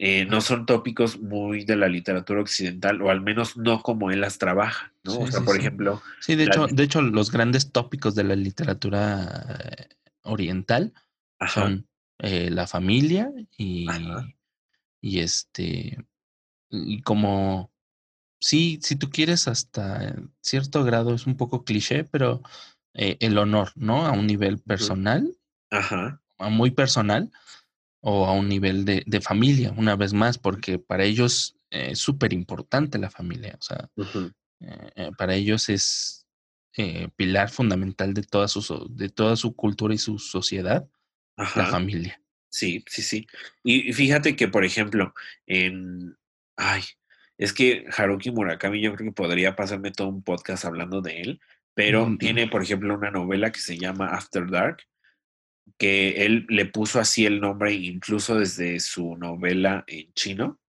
Eh, 0.01 0.27
no 0.27 0.41
son 0.41 0.65
tópicos 0.65 1.19
muy 1.19 1.65
de 1.65 1.75
la 1.75 1.89
literatura 1.89 2.41
occidental, 2.41 3.03
o 3.03 3.11
al 3.11 3.21
menos 3.21 3.57
no 3.57 3.83
como 3.83 4.13
él 4.13 4.21
las 4.21 4.39
trabaja, 4.39 4.93
¿no? 5.03 5.19
o 5.19 5.27
sea, 5.27 5.41
por 5.41 5.59
ejemplo. 5.59 6.01
Sí, 6.21 6.37
de 6.37 6.45
hecho, 6.45 6.69
de 6.69 6.85
hecho, 6.85 7.03
los 7.03 7.33
grandes 7.33 7.73
tópicos 7.73 8.15
de 8.15 8.23
la 8.23 8.37
literatura 8.37 9.57
eh, 9.59 9.89
oriental 10.23 10.93
son 11.53 11.89
eh, 12.21 12.49
la 12.49 12.69
familia 12.69 13.33
y, 13.57 13.89
y 15.01 15.19
este. 15.19 15.99
Y 16.71 17.03
como. 17.03 17.73
Sí, 18.41 18.79
si 18.81 18.95
tú 18.95 19.11
quieres, 19.11 19.49
hasta 19.49 20.15
cierto 20.41 20.85
grado 20.85 21.13
es 21.13 21.27
un 21.27 21.37
poco 21.37 21.65
cliché, 21.65 22.05
pero 22.05 22.41
el 22.95 23.37
honor, 23.37 23.73
¿no? 23.75 24.07
A 24.07 24.13
un 24.13 24.29
nivel 24.29 24.61
personal. 24.61 25.37
Ajá. 25.73 26.23
Muy 26.39 26.71
personal 26.71 27.33
o 28.01 28.27
a 28.27 28.33
un 28.33 28.49
nivel 28.49 28.85
de, 28.85 29.03
de 29.07 29.21
familia, 29.21 29.73
una 29.77 29.97
vez 29.97 30.13
más, 30.13 30.39
porque 30.39 30.79
para 30.79 31.05
ellos 31.05 31.57
es 31.71 31.99
súper 31.99 32.33
importante 32.33 32.99
la 32.99 33.11
familia, 33.11 33.57
o 33.59 33.63
sea, 33.63 33.89
eh, 34.61 34.91
eh, 34.97 35.11
para 35.17 35.35
ellos 35.35 35.69
es 35.69 36.27
eh, 36.77 37.09
pilar 37.17 37.51
fundamental 37.51 38.15
de 38.15 38.23
toda, 38.23 38.49
su, 38.49 38.87
de 38.91 39.09
toda 39.09 39.37
su 39.37 39.55
cultura 39.55 39.95
y 39.95 39.99
su 39.99 40.19
sociedad, 40.19 40.89
la 41.37 41.67
familia. 41.67 42.21
Sí, 42.51 42.85
sí, 42.89 43.03
sí. 43.03 43.27
Y 43.63 43.93
fíjate 43.93 44.35
que, 44.35 44.49
por 44.49 44.65
ejemplo, 44.65 45.13
en... 45.47 46.17
Ay, 46.57 46.83
es 47.37 47.53
que 47.53 47.85
Haruki 47.97 48.33
Murakami 48.33 48.81
yo 48.81 48.95
creo 48.95 49.11
que 49.11 49.15
podría 49.15 49.55
pasarme 49.55 49.93
todo 49.93 50.09
un 50.09 50.23
podcast 50.23 50.65
hablando 50.65 51.01
de 51.01 51.21
él, 51.21 51.41
pero 51.75 52.17
tiene, 52.19 52.49
por 52.49 52.63
ejemplo, 52.63 52.95
una 52.95 53.13
novela 53.13 53.53
que 53.53 53.61
se 53.61 53.79
llama 53.79 54.09
After 54.09 54.51
Dark, 54.51 54.83
que 55.77 56.25
él 56.25 56.47
le 56.49 56.67
puso 56.67 57.01
así 57.01 57.27
el 57.27 57.41
nombre 57.41 57.73
incluso 57.73 58.39
desde 58.39 58.81
su 58.81 59.17
novela 59.17 59.85
en 59.87 60.13
chino. 60.15 60.61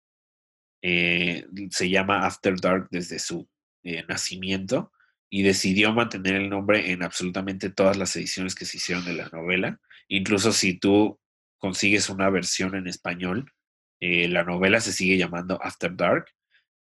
Eh, 0.82 1.46
se 1.72 1.90
llama 1.90 2.26
After 2.26 2.60
Dark 2.60 2.88
desde 2.90 3.20
su 3.20 3.48
eh, 3.84 4.04
nacimiento 4.08 4.92
y 5.30 5.44
decidió 5.44 5.94
mantener 5.94 6.36
el 6.36 6.50
nombre 6.50 6.92
en 6.92 7.04
absolutamente 7.04 7.70
todas 7.70 7.98
las 7.98 8.16
ediciones 8.16 8.56
que 8.56 8.66
se 8.66 8.78
hicieron 8.78 9.06
de 9.06 9.14
la 9.14 9.30
novela. 9.30 9.80
Incluso 10.08 10.52
si 10.52 10.80
tú 10.80 11.20
consigues 11.58 12.10
una 12.10 12.30
versión 12.30 12.76
en 12.76 12.88
español, 12.88 13.52
eh, 14.00 14.28
la 14.28 14.44
novela 14.44 14.80
se 14.80 14.94
sigue 14.94 15.18
llamando 15.18 15.62
After 15.62 15.96
Dark 15.96 16.28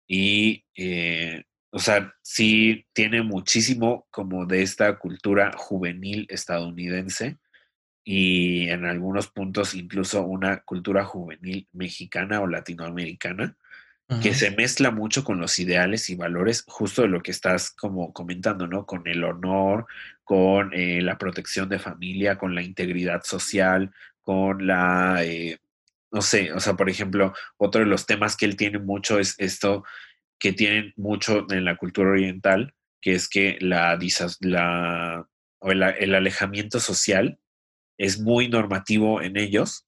y, 0.09 0.65
o 1.71 1.79
sea, 1.79 2.15
sí 2.23 2.87
tiene 2.93 3.23
muchísimo 3.23 4.07
como 4.11 4.47
de 4.47 4.63
esta 4.63 4.99
cultura 4.99 5.53
juvenil 5.57 6.27
estadounidense 6.29 7.39
y 8.05 8.69
en 8.69 8.85
algunos 8.85 9.29
puntos 9.29 9.75
incluso 9.75 10.23
una 10.23 10.59
cultura 10.63 11.05
juvenil 11.05 11.69
mexicana 11.73 12.41
o 12.41 12.47
latinoamericana 12.47 13.57
que 14.21 14.35
se 14.35 14.51
mezcla 14.51 14.91
mucho 14.91 15.25
con 15.25 15.41
los 15.41 15.59
ideales 15.59 16.11
y 16.11 16.17
valores 16.17 16.65
justo 16.67 17.01
de 17.01 17.09
lo 17.09 17.23
que 17.23 17.31
estás 17.31 17.71
como 17.71 18.13
comentando, 18.13 18.67
¿no? 18.67 18.85
Con 18.85 19.07
el 19.07 19.25
honor, 19.25 19.87
con 20.23 20.75
eh, 20.75 21.01
la 21.01 21.17
protección 21.17 21.71
de 21.71 21.79
familia, 21.79 22.37
con 22.37 22.55
la 22.55 22.63
integridad 22.63 23.23
social, 23.25 23.91
con 24.21 24.67
la, 24.67 25.25
eh, 25.25 25.59
no 26.11 26.21
sé, 26.21 26.53
o 26.53 26.61
sea, 26.61 26.75
por 26.75 26.91
ejemplo, 26.91 27.33
otro 27.57 27.81
de 27.81 27.87
los 27.87 28.05
temas 28.05 28.37
que 28.37 28.45
él 28.45 28.57
tiene 28.57 28.79
mucho 28.79 29.19
es 29.19 29.35
esto 29.39 29.85
que 30.39 30.53
tienen 30.53 30.93
mucho 30.97 31.47
en 31.51 31.65
la 31.65 31.77
cultura 31.77 32.11
oriental, 32.11 32.75
que 33.01 33.15
es 33.15 33.29
que 33.29 33.57
la, 33.61 33.99
la 34.41 35.27
o 35.59 35.71
el 35.71 36.15
alejamiento 36.15 36.81
social 36.81 37.39
es 37.99 38.21
muy 38.21 38.49
normativo 38.49 39.23
en 39.23 39.37
ellos, 39.37 39.87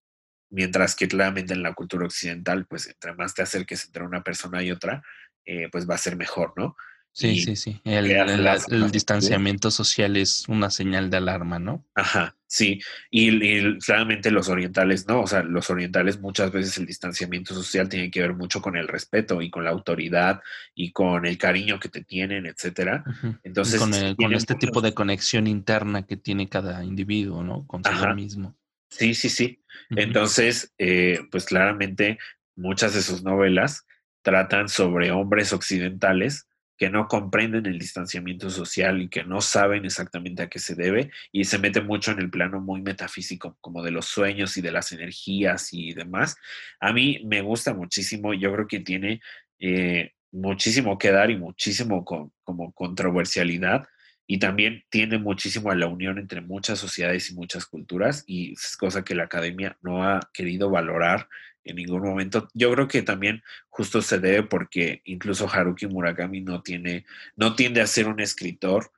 mientras 0.50 0.94
que 0.96 1.08
claramente 1.08 1.54
en 1.54 1.62
la 1.62 1.74
cultura 1.74 2.06
occidental, 2.06 2.66
pues 2.66 2.86
entre 2.88 3.14
más 3.14 3.34
te 3.34 3.42
acerques 3.42 3.86
entre 3.86 4.04
una 4.04 4.22
persona 4.22 4.62
y 4.62 4.70
otra, 4.70 5.02
eh, 5.44 5.68
pues 5.70 5.88
va 5.88 5.94
a 5.96 5.98
ser 5.98 6.16
mejor, 6.16 6.52
¿no? 6.56 6.76
Sí, 7.14 7.40
sí, 7.40 7.54
sí. 7.54 7.80
El, 7.84 8.08
distanciamiento 8.92 9.70
social 9.70 10.16
es 10.16 10.48
una 10.48 10.68
señal 10.68 11.10
de 11.10 11.18
alarma, 11.18 11.60
¿no? 11.60 11.86
Ajá, 11.94 12.36
sí. 12.48 12.80
Y, 13.08 13.78
claramente 13.78 14.32
los 14.32 14.48
orientales, 14.48 15.06
¿no? 15.06 15.20
O 15.20 15.26
sea, 15.28 15.44
los 15.44 15.70
orientales 15.70 16.18
muchas 16.18 16.50
veces 16.50 16.76
el 16.76 16.86
distanciamiento 16.86 17.54
social 17.54 17.88
tiene 17.88 18.10
que 18.10 18.20
ver 18.20 18.34
mucho 18.34 18.60
con 18.60 18.76
el 18.76 18.88
respeto 18.88 19.40
y 19.42 19.48
con 19.48 19.62
la 19.62 19.70
autoridad 19.70 20.42
y 20.74 20.90
con 20.90 21.24
el 21.24 21.38
cariño 21.38 21.78
que 21.78 21.88
te 21.88 22.02
tienen, 22.02 22.46
etcétera. 22.46 23.04
Entonces, 23.44 23.80
con, 23.80 24.34
este 24.34 24.56
tipo 24.56 24.80
de 24.80 24.92
conexión 24.92 25.46
interna 25.46 26.06
que 26.06 26.16
tiene 26.16 26.48
cada 26.48 26.82
individuo, 26.82 27.44
¿no? 27.44 27.64
Con 27.68 27.84
sí 27.84 27.90
mismo. 28.16 28.56
Sí, 28.90 29.14
sí, 29.14 29.28
sí. 29.28 29.62
Entonces, 29.90 30.74
eh, 30.78 31.20
pues 31.30 31.44
claramente 31.44 32.18
muchas 32.56 32.92
de 32.92 33.02
sus 33.02 33.22
novelas 33.22 33.86
tratan 34.22 34.68
sobre 34.68 35.12
hombres 35.12 35.52
occidentales 35.52 36.48
que 36.76 36.90
no 36.90 37.06
comprenden 37.06 37.66
el 37.66 37.78
distanciamiento 37.78 38.50
social 38.50 39.00
y 39.00 39.08
que 39.08 39.24
no 39.24 39.40
saben 39.40 39.84
exactamente 39.84 40.42
a 40.42 40.48
qué 40.48 40.58
se 40.58 40.74
debe 40.74 41.10
y 41.32 41.44
se 41.44 41.58
mete 41.58 41.80
mucho 41.80 42.10
en 42.10 42.18
el 42.18 42.30
plano 42.30 42.60
muy 42.60 42.82
metafísico, 42.82 43.56
como 43.60 43.82
de 43.82 43.92
los 43.92 44.06
sueños 44.06 44.56
y 44.56 44.60
de 44.60 44.72
las 44.72 44.92
energías 44.92 45.72
y 45.72 45.94
demás. 45.94 46.36
A 46.80 46.92
mí 46.92 47.20
me 47.24 47.42
gusta 47.42 47.74
muchísimo, 47.74 48.34
yo 48.34 48.52
creo 48.52 48.66
que 48.66 48.80
tiene 48.80 49.20
eh, 49.58 50.12
muchísimo 50.32 50.98
que 50.98 51.12
dar 51.12 51.30
y 51.30 51.36
muchísimo 51.36 52.04
como 52.04 52.72
controversialidad 52.72 53.86
y 54.26 54.38
también 54.38 54.84
tiene 54.88 55.18
muchísimo 55.18 55.70
a 55.70 55.76
la 55.76 55.86
unión 55.86 56.18
entre 56.18 56.40
muchas 56.40 56.78
sociedades 56.78 57.30
y 57.30 57.34
muchas 57.34 57.66
culturas 57.66 58.24
y 58.26 58.52
es 58.52 58.76
cosa 58.76 59.04
que 59.04 59.14
la 59.14 59.24
academia 59.24 59.76
no 59.82 60.02
ha 60.02 60.20
querido 60.32 60.70
valorar 60.70 61.28
en 61.64 61.76
ningún 61.76 62.02
momento. 62.02 62.48
Yo 62.54 62.72
creo 62.72 62.88
que 62.88 63.02
también 63.02 63.42
justo 63.68 64.02
se 64.02 64.18
debe 64.18 64.42
porque 64.42 65.02
incluso 65.04 65.48
Haruki 65.48 65.86
Murakami 65.86 66.40
no 66.40 66.62
tiene, 66.62 67.04
no 67.36 67.54
tiende 67.56 67.80
a 67.80 67.86
ser 67.86 68.08
un 68.08 68.20
escritor 68.20 68.92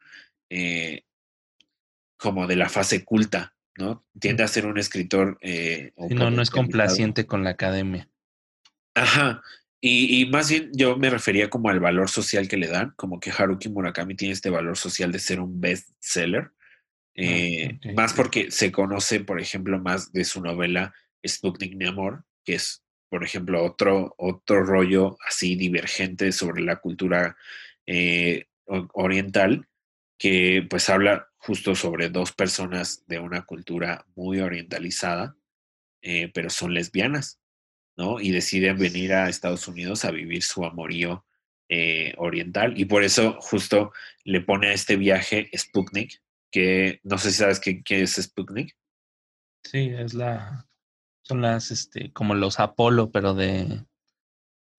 eh, 0.51 1.05
como 2.17 2.47
de 2.47 2.57
la 2.57 2.69
fase 2.69 3.05
culta, 3.05 3.55
¿no? 3.77 4.05
Tiende 4.21 4.43
a 4.43 4.49
ser 4.49 4.67
un 4.67 4.79
escritor. 4.79 5.39
Eh, 5.41 5.93
no, 5.97 6.31
no 6.31 6.43
es 6.43 6.51
complaciente 6.51 7.27
con 7.27 7.45
la 7.45 7.51
academia. 7.51 8.09
Ajá. 8.95 9.43
Y, 9.81 10.21
y, 10.21 10.27
más 10.27 10.51
bien 10.51 10.71
yo 10.73 10.97
me 10.97 11.11
refería 11.11 11.51
como 11.51 11.69
al 11.69 11.81
valor 11.81 12.09
social 12.09 12.49
que 12.49 12.57
le 12.57 12.67
dan, 12.67 12.95
como 12.97 13.21
que 13.21 13.31
Haruki 13.31 13.69
Murakami 13.69 14.15
tiene 14.15 14.33
este 14.33 14.51
valor 14.51 14.77
social 14.77 15.13
de 15.13 15.19
ser 15.19 15.39
un 15.39 15.61
bestseller. 15.61 16.51
Ah, 17.19 17.23
eh, 17.23 17.79
más 17.95 18.13
porque 18.13 18.51
se 18.51 18.73
conoce, 18.73 19.21
por 19.21 19.41
ejemplo, 19.41 19.79
más 19.79 20.13
de 20.13 20.25
su 20.25 20.43
novela 20.43 20.95
Sputnik 21.27 21.75
Mi 21.77 21.87
Amor, 21.87 22.25
que 22.47 22.55
es, 22.55 22.83
por 23.11 23.25
ejemplo, 23.25 23.63
otro, 23.63 24.15
otro 24.17 24.65
rollo 24.65 25.19
así 25.27 25.57
divergente 25.57 26.33
sobre 26.33 26.63
la 26.63 26.77
cultura 26.77 27.37
eh, 27.87 28.47
oriental, 28.67 29.69
que 30.19 30.67
pues 30.71 30.89
habla 30.89 31.29
justo 31.37 31.75
sobre 31.75 32.09
dos 32.09 32.33
personas 32.33 33.05
de 33.07 33.19
una 33.19 33.45
cultura 33.45 34.07
muy 34.15 34.41
orientalizada, 34.41 35.37
eh, 36.03 36.31
pero 36.33 36.49
son 36.49 36.73
lesbianas, 36.73 37.41
¿no? 37.97 38.21
Y 38.21 38.31
deciden 38.31 38.79
venir 38.79 39.13
a 39.13 39.29
Estados 39.29 39.69
Unidos 39.69 40.05
a 40.05 40.11
vivir 40.11 40.43
su 40.43 40.65
amorío 40.65 41.27
eh, 41.69 42.15
oriental. 42.17 42.79
Y 42.79 42.85
por 42.87 43.03
eso 43.03 43.39
justo 43.41 43.93
le 44.25 44.41
pone 44.41 44.69
a 44.69 44.73
este 44.73 44.97
viaje 44.97 45.51
Sputnik, 45.57 46.23
que 46.51 47.01
no 47.03 47.19
sé 47.19 47.31
si 47.31 47.39
sabes 47.39 47.61
qué, 47.61 47.83
qué 47.83 48.03
es 48.03 48.15
Sputnik. 48.15 48.77
Sí, 49.65 49.91
es 49.97 50.15
la, 50.15 50.66
son 51.27 51.43
las, 51.43 51.71
este, 51.71 52.13
como 52.13 52.35
los 52.35 52.61
Apolo, 52.61 53.11
pero 53.11 53.35
de, 53.35 53.85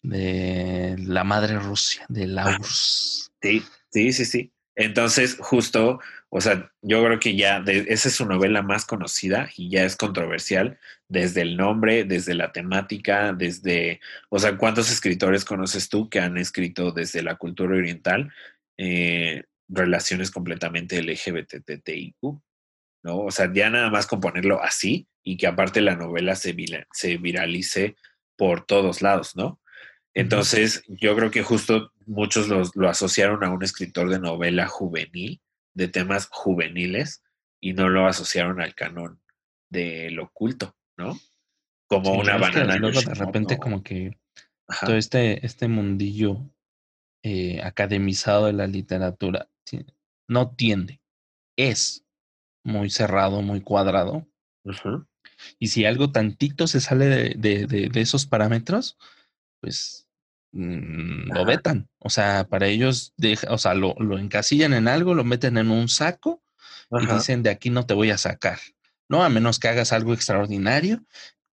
de 0.01 0.95
la 0.99 1.23
madre 1.23 1.59
Rusia, 1.59 2.05
de 2.09 2.27
la 2.27 2.43
ah, 2.43 2.57
URSS. 2.59 3.31
Sí, 3.41 3.63
sí, 3.91 4.13
sí, 4.13 4.25
sí. 4.25 4.53
Entonces, 4.75 5.37
justo, 5.39 5.99
o 6.29 6.39
sea, 6.39 6.71
yo 6.83 7.03
creo 7.03 7.19
que 7.19 7.35
ya 7.35 7.63
esa 7.65 8.09
es 8.09 8.15
su 8.15 8.25
novela 8.25 8.61
más 8.61 8.85
conocida 8.85 9.49
y 9.57 9.71
ya 9.71 9.83
es 9.83 9.95
controversial 9.95 10.79
desde 11.09 11.41
el 11.41 11.57
nombre, 11.57 12.03
desde 12.03 12.35
la 12.35 12.51
temática, 12.51 13.33
desde, 13.33 13.99
o 14.29 14.37
sea, 14.37 14.55
¿cuántos 14.55 14.91
escritores 14.91 15.45
conoces 15.45 15.89
tú 15.89 16.09
que 16.09 16.19
han 16.19 16.37
escrito 16.37 16.91
desde 16.91 17.23
la 17.23 17.37
cultura 17.37 17.75
oriental 17.75 18.31
eh, 18.77 19.45
relaciones 19.67 20.29
completamente 20.29 21.01
LGBTTIQ? 21.01 22.39
¿No? 23.07 23.19
O 23.21 23.31
sea, 23.31 23.51
ya 23.51 23.69
nada 23.69 23.89
más 23.89 24.05
con 24.05 24.19
ponerlo 24.19 24.61
así 24.61 25.07
y 25.23 25.37
que 25.37 25.47
aparte 25.47 25.81
la 25.81 25.95
novela 25.95 26.35
se, 26.35 26.55
se 26.91 27.17
viralice 27.17 27.95
por 28.35 28.65
todos 28.65 29.01
lados, 29.01 29.35
¿no? 29.35 29.59
Entonces, 30.13 30.83
yo 30.87 31.15
creo 31.15 31.31
que 31.31 31.43
justo 31.43 31.91
muchos 32.05 32.47
lo 32.47 32.89
asociaron 32.89 33.43
a 33.43 33.49
un 33.49 33.63
escritor 33.63 34.09
de 34.09 34.19
novela 34.19 34.67
juvenil, 34.67 35.41
de 35.73 35.87
temas 35.87 36.27
juveniles, 36.31 37.23
y 37.59 37.73
no 37.73 37.87
lo 37.89 38.07
asociaron 38.07 38.61
al 38.61 38.75
canon 38.75 39.21
del 39.69 40.19
oculto, 40.19 40.75
¿no? 40.97 41.17
Como 41.87 42.15
Sí, 42.15 42.19
una 42.19 42.37
banana. 42.37 42.77
luego 42.77 42.99
de 42.99 43.13
repente 43.13 43.57
como 43.57 43.83
que 43.83 44.17
Ajá, 44.67 44.87
todo 44.87 44.97
este, 44.97 45.45
este 45.45 45.67
mundillo 45.67 46.49
eh, 47.23 47.61
academizado 47.63 48.47
de 48.47 48.53
la 48.53 48.67
literatura 48.67 49.47
no 50.27 50.55
tiende, 50.55 50.99
es 51.55 52.06
muy 52.67 52.89
cerrado, 52.89 53.41
muy 53.41 53.61
cuadrado. 53.61 54.27
Y 55.59 55.67
si 55.67 55.85
algo 55.85 56.11
tantito 56.11 56.67
se 56.67 56.81
sale 56.81 57.05
de, 57.07 57.35
de- 57.37 57.65
de- 57.67 57.89
de 57.89 58.01
esos 58.01 58.25
parámetros, 58.25 58.97
pues 59.61 60.07
mm, 60.51 61.31
lo 61.33 61.45
vetan. 61.45 61.89
O 61.99 62.09
sea, 62.09 62.45
para 62.47 62.67
ellos, 62.67 63.13
deja, 63.17 63.51
o 63.53 63.57
sea, 63.57 63.73
lo, 63.73 63.95
lo 63.99 64.17
encasillan 64.19 64.73
en 64.73 64.87
algo, 64.87 65.13
lo 65.15 65.23
meten 65.23 65.57
en 65.57 65.71
un 65.71 65.87
saco 65.89 66.43
y 67.01 67.05
dicen 67.15 67.43
de 67.43 67.49
aquí 67.49 67.69
no 67.69 67.85
te 67.85 67.93
voy 67.93 68.11
a 68.11 68.17
sacar, 68.17 68.59
¿no? 69.09 69.23
A 69.23 69.29
menos 69.29 69.59
que 69.59 69.67
hagas 69.67 69.93
algo 69.93 70.13
extraordinario 70.13 71.03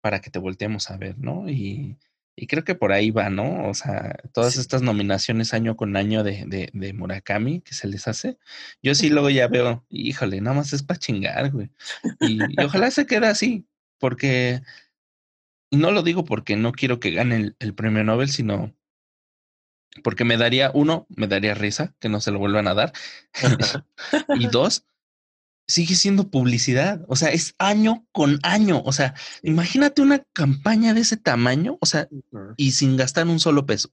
para 0.00 0.20
que 0.20 0.30
te 0.30 0.38
volteemos 0.38 0.90
a 0.90 0.96
ver, 0.96 1.18
¿no? 1.18 1.48
Y, 1.48 1.96
y 2.36 2.46
creo 2.46 2.64
que 2.64 2.74
por 2.74 2.92
ahí 2.92 3.10
va, 3.10 3.30
¿no? 3.30 3.68
O 3.68 3.74
sea, 3.74 4.16
todas 4.32 4.54
Sí. 4.54 4.60
estas 4.60 4.82
nominaciones 4.82 5.54
año 5.54 5.76
con 5.76 5.96
año 5.96 6.24
de, 6.24 6.44
de, 6.46 6.70
de 6.72 6.92
Murakami 6.92 7.60
que 7.60 7.74
se 7.74 7.86
les 7.88 8.08
hace, 8.08 8.38
yo 8.82 8.94
sí 8.94 9.08
luego 9.10 9.30
ya 9.30 9.46
veo, 9.48 9.84
híjole, 9.88 10.40
nada 10.40 10.56
más 10.56 10.72
es 10.72 10.82
para 10.82 10.98
chingar, 10.98 11.50
güey. 11.52 11.70
Y, 12.20 12.40
y 12.60 12.64
ojalá 12.64 12.90
se 12.90 13.06
quede 13.06 13.26
así, 13.28 13.66
porque, 13.98 14.62
no 15.70 15.90
lo 15.90 16.02
digo 16.02 16.24
porque 16.24 16.56
no 16.56 16.72
quiero 16.72 17.00
que 17.00 17.10
gane 17.12 17.36
el, 17.36 17.56
el 17.58 17.74
premio 17.74 18.04
Nobel, 18.04 18.28
sino 18.28 18.74
porque 20.02 20.24
me 20.24 20.36
daría, 20.36 20.72
uno, 20.74 21.06
me 21.08 21.28
daría 21.28 21.54
risa 21.54 21.94
que 22.00 22.08
no 22.08 22.20
se 22.20 22.32
lo 22.32 22.40
vuelvan 22.40 22.66
a 22.66 22.74
dar, 22.74 22.92
y 24.34 24.48
dos, 24.48 24.84
sigue 25.66 25.94
siendo 25.94 26.30
publicidad. 26.30 27.04
O 27.08 27.16
sea, 27.16 27.30
es 27.30 27.54
año 27.58 28.06
con 28.12 28.38
año. 28.42 28.82
O 28.84 28.92
sea, 28.92 29.14
imagínate 29.42 30.02
una 30.02 30.24
campaña 30.32 30.94
de 30.94 31.00
ese 31.00 31.16
tamaño, 31.16 31.78
o 31.80 31.86
sea, 31.86 32.08
y 32.56 32.72
sin 32.72 32.96
gastar 32.96 33.26
un 33.26 33.40
solo 33.40 33.66
peso. 33.66 33.90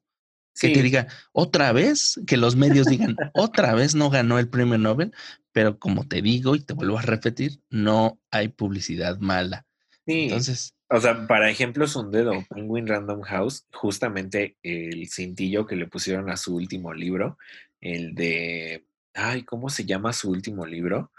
Que 0.59 0.69
te 0.69 0.83
diga 0.83 1.07
otra 1.31 1.71
vez, 1.71 2.19
que 2.27 2.35
los 2.35 2.55
medios 2.57 2.85
digan 2.87 3.15
otra 3.33 3.73
vez 3.73 3.95
no 3.95 4.09
ganó 4.09 4.37
el 4.37 4.49
premio 4.49 4.77
Nobel, 4.77 5.13
pero 5.53 5.79
como 5.79 6.07
te 6.07 6.21
digo 6.21 6.55
y 6.55 6.59
te 6.59 6.73
vuelvo 6.73 6.99
a 6.99 7.03
repetir, 7.03 7.61
no 7.69 8.19
hay 8.31 8.49
publicidad 8.49 9.17
mala. 9.19 9.65
sí. 10.05 10.23
Entonces, 10.23 10.75
O 10.89 10.99
sea, 10.99 11.25
para 11.25 11.49
ejemplos, 11.49 11.95
un 11.95 12.11
dedo, 12.11 12.33
Penguin 12.49 12.85
Random 12.85 13.21
House, 13.21 13.65
justamente 13.71 14.57
el 14.61 15.07
cintillo 15.09 15.65
que 15.65 15.77
le 15.77 15.87
pusieron 15.87 16.29
a 16.29 16.35
su 16.35 16.53
último 16.53 16.93
libro, 16.93 17.37
el 17.79 18.13
de, 18.13 18.85
ay, 19.13 19.43
¿cómo 19.43 19.69
se 19.69 19.85
llama 19.85 20.11
su 20.11 20.29
último 20.29 20.65
libro? 20.65 21.11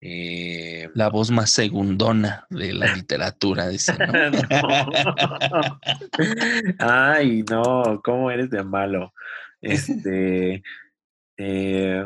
Eh, 0.00 0.88
la 0.94 1.08
voz 1.08 1.32
más 1.32 1.50
segundona 1.50 2.46
de 2.50 2.72
la 2.72 2.94
literatura, 2.94 3.68
dice, 3.68 3.94
¿no? 3.98 4.06
no. 4.30 5.80
Ay, 6.78 7.42
no, 7.50 8.00
¿cómo 8.04 8.30
eres 8.30 8.48
de 8.50 8.62
malo? 8.62 9.12
Este, 9.60 10.62
eh, 11.36 12.04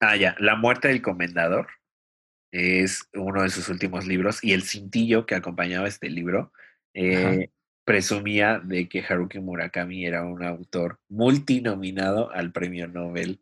ah, 0.00 0.16
ya, 0.16 0.36
La 0.38 0.54
muerte 0.56 0.88
del 0.88 1.00
comendador 1.00 1.68
es 2.52 3.08
uno 3.14 3.42
de 3.42 3.48
sus 3.48 3.68
últimos 3.68 4.06
libros 4.06 4.44
y 4.44 4.52
el 4.52 4.62
cintillo 4.64 5.24
que 5.24 5.36
acompañaba 5.36 5.88
este 5.88 6.10
libro 6.10 6.52
eh, 6.94 7.50
presumía 7.84 8.58
de 8.58 8.88
que 8.88 9.04
Haruki 9.08 9.38
Murakami 9.38 10.04
era 10.04 10.24
un 10.24 10.42
autor 10.42 10.98
multinominado 11.08 12.30
al 12.32 12.52
Premio 12.52 12.88
Nobel 12.88 13.40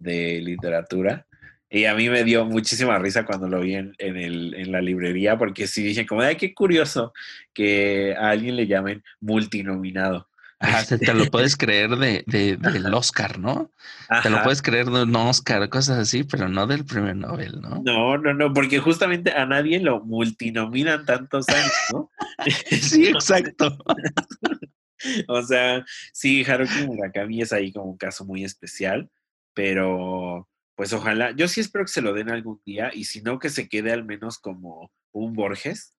de 0.00 0.40
Literatura. 0.40 1.26
Y 1.70 1.84
a 1.84 1.94
mí 1.94 2.08
me 2.08 2.24
dio 2.24 2.44
muchísima 2.44 2.98
risa 2.98 3.24
cuando 3.24 3.48
lo 3.48 3.60
vi 3.60 3.76
en, 3.76 3.94
en 3.98 4.16
el, 4.16 4.54
en 4.54 4.72
la 4.72 4.80
librería, 4.80 5.38
porque 5.38 5.68
sí 5.68 5.84
dije 5.84 6.04
como, 6.04 6.22
ay, 6.22 6.34
qué 6.34 6.52
curioso 6.52 7.12
que 7.54 8.16
a 8.18 8.30
alguien 8.30 8.56
le 8.56 8.66
llamen 8.66 9.04
multinominado. 9.20 10.26
Ajá, 10.58 10.98
te 10.98 11.14
lo 11.14 11.24
puedes 11.26 11.56
creer 11.56 11.90
de, 11.90 12.22
de, 12.26 12.56
del 12.58 12.92
Oscar, 12.92 13.38
¿no? 13.38 13.70
Te 14.22 14.28
lo 14.28 14.42
puedes 14.42 14.60
creer 14.60 14.86
de 14.86 15.04
un 15.04 15.16
Oscar, 15.16 15.68
cosas 15.70 15.98
así, 15.98 16.22
pero 16.24 16.48
no 16.48 16.66
del 16.66 16.84
premio 16.84 17.14
Nobel, 17.14 17.60
¿no? 17.62 17.80
No, 17.82 18.18
no, 18.18 18.34
no, 18.34 18.52
porque 18.52 18.78
justamente 18.78 19.32
a 19.32 19.46
nadie 19.46 19.80
lo 19.80 20.00
multinominan 20.04 21.06
tantos 21.06 21.48
años, 21.48 21.72
¿no? 21.92 22.10
Sí, 22.70 23.06
exacto. 23.06 23.78
O 25.28 25.42
sea, 25.42 25.82
sí, 26.12 26.44
Haruki 26.44 26.86
Murakami 26.86 27.40
es 27.40 27.54
ahí 27.54 27.72
como 27.72 27.92
un 27.92 27.96
caso 27.96 28.26
muy 28.26 28.44
especial, 28.44 29.08
pero 29.54 30.48
pues 30.76 30.92
ojalá, 30.92 31.32
yo 31.32 31.46
sí 31.48 31.60
espero 31.60 31.84
que 31.84 31.92
se 31.92 32.00
lo 32.02 32.14
den 32.14 32.30
algún 32.30 32.60
día 32.64 32.90
y 32.94 33.04
si 33.04 33.20
no 33.22 33.38
que 33.38 33.50
se 33.50 33.68
quede 33.68 33.92
al 33.92 34.04
menos 34.04 34.38
como 34.38 34.90
un 35.12 35.34
Borges, 35.34 35.94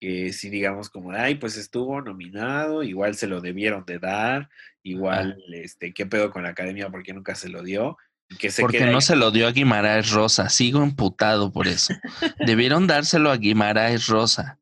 que 0.00 0.32
si 0.32 0.50
digamos 0.50 0.90
como, 0.90 1.12
ay, 1.12 1.36
pues 1.36 1.56
estuvo 1.56 2.00
nominado, 2.02 2.82
igual 2.82 3.14
se 3.14 3.26
lo 3.26 3.40
debieron 3.40 3.84
de 3.86 3.98
dar, 3.98 4.48
igual, 4.82 5.42
este, 5.52 5.92
qué 5.94 6.06
pedo 6.06 6.30
con 6.30 6.42
la 6.42 6.50
academia 6.50 6.90
porque 6.90 7.12
nunca 7.14 7.34
se 7.34 7.48
lo 7.48 7.62
dio, 7.62 7.96
y 8.30 8.36
que 8.36 8.50
se 8.50 8.60
Porque 8.60 8.84
no 8.84 8.96
ahí. 8.96 9.00
se 9.00 9.16
lo 9.16 9.30
dio 9.30 9.48
a 9.48 9.52
Guimaraes 9.52 10.10
Rosa. 10.10 10.50
Sigo 10.50 10.82
emputado 10.82 11.50
por 11.50 11.66
eso. 11.66 11.94
Debieron 12.46 12.86
dárselo 12.86 13.30
a 13.30 13.38
Guimaraes 13.38 14.06
Rosa. 14.08 14.60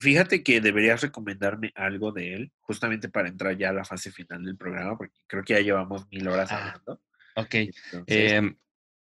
Fíjate 0.00 0.42
que 0.44 0.60
deberías 0.60 1.00
recomendarme 1.00 1.72
algo 1.74 2.12
de 2.12 2.34
él, 2.34 2.52
justamente 2.60 3.08
para 3.08 3.28
entrar 3.28 3.56
ya 3.56 3.70
a 3.70 3.72
la 3.72 3.84
fase 3.86 4.12
final 4.12 4.44
del 4.44 4.58
programa, 4.58 4.98
porque 4.98 5.18
creo 5.26 5.42
que 5.42 5.54
ya 5.54 5.60
llevamos 5.60 6.06
mil 6.10 6.28
horas 6.28 6.52
Ah, 6.52 6.58
hablando. 6.68 7.00
Ok. 7.38 7.54
Entonces, 7.54 8.06
Eh, 8.06 8.56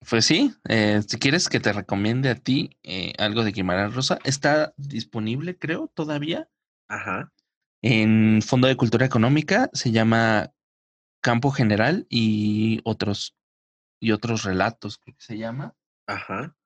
pues 0.09 0.25
sí, 0.25 0.53
eh, 0.69 1.01
si 1.07 1.19
quieres 1.19 1.49
que 1.49 1.61
te 1.61 1.73
recomiende 1.73 2.29
a 2.31 2.35
ti 2.35 2.77
eh, 2.83 3.13
algo 3.19 3.45
de 3.45 3.53
Guimaraes 3.53 3.95
Rosa, 3.95 4.19
está 4.25 4.75
disponible, 4.77 5.57
creo, 5.59 5.89
todavía 5.95 6.49
ajá, 6.89 7.33
en 7.83 8.43
Fondo 8.43 8.69
de 8.69 8.77
Cultura 8.77 9.07
Económica. 9.07 9.71
Se 9.73 9.91
llama 9.93 10.53
Campo 11.23 11.51
General 11.51 12.07
y 12.09 12.81
otros 12.85 13.37
y 14.01 14.13
otros 14.13 14.43
relatos, 14.45 14.99
creo 14.99 15.15
que 15.17 15.23
se 15.25 15.39
llama. 15.39 15.77
ajá, 16.07 16.57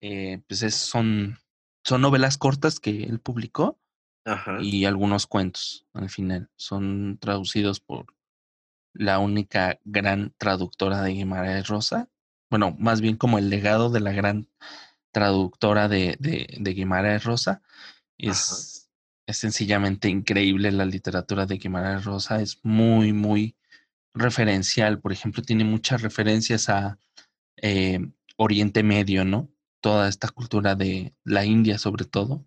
Eh, 0.00 0.42
pues 0.46 0.62
es- 0.62 0.74
son, 0.74 1.38
son 1.84 2.00
novelas 2.02 2.38
cortas 2.38 2.78
que 2.78 3.04
él 3.04 3.20
publicó 3.20 3.80
ajá, 4.24 4.60
y 4.62 4.84
algunos 4.84 5.26
cuentos 5.26 5.86
al 5.94 6.10
final. 6.10 6.50
Son 6.56 7.18
traducidos 7.18 7.80
por 7.80 8.13
la 8.94 9.18
única 9.18 9.78
gran 9.84 10.32
traductora 10.38 11.02
de 11.02 11.12
Guimarães 11.12 11.68
Rosa. 11.68 12.08
Bueno, 12.50 12.74
más 12.78 13.00
bien 13.00 13.16
como 13.16 13.38
el 13.38 13.50
legado 13.50 13.90
de 13.90 14.00
la 14.00 14.12
gran 14.12 14.48
traductora 15.12 15.88
de, 15.88 16.16
de, 16.18 16.56
de 16.58 16.74
Guimarães 16.74 17.24
Rosa. 17.24 17.62
Es, 18.16 18.90
es 19.26 19.36
sencillamente 19.36 20.08
increíble 20.08 20.72
la 20.72 20.86
literatura 20.86 21.46
de 21.46 21.58
Guimarães 21.58 22.04
Rosa. 22.04 22.40
Es 22.40 22.60
muy, 22.62 23.12
muy 23.12 23.56
referencial. 24.14 25.00
Por 25.00 25.12
ejemplo, 25.12 25.42
tiene 25.42 25.64
muchas 25.64 26.02
referencias 26.02 26.68
a 26.68 26.98
eh, 27.56 28.00
Oriente 28.36 28.82
Medio, 28.82 29.24
¿no? 29.24 29.50
Toda 29.80 30.08
esta 30.08 30.28
cultura 30.28 30.74
de 30.74 31.14
la 31.24 31.44
India, 31.44 31.78
sobre 31.78 32.04
todo 32.04 32.46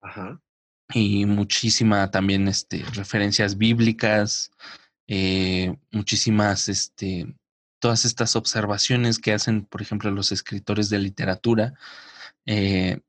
ajá, 0.00 0.40
y 0.94 1.26
muchísima 1.26 2.10
también 2.10 2.48
este, 2.48 2.84
referencias 2.94 3.56
bíblicas, 3.56 4.50
eh, 5.08 5.76
muchísimas, 5.90 6.68
este, 6.68 7.34
todas 7.78 8.04
estas 8.04 8.36
observaciones 8.36 9.18
que 9.18 9.32
hacen, 9.32 9.64
por 9.64 9.82
ejemplo, 9.82 10.10
los 10.10 10.32
escritores 10.32 10.88
de 10.90 10.98
literatura 10.98 11.74
eh, 12.46 13.00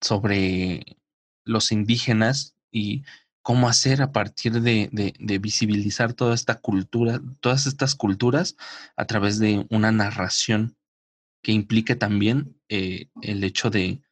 sobre 0.00 0.96
los 1.44 1.72
indígenas 1.72 2.54
y 2.70 3.04
cómo 3.42 3.68
hacer 3.68 4.02
a 4.02 4.12
partir 4.12 4.60
de, 4.60 4.90
de, 4.92 5.38
visibilizar 5.38 6.12
toda 6.12 6.34
esta 6.34 6.60
cultura, 6.60 7.20
todas 7.40 7.66
estas 7.66 7.94
culturas 7.94 8.56
a 8.96 9.06
través 9.06 9.38
de 9.38 9.66
una 9.70 9.90
narración 9.90 10.76
que 11.42 11.52
implique 11.52 11.96
también 11.96 12.56
eh, 12.68 13.08
el 13.22 13.42
hecho 13.42 13.70
de 13.70 14.02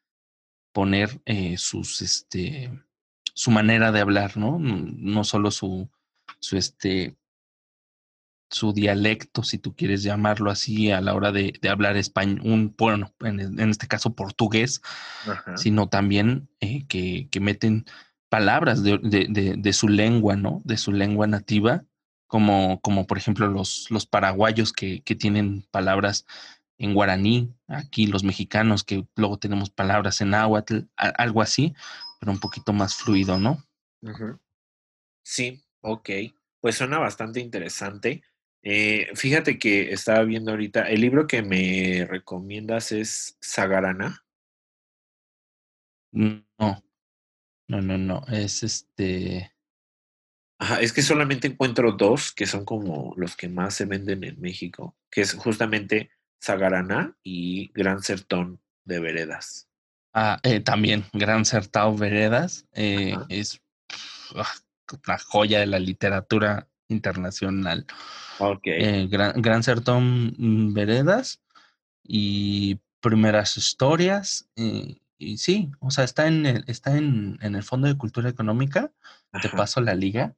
poner 0.72 1.20
sus, 1.56 2.02
este, 2.02 2.70
su 3.34 3.50
manera 3.50 3.92
de 3.92 4.00
hablar, 4.00 4.36
¿no? 4.36 4.58
No 4.58 4.84
no 4.88 5.24
solo 5.24 5.50
su, 5.50 5.88
su, 6.40 6.56
este, 6.56 7.16
su 8.50 8.72
dialecto, 8.72 9.42
si 9.42 9.58
tú 9.58 9.74
quieres 9.74 10.02
llamarlo 10.02 10.50
así, 10.50 10.90
a 10.90 11.00
la 11.00 11.14
hora 11.14 11.32
de, 11.32 11.52
de 11.60 11.68
hablar 11.68 11.96
español, 11.96 12.40
un, 12.44 12.74
bueno, 12.76 13.12
en, 13.20 13.40
en 13.40 13.70
este 13.70 13.86
caso 13.86 14.14
portugués, 14.14 14.80
ajá, 15.28 15.56
sino 15.56 15.88
también 15.88 16.48
eh, 16.60 16.86
que, 16.86 17.28
que 17.30 17.40
meten 17.40 17.84
palabras 18.28 18.82
de, 18.82 18.98
de, 18.98 19.72
su 19.72 19.88
lengua, 19.88 20.36
¿no? 20.36 20.60
De 20.64 20.76
su 20.76 20.92
lengua 20.92 21.26
nativa, 21.26 21.84
como, 22.26 22.80
como 22.80 23.06
por 23.06 23.18
ejemplo 23.18 23.48
los, 23.48 23.90
los 23.90 24.06
paraguayos 24.06 24.72
que, 24.72 25.00
que 25.02 25.14
tienen 25.14 25.66
palabras 25.70 26.26
en 26.78 26.94
guaraní, 26.94 27.54
aquí 27.66 28.06
los 28.06 28.22
mexicanos 28.24 28.84
que 28.84 29.06
luego 29.16 29.38
tenemos 29.38 29.70
palabras 29.70 30.20
en 30.20 30.30
náhuatl, 30.30 30.80
a- 30.96 31.08
algo 31.08 31.42
así, 31.42 31.74
pero 32.20 32.32
un 32.32 32.38
poquito 32.38 32.72
más 32.72 32.94
fluido, 32.94 33.38
¿no? 33.38 33.64
Sí, 35.22 35.62
ok. 35.80 36.10
Pues 36.60 36.76
suena 36.76 36.98
bastante 36.98 37.40
interesante. 37.40 38.22
Eh, 38.62 39.08
fíjate 39.14 39.58
que 39.58 39.92
estaba 39.92 40.24
viendo 40.24 40.50
ahorita, 40.50 40.88
el 40.88 41.00
libro 41.00 41.26
que 41.26 41.42
me 41.42 42.06
recomiendas 42.06 42.92
es 42.92 43.36
Sagarana. 43.40 44.24
No, 46.12 46.44
no, 46.58 47.80
no, 47.80 47.98
no, 47.98 48.24
es 48.28 48.62
este... 48.62 49.52
Ajá, 50.60 50.80
es 50.80 50.92
que 50.92 51.02
solamente 51.02 51.46
encuentro 51.46 51.92
dos 51.92 52.32
que 52.32 52.46
son 52.46 52.64
como 52.64 53.14
los 53.16 53.36
que 53.36 53.48
más 53.48 53.74
se 53.74 53.84
venden 53.84 54.24
en 54.24 54.40
México, 54.40 54.96
que 55.10 55.20
es 55.20 55.34
justamente 55.34 56.10
Sagarana 56.40 57.16
y 57.22 57.70
Gran 57.72 58.02
Sertón 58.02 58.60
de 58.84 58.98
Veredas. 58.98 59.68
Ah, 60.14 60.40
eh, 60.42 60.60
también 60.60 61.04
Gran 61.12 61.44
Sertão 61.44 61.96
Veredas 61.96 62.66
eh, 62.72 63.14
es 63.28 63.60
ah, 64.34 64.52
una 65.06 65.18
joya 65.18 65.60
de 65.60 65.66
la 65.66 65.78
literatura 65.78 66.67
internacional. 66.88 67.86
Ok. 68.38 68.62
Eh, 68.66 69.06
Gran, 69.10 69.40
Gran 69.40 69.62
Sertón 69.62 70.34
mm, 70.36 70.72
Veredas 70.74 71.40
y 72.02 72.80
Primeras 73.00 73.56
Historias. 73.56 74.48
eh, 74.56 74.98
y 75.20 75.38
sí, 75.38 75.72
o 75.80 75.90
sea, 75.90 76.04
está 76.04 76.28
en 76.28 76.46
el, 76.46 76.64
está 76.68 76.96
en, 76.96 77.38
en 77.42 77.56
el 77.56 77.64
Fondo 77.64 77.88
de 77.88 77.96
Cultura 77.98 78.28
Económica. 78.30 78.92
Te 79.42 79.48
paso 79.48 79.80
la 79.80 79.94
liga. 79.94 80.36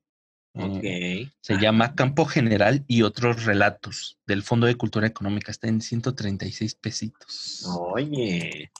ok. 0.54 0.80
eh, 0.82 1.30
se 1.42 1.58
llama 1.58 1.94
Campo 1.94 2.24
General 2.24 2.82
y 2.88 3.02
otros 3.02 3.44
relatos 3.44 4.18
del 4.26 4.42
Fondo 4.42 4.66
de 4.66 4.76
Cultura 4.76 5.06
Económica. 5.06 5.50
Está 5.50 5.68
en 5.68 5.82
136 5.82 6.74
pesitos. 6.76 7.66
Oye. 7.66 8.72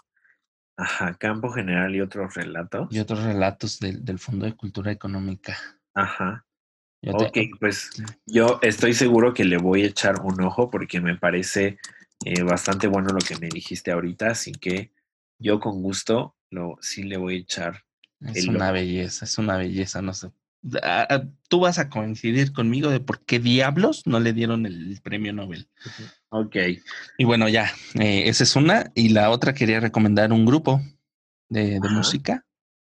Ajá, 0.78 1.14
Campo 1.18 1.50
General 1.50 1.94
y 1.94 2.00
otros 2.00 2.32
relatos. 2.32 2.88
Y 2.90 2.98
otros 3.00 3.22
relatos 3.22 3.78
del, 3.78 4.02
del 4.02 4.18
Fondo 4.18 4.46
de 4.46 4.56
Cultura 4.56 4.90
Económica. 4.90 5.58
Ajá. 5.92 6.46
Yo 7.02 7.12
te- 7.16 7.26
Ok, 7.26 7.38
pues 7.58 7.90
yo 8.26 8.58
estoy 8.62 8.92
seguro 8.94 9.32
que 9.32 9.44
le 9.44 9.56
voy 9.56 9.82
a 9.84 9.86
echar 9.86 10.20
un 10.22 10.40
ojo 10.42 10.70
porque 10.70 11.00
me 11.00 11.16
parece 11.16 11.78
eh, 12.24 12.42
bastante 12.42 12.86
bueno 12.88 13.08
lo 13.10 13.18
que 13.18 13.36
me 13.38 13.48
dijiste 13.48 13.90
ahorita, 13.90 14.30
así 14.30 14.52
que 14.52 14.92
yo 15.38 15.60
con 15.60 15.82
gusto 15.82 16.36
lo, 16.50 16.76
sí 16.80 17.04
le 17.04 17.16
voy 17.16 17.36
a 17.36 17.38
echar. 17.38 17.84
Es 18.20 18.42
el 18.44 18.50
una 18.50 18.66
ojo. 18.66 18.74
belleza, 18.74 19.24
es 19.24 19.38
una 19.38 19.56
belleza, 19.56 20.02
no 20.02 20.12
sé. 20.12 20.30
Ah, 20.82 21.06
ah, 21.08 21.22
Tú 21.48 21.60
vas 21.60 21.78
a 21.78 21.88
coincidir 21.88 22.52
conmigo 22.52 22.90
de 22.90 23.00
por 23.00 23.24
qué 23.24 23.38
diablos 23.38 24.02
no 24.04 24.20
le 24.20 24.34
dieron 24.34 24.66
el 24.66 25.00
premio 25.02 25.32
Nobel. 25.32 25.68
Ok, 26.28 26.56
Y 27.16 27.24
bueno, 27.24 27.48
ya, 27.48 27.72
eh, 27.94 28.28
esa 28.28 28.44
es 28.44 28.54
una. 28.56 28.92
Y 28.94 29.08
la 29.08 29.30
otra 29.30 29.54
quería 29.54 29.80
recomendar 29.80 30.32
un 30.34 30.44
grupo 30.44 30.82
de, 31.48 31.80
de 31.80 31.88
música. 31.88 32.44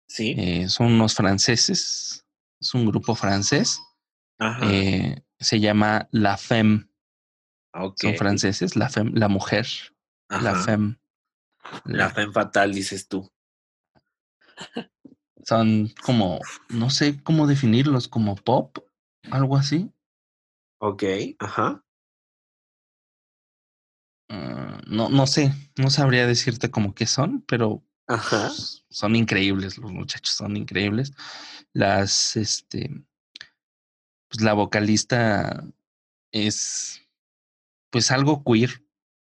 sí, 0.08 0.34
Eh, 0.36 0.68
son 0.68 0.94
unos 0.94 1.14
franceses. 1.14 2.26
Es 2.60 2.74
un 2.74 2.88
grupo 2.88 3.14
francés. 3.14 3.80
Eh, 4.40 5.24
se 5.40 5.60
llama 5.60 6.08
La 6.12 6.38
Femme. 6.38 6.90
ok. 7.74 7.98
Son 8.00 8.16
franceses. 8.16 8.76
La 8.76 8.90
Femme, 8.90 9.12
la 9.14 9.28
mujer. 9.28 9.68
La. 10.30 10.56
Femme. 10.56 11.00
La 11.86 12.10
femme 12.10 12.32
fatal, 12.32 12.74
dices 12.74 13.08
tú. 13.08 13.30
Son 15.44 15.90
como, 16.04 16.40
no 16.70 16.90
sé 16.90 17.22
cómo 17.24 17.48
definirlos, 17.48 18.08
como 18.08 18.36
pop, 18.36 18.78
algo 19.32 19.58
así. 19.58 19.92
Ok, 20.80 21.04
ajá, 21.40 21.84
Ah, 24.30 24.80
no, 24.86 25.10
no 25.10 25.26
sé, 25.26 25.52
no 25.76 25.90
sabría 25.90 26.28
decirte 26.28 26.70
como 26.70 26.94
qué 26.94 27.08
son, 27.08 27.42
pero 27.42 27.84
ajá, 28.08 28.48
pues, 28.48 28.86
son 28.90 29.16
increíbles, 29.16 29.78
los 29.80 29.92
muchachos 29.92 30.36
son 30.36 30.56
increíbles. 30.56 31.14
Las, 31.74 32.36
este, 32.36 32.92
pues 34.30 34.42
la 34.42 34.54
vocalista 34.54 35.64
es, 36.32 37.02
pues 37.90 38.12
algo 38.12 38.44
queer, 38.44 38.84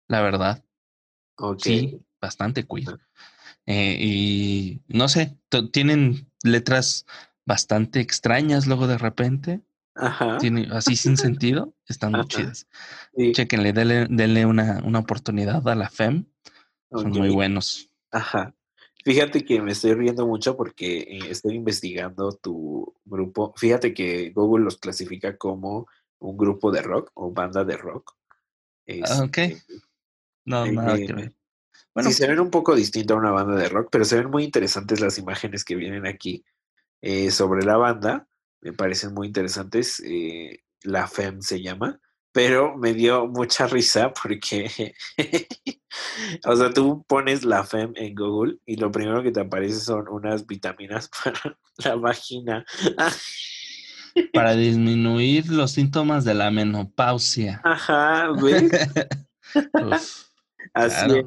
la 0.08 0.22
verdad. 0.22 0.64
Sí, 1.58 2.00
bastante 2.20 2.66
queer. 2.66 2.88
Ajá. 2.88 3.00
Eh, 3.66 3.96
y 3.98 4.82
no 4.88 5.08
sé, 5.08 5.38
tienen 5.72 6.30
letras 6.42 7.06
bastante 7.46 8.00
extrañas 8.00 8.66
luego 8.66 8.86
de 8.86 8.98
repente, 8.98 9.62
Ajá, 9.94 10.38
tiene, 10.38 10.68
así 10.72 10.96
sin 10.96 11.16
sentido, 11.16 11.74
están 11.86 12.12
muy 12.12 12.20
Ajá. 12.20 12.28
chidas. 12.28 12.66
sí, 13.16 13.32
Chequenle, 13.32 13.72
denle, 13.72 14.06
denle 14.10 14.46
una, 14.46 14.82
una 14.84 14.98
oportunidad 14.98 15.66
a 15.66 15.74
la 15.74 15.88
FEM, 15.88 16.26
son 16.90 17.10
muy 17.10 17.30
buenos. 17.30 17.90
Ajá. 18.10 18.54
Fíjate 19.04 19.44
que 19.44 19.60
me 19.60 19.72
estoy 19.72 19.94
riendo 19.94 20.26
mucho 20.26 20.56
porque 20.56 21.00
eh, 21.00 21.18
estoy 21.28 21.54
investigando 21.54 22.32
tu 22.32 22.94
grupo. 23.04 23.52
Fíjate 23.56 23.92
que 23.92 24.30
Google 24.30 24.64
los 24.64 24.78
clasifica 24.78 25.36
como 25.36 25.86
un 26.20 26.36
grupo 26.36 26.70
de 26.70 26.80
rock 26.80 27.10
o 27.14 27.30
banda 27.30 27.64
de 27.64 27.76
rock. 27.76 28.16
Ah, 29.02 29.24
ok. 29.24 29.38
Este, 29.38 29.62
No, 30.46 30.66
nada 30.66 30.96
que 30.96 31.04
eh, 31.04 31.12
ver. 31.12 31.34
Bueno, 31.92 32.10
sí, 32.10 32.16
se 32.16 32.26
ven 32.26 32.40
un 32.40 32.50
poco 32.50 32.74
distinto 32.74 33.14
a 33.14 33.18
una 33.18 33.30
banda 33.30 33.56
de 33.56 33.68
rock, 33.68 33.88
pero 33.90 34.04
se 34.04 34.16
ven 34.16 34.30
muy 34.30 34.44
interesantes 34.44 35.00
las 35.00 35.18
imágenes 35.18 35.64
que 35.64 35.76
vienen 35.76 36.06
aquí 36.06 36.44
eh, 37.02 37.30
sobre 37.30 37.64
la 37.64 37.76
banda. 37.76 38.26
Me 38.60 38.72
parecen 38.72 39.12
muy 39.12 39.26
interesantes. 39.26 40.00
eh, 40.04 40.60
la 40.82 41.06
FEM 41.06 41.40
se 41.40 41.62
llama, 41.62 42.00
pero 42.34 42.76
me 42.76 42.92
dio 42.94 43.28
mucha 43.28 43.68
risa 43.68 44.12
porque, 44.12 44.92
o 46.44 46.56
sea, 46.56 46.72
tú 46.74 47.04
pones 47.06 47.44
la 47.44 47.62
FEM 47.62 47.92
en 47.94 48.12
Google 48.16 48.58
y 48.66 48.74
lo 48.74 48.90
primero 48.90 49.22
que 49.22 49.30
te 49.30 49.40
aparece 49.40 49.78
son 49.78 50.08
unas 50.08 50.44
vitaminas 50.44 51.08
para 51.24 51.56
la 51.76 51.94
vagina. 51.94 52.66
para 54.32 54.54
disminuir 54.56 55.48
los 55.48 55.70
síntomas 55.70 56.24
de 56.24 56.34
la 56.34 56.50
menopausia. 56.50 57.60
Ajá, 57.62 58.32
¿ves? 58.32 58.68
Uf, 59.54 60.24
Así 60.74 61.06
claro. 61.06 61.14
es. 61.14 61.26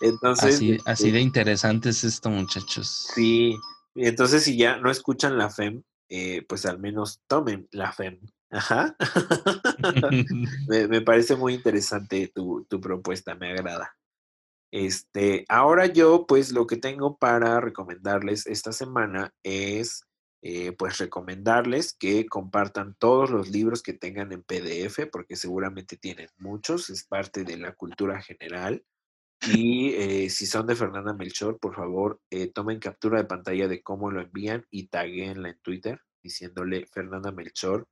Entonces, 0.00 0.54
Así, 0.56 0.78
así 0.84 1.04
este, 1.04 1.12
de 1.12 1.20
interesante 1.20 1.90
es 1.90 2.02
esto, 2.02 2.28
muchachos. 2.28 3.06
Sí, 3.14 3.54
entonces 3.94 4.42
si 4.42 4.56
ya 4.56 4.78
no 4.78 4.90
escuchan 4.90 5.38
la 5.38 5.48
FEM, 5.48 5.84
eh, 6.08 6.44
pues 6.48 6.66
al 6.66 6.80
menos 6.80 7.20
tomen 7.28 7.68
la 7.70 7.92
FEM. 7.92 8.18
Ajá. 8.50 8.96
me, 10.68 10.88
me 10.88 11.00
parece 11.00 11.36
muy 11.36 11.54
interesante 11.54 12.30
tu, 12.34 12.66
tu 12.68 12.80
propuesta, 12.80 13.34
me 13.34 13.50
agrada. 13.50 13.96
Este, 14.72 15.44
ahora 15.48 15.86
yo, 15.86 16.26
pues 16.26 16.52
lo 16.52 16.66
que 16.66 16.76
tengo 16.76 17.16
para 17.16 17.60
recomendarles 17.60 18.46
esta 18.46 18.72
semana 18.72 19.34
es, 19.42 20.04
eh, 20.42 20.72
pues 20.72 20.98
recomendarles 20.98 21.92
que 21.92 22.26
compartan 22.26 22.94
todos 22.98 23.30
los 23.30 23.50
libros 23.50 23.82
que 23.82 23.94
tengan 23.94 24.32
en 24.32 24.42
PDF, 24.42 25.06
porque 25.10 25.36
seguramente 25.36 25.96
tienen 25.96 26.28
muchos, 26.38 26.88
es 26.90 27.04
parte 27.04 27.44
de 27.44 27.56
la 27.56 27.74
cultura 27.74 28.22
general. 28.22 28.84
Y 29.54 29.94
eh, 29.94 30.30
si 30.30 30.46
son 30.46 30.66
de 30.66 30.76
Fernanda 30.76 31.14
Melchor, 31.14 31.58
por 31.58 31.74
favor, 31.74 32.20
eh, 32.30 32.48
tomen 32.52 32.78
captura 32.78 33.18
de 33.18 33.24
pantalla 33.24 33.68
de 33.68 33.82
cómo 33.82 34.10
lo 34.10 34.20
envían 34.20 34.66
y 34.70 34.88
taguenla 34.88 35.50
en 35.50 35.58
Twitter 35.62 36.00
diciéndole 36.22 36.86
Fernanda 36.86 37.32
Melchor, 37.32 37.88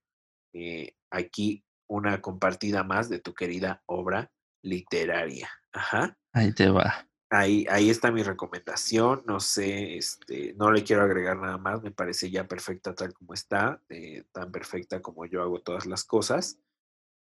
eh, 0.52 0.94
aquí 1.10 1.64
una 1.88 2.20
compartida 2.20 2.84
más 2.84 3.08
de 3.08 3.20
tu 3.20 3.34
querida 3.34 3.82
obra 3.86 4.30
literaria. 4.62 5.48
Ajá. 5.72 6.18
Ahí 6.32 6.52
te 6.52 6.68
va. 6.70 7.06
Ahí, 7.30 7.66
ahí 7.68 7.90
está 7.90 8.10
mi 8.10 8.22
recomendación. 8.22 9.22
No 9.26 9.40
sé, 9.40 9.96
este, 9.96 10.54
no 10.54 10.70
le 10.70 10.84
quiero 10.84 11.02
agregar 11.02 11.38
nada 11.38 11.58
más. 11.58 11.82
Me 11.82 11.90
parece 11.90 12.30
ya 12.30 12.46
perfecta 12.46 12.94
tal 12.94 13.12
como 13.12 13.34
está, 13.34 13.82
eh, 13.88 14.24
tan 14.32 14.50
perfecta 14.50 15.00
como 15.00 15.26
yo 15.26 15.42
hago 15.42 15.60
todas 15.60 15.86
las 15.86 16.04
cosas. 16.04 16.58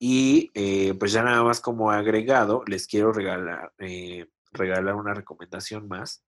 Y 0.01 0.49
eh, 0.53 0.93
pues 0.93 1.11
ya 1.11 1.23
nada 1.23 1.43
más 1.43 1.59
como 1.59 1.91
agregado, 1.91 2.63
les 2.65 2.87
quiero 2.87 3.11
regalar, 3.11 3.73
eh, 3.79 4.27
regalar 4.53 4.95
una 4.95 5.13
recomendación 5.13 5.89
más, 5.89 6.23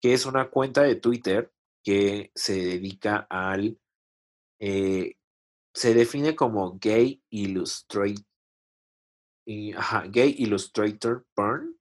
que 0.00 0.14
es 0.14 0.26
una 0.26 0.48
cuenta 0.48 0.82
de 0.82 0.94
Twitter 0.94 1.52
que 1.82 2.30
se 2.36 2.54
dedica 2.54 3.26
al, 3.28 3.80
eh, 4.60 5.16
se 5.76 5.92
define 5.92 6.34
como 6.34 6.78
gay 6.78 7.22
illustrate, 7.28 8.24
y, 9.46 9.74
ajá, 9.74 10.04
gay 10.08 10.34
illustrator 10.38 11.26
porn, 11.34 11.76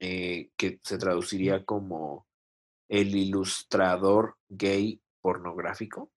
eh, 0.00 0.50
que 0.56 0.80
se 0.82 0.98
traduciría 0.98 1.64
como 1.64 2.26
el 2.88 3.14
ilustrador 3.14 4.36
gay 4.48 5.00
pornográfico. 5.22 6.10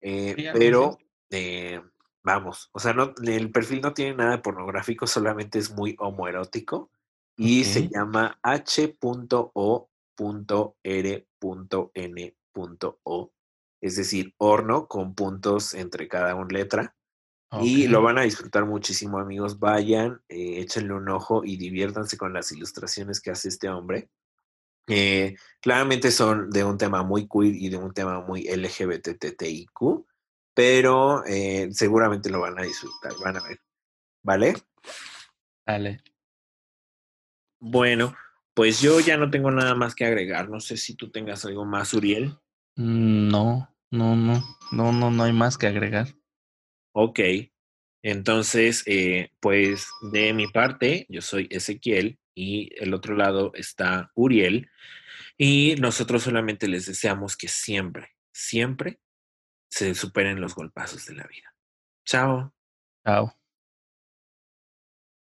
Eh, 0.00 0.34
Sí, 0.36 0.46
pero, 0.54 0.96
eh, 1.30 1.82
vamos, 2.24 2.70
o 2.72 2.78
sea, 2.78 2.94
no, 2.94 3.12
el 3.22 3.52
perfil 3.52 3.82
no 3.82 3.92
tiene 3.92 4.14
nada 4.14 4.30
de 4.32 4.38
pornográfico, 4.38 5.06
solamente 5.06 5.58
es 5.58 5.70
muy 5.70 5.96
homoerótico 5.98 6.90
y 7.36 7.64
se 7.64 7.88
llama 7.88 8.38
h.o.r.n.o, 8.42 9.92
es 13.80 13.96
decir, 13.96 14.34
horno 14.38 14.88
con 14.88 15.14
puntos 15.14 15.74
entre 15.74 16.08
cada 16.08 16.34
una 16.34 16.48
letra. 16.58 16.94
Y 17.62 17.86
lo 17.86 18.02
van 18.02 18.18
a 18.18 18.22
disfrutar 18.22 18.66
muchísimo, 18.66 19.18
amigos. 19.18 19.58
Vayan, 19.58 20.20
eh, 20.28 20.60
échenle 20.60 20.92
un 20.92 21.08
ojo 21.08 21.44
y 21.44 21.56
diviértanse 21.56 22.18
con 22.18 22.34
las 22.34 22.52
ilustraciones 22.52 23.22
que 23.22 23.30
hace 23.30 23.48
este 23.48 23.70
hombre. 23.70 24.10
Eh, 24.86 25.34
claramente 25.60 26.10
son 26.10 26.50
de 26.50 26.64
un 26.64 26.76
tema 26.76 27.02
muy 27.02 27.26
queer 27.26 27.54
y 27.54 27.70
de 27.70 27.78
un 27.78 27.94
tema 27.94 28.20
muy 28.20 28.48
LGBTTIQ, 28.48 30.06
pero 30.54 31.24
eh, 31.26 31.68
seguramente 31.72 32.28
lo 32.28 32.40
van 32.40 32.58
a 32.58 32.62
disfrutar, 32.62 33.12
van 33.22 33.36
a 33.38 33.42
ver. 33.42 33.60
¿Vale? 34.22 34.54
Dale. 35.66 36.02
Bueno, 37.60 38.14
pues 38.52 38.80
yo 38.80 39.00
ya 39.00 39.16
no 39.16 39.30
tengo 39.30 39.50
nada 39.50 39.74
más 39.74 39.94
que 39.94 40.04
agregar. 40.04 40.48
No 40.50 40.60
sé 40.60 40.76
si 40.76 40.94
tú 40.96 41.10
tengas 41.10 41.44
algo 41.44 41.64
más, 41.64 41.94
Uriel. 41.94 42.38
Mm, 42.78 43.28
No, 43.28 43.68
no, 43.90 44.16
no, 44.16 44.42
no, 44.72 44.92
no, 44.92 45.10
no 45.10 45.22
hay 45.24 45.32
más 45.32 45.58
que 45.58 45.66
agregar. 45.66 46.08
Ok. 46.94 47.20
Entonces, 48.02 48.82
eh, 48.86 49.30
pues 49.40 49.88
de 50.12 50.32
mi 50.32 50.46
parte, 50.46 51.06
yo 51.08 51.20
soy 51.20 51.48
Ezequiel 51.50 52.18
y 52.34 52.70
el 52.82 52.94
otro 52.94 53.16
lado 53.16 53.52
está 53.54 54.10
Uriel. 54.14 54.70
Y 55.38 55.76
nosotros 55.80 56.22
solamente 56.24 56.68
les 56.68 56.86
deseamos 56.86 57.36
que 57.36 57.48
siempre, 57.48 58.10
siempre 58.32 59.00
se 59.70 59.94
superen 59.94 60.40
los 60.40 60.54
golpazos 60.54 61.06
de 61.06 61.14
la 61.16 61.24
vida. 61.26 61.54
Chao. 62.06 62.54
Chao. 63.04 63.37